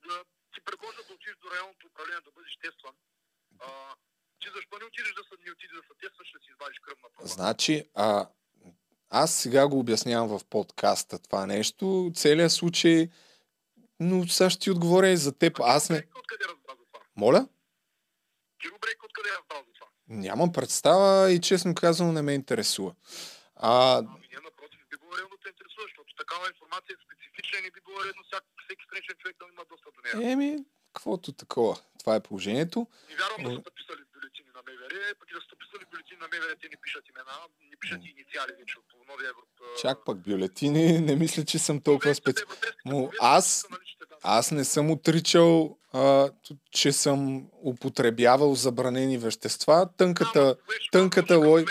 да 0.06 0.24
ти 0.54 0.60
предложат 0.64 1.06
да 1.08 1.14
отидеш 1.14 1.36
до 1.42 1.50
районното 1.50 1.86
управление 1.86 2.20
да 2.24 2.30
бъдеш 2.30 2.56
тестван, 2.62 2.94
а, 3.60 3.68
ти 4.40 4.48
защо 4.54 4.78
не 4.78 4.84
отидеш 4.84 5.12
да 5.12 5.22
се, 5.22 5.34
не 5.40 5.52
отидеш 5.52 5.76
да 5.76 5.82
се 5.82 5.94
тестваш, 6.00 6.32
да 6.32 6.38
си 6.38 6.50
извадиш 6.50 6.78
кръвна 6.78 7.08
проба? 7.14 7.28
Значи, 7.28 7.84
а, 7.94 8.28
аз 9.10 9.34
сега 9.34 9.68
го 9.68 9.78
обяснявам 9.78 10.28
в 10.30 10.44
подкаста 10.46 11.18
това 11.18 11.46
нещо, 11.46 11.84
целият 12.14 12.52
случай, 12.52 13.08
но 14.00 14.28
сега 14.28 14.50
ще 14.50 14.60
ти 14.60 14.70
отговоря 14.70 15.08
и 15.08 15.16
за 15.16 15.32
теб. 15.32 15.60
Аз 15.60 15.90
не... 15.90 15.96
Откъде 16.16 16.44
разбра 16.44 16.72
за 16.72 16.84
това? 16.86 17.00
Моля? 17.16 17.48
Киро 18.60 18.78
Брейк 18.80 19.02
откъде 19.04 19.28
разбра 19.30 19.56
за 19.58 19.72
това? 19.74 19.86
Нямам 20.08 20.52
представа 20.52 21.30
и 21.30 21.40
честно 21.40 21.74
казано 21.74 22.12
не 22.12 22.22
ме 22.22 22.32
интересува. 22.34 22.94
А, 23.56 23.98
Ами 23.98 24.06
не, 24.32 24.40
напротив, 24.40 24.80
би 24.90 24.96
било 24.96 25.12
редно 25.12 25.30
да 25.30 25.42
те 25.42 25.48
интересува, 25.48 25.82
защото 25.82 26.14
такава 26.16 26.44
информация 26.48 26.92
е 26.92 27.04
специфична 27.06 27.58
и 27.58 27.62
не 27.62 27.70
би 27.70 27.80
било 27.80 28.04
редно 28.04 28.22
всяк, 28.24 28.44
всеки 28.64 28.84
страничен 28.84 29.16
човек 29.18 29.36
да 29.38 29.44
има 29.46 29.64
достъп 29.70 29.92
до 29.94 30.18
нея. 30.18 30.32
еми, 30.32 30.50
каквото 30.92 31.32
такова. 31.34 31.74
Това 32.00 32.14
е 32.16 32.20
положението. 32.20 32.86
Не 33.10 33.16
вярвам 33.16 33.42
да 33.44 33.52
Е. 33.52 33.54
са 33.54 33.62
подписали 33.62 34.02
МВР, 34.70 34.90
пък 35.18 35.28
и 35.30 35.34
да 35.34 35.40
са 35.40 35.48
подписали 35.48 35.84
бюлетини 35.90 36.18
на 36.20 36.28
МВР, 36.28 36.52
те 36.56 36.68
не 36.68 36.76
пишат 36.76 37.04
имена, 37.08 37.34
не 37.62 37.76
пишат 37.76 38.00
и 38.00 38.10
инициали 38.10 38.52
вече 38.52 38.74
по 38.90 39.12
новия 39.12 39.28
Европ. 39.28 39.48
Чак 39.80 39.98
пък 40.04 40.18
бюлетини, 40.20 40.84
не 41.00 41.16
мисля, 41.16 41.44
че 41.44 41.58
съм 41.58 41.80
толкова 41.80 42.14
специ... 42.14 42.42
Му, 42.84 43.10
аз- 43.20 43.66
Аз 44.22 44.50
не 44.50 44.64
съм 44.66 44.90
отричал, 44.90 45.78
а, 45.92 46.30
че 46.70 46.92
съм 46.94 47.20
употребявал 47.54 48.54
забранени 48.56 49.18
вещества. 49.18 49.88
Тънката, 49.96 50.56
тънката 50.92 51.34
лой- 51.36 51.64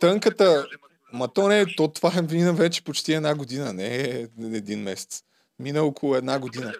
Тънката- 0.00 0.66
ма 1.12 1.32
то 1.32 1.48
не 1.48 1.60
е, 1.60 1.66
то 1.76 1.88
това 1.88 2.12
е 2.18 2.22
мина 2.24 2.52
вече 2.54 2.84
почти 2.84 3.12
една 3.12 3.34
година, 3.34 3.72
не 3.72 3.96
е 3.96 4.26
един 4.38 4.82
месец. 4.82 5.22
Мина 5.58 5.82
около 5.82 6.16
една 6.16 6.38
година. 6.38 6.74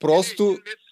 Просто- 0.00 0.56
Както 0.56 0.70
се 0.70 0.76
знае. 0.76 0.89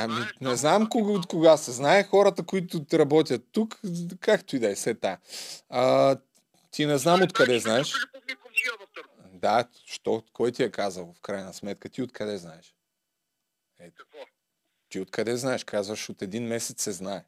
Ами, 0.00 0.26
не 0.40 0.56
знам 0.56 0.88
кога, 0.88 1.12
от 1.12 1.26
кога 1.26 1.56
се 1.56 1.72
знае. 1.72 2.04
Хората, 2.04 2.42
които 2.42 2.86
работят 2.92 3.42
тук, 3.52 3.80
както 4.20 4.56
и 4.56 4.58
да 4.58 4.70
е, 4.70 4.76
се 4.76 4.94
та. 4.94 5.18
А, 5.68 6.16
ти 6.70 6.86
не 6.86 6.98
знам 6.98 7.22
откъде 7.22 7.58
знаеш. 7.58 7.92
Да, 9.32 9.68
що, 9.86 10.22
кой 10.32 10.52
ти 10.52 10.62
е 10.62 10.70
казал 10.70 11.14
в 11.16 11.20
крайна 11.20 11.54
сметка? 11.54 11.88
Ти 11.88 12.02
откъде 12.02 12.38
знаеш? 12.38 12.74
Какво? 13.78 14.18
Ти 14.88 15.00
откъде 15.00 15.36
знаеш? 15.36 15.64
Казваш 15.64 16.08
от 16.08 16.22
един 16.22 16.46
месец 16.46 16.82
се 16.82 16.92
знае. 16.92 17.24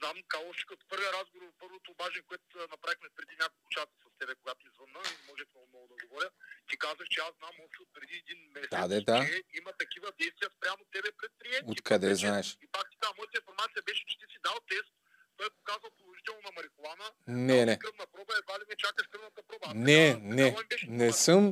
Знам, 0.00 0.16
Калош, 0.32 0.58
като 0.70 0.82
първия 0.92 1.10
разговор, 1.18 1.48
първото 1.62 1.86
обаждане, 1.94 2.24
което 2.30 2.44
а, 2.56 2.64
направихме 2.74 3.08
преди 3.18 3.34
няколко 3.42 3.68
часа 3.76 3.94
с 4.02 4.18
тебе, 4.20 4.32
когато 4.40 4.60
извънна 4.70 5.00
и 5.14 5.16
можех 5.30 5.46
много, 5.52 5.66
много 5.72 5.86
да 5.92 5.96
говоря, 6.04 6.30
ти 6.68 6.74
казах, 6.84 7.06
че 7.14 7.18
аз 7.26 7.32
знам 7.40 7.54
още 7.64 7.78
от 7.84 7.90
преди 7.96 8.14
един 8.22 8.38
месец, 8.54 8.70
Да, 8.76 8.84
де, 8.92 8.98
да. 9.10 9.16
че 9.26 9.32
има 9.60 9.70
такива 9.82 10.08
действия 10.22 10.48
спрямо 10.56 10.80
тебе 10.94 11.10
предприяти. 11.20 11.66
Откъде 11.74 12.08
знаеш? 12.22 12.46
И 12.64 12.66
пак 12.76 12.84
ти 12.90 12.96
казвам, 13.00 13.16
моята 13.18 13.36
информация 13.42 13.80
беше, 13.88 14.02
че 14.08 14.14
ти 14.20 14.26
си 14.32 14.38
дал 14.48 14.56
тест, 14.72 14.92
той 15.36 15.46
е 15.50 15.56
показал 15.58 15.90
положително 16.00 16.40
на 16.46 16.52
марихуана. 16.58 17.06
Не, 17.48 17.58
не. 17.68 17.74
Кръвна 17.84 18.06
проба, 18.14 18.32
едва 18.40 18.54
ли 18.60 18.64
не 18.70 18.76
чакаш 18.84 19.06
кръвната 19.12 19.40
проба. 19.48 19.66
Не, 19.88 20.04
не, 20.38 20.44
такава 20.44 20.62
ми 20.62 20.68
беше 20.72 20.86
не 20.86 20.92
информация. 20.94 21.24
съм. 21.28 21.42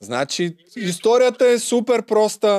Значи, 0.00 0.44
историята 0.76 1.44
е 1.48 1.58
супер 1.70 2.00
проста. 2.06 2.52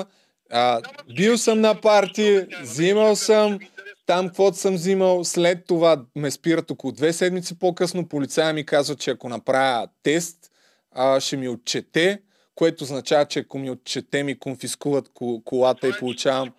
А, 0.51 0.81
бил 1.15 1.37
съм 1.37 1.61
на 1.61 1.81
парти, 1.81 2.29
взимал 2.61 3.15
съм, 3.15 3.59
там 4.07 4.27
каквото 4.27 4.57
съм 4.57 4.75
взимал, 4.75 5.23
след 5.23 5.65
това 5.65 6.05
ме 6.15 6.31
спират 6.31 6.71
около 6.71 6.91
две 6.91 7.13
седмици 7.13 7.59
по-късно, 7.59 8.09
полицая 8.09 8.53
ми 8.53 8.65
казва, 8.65 8.95
че 8.95 9.11
ако 9.11 9.29
направя 9.29 9.87
тест, 10.03 10.51
а, 10.91 11.19
ще 11.19 11.37
ми 11.37 11.49
отчете, 11.49 12.21
което 12.55 12.83
означава, 12.83 13.25
че 13.25 13.39
ако 13.39 13.59
ми 13.59 13.69
отчете, 13.69 14.23
ми 14.23 14.39
конфискуват 14.39 15.09
ко- 15.09 15.43
колата 15.43 15.87
и 15.87 15.89
е 15.89 15.93
получавам 15.99 16.53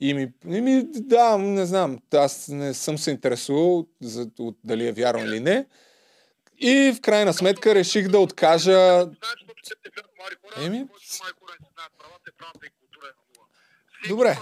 и 0.00 0.14
ми, 0.14 0.32
и 0.46 0.60
ми, 0.60 0.84
да, 0.94 1.38
не 1.38 1.66
знам. 1.66 1.98
Аз 2.14 2.48
не 2.48 2.74
съм 2.74 2.98
се 2.98 3.10
интересувал 3.10 3.86
за, 4.00 4.30
от, 4.38 4.58
дали 4.64 4.86
е 4.86 4.92
вярно 4.92 5.24
или 5.24 5.40
не. 5.40 5.66
И 6.58 6.92
в 6.96 7.00
крайна 7.00 7.34
сметка 7.34 7.74
реших 7.74 8.08
да 8.08 8.18
откажа. 8.18 9.06
Еми, 10.56 10.78
е. 10.78 10.86
Всеки 11.00 11.32
Добре. 14.08 14.38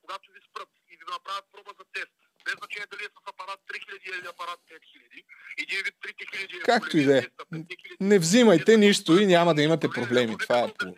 когато 0.00 0.32
ви 0.32 0.40
спрат 0.50 0.68
ви 1.08 1.12
направят 1.12 1.44
проба 1.52 1.70
за 1.78 1.84
тест, 1.92 2.12
без 2.44 2.54
значение 2.54 2.86
дали 2.92 3.04
е 3.04 3.10
с 3.16 3.20
апарат 3.26 3.60
3000 3.68 4.18
или 4.18 4.28
апарат 4.28 4.60
5000, 4.60 5.24
един 5.58 5.78
вид 5.84 5.94
3000 5.96 6.56
е 6.56 6.62
Както 6.62 6.96
и 6.96 7.04
да 7.04 7.18
е. 7.18 7.22
тест, 7.22 7.34
а 7.38 7.44
5000 7.44 7.96
Не 8.00 8.18
взимайте 8.18 8.70
е 8.74 8.82
нищо 8.86 9.10
и 9.14 9.26
няма 9.26 9.54
да 9.54 9.62
имате 9.62 9.86
проблеми. 9.90 10.38
Това 10.38 10.58
е. 10.58 10.62
да 10.62 10.88
е- 10.88 10.94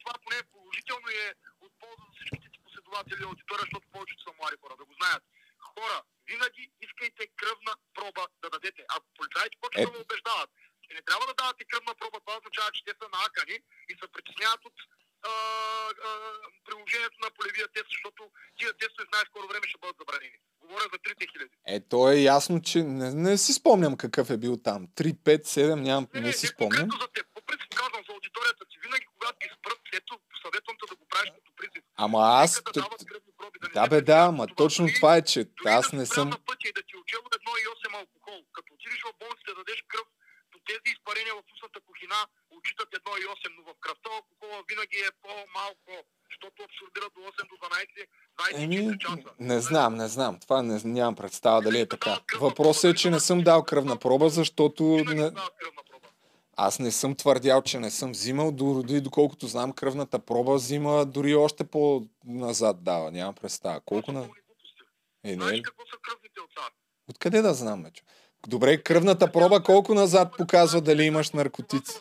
Това 0.00 0.14
поне 0.24 0.38
положително 0.54 1.06
е 1.20 1.26
от 1.60 1.72
полза 1.80 2.04
за 2.04 2.12
всичките 2.14 2.46
ти 2.52 2.58
последователи 2.66 3.22
аудитория, 3.24 3.64
защото 3.66 3.86
повечето 3.94 4.22
са 4.22 4.32
млади 4.38 4.56
хора, 4.62 4.74
да 4.78 4.84
го 4.84 4.94
знаят. 5.00 5.22
Хора, 5.70 5.98
винаги 6.30 6.62
искайте 6.86 7.22
кръвна 7.40 7.72
проба 7.96 8.24
да 8.42 8.48
дадете. 8.54 8.82
Ако 8.96 9.06
полицаите 9.18 9.56
почват 9.60 9.84
да 9.86 9.92
ме 9.94 10.04
убеждават, 10.06 10.50
че 10.84 10.90
не 10.96 11.02
трябва 11.02 11.24
да 11.26 11.34
давате 11.34 11.64
кръвна 11.64 11.92
проба, 12.00 12.16
това 12.20 12.34
означава, 12.38 12.70
че 12.76 12.84
те 12.84 12.92
са 13.00 13.06
наакани 13.16 13.56
и 13.90 13.92
се 14.00 14.06
притесняват 14.14 14.62
от 14.68 14.76
а, 15.22 15.32
а, 16.06 16.10
приложението 16.66 17.18
на 17.22 17.30
полевия 17.30 17.68
тест, 17.68 17.86
защото 17.90 18.20
тия 18.58 18.72
тестове 18.72 19.04
в 19.06 19.12
най-скоро 19.12 19.48
време 19.48 19.66
ще 19.66 19.78
бъдат 19.80 19.96
забранени. 19.98 20.36
Говоря 20.60 20.86
за 20.92 20.98
3000. 20.98 21.48
Е, 21.66 21.80
то 21.88 22.10
е 22.10 22.16
ясно, 22.16 22.62
че 22.62 22.78
не, 22.82 23.14
не 23.14 23.38
си 23.38 23.52
спомням 23.52 23.96
какъв 23.96 24.30
е 24.30 24.36
бил 24.36 24.56
там. 24.58 24.88
3, 24.88 25.14
5, 25.14 25.42
7, 25.44 25.74
нямам, 25.74 26.06
Не, 26.14 26.20
не 26.20 26.32
си 26.32 26.46
спомням. 26.46 26.70
конкретно 26.80 26.98
за 27.00 27.08
теб. 27.08 27.26
По 27.34 27.40
принцип 27.42 27.74
казвам 27.74 28.02
за 28.08 28.12
аудиторията 28.12 28.64
ти. 28.70 28.76
Винаги, 28.84 29.06
когато 29.12 29.38
ги 29.38 29.48
спрат, 29.58 29.80
ето, 29.92 30.12
съветвам 30.42 30.76
те 30.80 30.84
да 30.90 30.96
го 30.96 31.06
правиш 31.08 31.30
като 31.36 31.50
призив. 31.56 31.84
Ама 31.96 32.18
аз... 32.42 32.50
Нека 32.56 32.72
да 32.72 32.80
дават 32.80 33.02
проби, 33.38 33.58
да 33.62 33.66
не 33.68 33.74
Да 33.74 33.86
бе, 33.88 34.00
да, 34.02 34.18
ама 34.30 34.46
точно 34.56 34.84
Дори- 34.86 34.94
това 34.94 35.16
е, 35.16 35.22
че 35.24 35.40
Дори 35.44 35.68
аз 35.78 35.90
да 35.90 35.96
не 35.96 36.06
съм... 36.06 36.14
спрял 36.28 36.38
на 36.38 36.44
пътя 36.48 36.66
и 36.68 36.72
да 36.72 36.82
ти 36.88 36.92
отчело 37.00 37.22
1,8 37.22 37.98
алкохол. 38.00 38.38
Като 38.52 38.68
отидеш 38.74 39.00
в 39.02 39.12
болница 39.20 39.44
да 39.48 39.54
дадеш 39.54 39.84
кръв, 39.88 40.06
тези 40.68 40.88
изпарения 40.94 41.34
в 41.34 41.42
устната 41.54 41.78
кухина 41.86 42.18
отчитат 42.56 42.88
1,8, 42.88 43.56
но 43.56 43.62
в 43.68 43.74
кръвта 43.84 44.08
алкохола 44.16 44.56
винаги 44.70 44.98
е 45.08 45.10
по-малко, 45.22 45.92
защото 46.30 46.56
абсорбира 46.68 47.08
до 47.14 47.20
8 47.20 47.48
до 47.50 47.56
12, 47.64 48.06
24 48.54 48.64
Еми, 48.64 48.98
часа. 48.98 49.30
не 49.40 49.60
знам, 49.60 49.94
не 49.94 50.08
знам. 50.08 50.40
Това 50.40 50.62
не, 50.62 50.80
нямам 50.84 51.16
представа 51.16 51.62
дали 51.62 51.80
е 51.80 51.88
така. 51.88 52.20
Въпросът 52.40 52.94
е, 52.94 52.98
че 53.00 53.10
не 53.10 53.20
съм 53.20 53.42
дал 53.42 53.64
кръвна 53.64 53.96
проба, 53.96 54.28
защото 54.28 54.84
не, 54.84 55.30
аз 56.56 56.78
не 56.78 56.90
съм 56.92 57.14
твърдял, 57.14 57.62
че 57.62 57.78
не 57.78 57.90
съм 57.90 58.10
взимал. 58.12 58.52
Дори 58.52 59.00
доколкото 59.00 59.46
знам, 59.46 59.72
кръвната 59.72 60.18
проба 60.18 60.54
взима 60.54 61.06
дори 61.06 61.34
още 61.34 61.64
по-назад 61.64 62.84
дава. 62.84 63.10
Нямам 63.10 63.34
представа. 63.34 63.80
Колко 63.80 64.06
Това 64.06 64.20
на... 64.20 64.26
глупости. 64.26 64.82
Е, 65.24 65.28
не 65.28 65.32
е 65.32 65.36
Знаеш 65.36 65.60
какво 65.60 65.82
са 65.86 65.96
кръвните 66.02 66.40
отца? 66.40 66.62
Откъде 67.10 67.42
да 67.42 67.54
знам, 67.54 67.82
бе, 67.82 67.90
чо? 67.90 68.04
Добре, 68.48 68.82
кръвната 68.82 69.32
проба 69.32 69.62
колко 69.62 69.94
назад 69.94 70.36
показва 70.38 70.80
дали 70.80 71.02
имаш 71.02 71.30
наркотици? 71.30 72.00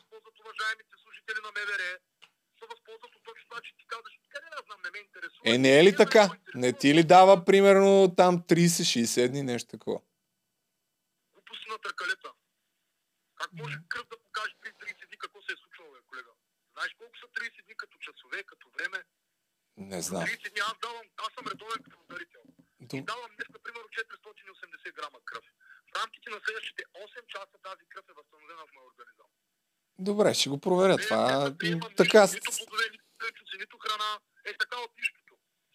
Е, 5.46 5.58
не 5.58 5.80
е 5.80 5.84
ли 5.84 5.96
така? 5.96 6.30
Не 6.56 6.74
ти 6.74 6.94
ли 6.94 7.04
дава 7.04 7.46
примерно 7.46 8.14
там 8.18 8.34
30-60 8.44 9.28
дни, 9.30 9.44
нещо 9.44 9.68
такова? 9.70 10.00
Глупости 11.34 11.68
на 11.70 11.78
търкалета. 11.78 12.30
Как 13.40 13.50
може 13.54 13.76
кръв 13.90 14.06
да 14.12 14.18
покаже 14.26 14.54
при 14.62 14.70
30 14.70 15.08
дни 15.08 15.18
какво 15.24 15.40
се 15.42 15.52
е 15.54 15.62
случвало, 15.62 15.90
бе, 15.94 16.00
колега? 16.10 16.32
Знаеш 16.74 16.92
колко 17.00 17.16
са 17.22 17.28
30 17.38 17.66
дни 17.66 17.76
като 17.82 17.96
часове, 18.06 18.44
като 18.52 18.66
време? 18.76 19.00
Не 19.78 20.02
знам. 20.02 20.24
30 20.24 20.52
дни 20.52 20.62
аз 20.70 20.76
давам, 20.86 21.06
аз 21.26 21.32
съм 21.36 21.46
редовен 21.52 21.80
кръводарител. 21.90 22.44
И 22.82 22.86
Дум- 22.90 23.06
давам 23.12 23.32
днес, 23.36 23.50
например, 23.56 23.84
480 23.98 24.92
грама 24.98 25.20
кръв. 25.30 25.46
В 25.90 25.96
рамките 26.02 26.30
на 26.30 26.40
следващите 26.46 26.84
8 26.84 27.28
часа 27.34 27.56
тази 27.68 27.84
кръв 27.92 28.06
е 28.12 28.14
възстановена 28.20 28.64
в 28.68 28.74
моя 28.76 28.88
организъм. 28.92 29.28
Добре, 30.00 30.34
ще 30.34 30.50
го 30.50 30.58
проверя 30.66 30.96
Не, 30.96 31.04
това. 31.04 31.44
не 31.44 31.58
приемам 31.58 31.92
Така... 31.98 32.22
Нито 32.34 32.52
плодове, 32.58 32.86
нито 33.64 33.78
храна. 33.84 34.12
Е 34.46 34.52
така 34.64 34.78
от 34.86 34.92
нищото. 34.98 35.34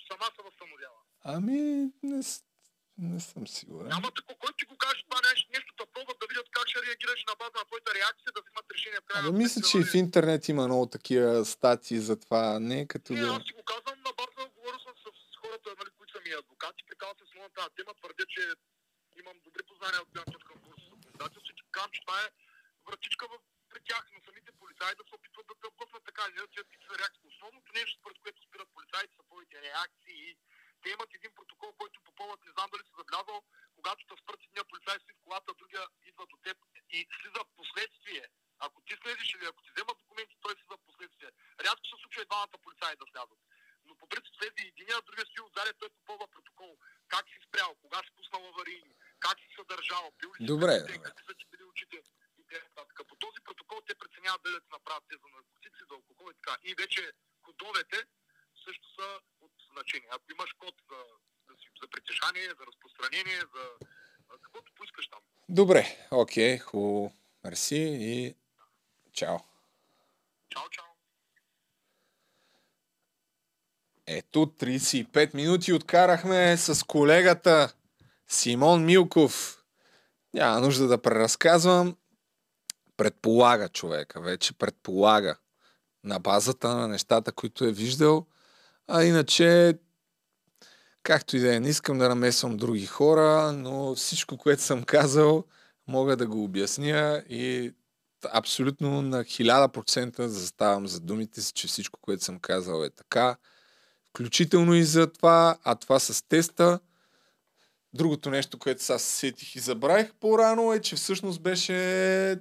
Сама 0.09 0.27
се 0.37 0.43
възстановява. 0.49 1.01
Ами, 1.35 1.59
не, 2.03 2.21
не 2.99 3.21
съм 3.21 3.47
сигурен. 3.47 3.89
Няма 3.89 4.11
такова, 4.19 4.39
който 4.39 4.57
ти 4.57 4.65
го 4.65 4.77
каже 4.77 5.01
това 5.09 5.21
нещо, 5.31 5.47
нещо 5.57 5.71
да 5.81 5.87
пробват 5.87 6.19
да 6.21 6.27
видят 6.31 6.49
как 6.57 6.69
ще 6.69 6.79
реагираш 6.87 7.25
на 7.29 7.35
база 7.39 7.57
на 7.61 7.65
твоята 7.65 7.91
реакция, 7.99 8.29
да 8.35 8.41
взимат 8.43 8.67
решение 8.75 9.01
в 9.01 9.07
крайна 9.09 9.29
Абе, 9.29 9.39
мисля, 9.39 9.61
че 9.69 9.79
и 9.79 9.85
в 9.91 9.95
интернет 9.95 10.49
има 10.49 10.65
много 10.67 10.87
такива 10.97 11.45
статии 11.45 11.99
за 12.09 12.15
това. 12.21 12.43
Не 12.69 12.81
е 12.81 12.87
като 12.93 13.13
Не, 13.13 13.21
да... 13.21 13.27
аз 13.37 13.43
си 13.49 13.53
го 13.59 13.63
казвам 13.73 13.99
на 14.07 14.13
база, 14.21 14.51
говорил 14.57 14.81
съм 14.87 14.95
с, 15.03 15.07
с 15.33 15.37
хората, 15.43 15.69
нали, 15.81 15.91
които 15.97 16.13
са 16.13 16.21
ми 16.25 16.31
адвокати, 16.43 16.87
прикалвам 16.89 17.17
се 17.19 17.25
с 17.31 17.35
тази 17.59 17.75
тема, 17.77 17.93
твърдя, 18.01 18.25
че 18.35 18.43
имам 19.21 19.39
добри 19.47 19.63
познания 19.63 20.01
от 20.03 20.11
гледна 20.13 20.33
точка 20.33 20.55
на 20.55 20.61
българското 20.61 20.97
законодателство 20.97 21.53
и 21.53 21.73
казвам, 21.77 21.93
че 21.95 22.05
това 22.05 22.19
е 22.25 22.33
вратичка 22.87 23.25
в, 23.33 23.35
при 23.71 23.81
тях 23.89 24.05
на 24.13 24.21
самите 24.27 24.53
полицаи 24.61 24.99
да 24.99 25.05
се 25.09 25.15
опитват 25.15 25.47
да 25.47 25.55
тъпват 25.55 26.05
така 26.05 26.23
или 26.29 26.39
иначе 26.39 26.61
са 26.87 26.99
реакции. 26.99 27.31
Основното 27.33 27.73
нещо, 27.79 27.99
според 28.01 28.19
което 28.23 28.47
спират 28.47 28.75
полицаите, 28.75 29.17
са 29.17 29.23
твоите 29.29 29.57
реакции. 29.69 30.37
Те 30.83 30.91
имат 30.91 31.15
един 31.15 31.33
протокол, 31.35 31.73
който 31.81 32.07
попълват, 32.09 32.45
не 32.45 32.53
знам 32.53 32.71
дали 32.71 32.83
си 32.85 32.93
забелязал, 32.99 33.39
когато 33.77 34.01
те 34.07 34.15
спрат 34.23 34.41
едния 34.45 34.65
полицай 34.65 34.97
си 34.99 35.13
в 35.15 35.23
колата, 35.25 35.59
другия 35.61 35.85
идва 36.11 36.25
до 36.33 36.37
теб 36.47 36.57
и 36.97 36.99
слиза 37.19 37.43
последствие. 37.59 38.25
Ако 38.67 38.83
ти 38.87 38.95
слезеш 39.03 39.35
или 39.35 39.47
ако 39.47 39.63
ти 39.63 39.71
вземат 39.71 39.99
документи, 40.03 40.37
той 40.41 40.53
слиза 40.55 40.77
в 40.77 40.87
последствие. 40.89 41.31
Рядко 41.67 41.85
се 41.87 41.97
случва 42.01 42.23
и 42.23 42.31
двамата 42.31 42.63
полицаи 42.65 42.97
да 43.01 43.07
слязат. 43.11 43.41
Но 43.87 43.93
по 43.99 44.07
принцип 44.09 44.35
слезе 44.37 44.61
и 44.65 44.69
единия, 44.73 45.03
другия 45.07 45.27
стои 45.27 45.45
отзади, 45.45 45.79
той 45.79 45.89
попълва 45.97 46.27
протокол. 46.35 46.79
Как 47.09 47.25
си 47.29 47.39
спрял, 47.47 47.71
кога 47.75 47.99
си 48.05 48.11
пуснал 48.17 48.49
аварийни, 48.49 48.95
как 49.21 49.37
си 49.39 49.49
съдържал, 49.57 50.05
бил 50.21 50.31
ли 50.31 50.34
си 50.34 50.34
Добре, 50.34 50.34
пред 50.34 50.34
добре. 50.34 50.34
какви 50.34 50.34
са 50.34 50.34
ти 50.34 50.34
били 50.34 50.34
очите 50.34 50.34
и 50.34 50.34
т.н. 50.47 50.87
По 53.09 53.17
този 53.17 53.39
протокол 53.45 53.79
те 53.87 53.95
преценяват 53.95 54.43
дали 54.45 54.55
да 54.55 54.77
направят 54.77 55.05
те 55.09 55.17
за 55.23 55.29
наркотици, 55.37 55.81
за 55.89 55.95
алкохол 55.95 56.27
и 56.31 56.35
така. 56.41 56.55
И 56.69 56.75
вече 56.83 57.13
кодовете 57.43 57.99
също 58.65 58.87
са 58.97 59.09
от 59.41 59.53
значение. 59.73 60.09
Ако 60.17 60.25
имаш 60.33 60.53
код 60.53 60.75
за, 60.91 61.01
за, 61.81 61.87
притежание, 61.93 62.49
за 62.59 62.63
разпространение, 62.71 63.41
за 63.55 63.65
каквото 64.43 64.73
поискаш 64.77 65.09
там. 65.09 65.21
Добре, 65.49 66.07
окей, 66.11 66.59
хубаво. 66.59 67.13
Мерси 67.45 67.83
и 68.01 68.35
чао. 69.13 69.39
Чао, 70.49 70.69
чао. 70.71 70.85
Ето, 74.07 74.39
35 74.39 75.35
минути 75.35 75.73
откарахме 75.73 76.57
с 76.57 76.87
колегата 76.87 77.75
Симон 78.29 78.85
Милков. 78.85 79.54
Няма 80.35 80.61
нужда 80.61 80.87
да 80.87 80.99
преразказвам. 80.99 81.97
Предполага 82.97 83.69
човека, 83.69 84.21
вече 84.21 84.53
предполага 84.53 85.37
на 86.05 86.19
базата 86.19 86.69
на 86.69 86.89
нещата, 86.89 87.33
които 87.33 87.65
е 87.65 87.73
виждал. 87.73 88.27
А 88.89 89.05
иначе, 89.05 89.79
както 91.03 91.37
и 91.37 91.41
да 91.41 91.55
е, 91.55 91.61
не 91.61 91.69
искам 91.69 91.99
да 91.99 92.09
намесвам 92.09 92.57
други 92.57 92.87
хора, 92.87 93.53
но 93.53 93.95
всичко, 93.95 94.37
което 94.37 94.63
съм 94.63 94.85
казал, 94.85 95.45
мога 95.87 96.17
да 96.17 96.27
го 96.27 96.45
обясня 96.45 97.25
и 97.29 97.75
абсолютно 98.33 99.03
на 99.03 99.25
1000% 99.25 100.23
заставам 100.27 100.87
за 100.87 101.01
думите 101.01 101.41
си, 101.41 101.53
че 101.53 101.69
всичко, 101.69 102.01
което 102.01 102.25
съм 102.25 102.39
казал 102.39 102.85
е 102.85 102.91
така 102.91 103.37
включително 104.09 104.75
и 104.75 104.85
за 104.85 105.13
това, 105.13 105.59
а 105.65 105.75
това 105.75 105.99
с 105.99 106.29
теста. 106.29 106.81
Другото 107.95 108.31
нещо, 108.31 108.59
което 108.59 108.83
сега 108.83 108.99
се 108.99 109.17
сетих 109.17 109.57
и 109.57 109.61
забравих 109.61 110.15
по-рано 110.21 110.73
е, 110.73 110.81
че 110.81 110.97
всъщност 110.97 111.43
беше 111.43 112.39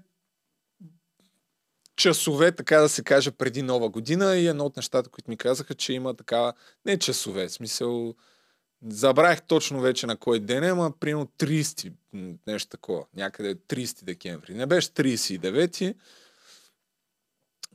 часове, 1.96 2.52
така 2.52 2.78
да 2.78 2.90
се 2.90 3.04
каже, 3.04 3.32
преди 3.32 3.62
нова 3.62 3.90
година 3.90 4.36
и 4.36 4.48
едно 4.48 4.66
от 4.66 4.76
нещата, 4.76 5.10
които 5.10 5.32
ми 5.32 5.38
казаха, 5.38 5.76
че 5.76 5.94
има 5.94 6.14
такава, 6.14 6.54
не 6.86 7.00
часове, 7.00 7.50
смисъл, 7.50 8.16
забравих 8.88 9.42
точно 9.42 9.82
вече 9.82 10.08
на 10.08 10.18
кой 10.18 10.40
ден 10.40 10.64
е, 10.64 10.70
ама 10.70 10.92
примерно 11.00 11.26
30, 11.26 11.94
м, 12.14 12.34
нещо 12.48 12.70
такова, 12.70 13.06
някъде 13.16 13.56
30 13.56 14.04
декември. 14.04 14.54
Не 14.54 14.66
беше 14.66 14.90
39, 14.90 15.96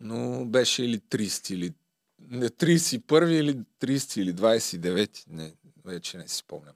но 0.01 0.47
беше 0.47 0.85
или 0.85 0.99
30, 0.99 1.55
или 1.55 1.73
не, 2.21 2.49
31 2.49 3.31
или 3.31 3.59
30 3.81 4.21
или 4.21 4.35
29, 4.35 5.25
не, 5.29 5.53
вече 5.85 6.19
не 6.19 6.29
си 6.29 6.37
спомням. 6.37 6.75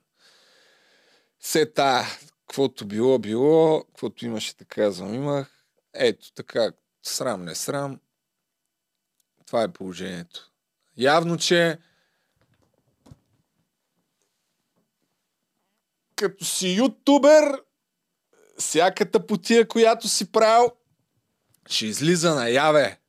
Се 1.43 1.65
та, 1.65 2.05
каквото 2.47 2.85
било, 2.85 3.19
било, 3.19 3.83
каквото 3.83 4.25
имаше, 4.25 4.57
така 4.57 4.81
казвам, 4.81 5.13
имах. 5.13 5.65
Ето 5.93 6.33
така, 6.33 6.71
срам, 7.03 7.45
не 7.45 7.55
срам. 7.55 7.99
Това 9.45 9.63
е 9.63 9.73
положението. 9.73 10.51
Явно, 10.97 11.37
че 11.37 11.77
като 16.15 16.45
си 16.45 16.75
ютубер, 16.75 17.63
всяката 18.57 19.27
потия, 19.27 19.67
която 19.67 20.07
си 20.07 20.31
правил, 20.31 20.71
ще 21.67 21.85
излиза 21.85 22.35
наяве. 22.35 22.99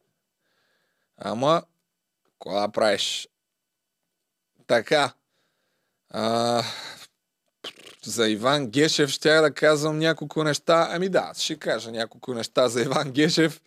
Ама, 1.16 1.62
какво 2.24 2.60
да 2.60 2.72
правиш? 2.72 3.28
Така. 4.66 5.14
А, 6.10 6.62
за 8.04 8.28
Иван 8.28 8.66
Гешев 8.66 9.10
ще 9.10 9.40
да 9.40 9.54
казвам 9.54 9.98
няколко 9.98 10.44
неща. 10.44 10.88
Ами 10.90 11.08
да, 11.08 11.32
ще 11.38 11.56
кажа 11.56 11.90
няколко 11.90 12.34
неща 12.34 12.68
за 12.68 12.82
Иван 12.82 13.12
Гешев 13.12 13.62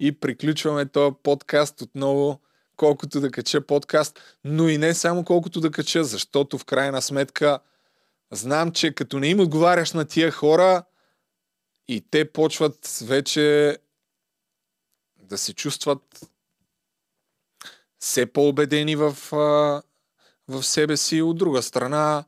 и 0.00 0.20
приключваме 0.20 0.86
този 0.86 1.16
подкаст 1.22 1.80
отново, 1.80 2.40
колкото 2.76 3.20
да 3.20 3.30
кача 3.30 3.66
подкаст, 3.66 4.20
но 4.44 4.68
и 4.68 4.78
не 4.78 4.94
само 4.94 5.24
колкото 5.24 5.60
да 5.60 5.70
кача, 5.70 6.04
защото 6.04 6.58
в 6.58 6.64
крайна 6.64 7.02
сметка 7.02 7.58
знам, 8.30 8.72
че 8.72 8.94
като 8.94 9.18
не 9.18 9.28
им 9.28 9.40
отговаряш 9.40 9.92
на 9.92 10.04
тия 10.04 10.30
хора 10.30 10.84
и 11.88 12.04
те 12.10 12.32
почват 12.32 12.98
вече 13.02 13.78
да 15.22 15.38
се 15.38 15.54
чувстват 15.54 16.20
все 17.98 18.26
по-убедени 18.26 18.96
в, 18.96 19.16
в 20.48 20.62
себе 20.62 20.96
си. 20.96 21.22
От 21.22 21.38
друга 21.38 21.62
страна, 21.62 22.24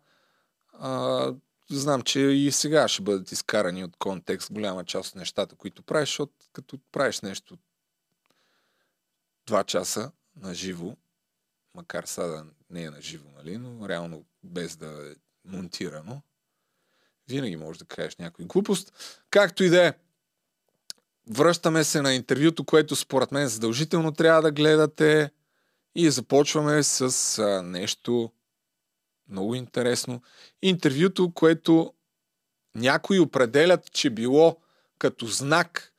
а, 0.81 1.35
знам, 1.70 2.02
че 2.02 2.20
и 2.20 2.52
сега 2.52 2.89
ще 2.89 3.02
бъдат 3.02 3.32
изкарани 3.32 3.85
от 3.85 3.97
контекст 3.97 4.52
голяма 4.52 4.85
част 4.85 5.11
от 5.11 5.16
нещата, 5.16 5.57
които 5.57 5.82
правиш, 5.82 6.09
защото 6.09 6.32
като 6.52 6.78
правиш 6.93 7.20
нещо 7.20 7.59
два 9.47 9.65
часа 9.65 10.12
на 10.36 10.55
живо, 10.55 10.97
макар 11.74 12.05
сега 12.05 12.44
не 12.70 12.82
е 12.82 12.90
на 12.90 13.01
живо, 13.01 13.31
нали, 13.36 13.59
но 13.59 13.89
реално 13.89 14.24
без 14.44 14.77
да 14.77 15.11
е 15.11 15.15
монтирано, 15.44 16.23
винаги 17.28 17.57
можеш 17.57 17.78
да 17.78 17.85
кажеш 17.85 18.16
някой 18.16 18.44
глупост. 18.44 18.93
Както 19.31 19.65
и 19.65 19.69
да 19.69 19.86
е, 19.86 19.94
връщаме 21.31 21.85
се 21.85 22.02
на 22.02 22.15
интервюто, 22.15 22.65
което 22.65 22.97
според 22.97 23.32
мен 23.32 23.48
задължително 23.48 24.12
трябва 24.12 24.43
да 24.43 24.52
гледате 24.52 25.31
и 25.94 26.11
започваме 26.11 26.82
с 26.82 27.39
а, 27.39 27.62
нещо 27.62 28.32
много 29.31 29.55
интересно. 29.55 30.23
Интервюто, 30.62 31.31
което 31.35 31.93
някои 32.74 33.20
определят, 33.20 33.93
че 33.93 34.11
било 34.11 34.57
като 34.98 35.27
знак. 35.27 35.93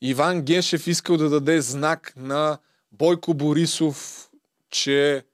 Иван 0.00 0.42
Гешев 0.42 0.86
искал 0.86 1.16
да 1.16 1.30
даде 1.30 1.60
знак 1.60 2.12
на 2.16 2.58
Бойко 2.92 3.34
Борисов, 3.34 4.28
че 4.70 5.24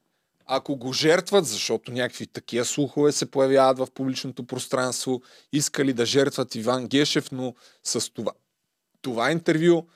ако 0.47 0.77
го 0.77 0.93
жертват, 0.93 1.47
защото 1.47 1.93
някакви 1.93 2.27
такива 2.27 2.65
слухове 2.65 3.13
се 3.13 3.31
появяват 3.31 3.79
в 3.79 3.89
публичното 3.95 4.47
пространство, 4.47 5.23
искали 5.53 5.93
да 5.93 6.07
жертват 6.07 6.55
Иван 6.55 6.87
Гешев, 6.87 7.33
но 7.33 7.55
с 7.83 8.13
това, 8.13 8.33
това 9.03 9.33
интервю 9.33 9.87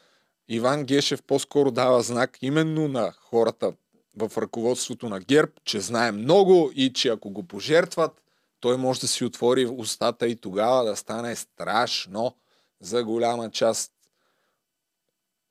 Иван 0.49 0.85
Гешев 0.85 1.23
по-скоро 1.23 1.71
дава 1.71 2.03
знак 2.03 2.39
именно 2.43 2.89
на 2.89 3.13
хората 3.13 3.73
в 4.17 4.31
ръководството 4.39 5.09
на 5.09 5.21
ГЕРБ, 5.21 5.53
че 5.65 5.81
знае 5.81 6.13
много 6.13 6.71
и 6.75 6.93
че 6.93 7.09
ако 7.09 7.31
го 7.31 7.43
пожертват, 7.43 8.23
той 8.61 8.77
може 8.77 9.01
да 9.01 9.09
си 9.09 9.25
отвори 9.25 9.67
устата 9.67 10.29
и 10.29 10.37
тогава 10.37 10.85
да 10.85 10.97
стане 10.97 11.37
страшно 11.37 12.37
за 12.81 13.05
голяма 13.05 13.51
част 13.51 13.93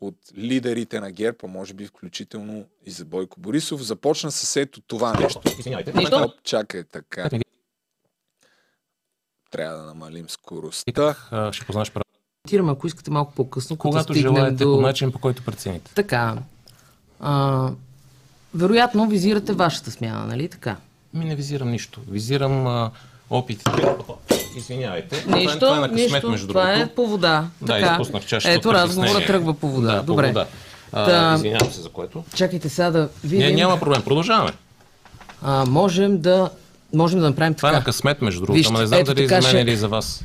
от 0.01 0.15
лидерите 0.37 0.99
на 0.99 1.11
ГЕРБ, 1.11 1.37
а 1.43 1.47
може 1.47 1.73
би 1.73 1.87
включително 1.87 2.65
и 2.85 2.91
за 2.91 3.05
Бойко 3.05 3.39
Борисов. 3.39 3.81
Започна 3.81 4.31
с 4.31 4.55
ето 4.55 4.81
това 4.81 5.13
нещо. 5.13 5.41
Оп, 6.11 6.43
чакай 6.43 6.83
така. 6.83 7.29
Трябва 9.51 9.77
да 9.77 9.83
намалим 9.83 10.29
скоростта. 10.29 11.15
Ще 11.51 11.65
познаш. 11.65 11.91
Коментираме, 12.43 12.71
ако 12.71 12.87
искате 12.87 13.11
малко 13.11 13.33
по-късно, 13.33 13.77
Когато 13.77 14.13
стигнем 14.13 14.35
желаете, 14.35 14.63
до... 14.63 14.75
по 14.75 14.81
начин, 14.81 15.11
по 15.11 15.19
който 15.19 15.43
прецените. 15.45 15.93
Така. 15.93 16.37
А, 17.19 17.71
вероятно 18.55 19.07
визирате 19.07 19.53
вашата 19.53 19.91
смяна, 19.91 20.25
нали 20.25 20.47
така? 20.49 20.75
Ми 21.13 21.25
не 21.25 21.35
визирам 21.35 21.71
нищо. 21.71 21.99
Визирам 22.09 22.67
а, 22.67 22.91
опитите. 23.29 23.71
Извинявайте. 24.57 25.21
Това 25.21 25.37
е- 25.37 25.39
Нищо, 25.39 25.59
това 25.59 25.77
е 25.77 25.79
на 25.79 25.89
късмет, 25.89 26.11
нищо. 26.13 26.29
между 26.29 26.47
това 26.47 26.65
другото. 26.65 26.81
е 26.83 26.95
по 26.95 27.07
вода. 27.07 27.47
Да, 27.61 27.73
така. 27.73 27.91
изпуснах 27.91 28.25
чашата 28.25 28.53
Ето 28.53 28.73
разговора 28.73 29.25
тръгва 29.25 29.53
по 29.53 29.69
вода. 29.69 29.95
Да, 29.95 30.03
Добре. 30.03 30.23
по 30.23 30.27
вода. 30.29 30.47
А, 30.91 31.05
Та- 31.05 31.35
Извинявам 31.35 31.71
се 31.71 31.81
за 31.81 31.89
което. 31.89 32.23
Чакайте 32.35 32.69
сега 32.69 32.91
да 32.91 33.09
видим. 33.23 33.47
Не, 33.47 33.53
няма 33.53 33.79
проблем. 33.79 34.01
Продължаваме. 34.01 34.51
А, 35.41 35.65
можем 35.65 36.17
да 36.17 36.49
можем 36.93 37.19
да 37.19 37.25
направим 37.25 37.53
Това 37.53 37.69
е 37.69 37.71
така. 37.71 37.79
на 37.79 37.85
късмет, 37.85 38.21
между 38.21 38.39
другото. 38.39 38.53
Вижте, 38.53 38.69
Ама 38.69 38.79
не 38.79 38.87
знам 38.87 38.99
ето 38.99 39.13
дали 39.13 39.27
за 39.27 39.33
мен 39.33 39.41
ще- 39.41 39.57
или 39.57 39.75
за 39.77 39.87
вас. 39.87 40.23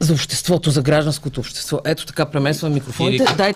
За 0.00 0.12
обществото, 0.12 0.70
за 0.70 0.82
гражданското 0.82 1.40
общество. 1.40 1.80
Ето 1.84 2.06
така 2.06 2.26
премесвам 2.26 2.74
микрофоните. 2.74 3.24
Или- 3.24 3.36
Дай 3.36 3.54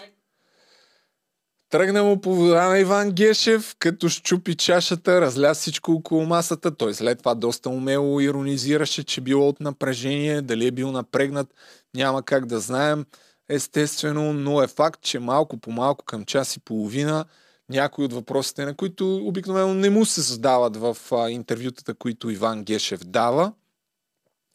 Тръгна 1.71 2.05
му 2.05 2.21
по 2.21 2.35
вода 2.35 2.69
на 2.69 2.79
Иван 2.79 3.11
Гешев, 3.11 3.77
като 3.79 4.09
щупи 4.09 4.55
чашата, 4.55 5.21
разля 5.21 5.55
всичко 5.55 5.93
около 5.93 6.27
масата. 6.27 6.77
Той 6.77 6.95
след 6.95 7.19
това 7.19 7.35
доста 7.35 7.71
умело 7.71 8.21
иронизираше, 8.21 9.05
че 9.05 9.21
било 9.21 9.49
от 9.49 9.61
напрежение, 9.61 10.43
дали 10.43 10.67
е 10.67 10.71
бил 10.71 10.93
напрегнат, 10.93 11.55
няма 11.95 12.23
как 12.23 12.47
да 12.47 12.61
знаем. 12.61 13.05
Естествено, 13.49 14.33
но 14.33 14.63
е 14.63 14.67
факт, 14.67 15.01
че 15.03 15.19
малко 15.19 15.57
по 15.57 15.71
малко 15.71 16.05
към 16.05 16.25
час 16.25 16.57
и 16.57 16.61
половина 16.61 17.25
някои 17.69 18.05
от 18.05 18.13
въпросите, 18.13 18.65
на 18.65 18.77
които 18.77 19.17
обикновено 19.17 19.75
не 19.75 19.91
му 19.91 20.05
се 20.05 20.21
задават 20.21 20.77
в 20.77 20.97
интервютата, 21.31 21.95
които 21.95 22.31
Иван 22.31 22.65
Гешев 22.65 23.01
дава, 23.05 23.53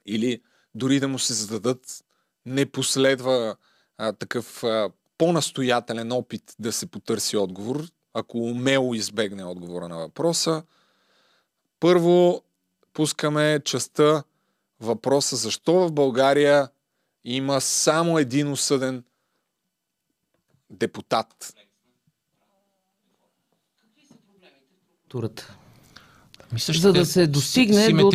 или 0.05 0.41
дори 0.75 0.99
да 0.99 1.07
му 1.07 1.19
се 1.19 1.33
зададат, 1.33 2.03
не 2.45 2.65
последва 2.65 3.55
а, 3.97 4.13
такъв 4.13 4.63
а, 4.63 4.89
по-настоятелен 5.17 6.11
опит 6.11 6.55
да 6.59 6.71
се 6.71 6.85
потърси 6.85 7.37
отговор, 7.37 7.87
ако 8.13 8.37
умело 8.37 8.93
избегне 8.93 9.43
отговора 9.43 9.87
на 9.87 9.97
въпроса. 9.97 10.63
Първо 11.79 12.43
пускаме 12.93 13.61
частта 13.65 14.23
въпроса 14.79 15.35
защо 15.35 15.73
в 15.73 15.91
България 15.91 16.69
има 17.23 17.61
само 17.61 18.19
един 18.19 18.51
осъден 18.51 19.03
депутат. 20.69 21.55
турата. 25.15 25.57
Мисля, 26.55 26.73
За 26.73 26.93
да 26.93 27.05
се 27.05 27.27
достигне 27.27 27.89
до. 27.89 28.11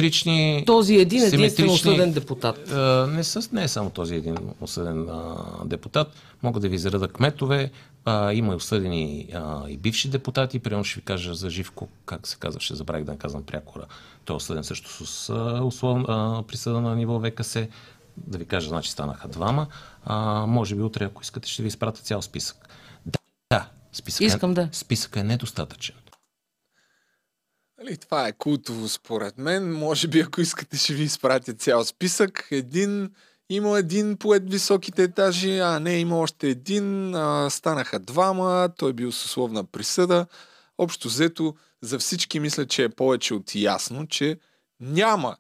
Този 0.67 0.95
един 0.95 1.23
единствен 1.23 1.71
осъден 1.71 2.13
депутат. 2.13 2.71
А, 2.73 3.07
не, 3.07 3.25
с, 3.25 3.53
не 3.53 3.65
е 3.65 3.69
само 3.69 3.91
този 3.91 4.15
един 4.15 4.37
осъден 4.61 5.09
а, 5.09 5.37
депутат. 5.65 6.09
Мога 6.43 6.61
да 6.61 6.69
ви 6.69 6.75
изреда 6.75 7.09
кметове. 7.09 7.71
А, 8.05 8.33
има 8.33 8.53
и 8.53 8.57
осъдени 8.57 9.29
а, 9.35 9.69
и 9.69 9.77
бивши 9.77 10.09
депутати. 10.09 10.59
Примерно 10.59 10.85
ще 10.85 11.01
ви 11.01 11.05
кажа 11.05 11.35
за 11.35 11.51
Живко, 11.51 11.89
как 12.07 12.27
се 12.27 12.37
казваше, 12.37 12.75
забравих 12.75 13.05
да 13.05 13.13
не 13.13 13.19
казвам 13.19 13.43
прякора. 13.43 13.85
Той 14.25 14.35
е 14.35 14.37
осъден 14.37 14.65
също 14.65 15.07
с 15.07 15.31
а, 15.31 15.65
условна 15.65 16.05
а, 16.09 16.43
присъда 16.43 16.81
на 16.81 16.97
ниво 16.97 17.21
ВКС. 17.21 17.57
Да 18.17 18.39
ви 18.39 18.45
кажа, 18.45 18.69
значи 18.69 18.91
станаха 18.91 19.29
двама. 19.29 19.67
А, 20.05 20.47
може 20.47 20.75
би 20.75 20.83
утре, 20.83 21.05
ако 21.05 21.23
искате, 21.23 21.49
ще 21.49 21.63
ви 21.63 21.69
изпратя 21.69 22.03
цял 22.03 22.23
списък. 22.23 22.69
Да, 23.07 23.19
да 23.51 23.67
списък, 23.93 24.21
Искам 24.21 24.51
е, 24.51 24.55
да. 24.55 24.69
списък 24.73 25.17
е 25.17 25.23
недостатъчен. 25.23 25.97
Нали, 27.81 27.97
това 27.97 28.29
е 28.29 28.33
култово 28.33 28.89
според 28.89 29.39
мен. 29.39 29.73
Може 29.73 30.09
би, 30.09 30.21
ако 30.21 30.41
искате, 30.41 30.77
ще 30.77 30.95
ви 30.95 31.03
изпратя 31.03 31.53
цял 31.53 31.85
списък. 31.85 32.49
Един, 32.51 33.15
има 33.49 33.79
един 33.79 34.17
по 34.17 34.31
високите 34.43 35.03
етажи, 35.03 35.59
а 35.59 35.79
не, 35.79 35.99
има 35.99 36.19
още 36.19 36.49
един. 36.49 37.15
А, 37.15 37.51
станаха 37.51 37.99
двама, 37.99 38.69
той 38.77 38.93
бил 38.93 39.13
с 39.13 39.25
условна 39.25 39.65
присъда. 39.65 40.27
Общо 40.79 41.09
взето, 41.09 41.55
за 41.81 41.99
всички 41.99 42.41
мисля, 42.41 42.67
че 42.67 42.85
е 42.85 42.89
повече 42.89 43.35
от 43.35 43.55
ясно, 43.55 44.07
че 44.07 44.39
няма 44.81 45.37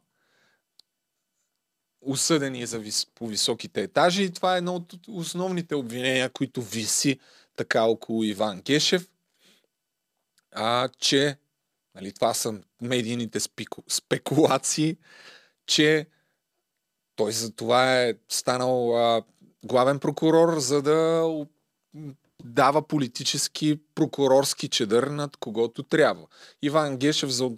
осъдени 2.00 2.66
за 2.66 2.78
вис... 2.78 3.06
по 3.14 3.26
високите 3.26 3.82
етажи. 3.82 4.22
И 4.22 4.30
това 4.30 4.54
е 4.54 4.58
едно 4.58 4.74
от 4.74 4.94
основните 5.08 5.74
обвинения, 5.74 6.30
които 6.30 6.62
виси 6.62 7.18
така 7.56 7.82
около 7.82 8.24
Иван 8.24 8.60
Гешев, 8.60 9.08
а, 10.52 10.88
че 10.98 11.36
нали, 11.94 12.12
това 12.12 12.34
са 12.34 12.60
медийните 12.82 13.40
спеку... 13.40 13.82
спекулации, 13.88 14.96
че 15.66 16.06
той 17.16 17.32
за 17.32 17.52
това 17.52 18.02
е 18.02 18.14
станал 18.28 18.96
а, 18.96 19.22
главен 19.64 19.98
прокурор, 19.98 20.58
за 20.58 20.82
да 20.82 21.28
дава 22.44 22.82
политически 22.88 23.80
прокурорски 23.94 24.68
чедър 24.68 25.02
над 25.02 25.36
когото 25.36 25.82
трябва. 25.82 26.26
Иван 26.62 26.96
Гешев, 26.96 27.30
за, 27.30 27.50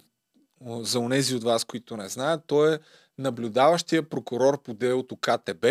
за 0.65 0.99
онези 0.99 1.35
от 1.35 1.43
вас, 1.43 1.65
които 1.65 1.97
не 1.97 2.09
знаят, 2.09 2.43
той 2.47 2.75
е 2.75 2.79
наблюдаващия 3.17 4.09
прокурор 4.09 4.63
по 4.63 4.73
делото 4.73 5.15
КТБ, 5.15 5.65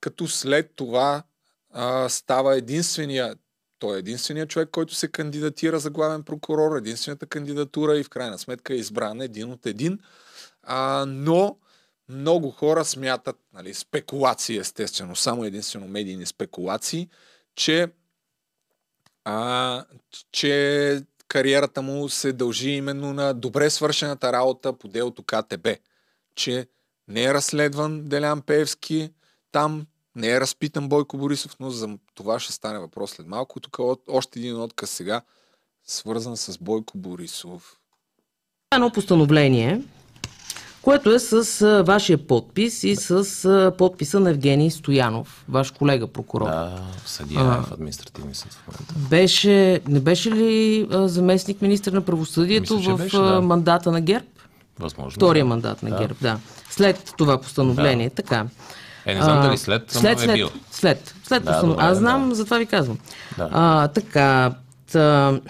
като 0.00 0.28
след 0.28 0.72
това 0.76 1.22
а, 1.70 2.08
става 2.08 2.56
единствения 2.56 3.36
той 3.78 3.96
е 3.96 3.98
единствения 3.98 4.46
човек, 4.46 4.68
който 4.72 4.94
се 4.94 5.08
кандидатира 5.08 5.78
за 5.78 5.90
главен 5.90 6.22
прокурор, 6.22 6.76
единствената 6.76 7.26
кандидатура 7.26 7.98
и 7.98 8.04
в 8.04 8.08
крайна 8.08 8.38
сметка 8.38 8.74
е 8.74 8.76
избран 8.76 9.20
един 9.20 9.52
от 9.52 9.66
един. 9.66 9.98
А, 10.62 11.04
но 11.08 11.56
много 12.08 12.50
хора 12.50 12.84
смятат, 12.84 13.36
нали, 13.54 13.74
спекулации 13.74 14.56
естествено, 14.58 15.16
само 15.16 15.44
единствено 15.44 15.88
медийни 15.88 16.26
спекулации, 16.26 17.08
че, 17.54 17.88
а, 19.24 19.84
че 20.32 21.02
кариерата 21.28 21.82
му 21.82 22.08
се 22.08 22.32
дължи 22.32 22.70
именно 22.70 23.12
на 23.12 23.34
добре 23.34 23.70
свършената 23.70 24.32
работа 24.32 24.72
по 24.72 24.88
делото 24.88 25.22
КТБ. 25.22 25.68
Че 26.34 26.66
не 27.08 27.24
е 27.24 27.34
разследван 27.34 28.04
Делян 28.04 28.42
Певски 28.42 29.12
там, 29.52 29.86
не 30.18 30.30
е 30.30 30.40
разпитан 30.40 30.88
Бойко 30.88 31.18
Борисов, 31.18 31.56
но 31.60 31.70
за 31.70 31.88
това 32.14 32.38
ще 32.40 32.52
стане 32.52 32.78
въпрос 32.78 33.10
след 33.10 33.26
малко. 33.26 33.60
Тук 33.60 33.78
още 34.08 34.38
един 34.38 34.60
отказ 34.60 34.90
сега, 34.90 35.20
свързан 35.86 36.36
с 36.36 36.58
Бойко 36.58 36.98
Борисов. 36.98 37.76
Едно 38.74 38.90
постановление, 38.90 39.82
което 40.82 41.10
е 41.10 41.18
с 41.18 41.62
а, 41.62 41.82
вашия 41.82 42.26
подпис 42.26 42.82
и 42.84 42.96
с 42.96 43.44
а, 43.44 43.76
подписа 43.78 44.20
на 44.20 44.30
Евгений 44.30 44.70
Стоянов, 44.70 45.44
ваш 45.48 45.70
колега 45.70 46.06
прокурор. 46.06 46.46
Да, 46.46 46.82
съдия 47.06 47.40
а, 47.40 47.62
в 47.62 47.72
административни 47.72 48.34
съд 48.34 48.52
в 48.52 48.66
момента. 48.66 48.94
Беше, 49.10 49.80
не 49.88 50.00
беше 50.00 50.30
ли 50.30 50.88
а, 50.92 51.08
заместник 51.08 51.62
министр 51.62 51.92
на 51.92 52.00
правосъдието 52.00 52.76
Мисля, 52.76 52.96
в 52.96 52.98
беше, 52.98 53.16
да. 53.16 53.40
мандата 53.40 53.92
на 53.92 54.00
ГЕРБ? 54.00 54.26
Възможно. 54.78 55.10
Втория 55.10 55.44
да. 55.44 55.48
мандат 55.48 55.82
на 55.82 55.90
Да. 55.90 55.98
ГЕРБ, 55.98 56.14
да. 56.20 56.38
След 56.70 57.14
това 57.18 57.40
постановление, 57.40 58.08
Да. 58.08 58.14
така. 58.14 58.46
Е, 59.08 59.14
не 59.14 59.22
знам 59.22 59.38
А, 59.38 59.42
дали 59.42 59.58
след, 59.58 59.90
след, 59.90 60.02
но 60.02 60.10
е 60.10 60.16
след, 60.16 60.36
бил. 60.36 60.48
след, 60.70 61.14
след 61.24 61.44
Да, 61.44 61.60
добре, 61.60 61.76
Аз 61.84 61.98
знам, 61.98 62.28
да. 62.28 62.34
затова 62.34 62.58
ви 62.58 62.66
казвам. 62.66 62.98
Да. 63.38 63.48
А, 63.52 63.88
така, 63.88 64.52
та... 64.92 65.40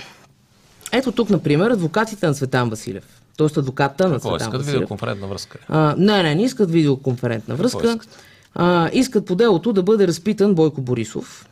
ето 0.92 1.12
тук, 1.12 1.30
например, 1.30 1.70
адвокатите 1.70 2.26
на 2.26 2.34
Цветан 2.34 2.70
Василев. 2.70 3.04
Тоест 3.36 3.56
адвоката 3.56 4.08
на 4.08 4.20
Цветан 4.20 4.36
искат 4.36 4.52
Василев. 4.52 4.74
видеоконферентна 4.74 5.26
връзка? 5.26 5.58
А, 5.68 5.94
не, 5.98 6.22
не, 6.22 6.34
не 6.34 6.42
искат 6.42 6.70
видеоконферентна 6.70 7.54
връзка. 7.54 7.86
искат? 7.86 8.08
А, 8.54 8.90
искат 8.92 9.26
по 9.26 9.34
делото 9.34 9.72
да 9.72 9.82
бъде 9.82 10.06
разпитан 10.08 10.54
Бойко 10.54 10.80
Борисов. 10.80 11.48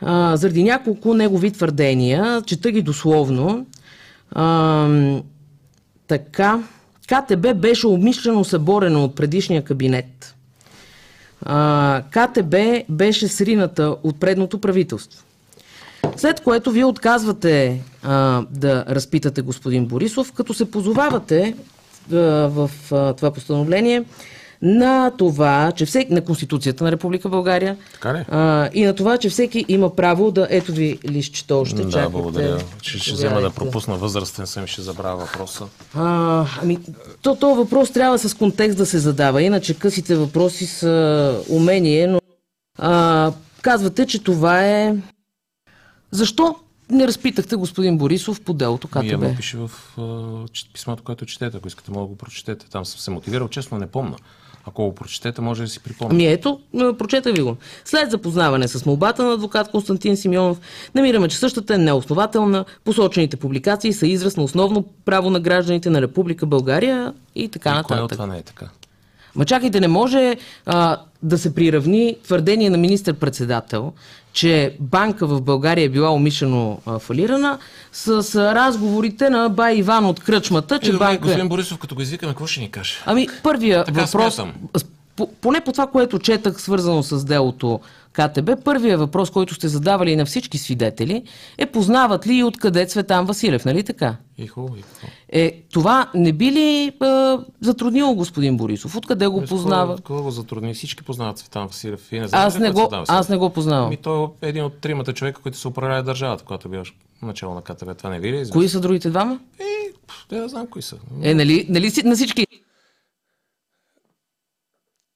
А, 0.00 0.36
заради 0.36 0.62
няколко 0.62 1.14
негови 1.14 1.50
твърдения, 1.50 2.42
чета 2.46 2.70
ги 2.70 2.82
дословно. 2.82 3.66
А, 4.32 4.88
така, 6.06 6.62
КТБ 7.08 7.54
беше 7.54 7.86
умишлено 7.86 8.44
съборено 8.44 9.04
от 9.04 9.14
предишния 9.14 9.64
кабинет. 9.64 10.34
КТБ 12.10 12.54
беше 12.88 13.28
срината 13.28 13.96
от 14.02 14.20
предното 14.20 14.60
правителство. 14.60 15.24
След 16.16 16.40
което 16.40 16.70
вие 16.70 16.84
отказвате 16.84 17.80
а, 18.02 18.42
да 18.50 18.84
разпитате 18.88 19.42
господин 19.42 19.86
Борисов, 19.86 20.32
като 20.32 20.54
се 20.54 20.70
позовавате 20.70 21.54
а, 22.12 22.16
в 22.48 22.70
а, 22.92 23.12
това 23.12 23.30
постановление 23.30 24.04
на 24.62 25.10
това, 25.18 25.72
че 25.72 25.86
всеки, 25.86 26.12
на 26.12 26.24
Конституцията 26.24 26.84
на 26.84 26.92
Република 26.92 27.28
България 27.28 27.76
а, 28.04 28.68
и 28.74 28.84
на 28.84 28.94
това, 28.94 29.18
че 29.18 29.30
всеки 29.30 29.64
има 29.68 29.96
право 29.96 30.30
да... 30.30 30.46
Ето 30.50 30.72
ви 30.72 30.98
листчето 31.08 31.60
още. 31.60 31.82
да, 31.82 31.90
чакайте. 31.90 32.12
благодаря. 32.12 32.58
Ще, 32.82 32.98
ще 32.98 33.12
взема 33.12 33.40
да 33.40 33.50
пропусна 33.50 33.96
възрастен 33.96 34.46
съм 34.46 34.64
и 34.64 34.68
ще 34.68 34.82
забравя 34.82 35.16
въпроса. 35.16 35.66
А, 35.94 36.46
ами, 36.62 36.78
то, 37.22 37.36
то 37.36 37.54
въпрос 37.54 37.90
трябва 37.90 38.18
с 38.18 38.34
контекст 38.34 38.78
да 38.78 38.86
се 38.86 38.98
задава, 38.98 39.42
иначе 39.42 39.78
късите 39.78 40.16
въпроси 40.16 40.66
са 40.66 41.36
умение, 41.48 42.06
но 42.06 42.20
а, 42.78 43.32
казвате, 43.62 44.06
че 44.06 44.22
това 44.22 44.66
е... 44.66 44.96
Защо 46.10 46.56
не 46.90 47.06
разпитахте 47.06 47.56
господин 47.56 47.98
Борисов 47.98 48.40
по 48.40 48.52
делото 48.52 48.88
И 49.02 49.08
Явно 49.08 49.28
КТБ? 49.28 49.36
пише 49.36 49.56
в 49.56 49.70
писмото, 50.72 51.02
което 51.02 51.26
четете. 51.26 51.56
Ако 51.56 51.68
искате, 51.68 51.90
мога 51.90 52.02
да 52.02 52.06
го 52.06 52.16
прочетете. 52.16 52.70
Там 52.70 52.84
съм 52.84 53.00
се 53.00 53.10
мотивирал. 53.10 53.48
Честно 53.48 53.78
не 53.78 53.86
помна. 53.86 54.16
Ако 54.68 54.84
го 54.84 54.94
прочетете, 54.94 55.40
може 55.40 55.62
да 55.62 55.68
си 55.68 55.80
припомня. 55.80 56.10
Ами 56.12 56.26
ето, 56.26 56.60
прочета 56.98 57.32
ви 57.32 57.42
го. 57.42 57.56
След 57.84 58.10
запознаване 58.10 58.68
с 58.68 58.86
молбата 58.86 59.24
на 59.24 59.32
адвокат 59.32 59.70
Константин 59.70 60.16
Симеонов, 60.16 60.60
намираме, 60.94 61.28
че 61.28 61.38
същата 61.38 61.74
е 61.74 61.78
неоснователна. 61.78 62.64
Посочените 62.84 63.36
публикации 63.36 63.92
са 63.92 64.06
израз 64.06 64.36
на 64.36 64.42
основно 64.42 64.84
право 65.04 65.30
на 65.30 65.40
гражданите 65.40 65.90
на 65.90 66.02
Република 66.02 66.46
България 66.46 67.12
и 67.34 67.48
така 67.48 67.70
И 67.70 67.72
кое 67.72 67.80
от 67.80 67.90
нататък. 67.90 68.16
това 68.16 68.26
не 68.26 68.38
е 68.38 68.42
така? 68.42 68.68
Ма 69.34 69.44
чакайте, 69.44 69.80
не 69.80 69.88
може 69.88 70.36
а, 70.66 70.96
да 71.22 71.38
се 71.38 71.54
приравни 71.54 72.16
твърдение 72.24 72.70
на 72.70 72.76
министър-председател, 72.76 73.92
че 74.38 74.76
банка 74.80 75.26
в 75.26 75.40
България 75.40 75.84
е 75.84 75.88
била 75.88 76.10
умишлено 76.10 76.78
фалирана, 76.98 77.58
с, 77.92 78.08
разговорите 78.54 79.30
на 79.30 79.48
Бай 79.48 79.76
Иван 79.76 80.06
от 80.06 80.20
кръчмата, 80.20 80.78
че 80.78 80.90
Е, 80.90 80.92
банка... 80.92 81.18
господин 81.22 81.48
Борисов, 81.48 81.78
като 81.78 81.94
го 81.94 82.02
извикаме, 82.02 82.32
какво 82.32 82.46
ще 82.46 82.60
ни 82.60 82.70
каже? 82.70 82.94
Ами, 83.06 83.28
първия 83.42 83.84
Така 83.84 84.04
въпрос, 84.04 84.34
смятам. 84.34 84.54
поне 85.40 85.60
по 85.60 85.72
това, 85.72 85.86
което 85.86 86.18
четах, 86.18 86.62
свързано 86.62 87.02
с 87.02 87.24
делото 87.24 87.80
КТБ, 88.18 88.64
първия 88.64 88.98
въпрос, 88.98 89.30
който 89.30 89.54
сте 89.54 89.68
задавали 89.68 90.16
на 90.16 90.26
всички 90.26 90.58
свидетели, 90.58 91.22
е 91.58 91.66
познават 91.66 92.26
ли 92.26 92.34
и 92.34 92.44
откъде 92.44 92.86
Цветан 92.86 93.26
Василев, 93.26 93.64
нали 93.64 93.82
така? 93.82 94.16
И 94.38 94.46
хубаво, 94.46 94.76
и? 94.76 94.82
Е, 95.28 95.62
това 95.72 96.10
не 96.14 96.32
би 96.32 96.52
ли 96.52 96.92
а, 97.00 97.38
затруднило 97.60 98.14
господин 98.14 98.56
Борисов? 98.56 98.96
Откъде 98.96 99.26
го 99.26 99.44
познава? 99.44 99.98
Кога 99.98 100.22
го 100.22 100.30
затрудни? 100.30 100.74
Всички 100.74 101.04
познават 101.04 101.38
Цветан 101.38 101.66
Василев. 101.66 102.12
И 102.12 102.20
не 102.20 102.28
знаете 102.28 102.46
Аз 102.46 102.58
не, 102.58 102.68
е 102.68 102.70
го, 102.70 102.80
Василев? 102.80 103.04
аз 103.08 103.28
не 103.28 103.36
го 103.36 103.50
познавам. 103.50 103.86
Ами 103.86 103.96
той 103.96 104.28
е 104.42 104.48
един 104.48 104.64
от 104.64 104.78
тримата 104.78 105.12
човека, 105.12 105.42
които 105.42 105.58
се 105.58 105.68
управлява 105.68 106.02
държавата, 106.02 106.44
когато 106.44 106.68
биваш 106.68 106.94
начало 107.22 107.54
на 107.54 107.62
КТБ. 107.62 107.98
Това 107.98 108.10
не 108.10 108.20
ви 108.20 108.32
ли 108.32 108.38
е? 108.38 108.48
Кои 108.48 108.68
са 108.68 108.80
другите 108.80 109.10
двама? 109.10 109.38
Е, 109.60 109.64
да, 110.30 110.42
да 110.42 110.48
знам 110.48 110.66
кои 110.66 110.82
са. 110.82 110.96
Е, 111.22 111.34
нали, 111.34 111.66
нали 111.68 111.92
на 112.04 112.14
всички 112.14 112.46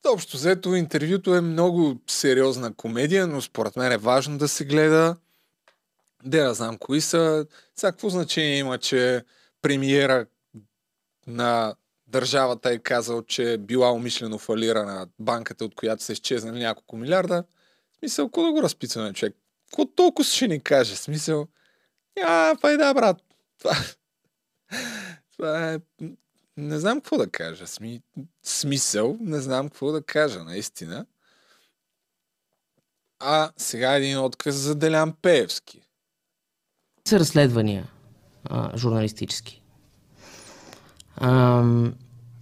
Общо 0.08 0.36
взето 0.36 0.74
интервюто 0.74 1.34
е 1.34 1.40
много 1.40 2.00
сериозна 2.06 2.74
комедия, 2.74 3.26
но 3.26 3.42
според 3.42 3.76
мен 3.76 3.92
е 3.92 3.96
важно 3.96 4.38
да 4.38 4.48
се 4.48 4.64
гледа. 4.64 5.16
Де 6.24 6.40
да 6.40 6.54
знам 6.54 6.78
кои 6.78 7.00
са. 7.00 7.46
Сега 7.76 7.92
значение 8.02 8.58
има, 8.58 8.78
че 8.78 9.24
премиера 9.62 10.26
на 11.26 11.74
държавата 12.06 12.70
е 12.70 12.78
казал, 12.78 13.22
че 13.22 13.58
била 13.58 13.92
умишлено 13.92 14.38
фалирана 14.38 15.08
банката, 15.18 15.64
от 15.64 15.74
която 15.74 16.02
са 16.02 16.12
изчезнали 16.12 16.58
няколко 16.58 16.96
милиарда. 16.96 17.44
В 17.92 17.96
смисъл, 17.98 18.28
какво 18.28 18.42
да 18.42 18.52
го 18.52 18.62
разпитваме, 18.62 19.12
човек? 19.12 19.36
Какво 19.66 19.86
толкова 19.86 20.24
ще 20.24 20.48
ни 20.48 20.60
каже? 20.60 20.96
Смисъл, 20.96 21.46
а, 22.22 22.56
пайда, 22.60 22.94
брат. 22.94 23.16
Това, 23.58 23.76
това 25.36 25.72
е... 25.72 25.78
Не 26.56 26.78
знам 26.78 27.00
какво 27.00 27.18
да 27.18 27.30
кажа. 27.30 27.66
Сми... 27.66 28.00
Смисъл, 28.42 29.16
не 29.20 29.40
знам 29.40 29.68
какво 29.68 29.92
да 29.92 30.02
кажа, 30.02 30.44
наистина. 30.44 31.06
А 33.20 33.50
сега 33.56 33.94
един 33.94 34.18
отказ 34.18 34.54
за 34.54 34.74
Делян 34.74 35.12
Пеевски. 35.22 35.80
са 37.08 37.20
разследвания 37.20 37.88
а, 38.44 38.76
журналистически. 38.78 39.62
Ам, 41.16 41.94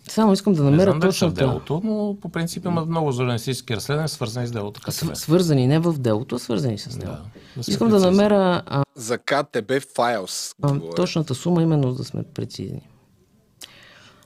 само 0.08 0.32
искам 0.32 0.52
да 0.52 0.62
намеря 0.62 0.92
в 0.94 1.00
точната... 1.00 1.34
делото, 1.34 1.80
но 1.84 2.16
по 2.20 2.28
принцип 2.28 2.64
има 2.64 2.84
много 2.84 3.12
журналистически 3.12 3.76
разследвания, 3.76 4.08
свързани 4.08 4.46
с 4.46 4.50
делото 4.50 4.80
КТБ. 4.80 4.92
Св- 4.92 5.14
свързани 5.14 5.66
не 5.66 5.78
в 5.78 5.92
делото, 5.98 6.34
а 6.34 6.38
свързани 6.38 6.78
с 6.78 6.96
него. 6.96 7.10
Да, 7.10 7.22
да 7.56 7.70
Искам 7.70 7.88
да 7.90 8.00
намеря 8.00 8.62
а, 8.66 8.84
За 8.94 9.18
КТБ 9.18 9.70
а, 9.98 10.26
говоря. 10.62 10.94
точната 10.96 11.34
сума, 11.34 11.62
именно 11.62 11.90
за 11.90 11.96
да 11.96 12.04
сме 12.04 12.22
прецизни. 12.22 12.89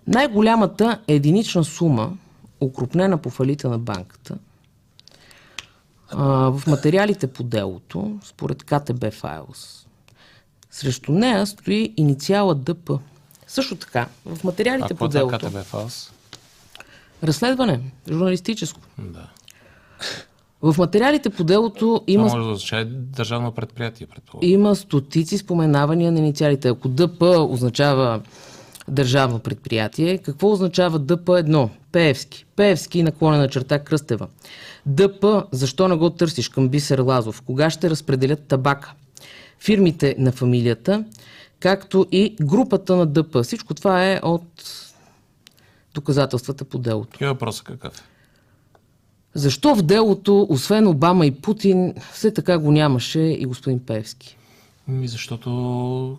Най-голямата 0.06 0.98
единична 1.08 1.64
сума, 1.64 2.12
укрупнена 2.60 3.18
по 3.18 3.30
фалита 3.30 3.68
на 3.68 3.78
банката, 3.78 4.38
а, 6.10 6.24
в 6.50 6.66
материалите 6.66 7.26
по 7.26 7.42
делото, 7.42 8.18
според 8.24 8.62
КТБ 8.64 9.04
Files, 9.04 9.86
срещу 10.70 11.12
нея 11.12 11.46
стои 11.46 11.94
инициала 11.96 12.54
ДП. 12.54 12.98
Също 13.46 13.76
така, 13.76 14.08
в 14.26 14.38
А 14.42 14.46
материалите 14.46 14.88
какво 14.88 14.98
по 14.98 15.04
е 15.04 15.08
делото, 15.08 15.46
КТБ 15.46 15.62
фалс? 15.62 16.12
Разследване, 17.22 17.80
журналистическо. 18.10 18.80
Да. 18.98 19.28
В 20.62 20.74
материалите 20.78 21.30
по 21.30 21.44
делото 21.44 22.04
Има... 22.06 22.22
има, 22.22 22.26
Това 22.26 22.38
може 22.38 22.48
да 22.48 22.54
означава 22.54 22.84
държавно 22.84 23.52
предприятие, 23.52 24.06
предполагам. 24.06 24.50
има 24.50 24.76
стотици 24.76 25.38
споменавания 25.38 26.12
на 26.12 26.18
инициалите. 26.18 26.68
Ако 26.68 26.88
ДП 26.88 27.22
означава 27.22 28.20
държавно 28.88 29.38
предприятие, 29.38 30.18
какво 30.18 30.52
означава 30.52 31.00
ДП1? 31.00 31.68
Пеевски. 31.92 32.46
Пеевски 32.56 33.02
наклонена 33.02 33.42
на 33.42 33.48
черта 33.48 33.78
Кръстева. 33.78 34.28
ДП, 34.86 35.44
защо 35.52 35.88
не 35.88 35.96
го 35.96 36.10
търсиш 36.10 36.48
към 36.48 36.68
Бисер 36.68 36.98
Лазов? 36.98 37.42
Кога 37.42 37.70
ще 37.70 37.90
разпределят 37.90 38.46
табака? 38.46 38.92
Фирмите 39.58 40.14
на 40.18 40.32
фамилията, 40.32 41.04
както 41.60 42.06
и 42.12 42.36
групата 42.40 42.96
на 42.96 43.06
ДП. 43.06 43.42
Всичко 43.42 43.74
това 43.74 44.12
е 44.12 44.20
от 44.22 44.64
доказателствата 45.94 46.64
по 46.64 46.78
делото. 46.78 47.24
И 47.24 47.26
въпросът 47.26 47.64
какъв 47.66 47.98
е? 47.98 48.02
Защо 49.34 49.74
в 49.74 49.82
делото, 49.82 50.46
освен 50.50 50.86
Обама 50.86 51.26
и 51.26 51.30
Путин, 51.30 51.94
все 52.12 52.34
така 52.34 52.58
го 52.58 52.72
нямаше 52.72 53.20
и 53.20 53.46
господин 53.46 53.78
Пеевски? 53.78 54.36
Ми 54.88 55.08
защото 55.08 56.18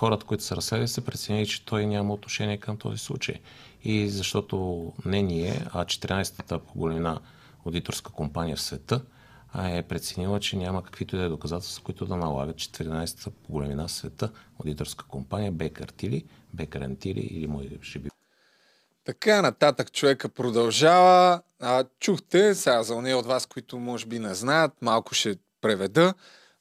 хората, 0.00 0.26
които 0.26 0.44
са 0.44 0.56
разследвали, 0.56 0.88
са 0.88 1.00
преценили, 1.00 1.46
че 1.46 1.64
той 1.64 1.86
няма 1.86 2.14
отношение 2.14 2.56
към 2.56 2.76
този 2.76 2.98
случай. 2.98 3.34
И 3.84 4.08
защото 4.08 4.92
не 5.04 5.22
ние, 5.22 5.66
а 5.72 5.84
14-та 5.84 6.58
по 6.58 6.72
големина 6.74 7.20
аудиторска 7.66 8.12
компания 8.12 8.56
в 8.56 8.60
света 8.60 9.02
е 9.64 9.82
преценила, 9.82 10.40
че 10.40 10.56
няма 10.56 10.82
каквито 10.82 11.16
и 11.16 11.18
да 11.18 11.24
е 11.24 11.28
доказателства, 11.28 11.84
които 11.84 12.06
да 12.06 12.16
налагат 12.16 12.56
14-та 12.56 13.30
по 13.30 13.52
големина 13.52 13.88
в 13.88 13.92
света 13.92 14.30
аудиторска 14.60 15.04
компания 15.04 15.52
Baker 15.52 15.92
Tilly, 15.92 16.24
Baker 16.56 16.96
Tilly 16.96 17.20
или 17.20 17.46
може 17.46 17.68
би 17.68 18.10
Така 19.04 19.42
нататък 19.42 19.92
човека 19.92 20.28
продължава. 20.28 21.42
А, 21.60 21.84
чухте, 22.00 22.54
сега 22.54 22.82
за 22.82 23.02
нея 23.02 23.18
от 23.18 23.26
вас, 23.26 23.46
които 23.46 23.78
може 23.78 24.06
би 24.06 24.18
не 24.18 24.34
знаят, 24.34 24.72
малко 24.82 25.14
ще 25.14 25.36
преведа. 25.60 26.14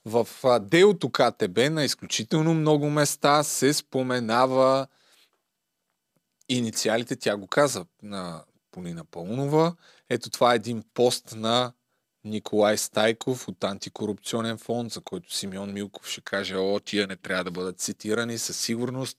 В 0.06 0.28
делото 0.62 1.10
КТБ 1.10 1.58
на 1.72 1.84
изключително 1.84 2.54
много 2.54 2.90
места 2.90 3.44
се 3.44 3.74
споменава 3.74 4.88
инициалите, 6.50 7.16
тя 7.16 7.38
го 7.38 7.48
каза 7.48 7.86
на 8.04 8.44
Полина 8.72 9.06
Паунова. 9.06 9.76
Ето 10.10 10.30
това 10.30 10.54
е 10.54 10.56
един 10.56 10.84
пост 10.94 11.36
на 11.36 11.74
Николай 12.24 12.78
Стайков 12.78 13.48
от 13.48 13.64
Антикорупционен 13.64 14.58
фонд, 14.58 14.92
за 14.92 15.02
който 15.02 15.34
Симеон 15.34 15.74
Милков 15.74 16.08
ще 16.08 16.22
каже, 16.22 16.56
о, 16.56 16.80
тия 16.80 17.08
не 17.08 17.16
трябва 17.16 17.44
да 17.44 17.52
бъдат 17.52 17.80
цитирани 17.80 18.38
със 18.38 18.58
сигурност. 18.58 19.18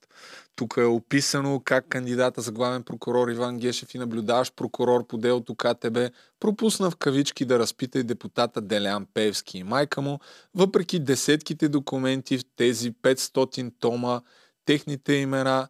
Тук 0.57 0.75
е 0.77 0.85
описано 0.85 1.61
как 1.65 1.89
кандидата 1.89 2.41
за 2.41 2.53
главен 2.53 2.83
прокурор 2.83 3.29
Иван 3.29 3.59
Гешев 3.59 3.95
и 3.95 3.99
наблюдаващ 3.99 4.57
прокурор 4.57 5.07
по 5.07 5.19
делото 5.19 5.55
КТБ 5.55 5.99
пропусна 6.41 6.91
в 6.91 6.97
кавички 6.97 7.45
да 7.45 7.59
разпита 7.59 7.99
и 7.99 8.03
депутата 8.03 8.61
Делян 8.61 9.07
Певски 9.15 9.59
и 9.59 9.63
майка 9.63 10.01
му, 10.01 10.19
въпреки 10.55 10.99
десетките 10.99 11.69
документи 11.69 12.39
в 12.39 12.45
тези 12.57 12.93
500 12.93 13.73
тома, 13.79 14.21
техните 14.65 15.13
имена, 15.13 15.69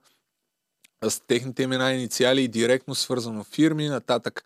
с 1.08 1.20
техните 1.26 1.62
имена, 1.62 1.92
инициали 1.92 2.42
и 2.42 2.48
директно 2.48 2.94
свързано 2.94 3.44
фирми, 3.44 3.88
нататък 3.88 4.44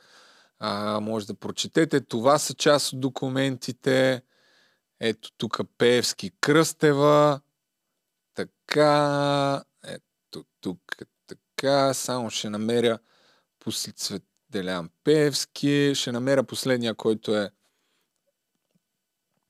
а, 0.58 1.00
може 1.00 1.26
да 1.26 1.34
прочетете. 1.34 2.00
Това 2.00 2.38
са 2.38 2.54
част 2.54 2.92
от 2.92 3.00
документите. 3.00 4.22
Ето 5.00 5.32
тук 5.36 5.60
Пеевски 5.78 6.30
Кръстева. 6.40 7.40
Така. 8.34 9.62
Ето 9.84 10.44
тук 10.60 10.80
така. 11.26 11.94
Само 11.94 12.30
ще 12.30 12.50
намеря 12.50 12.98
после 13.58 13.92
цвет 13.92 14.22
Делян 14.50 14.90
Пеевски. 15.04 15.92
Ще 15.94 16.12
намеря 16.12 16.44
последния, 16.44 16.94
който 16.94 17.36
е 17.36 17.50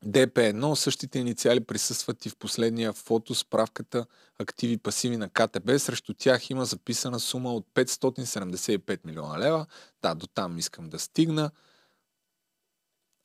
ДП1. 0.04 0.74
Същите 0.74 1.18
инициали 1.18 1.60
присъстват 1.60 2.26
и 2.26 2.30
в 2.30 2.36
последния 2.36 2.92
фото 2.92 3.34
справката 3.34 4.06
активи 4.38 4.78
пасиви 4.78 5.16
на 5.16 5.28
КТБ. 5.28 5.78
Срещу 5.78 6.14
тях 6.14 6.50
има 6.50 6.64
записана 6.64 7.20
сума 7.20 7.54
от 7.54 7.66
575 7.74 9.00
милиона 9.04 9.38
лева. 9.38 9.66
Да, 10.02 10.14
до 10.14 10.26
там 10.26 10.58
искам 10.58 10.88
да 10.88 10.98
стигна. 10.98 11.50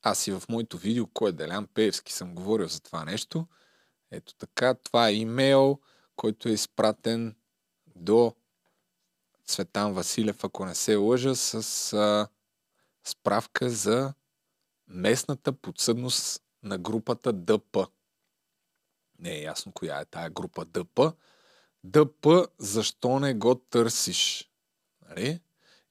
Аз 0.01 0.27
и 0.27 0.31
в 0.31 0.43
моето 0.49 0.77
видео, 0.77 1.07
кой 1.07 1.29
е 1.29 1.33
Делян 1.33 1.67
Пеевски, 1.73 2.13
съм 2.13 2.35
говорил 2.35 2.67
за 2.67 2.81
това 2.81 3.05
нещо. 3.05 3.47
Ето 4.11 4.33
така, 4.35 4.73
това 4.73 5.07
е 5.07 5.13
имейл, 5.13 5.79
който 6.15 6.49
е 6.49 6.51
изпратен 6.51 7.35
до 7.95 8.35
Цветан 9.45 9.93
Василев, 9.93 10.43
ако 10.43 10.65
не 10.65 10.75
се 10.75 10.95
лъжа, 10.95 11.35
с 11.35 11.93
а, 11.93 12.27
справка 13.03 13.69
за 13.69 14.13
местната 14.87 15.53
подсъдност 15.53 16.43
на 16.63 16.77
групата 16.77 17.33
ДП. 17.33 17.87
Не 19.19 19.35
е 19.35 19.41
ясно 19.41 19.71
коя 19.71 19.99
е 19.99 20.05
тая 20.05 20.29
група 20.29 20.65
ДП. 20.65 21.13
ДП, 21.83 22.47
защо 22.57 23.19
не 23.19 23.33
го 23.33 23.55
търсиш? 23.55 24.51
Нали? 25.09 25.39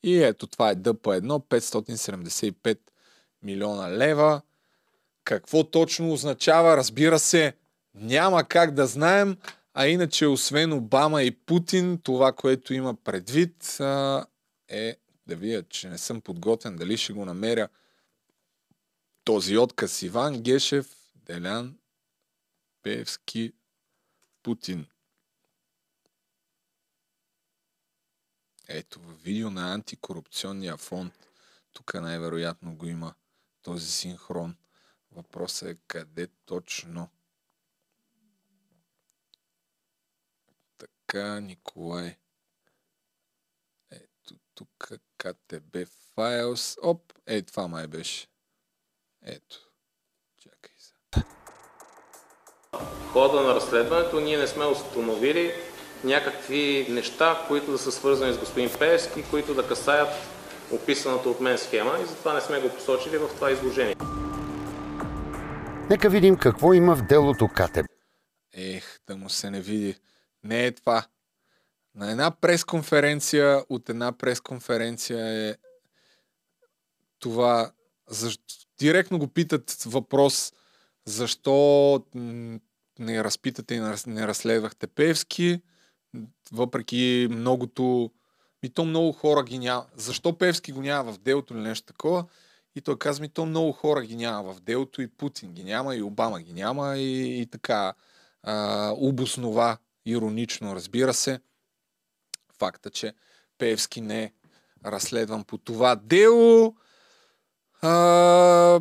И 0.03 0.23
ето 0.23 0.47
това 0.47 0.71
е 0.71 0.77
ДП1, 0.77 1.43
575 1.43 2.79
милиона 3.43 3.91
лева. 3.91 4.43
Какво 5.25 5.65
точно 5.65 6.13
означава? 6.13 6.77
Разбира 6.77 7.19
се, 7.19 7.57
няма 7.95 8.45
как 8.45 8.75
да 8.75 8.87
знаем, 8.87 9.37
а 9.75 9.87
иначе 9.87 10.27
освен 10.27 10.73
Обама 10.73 11.23
и 11.23 11.31
Путин, 11.31 12.01
това, 12.03 12.33
което 12.33 12.75
има 12.75 12.95
предвид 12.95 13.79
е 14.69 14.97
да 15.27 15.37
видя, 15.37 15.63
че 15.63 15.89
не 15.89 15.99
съм 15.99 16.21
подготвен, 16.21 16.77
дали 16.77 16.97
ще 16.97 17.13
го 17.13 17.25
намеря 17.25 17.69
този 19.29 19.57
отказ 19.57 20.03
Иван 20.03 20.43
Гешев, 20.43 21.13
Делян 21.15 21.79
Певски, 22.83 23.53
Путин. 24.43 24.87
Ето, 28.69 29.01
в 29.01 29.23
видео 29.23 29.51
на 29.51 29.75
антикорупционния 29.75 30.77
фонд, 30.77 31.15
тук 31.73 31.95
най-вероятно 31.95 32.77
го 32.77 32.87
има 32.87 33.15
този 33.63 33.91
синхрон. 33.91 34.57
Въпросът 35.11 35.69
е 35.69 35.79
къде 35.87 36.29
точно. 36.45 37.09
Така, 40.79 41.41
Николай. 41.41 42.17
Ето 43.91 44.39
тук 44.55 44.89
КТБ 45.19 45.77
Files. 46.17 46.79
Оп, 46.83 47.13
е, 47.27 47.43
това 47.43 47.69
май 47.69 47.87
беше. 47.87 48.29
Ето. 49.27 49.57
Чакай 50.43 50.75
се. 50.79 50.95
В 52.73 53.13
хода 53.13 53.41
на 53.41 53.55
разследването 53.55 54.21
ние 54.21 54.39
не 54.39 54.47
сме 54.47 54.67
установили 54.67 55.53
някакви 56.05 56.87
неща, 56.91 57.45
които 57.49 57.71
да 57.73 57.79
са 57.79 57.93
свързани 57.93 58.33
с 58.33 58.39
господин 58.39 58.71
Пеевски, 58.79 59.25
които 59.31 59.55
да 59.55 59.69
касаят 59.69 60.09
описаната 60.73 61.29
от 61.29 61.41
мен 61.41 61.59
схема 61.59 61.99
и 62.03 62.07
затова 62.07 62.35
не 62.35 62.41
сме 62.41 62.61
го 62.61 62.69
посочили 62.69 63.19
в 63.19 63.29
това 63.29 63.51
изложение. 63.51 63.97
Нека 65.91 66.11
видим 66.11 66.37
какво 66.37 66.73
има 66.73 66.97
в 66.97 67.03
делото 67.03 67.49
КТБ. 67.49 67.87
Ех, 68.53 68.99
да 69.07 69.17
му 69.17 69.31
се 69.31 69.51
не 69.51 69.61
види. 69.61 69.97
Не 70.45 70.67
е 70.67 70.73
това. 70.73 71.07
На 71.95 72.11
една 72.11 72.31
пресконференция, 72.31 73.65
от 73.69 73.89
една 73.89 74.13
пресконференция 74.13 75.49
е 75.49 75.57
това, 77.19 77.73
защо, 78.09 78.68
директно 78.79 79.19
го 79.19 79.29
питат 79.29 79.83
въпрос, 79.87 80.53
защо 81.05 82.05
не 82.99 83.25
разпитате 83.25 83.75
и 83.75 83.81
не 84.07 84.27
разследвахте 84.27 84.87
Певски, 84.87 85.61
въпреки 86.53 87.29
многото... 87.31 88.11
Ми 88.63 88.71
то 88.71 88.85
много 88.85 89.13
хора 89.13 89.43
ги 89.43 89.59
няма. 89.59 89.87
Защо 89.97 90.39
Певски 90.39 90.73
го 90.73 90.83
няма 90.83 91.13
в 91.13 91.19
делото 91.19 91.55
или 91.55 91.61
нещо 91.61 91.87
такова? 91.87 92.25
И 92.77 92.81
той 92.81 92.99
казва 92.99 93.23
ми, 93.23 93.29
то 93.29 93.47
много 93.47 93.73
хора 93.73 94.03
ги 94.03 94.17
няма 94.17 94.53
в 94.53 94.61
делото 94.61 95.03
и 95.03 95.09
Путин 95.09 95.53
ги 95.53 95.65
няма, 95.65 95.97
и 95.97 96.03
Обама 96.03 96.41
ги 96.41 96.53
няма 96.53 96.97
и, 96.99 97.41
и 97.41 97.47
така 97.47 97.95
а, 98.43 98.93
обоснова 98.97 99.79
иронично, 100.07 100.75
разбира 100.75 101.15
се, 101.15 101.41
факта, 102.59 102.91
че 102.91 103.15
Певски 103.59 104.01
не 104.01 104.23
е 104.23 104.33
разследван 104.85 105.45
по 105.45 105.59
това 105.59 105.97
дело. 105.97 106.77
А... 107.83 108.81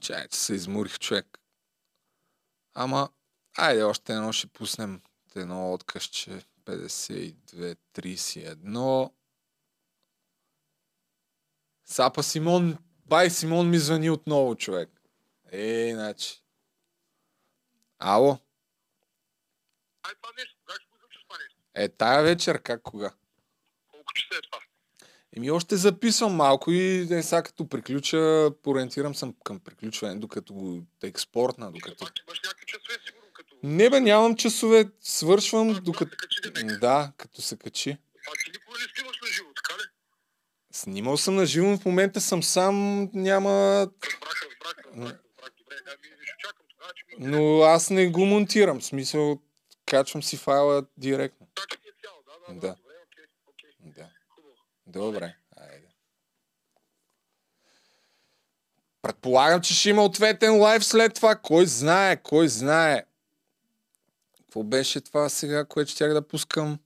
Чай, 0.00 0.28
че 0.28 0.38
се 0.38 0.54
изморих 0.54 0.98
човек. 0.98 1.38
Ама, 2.74 3.08
айде 3.56 3.82
още 3.82 4.12
едно 4.12 4.32
ще 4.32 4.46
пуснем 4.46 5.02
едно 5.34 5.72
откъсче 5.72 6.42
52-31. 6.64 9.12
Сапа 11.84 12.22
Симон, 12.22 12.78
бай 13.06 13.30
Симон 13.30 13.70
ми 13.70 13.78
звъни 13.78 14.10
отново, 14.10 14.56
човек. 14.56 14.90
Е, 15.52 15.90
значи. 15.94 16.42
Ало? 17.98 18.38
Ай, 20.02 20.14
нещо, 20.36 20.56
кога 20.60 20.74
ще 20.74 20.86
го 20.88 20.96
нещо? 21.42 21.58
Е, 21.74 21.88
тая 21.88 22.22
вечер, 22.22 22.62
как 22.62 22.82
кога? 22.82 23.14
Колко 23.88 24.12
часа 24.12 24.38
е 24.38 24.42
това? 24.42 24.58
Еми 25.38 25.50
още 25.50 25.76
записвам 25.76 26.34
малко 26.34 26.70
и 26.72 27.08
е, 27.10 27.22
сега 27.22 27.42
като 27.42 27.68
приключа, 27.68 28.50
ориентирам 28.66 29.14
съм 29.14 29.34
към 29.44 29.60
приключване, 29.60 30.14
докато 30.14 30.54
го 30.54 30.82
експортна, 31.02 31.72
докато... 31.72 32.04
Пак 32.04 32.12
имаш 32.28 32.40
някакви 32.44 32.66
часове, 32.66 32.98
сигурно, 33.06 33.28
като... 33.32 33.56
Не 33.62 33.90
бе, 33.90 34.00
нямам 34.00 34.36
часове, 34.36 34.84
свършвам, 35.00 35.70
А, 35.70 35.80
докато... 35.80 36.16
качи. 36.16 36.64
Да, 36.80 37.12
като 37.16 37.42
се 37.42 37.56
качи. 37.56 37.90
А 37.90 37.94
ти 38.44 38.50
никога 38.54 38.78
не 38.78 38.84
снимаш 38.96 39.20
на 39.22 39.28
живо, 39.28 39.48
така 39.56 39.74
ли? 39.78 39.86
Снимал 40.72 41.16
съм 41.16 41.34
на 41.34 41.46
живо, 41.46 41.76
в 41.76 41.84
момента 41.84 42.20
съм 42.20 42.42
сам, 42.42 43.08
няма... 43.14 43.50
Разбрах, 43.50 44.00
разбрах, 44.10 44.76
разбрах, 44.84 44.96
разбрах. 44.96 45.18
Добре, 45.58 45.76
ами 45.86 46.06
ще 46.26 46.34
чакам 46.38 46.66
тогава, 46.68 46.92
че 46.94 47.04
ми 47.18 47.26
Но 47.26 47.62
аз 47.62 47.90
не 47.90 48.08
го 48.08 48.24
монтирам, 48.24 48.80
в 48.80 48.84
смисъл, 48.84 49.40
качвам 49.86 50.22
си 50.22 50.36
файла 50.36 50.86
директно. 50.96 51.46
така 51.54 51.76
ти 51.82 51.88
е 51.88 51.92
цяло, 52.02 52.18
да, 52.26 52.54
да, 52.54 52.60
Да. 52.60 52.60
да. 52.60 52.74
Добре, 52.74 52.94
окей, 53.06 53.24
окей. 53.46 53.92
Да. 53.96 54.10
Хубаво. 54.28 54.54
Добре, 54.88 55.36
айде. 55.56 55.88
Предполагам, 59.02 59.60
че 59.60 59.74
ще 59.74 59.90
има 59.90 60.04
ответен 60.04 60.60
лайв 60.60 60.84
след 60.84 61.14
това. 61.14 61.36
Кой 61.36 61.66
знае, 61.66 62.22
кой 62.22 62.48
знае. 62.48 63.04
Какво 64.36 64.62
беше 64.62 65.00
това 65.00 65.28
сега, 65.28 65.64
което 65.64 65.90
щях 65.90 66.12
да 66.12 66.28
пускам? 66.28 66.78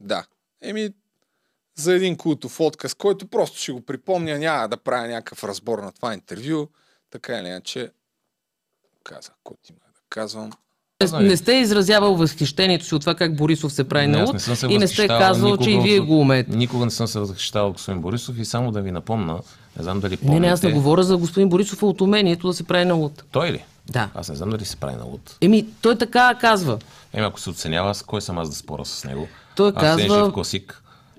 Да. 0.00 0.26
Еми, 0.60 0.94
за 1.74 1.94
един 1.94 2.16
култов 2.16 2.60
отказ, 2.60 2.94
който 2.94 3.28
просто 3.28 3.58
ще 3.58 3.72
го 3.72 3.80
припомня, 3.80 4.38
няма 4.38 4.68
да 4.68 4.76
правя 4.76 5.08
някакъв 5.08 5.44
разбор 5.44 5.78
на 5.78 5.92
това 5.92 6.14
интервю. 6.14 6.66
Така 7.10 7.38
или 7.38 7.48
иначе, 7.48 7.92
казах, 9.04 9.34
който 9.44 9.72
има 9.72 9.80
да 9.94 10.00
казвам. 10.08 10.50
Не, 11.02 11.20
не 11.20 11.36
сте 11.36 11.52
изразявал 11.54 12.14
възхищението 12.14 12.84
си 12.84 12.94
от 12.94 13.00
това 13.00 13.14
как 13.14 13.36
Борисов 13.36 13.72
се 13.72 13.84
прави 13.84 14.06
на 14.06 14.24
луд 14.24 14.36
и 14.64 14.78
не 14.78 14.88
сте 14.88 15.08
казал, 15.08 15.56
че 15.56 15.70
и 15.70 15.72
никога 15.72 15.82
вие 15.84 16.00
го 16.00 16.20
умеете. 16.20 16.56
Никога 16.56 16.84
не 16.84 16.90
съм 16.90 17.06
се 17.06 17.18
възхищавал 17.18 17.72
господин 17.72 18.00
Борисов 18.00 18.38
и 18.38 18.44
само 18.44 18.72
да 18.72 18.80
ви 18.80 18.90
напомна, 18.90 19.38
не 19.76 19.82
знам 19.82 20.00
дали 20.00 20.16
помните. 20.16 20.34
Не, 20.34 20.40
не, 20.40 20.48
аз 20.48 20.62
не 20.62 20.72
говоря 20.72 21.02
за 21.02 21.16
господин 21.16 21.48
Борисов, 21.48 21.82
от 21.82 22.00
умението 22.00 22.46
да 22.46 22.54
се 22.54 22.64
прави 22.64 22.84
на 22.84 22.94
луд. 22.94 23.24
Той 23.30 23.50
ли? 23.50 23.64
Да. 23.86 24.08
Аз 24.14 24.28
не 24.28 24.34
знам 24.34 24.50
дали 24.50 24.64
се 24.64 24.76
прави 24.76 24.96
на 24.96 25.04
луд. 25.04 25.36
Еми, 25.40 25.66
той 25.82 25.96
така 25.96 26.34
казва. 26.34 26.78
Еми, 27.12 27.26
ако 27.26 27.40
се 27.40 27.50
оценява, 27.50 27.90
аз 27.90 28.02
кой 28.02 28.20
съм 28.20 28.38
аз 28.38 28.48
да 28.48 28.56
спора 28.56 28.84
с 28.84 29.04
него? 29.04 29.28
Той 29.56 29.68
аз 29.68 29.74
казва- 29.74 30.16
Аз 30.16 30.24
жив 30.24 30.32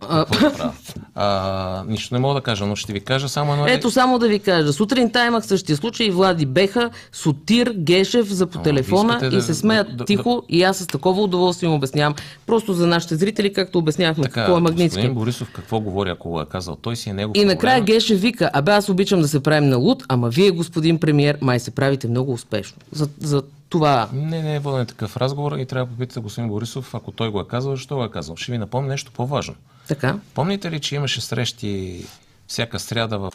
Какво 0.02 0.50
да? 0.50 0.72
А, 1.16 1.84
нищо 1.88 2.16
не 2.16 2.20
мога 2.20 2.34
да 2.34 2.42
кажа, 2.42 2.66
но 2.66 2.76
ще 2.76 2.94
ви 2.94 3.00
кажа 3.00 3.30
само 3.30 3.54
едно. 3.54 3.66
Ето 3.68 3.92
само 3.92 4.20
да 4.20 4.28
ви 4.28 4.40
кажа. 4.40 4.74
Сутринта 4.74 5.26
имах 5.26 5.46
същия 5.46 5.78
случай. 5.78 6.10
Влади 6.10 6.46
Беха, 6.46 6.90
Сотир, 7.12 7.74
Гешев 7.78 8.28
за 8.28 8.48
по 8.48 8.60
телефона 8.60 9.20
и 9.24 9.30
да- 9.30 9.42
се 9.42 9.54
смеят 9.54 9.88
да- 9.90 9.96
да- 9.96 10.06
тихо 10.06 10.44
и 10.50 10.64
аз 10.64 10.78
с 10.78 10.88
такова 10.88 11.22
удоволствие 11.22 11.68
им 11.68 11.76
обяснявам. 11.76 12.16
Просто 12.46 12.74
за 12.74 12.88
нашите 12.88 13.16
зрители, 13.16 13.54
както 13.54 13.78
обяснявахме 13.78 14.24
какво 14.24 14.58
е 14.58 14.60
Магнитски. 14.60 14.98
Господин 14.98 15.14
Борисов 15.16 15.52
какво 15.54 15.80
говори, 15.80 16.10
ако 16.10 16.30
го 16.30 16.42
е 16.42 16.46
казал? 16.46 16.76
Той 16.76 16.96
си 16.96 17.10
е 17.10 17.14
негов 17.14 17.38
И 17.38 17.46
накрая 17.46 17.80
проблем. 17.80 17.96
Гешев 17.96 18.22
вика, 18.22 18.50
абе 18.54 18.72
аз 18.72 18.90
обичам 18.90 19.22
да 19.22 19.28
се 19.28 19.44
правим 19.44 19.70
на 19.70 19.78
луд, 19.78 20.04
ама 20.08 20.30
вие, 20.30 20.52
господин 20.52 21.00
премиер, 21.00 21.38
май 21.42 21.60
се 21.60 21.72
правите 21.72 22.08
много 22.08 22.32
успешно. 22.32 22.78
За, 22.92 23.08
за 23.20 23.44
това 23.76 24.10
Не, 24.14 24.42
не 24.42 24.56
е 24.56 24.60
воден 24.60 24.86
такъв 24.86 25.18
разговор 25.18 25.58
и 25.58 25.66
трябва 25.66 25.86
да 25.86 25.92
попитате 25.92 26.20
господин 26.20 26.50
Борисов, 26.50 26.96
ако 26.96 27.12
той 27.12 27.32
го 27.32 27.40
е 27.40 27.48
казал, 27.48 27.76
защо 27.76 27.96
го 27.96 28.04
е 28.04 28.12
казал. 28.12 28.36
Ще 28.36 28.52
ви 28.52 28.58
напомня 28.58 28.90
нещо 28.90 29.12
по-важно. 29.12 29.56
така. 29.88 30.20
Помните 30.34 30.72
ли, 30.72 30.80
че 30.80 30.96
имаше 30.96 31.22
срещи 31.22 32.06
всяка 32.48 32.80
сряда 32.80 33.20
в 33.20 33.32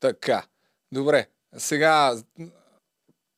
Така. 0.00 0.42
Добре. 0.92 1.26
Сега, 1.56 2.14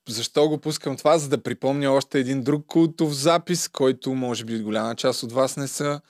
защо 0.08 0.48
го 0.48 0.58
пускам 0.58 0.96
това? 0.96 1.18
За 1.18 1.28
да 1.28 1.42
припомня 1.42 1.90
още 1.90 2.18
един 2.18 2.42
друг 2.42 2.66
култов 2.66 3.12
запис, 3.12 3.68
който 3.68 4.14
може 4.14 4.44
би 4.44 4.62
голяма 4.62 4.94
част 4.94 5.22
от 5.22 5.32
вас 5.32 5.56
не 5.56 5.68
са 5.68 6.00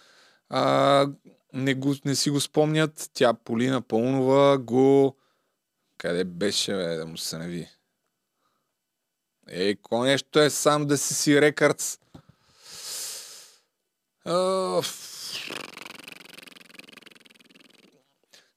а, 0.51 1.07
не, 1.53 1.75
го, 1.75 1.95
не 2.05 2.15
си 2.15 2.31
го 2.31 2.41
спомнят. 2.41 3.11
Тя 3.15 3.35
Полина 3.35 3.83
Пълнова 3.83 4.59
го... 4.59 5.17
Къде 5.99 6.25
беше, 6.25 6.73
бе, 6.73 6.97
да 6.97 7.07
му 7.07 7.17
се 7.17 7.39
нави? 7.39 7.69
Ей, 9.49 9.77
ко 9.77 10.03
нещо 10.05 10.41
е 10.41 10.51
сам 10.51 10.87
да 10.87 10.99
си 10.99 11.15
си 11.15 11.41
рекърдс. 11.41 11.99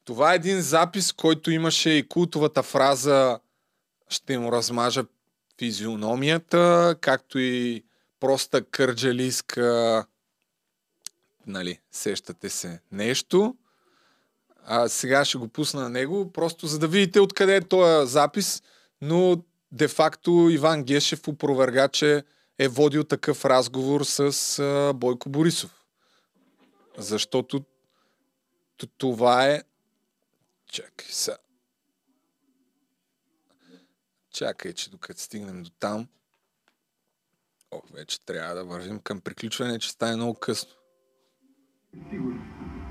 Това 0.05 0.33
е 0.33 0.35
един 0.35 0.61
запис, 0.61 1.13
който 1.13 1.51
имаше 1.51 1.89
и 1.89 2.07
култовата 2.07 2.63
фраза 2.63 3.39
ще 4.09 4.37
му 4.37 4.51
размажа 4.51 5.03
физиономията, 5.59 6.95
както 7.01 7.39
и 7.39 7.83
проста 8.19 8.65
кърджалийска 8.65 10.05
нали, 11.47 11.79
сещате 11.91 12.49
се 12.49 12.79
нещо. 12.91 13.55
А 14.65 14.89
сега 14.89 15.25
ще 15.25 15.37
го 15.37 15.47
пусна 15.47 15.81
на 15.81 15.89
него, 15.89 16.31
просто 16.31 16.67
за 16.67 16.79
да 16.79 16.87
видите 16.87 17.19
откъде 17.19 17.55
е 17.55 17.61
този 17.61 18.11
запис, 18.11 18.63
но 19.01 19.43
де-факто 19.71 20.49
Иван 20.51 20.83
Гешев 20.83 21.27
опроверга, 21.27 21.87
че 21.87 22.23
е 22.59 22.67
водил 22.67 23.03
такъв 23.03 23.45
разговор 23.45 24.03
с 24.03 24.59
а, 24.59 24.93
Бойко 24.93 25.29
Борисов. 25.29 25.85
Защото 26.97 27.63
това 28.97 29.47
е 29.47 29.63
Чакай 30.71 31.07
са. 31.09 31.37
Чакай, 34.33 34.73
че 34.73 34.89
докато 34.89 35.21
стигнем 35.21 35.63
до 35.63 35.69
там. 35.69 36.07
Ох, 37.71 37.83
вече 37.93 38.25
трябва 38.25 38.55
да 38.55 38.65
вървим 38.65 38.99
към 38.99 39.21
приключване, 39.21 39.79
че 39.79 39.91
стане 39.91 40.15
много 40.15 40.33
късно. 40.39 40.71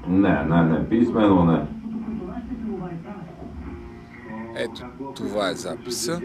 Не, 0.08 0.44
не, 0.44 0.62
не, 0.62 0.88
писмено 0.88 1.44
не. 1.44 1.68
Ето, 4.56 5.12
това 5.16 5.48
е 5.48 5.54
записа. 5.54 6.20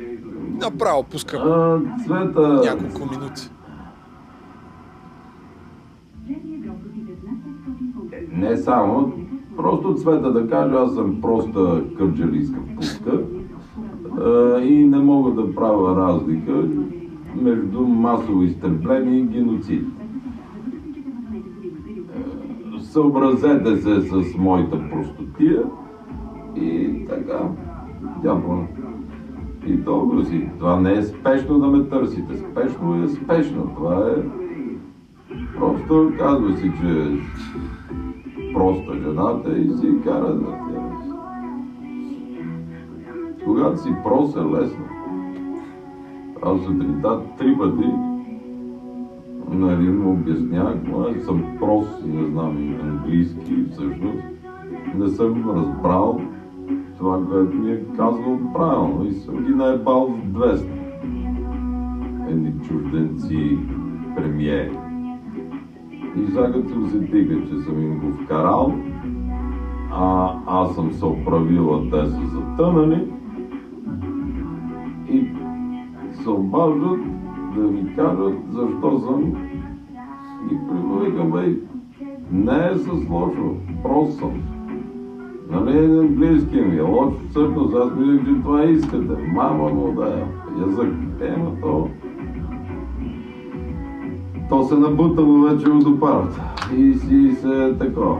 Направо 0.49 1.03
пускам 1.03 1.41
няколко 2.63 3.05
минути. 3.11 3.49
не 8.31 8.57
само, 8.57 9.13
просто 9.57 9.93
Цвета 9.93 10.31
да 10.31 10.47
кажа, 10.49 10.76
аз 10.76 10.93
съм 10.93 11.22
проста 11.22 11.84
кърджалийска 11.97 12.59
пуска 12.76 13.22
и 14.63 14.85
не 14.85 14.97
мога 14.97 15.31
да 15.31 15.55
правя 15.55 15.95
разлика 15.95 16.67
между 17.35 17.81
масово 17.81 18.43
изтребление 18.43 19.19
и 19.19 19.23
геноцид. 19.23 19.85
Съобразете 22.81 23.77
се 23.77 24.01
с 24.01 24.38
моята 24.38 24.89
простотия 24.89 25.63
и 26.55 26.89
така. 27.09 27.39
По- 28.23 28.84
И 29.67 29.83
толкова 29.83 30.25
си. 30.25 30.49
Това 30.59 30.79
не 30.79 30.93
е 30.93 31.03
спешно 31.03 31.59
да 31.59 31.67
ме 31.67 31.83
търсите. 31.83 32.37
Спешно 32.37 33.03
е 33.03 33.07
спешно. 33.07 33.71
Това 33.75 34.09
е... 34.09 34.23
Просто 35.57 36.11
казва 36.19 36.57
си, 36.57 36.71
че 36.81 36.87
е 36.87 38.53
проста 38.53 38.93
жената 38.93 39.57
и 39.57 39.69
си 39.69 39.93
кара 40.03 40.35
да 40.35 40.45
тя. 40.45 40.85
Когато 43.45 43.81
си 43.81 43.89
прост 44.03 44.37
е 44.37 44.39
лесно. 44.39 44.85
Аз 46.41 46.61
сутринта 46.61 47.21
три 47.37 47.57
пъти 47.57 47.91
нали, 49.49 49.89
му 49.89 50.11
обяснявах, 50.11 50.75
но 50.87 51.01
аз 51.01 51.25
съм 51.25 51.43
прост 51.59 52.05
не 52.05 52.25
знам 52.25 52.75
английски 52.83 53.65
всъщност. 53.71 54.23
Не 54.95 55.09
съм 55.09 55.49
разбрал 55.49 56.21
това, 56.97 57.26
което 57.30 57.55
ми 57.55 57.72
е 57.72 57.84
казал 57.97 58.39
правилно 58.53 59.05
и 59.05 59.11
съм 59.11 59.35
ги 59.45 59.53
наебал 59.53 60.07
в 60.07 60.27
200. 60.27 60.67
Едни 62.30 62.53
чужденци, 62.67 63.57
премиери. 64.15 64.77
И 66.17 66.27
сега 66.27 66.51
като 66.51 66.69
се 66.69 66.77
усетиха, 66.77 67.47
че 67.47 67.57
съм 67.57 67.81
им 67.81 67.99
го 67.99 68.23
вкарал, 68.23 68.73
а 69.91 70.34
аз 70.47 70.76
съм 70.76 70.93
се 70.93 71.05
оправил, 71.05 71.76
а 71.76 71.89
те 71.89 72.05
са 72.05 72.22
затънали, 72.26 73.11
и 75.09 75.27
се 76.13 76.30
обаждат 76.30 76.99
да 77.55 77.61
ми 77.61 77.95
кажат 77.95 78.38
защо 78.49 78.99
съм 78.99 79.34
и 80.51 80.57
привикам, 80.67 81.31
бе, 81.31 81.55
не 82.31 82.69
е 82.72 82.77
с 82.77 83.09
лошо, 83.09 83.55
прост 83.84 84.19
съм. 84.19 84.55
Нали, 85.49 85.99
английски 85.99 86.61
ми 86.61 86.77
е 86.77 86.81
лош, 86.81 87.13
всъщност 87.30 87.76
аз 87.76 87.95
мислех, 87.95 88.26
че 88.26 88.41
това 88.41 88.63
искате. 88.63 89.31
Мама 89.34 89.69
му 89.69 89.91
да 89.91 90.07
е 90.07 90.23
язък. 90.61 90.93
Ема 91.22 91.51
то... 91.61 91.89
То 94.49 94.63
се 94.63 94.76
набутало 94.76 95.41
вече 95.41 95.69
от 95.69 95.85
опарата. 95.85 96.41
И 96.77 96.93
си 96.93 97.31
се 97.31 97.76
такова. 97.80 98.19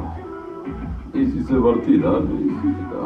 И 1.14 1.26
си 1.26 1.44
се 1.44 1.58
върти, 1.58 1.98
да, 1.98 2.22
и 2.46 2.50
си 2.50 2.68
така. 2.78 3.06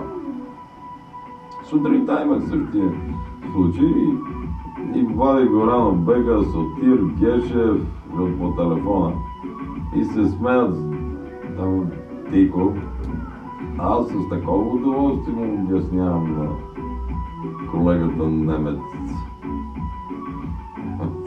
Сутринта 1.69 2.21
имах 2.25 2.41
същия 2.41 2.91
случай 3.53 3.87
и, 3.87 4.99
и 4.99 5.03
Влади 5.03 5.47
Горанов 5.47 5.97
бега, 5.97 6.43
Сотир, 6.43 6.99
Гешев 7.19 7.81
по 8.39 8.53
телефона 8.55 9.13
и 9.95 10.05
се 10.05 10.27
смеят 10.27 10.75
там 11.57 11.85
тихо 12.31 12.73
Аз 13.81 14.07
с 14.07 14.29
такова 14.29 14.75
удоволствие 14.75 15.33
му 15.33 15.63
обяснявам 15.63 16.37
на 16.37 16.49
колегата 17.71 18.29
немец, 18.29 18.79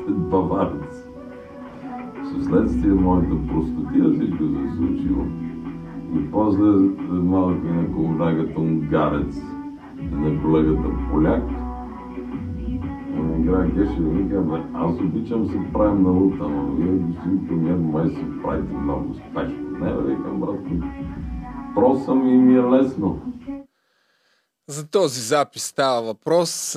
баварец. 0.08 1.08
Вследствие 2.40 2.94
моята 2.94 3.46
простотия 3.48 4.10
всичко 4.10 4.44
се 4.44 4.64
е 4.64 4.76
случило. 4.76 5.24
И 6.14 6.30
после 6.30 6.62
малко 7.10 7.66
на 7.66 7.94
колегата 7.94 8.60
унгарец 8.60 9.42
и 10.00 10.14
на 10.14 10.42
колегата 10.42 10.90
поляк. 11.10 11.42
Игра 13.38 13.66
Геше 13.66 14.02
и 14.02 14.04
вика, 14.04 14.40
бе, 14.40 14.62
аз 14.74 15.00
обичам 15.00 15.46
се 15.46 15.60
правим 15.72 16.02
на 16.02 16.10
лута, 16.10 16.48
но 16.48 16.72
вие, 16.72 16.92
господин 16.92 17.46
премьер, 17.46 17.76
май 17.76 18.08
се 18.08 18.42
правите 18.42 18.76
много 18.76 19.10
успешно. 19.10 19.56
Не, 19.80 20.14
викам, 20.14 20.40
брат, 20.40 20.60
просъм 21.74 22.28
и 22.28 22.36
ми 22.36 22.54
е 22.54 22.62
лесно. 22.62 23.22
За 24.68 24.86
този 24.86 25.20
запис 25.20 25.62
става 25.64 26.02
въпрос. 26.02 26.72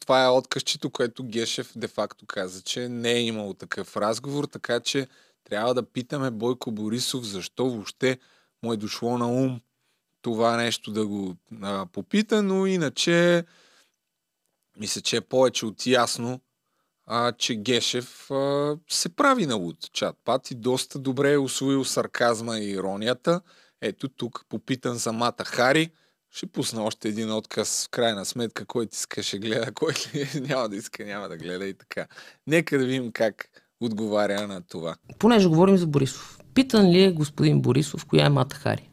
Това 0.00 0.24
е 0.24 0.28
откъсчето, 0.28 0.90
което 0.90 1.24
Гешев 1.24 1.72
де-факто 1.76 2.26
каза, 2.26 2.62
че 2.62 2.88
не 2.88 3.12
е 3.12 3.22
имало 3.22 3.54
такъв 3.54 3.96
разговор, 3.96 4.44
така 4.44 4.80
че 4.80 5.06
трябва 5.44 5.74
да 5.74 5.82
питаме 5.82 6.30
Бойко 6.30 6.72
Борисов 6.72 7.24
защо 7.24 7.70
въобще 7.70 8.18
му 8.62 8.72
е 8.72 8.76
дошло 8.76 9.18
на 9.18 9.26
ум 9.32 9.60
това 10.22 10.56
нещо 10.56 10.92
да 10.92 11.06
го 11.06 11.36
а, 11.62 11.86
попита, 11.86 12.42
но 12.42 12.66
иначе 12.66 13.44
мисля, 14.78 15.00
че 15.00 15.16
е 15.16 15.20
повече 15.20 15.66
от 15.66 15.86
ясно, 15.86 16.40
а, 17.06 17.32
че 17.32 17.54
Гешев 17.54 18.30
а, 18.30 18.76
се 18.88 19.08
прави 19.08 19.46
на 19.46 19.54
луд 19.54 19.76
чат 19.92 20.16
пат 20.24 20.50
и 20.50 20.54
доста 20.54 20.98
добре 20.98 21.32
е 21.32 21.38
освоил 21.38 21.84
сарказма 21.84 22.58
и 22.58 22.70
иронията. 22.70 23.40
Ето 23.82 24.08
тук, 24.08 24.44
попитан 24.48 24.94
за 24.94 25.12
Мата 25.12 25.44
Хари, 25.44 25.90
ще 26.30 26.46
пусна 26.46 26.82
още 26.82 27.08
един 27.08 27.32
отказ 27.32 27.86
в 27.86 27.88
крайна 27.90 28.24
сметка, 28.24 28.64
който 28.64 28.94
иска 28.94 29.22
ще 29.22 29.38
гледа, 29.38 29.72
който 29.72 30.00
няма 30.40 30.68
да 30.68 30.76
иска, 30.76 31.04
няма 31.04 31.28
да 31.28 31.36
гледа 31.36 31.66
и 31.66 31.74
така. 31.74 32.06
Нека 32.46 32.78
да 32.78 32.84
видим 32.84 33.12
как 33.12 33.48
отговаря 33.80 34.46
на 34.46 34.62
това. 34.62 34.96
Понеже 35.18 35.48
говорим 35.48 35.76
за 35.76 35.86
Борисов. 35.86 36.38
Питан 36.54 36.90
ли 36.90 37.02
е 37.02 37.12
господин 37.12 37.60
Борисов, 37.60 38.04
коя 38.04 38.26
е 38.26 38.28
Мата 38.28 38.56
Хари? 38.56 38.90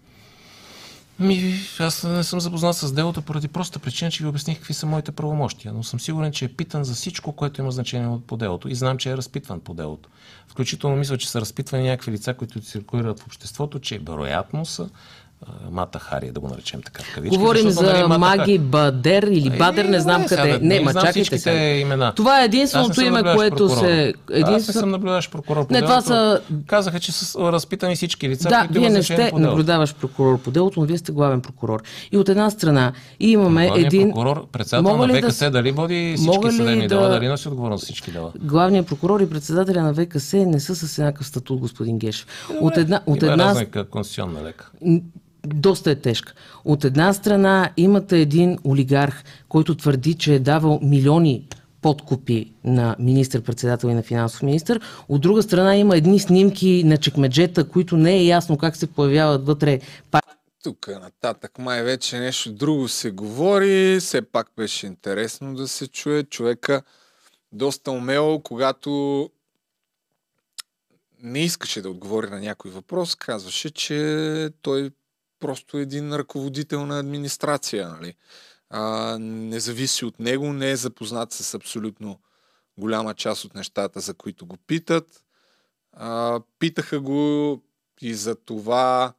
Ми, 1.20 1.60
аз 1.80 2.04
не 2.04 2.24
съм 2.24 2.40
запознат 2.40 2.76
с 2.76 2.94
делото 2.94 3.22
поради 3.22 3.48
проста 3.48 3.80
причина, 3.80 4.12
че 4.12 4.24
ви 4.24 4.30
обясних 4.30 4.58
какви 4.58 4.74
са 4.74 4.86
моите 4.86 5.12
правомощия, 5.12 5.74
но 5.74 5.84
съм 5.84 6.00
сигурен, 6.00 6.32
че 6.32 6.46
е 6.46 6.54
питан 6.54 6.84
за 6.84 6.94
всичко, 6.94 7.34
което 7.34 7.62
има 7.62 7.72
значение 7.72 8.20
по 8.28 8.38
делото 8.38 8.70
и 8.70 8.76
знам, 8.76 8.98
че 8.98 9.12
е 9.12 9.18
разпитван 9.18 9.60
по 9.60 9.74
делото. 9.74 10.10
Включително 10.58 10.96
мисля, 10.96 11.18
че 11.18 11.30
са 11.30 11.42
разпитвани 11.42 11.84
някакви 11.90 12.12
лица, 12.12 12.34
които 12.34 12.62
циркулират 12.62 13.20
в 13.20 13.26
обществото, 13.26 13.80
че 13.80 14.00
вероятно 14.00 14.66
са 14.66 14.90
Мата 15.72 16.00
Хари, 16.00 16.32
да 16.32 16.40
го 16.40 16.48
наречем 16.48 16.82
така. 16.82 17.04
в 17.04 17.16
кавички, 17.16 17.38
Говорим 17.38 17.62
защото, 17.64 17.86
нали, 17.86 17.98
за 17.98 18.08
Мата 18.08 18.20
Маги 18.20 18.58
Бадер 18.60 19.24
или 19.24 19.48
Е, 19.48 19.58
Бадер, 19.58 19.86
не 19.86 20.00
знам 20.00 20.22
не, 20.22 20.28
къде. 20.28 20.42
сега, 20.44 20.60
Не, 20.62 20.80
ма 20.80 20.92
знам 20.92 21.04
чакайте 21.04 21.38
сега. 21.38 21.70
имена. 21.70 22.14
Това 22.14 22.36
е 22.36 22.40
не 22.40 22.46
единственото 22.46 23.02
име, 23.02 23.24
което 23.26 23.56
прокурор. 23.58 23.78
се... 23.78 24.14
Аз 24.36 24.68
не 24.68 24.74
съм 24.74 24.92
наблюдаващ 24.92 25.32
прокурор 25.32 25.68
по 25.68 25.74
Не, 25.74 25.82
това 25.82 26.02
са- 26.02 26.42
Казаха, 26.68 27.00
че 27.00 27.12
са 27.12 27.40
разпитани 27.42 27.96
всички 27.96 28.30
лица, 28.30 28.50
Да, 28.50 28.60
които 28.62 28.80
вие 28.80 28.90
не 28.90 29.04
сте 29.04 29.32
наблюдаващ 29.34 29.96
прокурор 29.96 30.38
по 30.38 30.52
делото, 30.52 30.80
но 30.80 30.86
вие 30.86 30.98
сте 30.98 31.12
главен 31.12 31.42
прокурор. 31.42 31.82
И 32.12 32.18
от 32.18 32.30
една 32.30 32.50
страна 32.50 32.92
имаме 33.20 33.66
Главният 33.66 33.94
един... 33.94 34.08
прокурор, 34.10 34.48
председател 34.48 34.98
на 34.98 35.08
да 35.08 35.22
ВКС, 35.22 35.36
с- 35.36 35.52
дали 35.52 35.72
води 35.72 36.16
всички 36.18 36.52
съдебни 36.52 36.82
да- 36.82 36.88
дела, 36.90 37.10
дали 37.10 37.28
носи 37.28 37.48
отговорност 37.48 37.82
за 37.82 37.86
всички 37.86 38.12
дела? 38.12 38.32
Главният 38.38 38.88
прокурор 38.88 39.20
и 39.20 39.30
председателя 39.30 39.82
на 39.84 39.94
ВКС 39.96 40.34
не 40.36 40.60
са 40.60 40.76
с 40.78 40.98
еднакъв 41.00 41.28
статут, 41.28 41.60
господин 41.60 42.00
Гешев. 42.00 42.28
От 42.62 42.78
една, 42.78 43.02
от 43.06 43.24
една, 43.24 43.56
конституционна 43.86 44.44
лека. 44.44 44.72
Доста 45.46 45.92
е 45.92 45.96
тежка. 45.96 46.34
От 46.66 46.84
една 46.84 47.14
страна 47.14 47.70
имате 47.78 48.20
един 48.20 48.58
олигарх, 48.66 49.24
който 49.50 49.76
твърди, 49.76 50.14
че 50.14 50.36
е 50.36 50.40
давал 50.40 50.80
милиони 50.84 51.48
подкупи 51.82 52.54
на 52.64 52.96
министър-председател 53.00 53.88
и 53.88 53.94
на 53.94 54.04
финансов 54.04 54.42
министър. 54.42 54.82
От 55.10 55.22
друга 55.22 55.44
страна 55.44 55.76
има 55.76 55.98
едни 55.98 56.20
снимки 56.20 56.84
на 56.86 56.98
чекмеджета, 56.98 57.70
които 57.70 57.98
не 57.98 58.16
е 58.16 58.26
ясно 58.26 58.58
как 58.58 58.76
се 58.76 58.88
появяват 58.88 59.46
вътре. 59.46 59.80
Тук 60.64 60.88
нататък 60.88 61.60
май 61.60 61.84
вече 61.84 62.20
нещо 62.20 62.52
друго 62.52 62.88
се 62.88 63.12
говори. 63.12 63.98
Все 64.00 64.22
пак 64.22 64.52
беше 64.58 64.86
интересно 64.86 65.56
да 65.56 65.68
се 65.68 65.88
чуе 65.88 66.24
човека 66.24 66.82
доста 67.52 67.92
умело, 67.92 68.40
когато 68.40 69.30
не 71.24 71.40
искаше 71.40 71.82
да 71.82 71.90
отговори 71.90 72.30
на 72.30 72.40
някой 72.40 72.72
въпрос, 72.72 73.16
казваше, 73.16 73.70
че 73.70 74.50
той 74.62 74.92
просто 75.40 75.78
един 75.78 76.14
ръководител 76.14 76.86
на 76.86 77.00
администрация. 77.00 77.88
Нали? 77.88 78.16
А, 78.70 79.18
не 79.20 79.60
зависи 79.60 80.06
от 80.06 80.20
него, 80.20 80.54
не 80.54 80.72
е 80.72 80.76
запознат 80.76 81.34
с 81.34 81.54
абсолютно 81.54 82.20
голяма 82.78 83.14
част 83.14 83.46
от 83.46 83.56
нещата, 83.56 84.00
за 84.00 84.14
които 84.14 84.46
го 84.46 84.58
питат. 84.58 85.24
А, 85.92 86.42
питаха 86.60 87.00
го 87.00 87.62
и 88.02 88.14
за 88.14 88.36
това, 88.36 89.14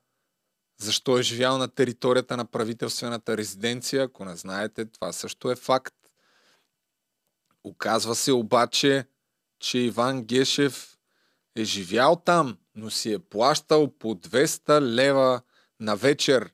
защо 0.78 1.18
е 1.18 1.22
живял 1.22 1.58
на 1.58 1.68
територията 1.68 2.36
на 2.36 2.44
правителствената 2.44 3.36
резиденция. 3.36 4.02
Ако 4.02 4.24
не 4.24 4.36
знаете, 4.36 4.84
това 4.84 5.12
също 5.12 5.50
е 5.50 5.56
факт. 5.56 5.94
Оказва 7.64 8.14
се 8.14 8.32
обаче, 8.32 9.06
че 9.60 9.78
Иван 9.78 10.24
Гешев 10.24 10.98
е 11.56 11.64
живял 11.64 12.16
там, 12.16 12.58
но 12.74 12.90
си 12.90 13.12
е 13.12 13.18
плащал 13.18 13.98
по 13.98 14.14
200 14.14 14.80
лева 14.80 15.40
на 15.80 15.96
вечер, 15.96 16.50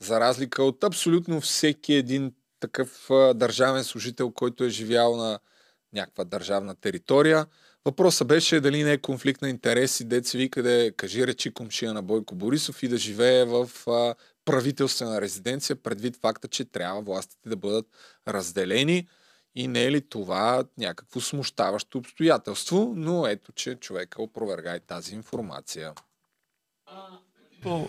за 0.00 0.20
разлика 0.20 0.62
от 0.62 0.84
абсолютно 0.84 1.40
всеки 1.40 1.94
един 1.94 2.32
такъв 2.60 3.06
държавен 3.34 3.84
служител, 3.84 4.30
който 4.30 4.64
е 4.64 4.68
живял 4.68 5.16
на 5.16 5.38
някаква 5.92 6.24
държавна 6.24 6.74
територия. 6.74 7.46
Въпросът 7.84 8.28
беше 8.28 8.60
дали 8.60 8.84
не 8.84 8.92
е 8.92 8.98
конфликт 8.98 9.42
на 9.42 9.48
интереси, 9.48 10.04
дет 10.04 10.26
се 10.26 10.38
вика 10.38 10.62
да 10.62 10.72
е, 10.72 10.90
кажи 10.90 11.26
речи 11.26 11.54
комшия 11.54 11.94
на 11.94 12.02
Бойко 12.02 12.34
Борисов 12.34 12.82
и 12.82 12.88
да 12.88 12.96
живее 12.96 13.44
в 13.44 13.70
правителствена 14.44 15.20
резиденция, 15.20 15.76
предвид 15.76 16.16
факта, 16.16 16.48
че 16.48 16.64
трябва 16.64 17.00
властите 17.00 17.48
да 17.48 17.56
бъдат 17.56 17.86
разделени. 18.28 19.08
И 19.54 19.68
не 19.68 19.84
е 19.84 19.90
ли 19.90 20.08
това 20.08 20.64
някакво 20.78 21.20
смущаващо 21.20 21.98
обстоятелство, 21.98 22.92
но 22.96 23.26
ето, 23.26 23.52
че 23.52 23.74
човека 23.74 24.22
опроверга 24.22 24.76
и 24.76 24.80
тази 24.80 25.14
информация. 25.14 25.92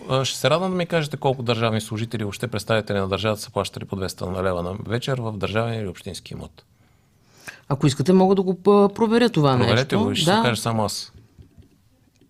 А, 0.08 0.24
Ще 0.24 0.38
се 0.38 0.50
радвам 0.50 0.70
да 0.70 0.76
ми 0.76 0.86
кажете 0.86 1.16
колко 1.16 1.42
държавни 1.42 1.80
служители, 1.80 2.24
въобще 2.24 2.48
представители 2.48 2.98
на 2.98 3.08
държавата 3.08 3.42
са 3.42 3.50
плащали 3.50 3.84
по 3.84 3.96
200 3.96 4.20
на 4.22 4.42
лева 4.42 4.62
на 4.62 4.74
вечер 4.86 5.18
в 5.20 5.32
държавен 5.32 5.74
или 5.74 5.88
общински 5.88 6.32
имот. 6.32 6.64
Ако 7.68 7.86
искате, 7.86 8.12
мога 8.12 8.34
да 8.34 8.42
го 8.42 8.62
проверя 8.88 9.28
това 9.28 9.52
Проверете 9.52 9.74
нещо. 9.96 10.00
го 10.00 10.10
и 10.10 10.16
ще 10.16 10.30
да. 10.30 10.36
се 10.36 10.42
кажа 10.42 10.62
само 10.62 10.84
аз. 10.84 11.12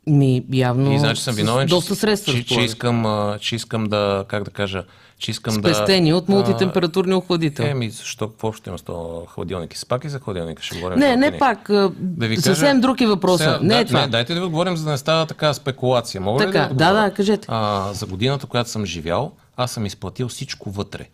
Ми, 0.07 0.45
явно 0.53 0.93
И 0.93 0.99
значи 0.99 1.23
съм 1.23 1.35
виновен, 1.35 1.67
доста 1.67 1.95
че, 1.95 2.01
средства. 2.01 2.33
че, 2.33 2.39
че, 2.39 2.43
разполагате. 2.45 2.65
искам, 2.67 3.39
че 3.41 3.57
искам 3.57 3.85
да, 3.85 4.25
как 4.29 4.45
да 4.45 4.51
кажа, 4.51 4.85
че 5.19 5.31
искам 5.31 5.55
Спестени 5.55 6.11
да... 6.11 6.17
от 6.17 6.29
мултитемпературни 6.29 7.15
охладител. 7.15 7.65
Еми, 7.65 7.91
защо, 7.91 8.29
какво 8.29 8.53
ще 8.53 8.71
има 8.71 8.79
с 8.79 8.83
това 8.83 9.27
хладилник? 9.27 9.75
И 9.75 9.87
пак 9.89 10.05
и 10.05 10.09
за 10.09 10.19
хладилника 10.19 10.63
ще 10.63 10.77
говорим. 10.77 10.99
Не, 10.99 11.17
не 11.17 11.39
пак. 11.39 11.67
Да 11.99 12.29
ви 12.29 12.37
съвсем 12.37 12.67
кажа- 12.67 12.81
друг 12.81 13.01
е 13.01 13.07
въпроса. 13.07 13.45
Сега, 13.45 13.59
не 13.63 13.75
да, 13.75 13.81
е 13.81 13.85
това. 13.85 14.01
Не, 14.01 14.07
дайте 14.07 14.35
да 14.35 14.41
ви 14.41 14.47
отговорим, 14.47 14.77
за 14.77 14.85
да 14.85 14.91
не 14.91 14.99
става 14.99 15.27
така 15.27 15.55
спекулация. 15.55 16.21
Мога 16.21 16.43
ли 16.43 16.47
Така, 16.47 16.59
да, 16.59 16.65
ви 16.65 16.75
да, 16.75 16.85
отговоря? 16.85 17.05
да, 17.05 17.15
кажете. 17.15 17.47
А, 17.51 17.93
за 17.93 18.07
годината, 18.07 18.47
която 18.47 18.71
съм 18.71 18.87
живял, 18.87 19.33
аз 19.57 19.71
съм 19.71 19.87
изплатил 19.87 20.29
всичко 20.29 20.71
вътре. 20.71 21.07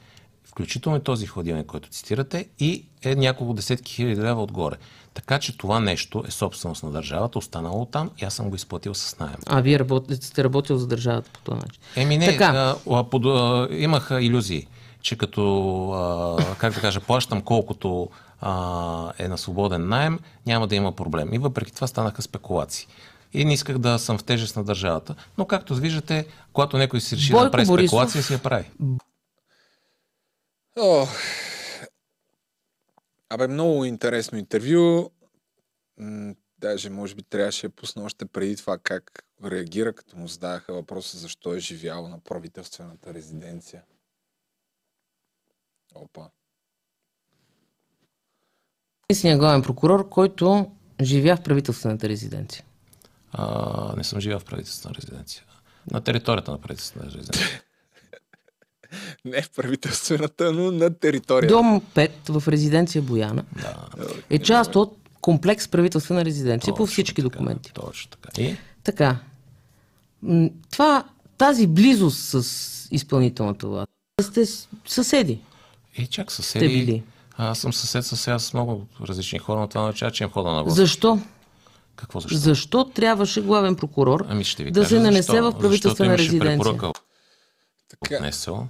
Включително 0.52 0.98
и 0.98 1.02
този 1.02 1.26
хладилник, 1.26 1.66
който 1.66 1.88
цитирате, 1.88 2.48
и 2.58 2.84
е 3.04 3.14
няколко 3.14 3.54
десетки 3.54 3.92
хиляди 3.92 4.20
лева 4.20 4.42
отгоре. 4.42 4.76
Така 5.14 5.38
че 5.38 5.58
това 5.58 5.80
нещо 5.80 6.24
е 6.28 6.30
собственост 6.30 6.82
на 6.82 6.90
държавата, 6.90 7.38
останало 7.38 7.84
там 7.86 8.10
и 8.18 8.24
аз 8.24 8.34
съм 8.34 8.50
го 8.50 8.56
изплатил 8.56 8.94
с 8.94 9.18
найем. 9.18 9.36
А 9.46 9.60
вие 9.60 9.78
работите, 9.78 10.26
сте 10.26 10.44
работил 10.44 10.76
за 10.76 10.86
държавата 10.86 11.30
по 11.32 11.40
този 11.40 11.56
начин. 11.56 11.82
Еми 11.96 12.18
не, 12.18 12.26
Така. 12.26 12.76
а, 12.90 13.04
под, 13.04 13.26
а, 13.26 13.68
имах 13.70 14.10
иллюзии, 14.20 14.66
че 15.00 15.16
като, 15.16 15.42
а, 15.90 16.56
как 16.58 16.74
да 16.74 16.80
кажа, 16.80 17.00
плащам 17.00 17.40
колкото 17.42 18.08
а, 18.40 19.12
е 19.18 19.28
на 19.28 19.38
свободен 19.38 19.88
найем, 19.88 20.18
няма 20.46 20.66
да 20.66 20.74
има 20.76 20.92
проблем. 20.92 21.34
И 21.34 21.38
въпреки 21.38 21.74
това 21.74 21.86
станаха 21.86 22.22
спекулации. 22.22 22.86
И 23.32 23.44
не 23.44 23.52
исках 23.52 23.78
да 23.78 23.98
съм 23.98 24.18
в 24.18 24.24
тежест 24.24 24.56
на 24.56 24.64
държавата. 24.64 25.14
Но 25.38 25.44
както 25.44 25.74
виждате, 25.74 26.26
когато 26.52 26.78
някой 26.78 27.00
си 27.00 27.16
реши 27.16 27.28
да 27.28 27.32
Бойко 27.32 27.44
направи 27.44 27.66
Борисов- 27.66 27.86
спекулация, 27.86 28.22
си 28.22 28.32
я 28.32 28.38
прави. 28.38 28.64
О, 30.78 31.06
абе, 33.28 33.46
много 33.46 33.84
интересно 33.84 34.38
интервю. 34.38 35.10
М, 35.98 36.34
Даже, 36.58 36.90
може 36.90 37.14
би, 37.14 37.22
трябваше 37.22 37.68
да 37.68 37.74
пусна 37.74 38.04
още 38.04 38.26
преди 38.26 38.56
това 38.56 38.78
как 38.78 39.24
реагира, 39.44 39.92
като 39.92 40.16
му 40.16 40.28
зададаха 40.28 40.74
въпроса 40.74 41.18
защо 41.18 41.54
е 41.54 41.58
живял 41.58 42.08
на 42.08 42.20
правителствената 42.20 43.14
резиденция. 43.14 43.82
Опа. 45.94 46.30
Единственият 49.10 49.40
главен 49.40 49.62
прокурор, 49.62 50.08
който 50.08 50.70
живя 51.00 51.36
в 51.36 51.42
правителствената 51.42 52.08
резиденция. 52.08 52.64
А, 53.32 53.96
не 53.96 54.04
съм 54.04 54.20
живял 54.20 54.38
в 54.38 54.44
правителствена 54.44 54.94
резиденция. 54.94 55.44
На 55.90 56.00
територията 56.04 56.50
на 56.50 56.60
правителствена 56.60 57.06
резиденция. 57.06 57.62
Не 59.24 59.42
в 59.42 59.50
правителствената, 59.50 60.52
но 60.52 60.70
на 60.72 60.94
територията. 60.94 61.54
Дом 61.54 61.80
5 61.94 62.10
в 62.30 62.48
резиденция 62.48 63.02
Бояна 63.02 63.44
е 64.30 64.38
част 64.38 64.76
от 64.76 64.96
комплекс 65.20 65.68
правителствена 65.68 66.24
резиденция 66.24 66.74
по 66.74 66.86
всички 66.86 67.22
документи. 67.22 67.72
Точно 67.72 68.10
така. 68.10 68.42
И? 68.42 68.56
Така. 68.84 69.16
Това, 70.70 71.04
тази 71.38 71.66
близост 71.66 72.18
с 72.18 72.88
изпълнителната 72.90 73.66
власт. 73.66 73.88
Сте 74.22 74.44
съседи. 74.86 75.40
И 75.98 76.06
чак 76.06 76.28
Те 76.28 76.34
съседи. 76.34 76.68
били. 76.68 77.02
Аз 77.36 77.58
съм 77.58 77.72
съсед 77.72 78.06
със 78.06 78.20
сега 78.20 78.38
с 78.38 78.54
много 78.54 78.86
различни 79.00 79.38
хора, 79.38 79.60
но 79.60 79.68
това 79.68 79.82
означава, 79.82 80.12
че 80.12 80.24
им 80.24 80.30
хода 80.30 80.50
на 80.50 80.62
власт. 80.62 80.76
Защо? 80.76 81.18
Какво 81.96 82.20
защо? 82.20 82.38
Защо 82.38 82.84
трябваше 82.84 83.40
главен 83.42 83.76
прокурор 83.76 84.24
Ами 84.28 84.44
ще 84.44 84.64
ви 84.64 84.70
да 84.70 84.80
кажа 84.80 84.88
се 84.88 85.02
нанесе 85.02 85.32
защо. 85.32 85.50
в 85.52 85.58
правителствена 85.58 86.18
резиденция? 86.18 86.58
препоръка 86.58 86.92
Така. 87.90 88.14
от 88.16 88.22
НСО, 88.22 88.66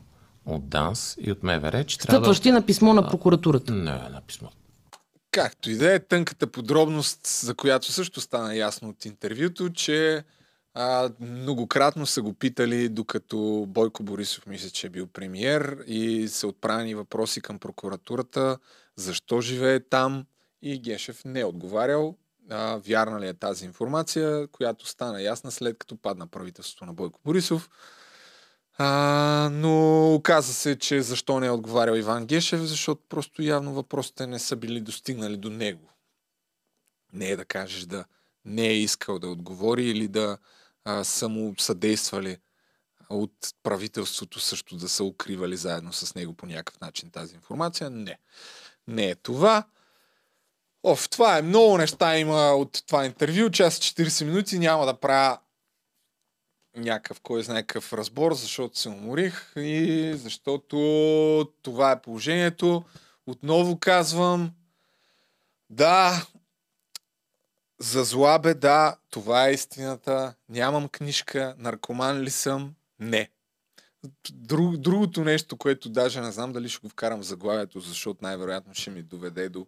от 0.47 0.69
ДАНС 0.69 1.17
и 1.21 1.33
от 1.33 1.43
МВР, 1.43 1.85
че 1.85 1.99
трябва 1.99 2.17
Стъпващи 2.17 2.49
да... 2.49 2.55
на 2.55 2.67
писмо 2.67 2.95
на 2.95 3.09
прокуратурата. 3.09 3.73
Не, 3.73 3.93
на 3.93 4.23
писмо. 4.27 4.49
Както 5.31 5.71
и 5.71 5.77
да 5.77 5.95
е, 5.95 5.99
тънката 5.99 6.47
подробност, 6.47 7.27
за 7.27 7.55
която 7.55 7.93
също 7.93 8.21
стана 8.21 8.57
ясно 8.57 8.89
от 8.89 9.05
интервюто, 9.05 9.71
че 9.71 10.25
а, 10.75 11.11
многократно 11.21 12.07
са 12.07 12.23
го 12.23 12.35
питали, 12.35 12.89
докато 12.89 13.65
Бойко 13.69 14.03
Борисов 14.03 14.47
мисля, 14.47 14.71
че 14.71 14.87
е 14.87 14.91
бил 14.91 15.07
премиер 15.07 15.79
и 15.87 16.29
са 16.29 16.47
отправени 16.47 16.95
въпроси 16.95 17.41
към 17.41 17.59
прокуратурата, 17.59 18.59
защо 18.97 19.41
живее 19.41 19.81
там 19.81 20.27
и 20.63 20.79
Гешев 20.79 21.25
не 21.25 21.41
е 21.41 21.45
отговарял. 21.45 22.17
А, 22.51 22.77
вярна 22.77 23.21
ли 23.21 23.29
е 23.29 23.35
тази 23.35 23.65
информация, 23.65 24.49
която 24.49 24.87
стана 24.87 25.23
ясна 25.23 25.51
след 25.51 25.79
като 25.79 25.97
падна 25.97 26.27
правителството 26.27 26.85
на 26.85 26.93
Бойко 26.93 27.21
Борисов. 27.25 27.69
А, 28.79 29.49
но 29.53 30.15
оказа 30.15 30.55
се, 30.55 30.79
че 30.79 31.03
защо 31.03 31.41
не 31.41 31.47
е 31.47 31.51
отговарял 31.51 31.95
Иван 31.95 32.27
Гешев, 32.27 32.61
защото 32.61 33.03
просто 33.09 33.43
явно 33.43 33.75
въпросите 33.75 34.27
не 34.27 34.39
са 34.39 34.57
били 34.57 34.81
достигнали 34.81 35.37
до 35.37 35.51
него. 35.51 35.89
Не 37.13 37.29
е 37.29 37.37
да 37.37 37.45
кажеш 37.45 37.83
да 37.83 38.05
не 38.45 38.67
е 38.67 38.77
искал 38.77 39.19
да 39.19 39.29
отговори 39.29 39.85
или 39.85 40.09
да 40.09 40.39
а, 40.85 41.05
са 41.05 41.29
му 41.29 41.55
съдействали 41.59 42.39
от 43.11 43.33
правителството 43.63 44.41
също 44.41 44.77
да 44.77 44.89
са 44.89 45.05
укривали 45.05 45.57
заедно 45.57 45.93
с 45.93 46.15
него 46.15 46.35
по 46.35 46.47
някакъв 46.47 46.81
начин 46.81 47.11
тази 47.11 47.35
информация. 47.35 47.91
Не. 47.91 48.19
Не 48.89 49.11
е 49.11 49.15
това. 49.15 49.65
Оф, 50.83 51.09
това 51.09 51.39
е 51.39 51.43
много 51.43 51.79
неща 51.79 52.19
има 52.19 52.53
от 52.53 52.83
това 52.87 53.07
интервю. 53.07 53.51
Час 53.51 53.79
40 53.79 54.25
минути 54.25 54.59
няма 54.59 54.87
да 54.87 55.01
правя 55.01 55.39
някакъв, 56.77 57.21
кой 57.21 57.43
знае 57.43 57.63
какъв 57.63 57.93
разбор, 57.93 58.35
защото 58.35 58.79
се 58.79 58.89
уморих 58.89 59.53
и 59.57 60.13
защото 60.17 60.77
това 61.63 61.93
е 61.93 62.01
положението. 62.03 62.85
Отново 63.27 63.79
казвам, 63.79 64.51
да, 65.71 66.27
за 67.81 68.05
зла 68.05 68.39
беда, 68.39 68.97
това 69.11 69.49
е 69.49 69.53
истината. 69.53 70.35
Нямам 70.49 70.89
книжка, 70.89 71.55
наркоман 71.59 72.21
ли 72.21 72.31
съм? 72.31 72.75
Не. 73.01 73.31
Друг, 74.31 74.77
другото 74.77 75.25
нещо, 75.25 75.57
което 75.57 75.89
даже 75.89 76.21
не 76.21 76.33
знам 76.33 76.53
дали 76.53 76.69
ще 76.69 76.81
го 76.81 76.89
вкарам 76.89 77.21
в 77.21 77.27
заглавието, 77.27 77.81
защото 77.81 78.19
най-вероятно 78.23 78.75
ще 78.75 78.91
ми 78.91 79.03
доведе 79.03 79.49
до 79.49 79.67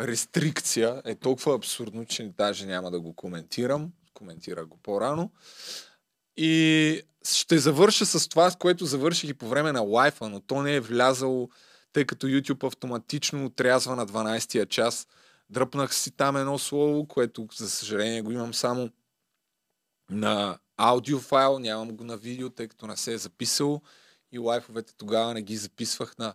рестрикция, 0.00 1.02
е 1.04 1.14
толкова 1.14 1.54
абсурдно, 1.54 2.04
че 2.04 2.32
даже 2.38 2.66
няма 2.66 2.90
да 2.90 3.00
го 3.00 3.12
коментирам. 3.12 3.92
Коментирах 4.14 4.66
го 4.66 4.76
по-рано. 4.76 5.30
И 6.36 7.02
ще 7.28 7.58
завърша 7.58 8.06
с 8.06 8.28
това, 8.28 8.50
с 8.50 8.56
което 8.56 8.86
завърших 8.86 9.30
и 9.30 9.34
по 9.34 9.48
време 9.48 9.72
на 9.72 9.80
лайфа, 9.80 10.28
но 10.28 10.40
то 10.40 10.62
не 10.62 10.74
е 10.74 10.80
влязало, 10.80 11.48
тъй 11.92 12.04
като 12.04 12.26
YouTube 12.26 12.66
автоматично 12.66 13.46
отрязва 13.46 13.96
на 13.96 14.06
12-я 14.06 14.66
час. 14.66 15.06
Дръпнах 15.50 15.94
си 15.94 16.10
там 16.10 16.36
едно 16.36 16.58
слово, 16.58 17.08
което 17.08 17.48
за 17.56 17.70
съжаление 17.70 18.22
го 18.22 18.32
имам 18.32 18.54
само 18.54 18.90
на 20.10 20.58
аудиофайл, 20.76 21.58
нямам 21.58 21.96
го 21.96 22.04
на 22.04 22.16
видео, 22.16 22.50
тъй 22.50 22.68
като 22.68 22.86
не 22.86 22.96
се 22.96 23.12
е 23.12 23.18
записало 23.18 23.82
и 24.32 24.38
лайфовете 24.38 24.94
тогава 24.96 25.34
не 25.34 25.42
ги 25.42 25.56
записвах 25.56 26.18
на, 26.18 26.34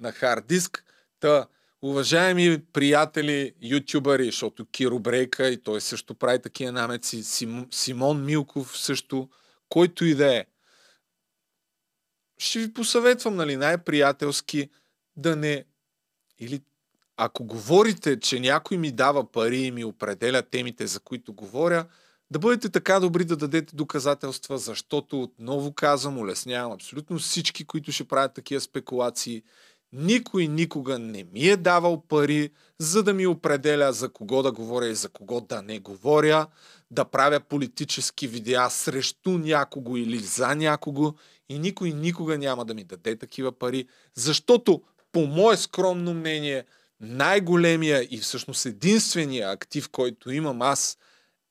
на 0.00 0.12
хард 0.12 0.46
диск. 0.46 0.84
Та, 1.20 1.46
уважаеми 1.82 2.62
приятели, 2.72 3.52
ютубъри, 3.60 4.24
защото 4.24 4.66
Киро 4.66 4.98
Брейка 4.98 5.48
и 5.48 5.62
той 5.62 5.80
също 5.80 6.14
прави 6.14 6.42
такива 6.42 6.72
намеци, 6.72 7.22
Сим, 7.22 7.66
Симон 7.70 8.24
Милков 8.24 8.78
също, 8.78 9.28
който 9.70 10.04
и 10.04 10.14
да 10.14 10.36
е. 10.36 10.46
Ще 12.38 12.58
ви 12.58 12.72
посъветвам, 12.72 13.36
нали, 13.36 13.56
най-приятелски 13.56 14.70
да 15.16 15.36
не 15.36 15.64
или 16.38 16.62
ако 17.16 17.44
говорите, 17.44 18.20
че 18.20 18.40
някой 18.40 18.76
ми 18.76 18.92
дава 18.92 19.32
пари 19.32 19.58
и 19.58 19.70
ми 19.70 19.84
определя 19.84 20.42
темите, 20.42 20.86
за 20.86 21.00
които 21.00 21.32
говоря, 21.32 21.86
да 22.30 22.38
бъдете 22.38 22.68
така 22.68 23.00
добри 23.00 23.24
да 23.24 23.36
дадете 23.36 23.76
доказателства, 23.76 24.58
защото 24.58 25.22
отново 25.22 25.72
казвам, 25.72 26.18
улеснявам 26.18 26.72
абсолютно 26.72 27.18
всички, 27.18 27.64
които 27.64 27.92
ще 27.92 28.08
правят 28.08 28.34
такива 28.34 28.60
спекулации. 28.60 29.42
Никой 29.92 30.46
никога 30.46 30.98
не 30.98 31.24
ми 31.24 31.48
е 31.48 31.56
давал 31.56 32.02
пари, 32.08 32.50
за 32.78 33.02
да 33.02 33.14
ми 33.14 33.26
определя 33.26 33.92
за 33.92 34.08
кого 34.08 34.42
да 34.42 34.52
говоря 34.52 34.86
и 34.86 34.94
за 34.94 35.08
кого 35.08 35.40
да 35.40 35.62
не 35.62 35.78
говоря, 35.78 36.46
да 36.90 37.04
правя 37.04 37.40
политически 37.40 38.28
видеа 38.28 38.70
срещу 38.70 39.30
някого 39.30 39.96
или 39.96 40.18
за 40.18 40.54
някого 40.54 41.14
и 41.48 41.58
никой 41.58 41.90
никога 41.90 42.38
няма 42.38 42.64
да 42.64 42.74
ми 42.74 42.84
даде 42.84 43.16
такива 43.16 43.52
пари, 43.52 43.86
защото 44.14 44.82
по 45.12 45.26
мое 45.26 45.56
скромно 45.56 46.14
мнение 46.14 46.64
най-големия 47.00 48.08
и 48.10 48.18
всъщност 48.18 48.66
единствения 48.66 49.50
актив, 49.50 49.88
който 49.88 50.30
имам 50.30 50.62
аз 50.62 50.98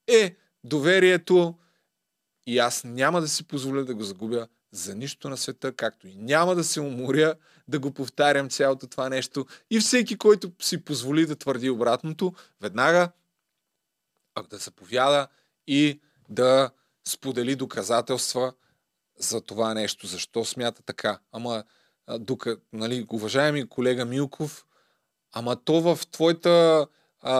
е 0.07 0.35
доверието 0.63 1.55
и 2.47 2.59
аз 2.59 2.83
няма 2.83 3.21
да 3.21 3.27
си 3.27 3.43
позволя 3.43 3.83
да 3.83 3.95
го 3.95 4.03
загубя 4.03 4.47
за 4.71 4.95
нищо 4.95 5.29
на 5.29 5.37
света, 5.37 5.71
както 5.71 6.07
и 6.07 6.15
няма 6.15 6.55
да 6.55 6.63
се 6.63 6.81
уморя 6.81 7.35
да 7.67 7.79
го 7.79 7.91
повтарям 7.91 8.49
цялото 8.49 8.87
това 8.87 9.09
нещо. 9.09 9.45
И 9.71 9.79
всеки, 9.79 10.17
който 10.17 10.51
си 10.61 10.83
позволи 10.85 11.25
да 11.25 11.35
твърди 11.35 11.69
обратното, 11.69 12.33
веднага 12.61 13.11
да 14.49 14.57
заповяда 14.57 15.27
и 15.67 15.99
да 16.29 16.69
сподели 17.07 17.55
доказателства 17.55 18.53
за 19.19 19.41
това 19.41 19.73
нещо. 19.73 20.07
Защо 20.07 20.45
смята 20.45 20.83
така? 20.83 21.19
Ама, 21.31 21.63
дука, 22.19 22.57
нали, 22.73 23.05
уважаеми 23.09 23.69
колега 23.69 24.05
Милков, 24.05 24.65
ама 25.33 25.55
то 25.55 25.81
в 25.81 25.99
твоята 26.11 26.87
а, 27.21 27.33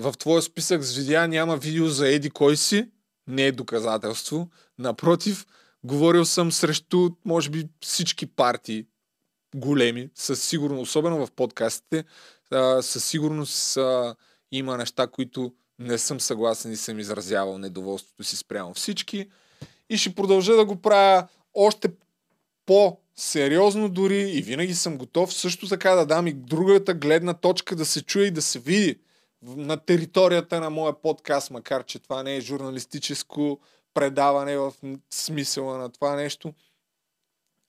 в 0.00 0.14
твоя 0.18 0.42
списък 0.42 0.82
с 0.82 0.96
видеа 0.96 1.28
няма 1.28 1.56
видео 1.56 1.88
за 1.88 2.08
Еди 2.08 2.30
кой 2.30 2.56
си, 2.56 2.90
не 3.26 3.46
е 3.46 3.52
доказателство. 3.52 4.50
Напротив, 4.78 5.46
говорил 5.84 6.24
съм 6.24 6.52
срещу, 6.52 7.10
може 7.24 7.50
би, 7.50 7.68
всички 7.80 8.26
партии 8.26 8.86
големи, 9.54 10.10
със 10.14 10.42
сигурност, 10.42 10.82
особено 10.82 11.26
в 11.26 11.30
подкастите, 11.30 12.04
а, 12.50 12.82
със 12.82 13.04
сигурност 13.04 13.76
а, 13.76 14.14
има 14.52 14.76
неща, 14.76 15.06
които 15.06 15.54
не 15.78 15.98
съм 15.98 16.20
съгласен 16.20 16.72
и 16.72 16.76
съм 16.76 16.98
изразявал 16.98 17.58
недоволството 17.58 18.24
си 18.24 18.36
спрямо 18.36 18.74
всички. 18.74 19.30
И 19.90 19.96
ще 19.96 20.14
продължа 20.14 20.56
да 20.56 20.64
го 20.64 20.76
правя 20.82 21.28
още 21.54 21.88
по-сериозно 22.66 23.88
дори 23.88 24.30
и 24.30 24.42
винаги 24.42 24.74
съм 24.74 24.98
готов 24.98 25.34
също 25.34 25.68
така 25.68 25.90
да 25.90 26.06
дам 26.06 26.26
и 26.26 26.32
другата 26.32 26.94
гледна 26.94 27.34
точка 27.34 27.76
да 27.76 27.84
се 27.84 28.02
чуе 28.02 28.24
и 28.24 28.30
да 28.30 28.42
се 28.42 28.58
види 28.58 29.00
на 29.42 29.76
територията 29.76 30.60
на 30.60 30.70
моя 30.70 31.02
подкаст, 31.02 31.50
макар 31.50 31.84
че 31.84 31.98
това 31.98 32.22
не 32.22 32.36
е 32.36 32.40
журналистическо 32.40 33.60
предаване 33.94 34.56
в 34.56 34.72
смисъла 35.10 35.78
на 35.78 35.92
това 35.92 36.16
нещо, 36.16 36.54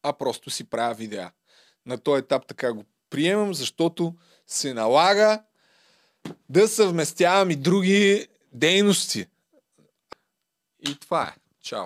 а 0.04 0.14
просто 0.14 0.50
си 0.50 0.64
правя 0.64 0.94
видеа. 0.94 1.32
На 1.86 1.98
този 1.98 2.20
етап 2.20 2.48
така 2.48 2.74
го 2.74 2.84
приемам, 3.10 3.54
защото 3.54 4.16
се 4.48 4.74
налага 4.74 5.44
да 6.50 6.68
съвместявам 6.68 7.52
и 7.52 7.56
други 7.56 8.28
дейности. 8.54 9.26
И 10.90 11.00
това 11.00 11.24
е. 11.24 11.36
Чао. 11.62 11.86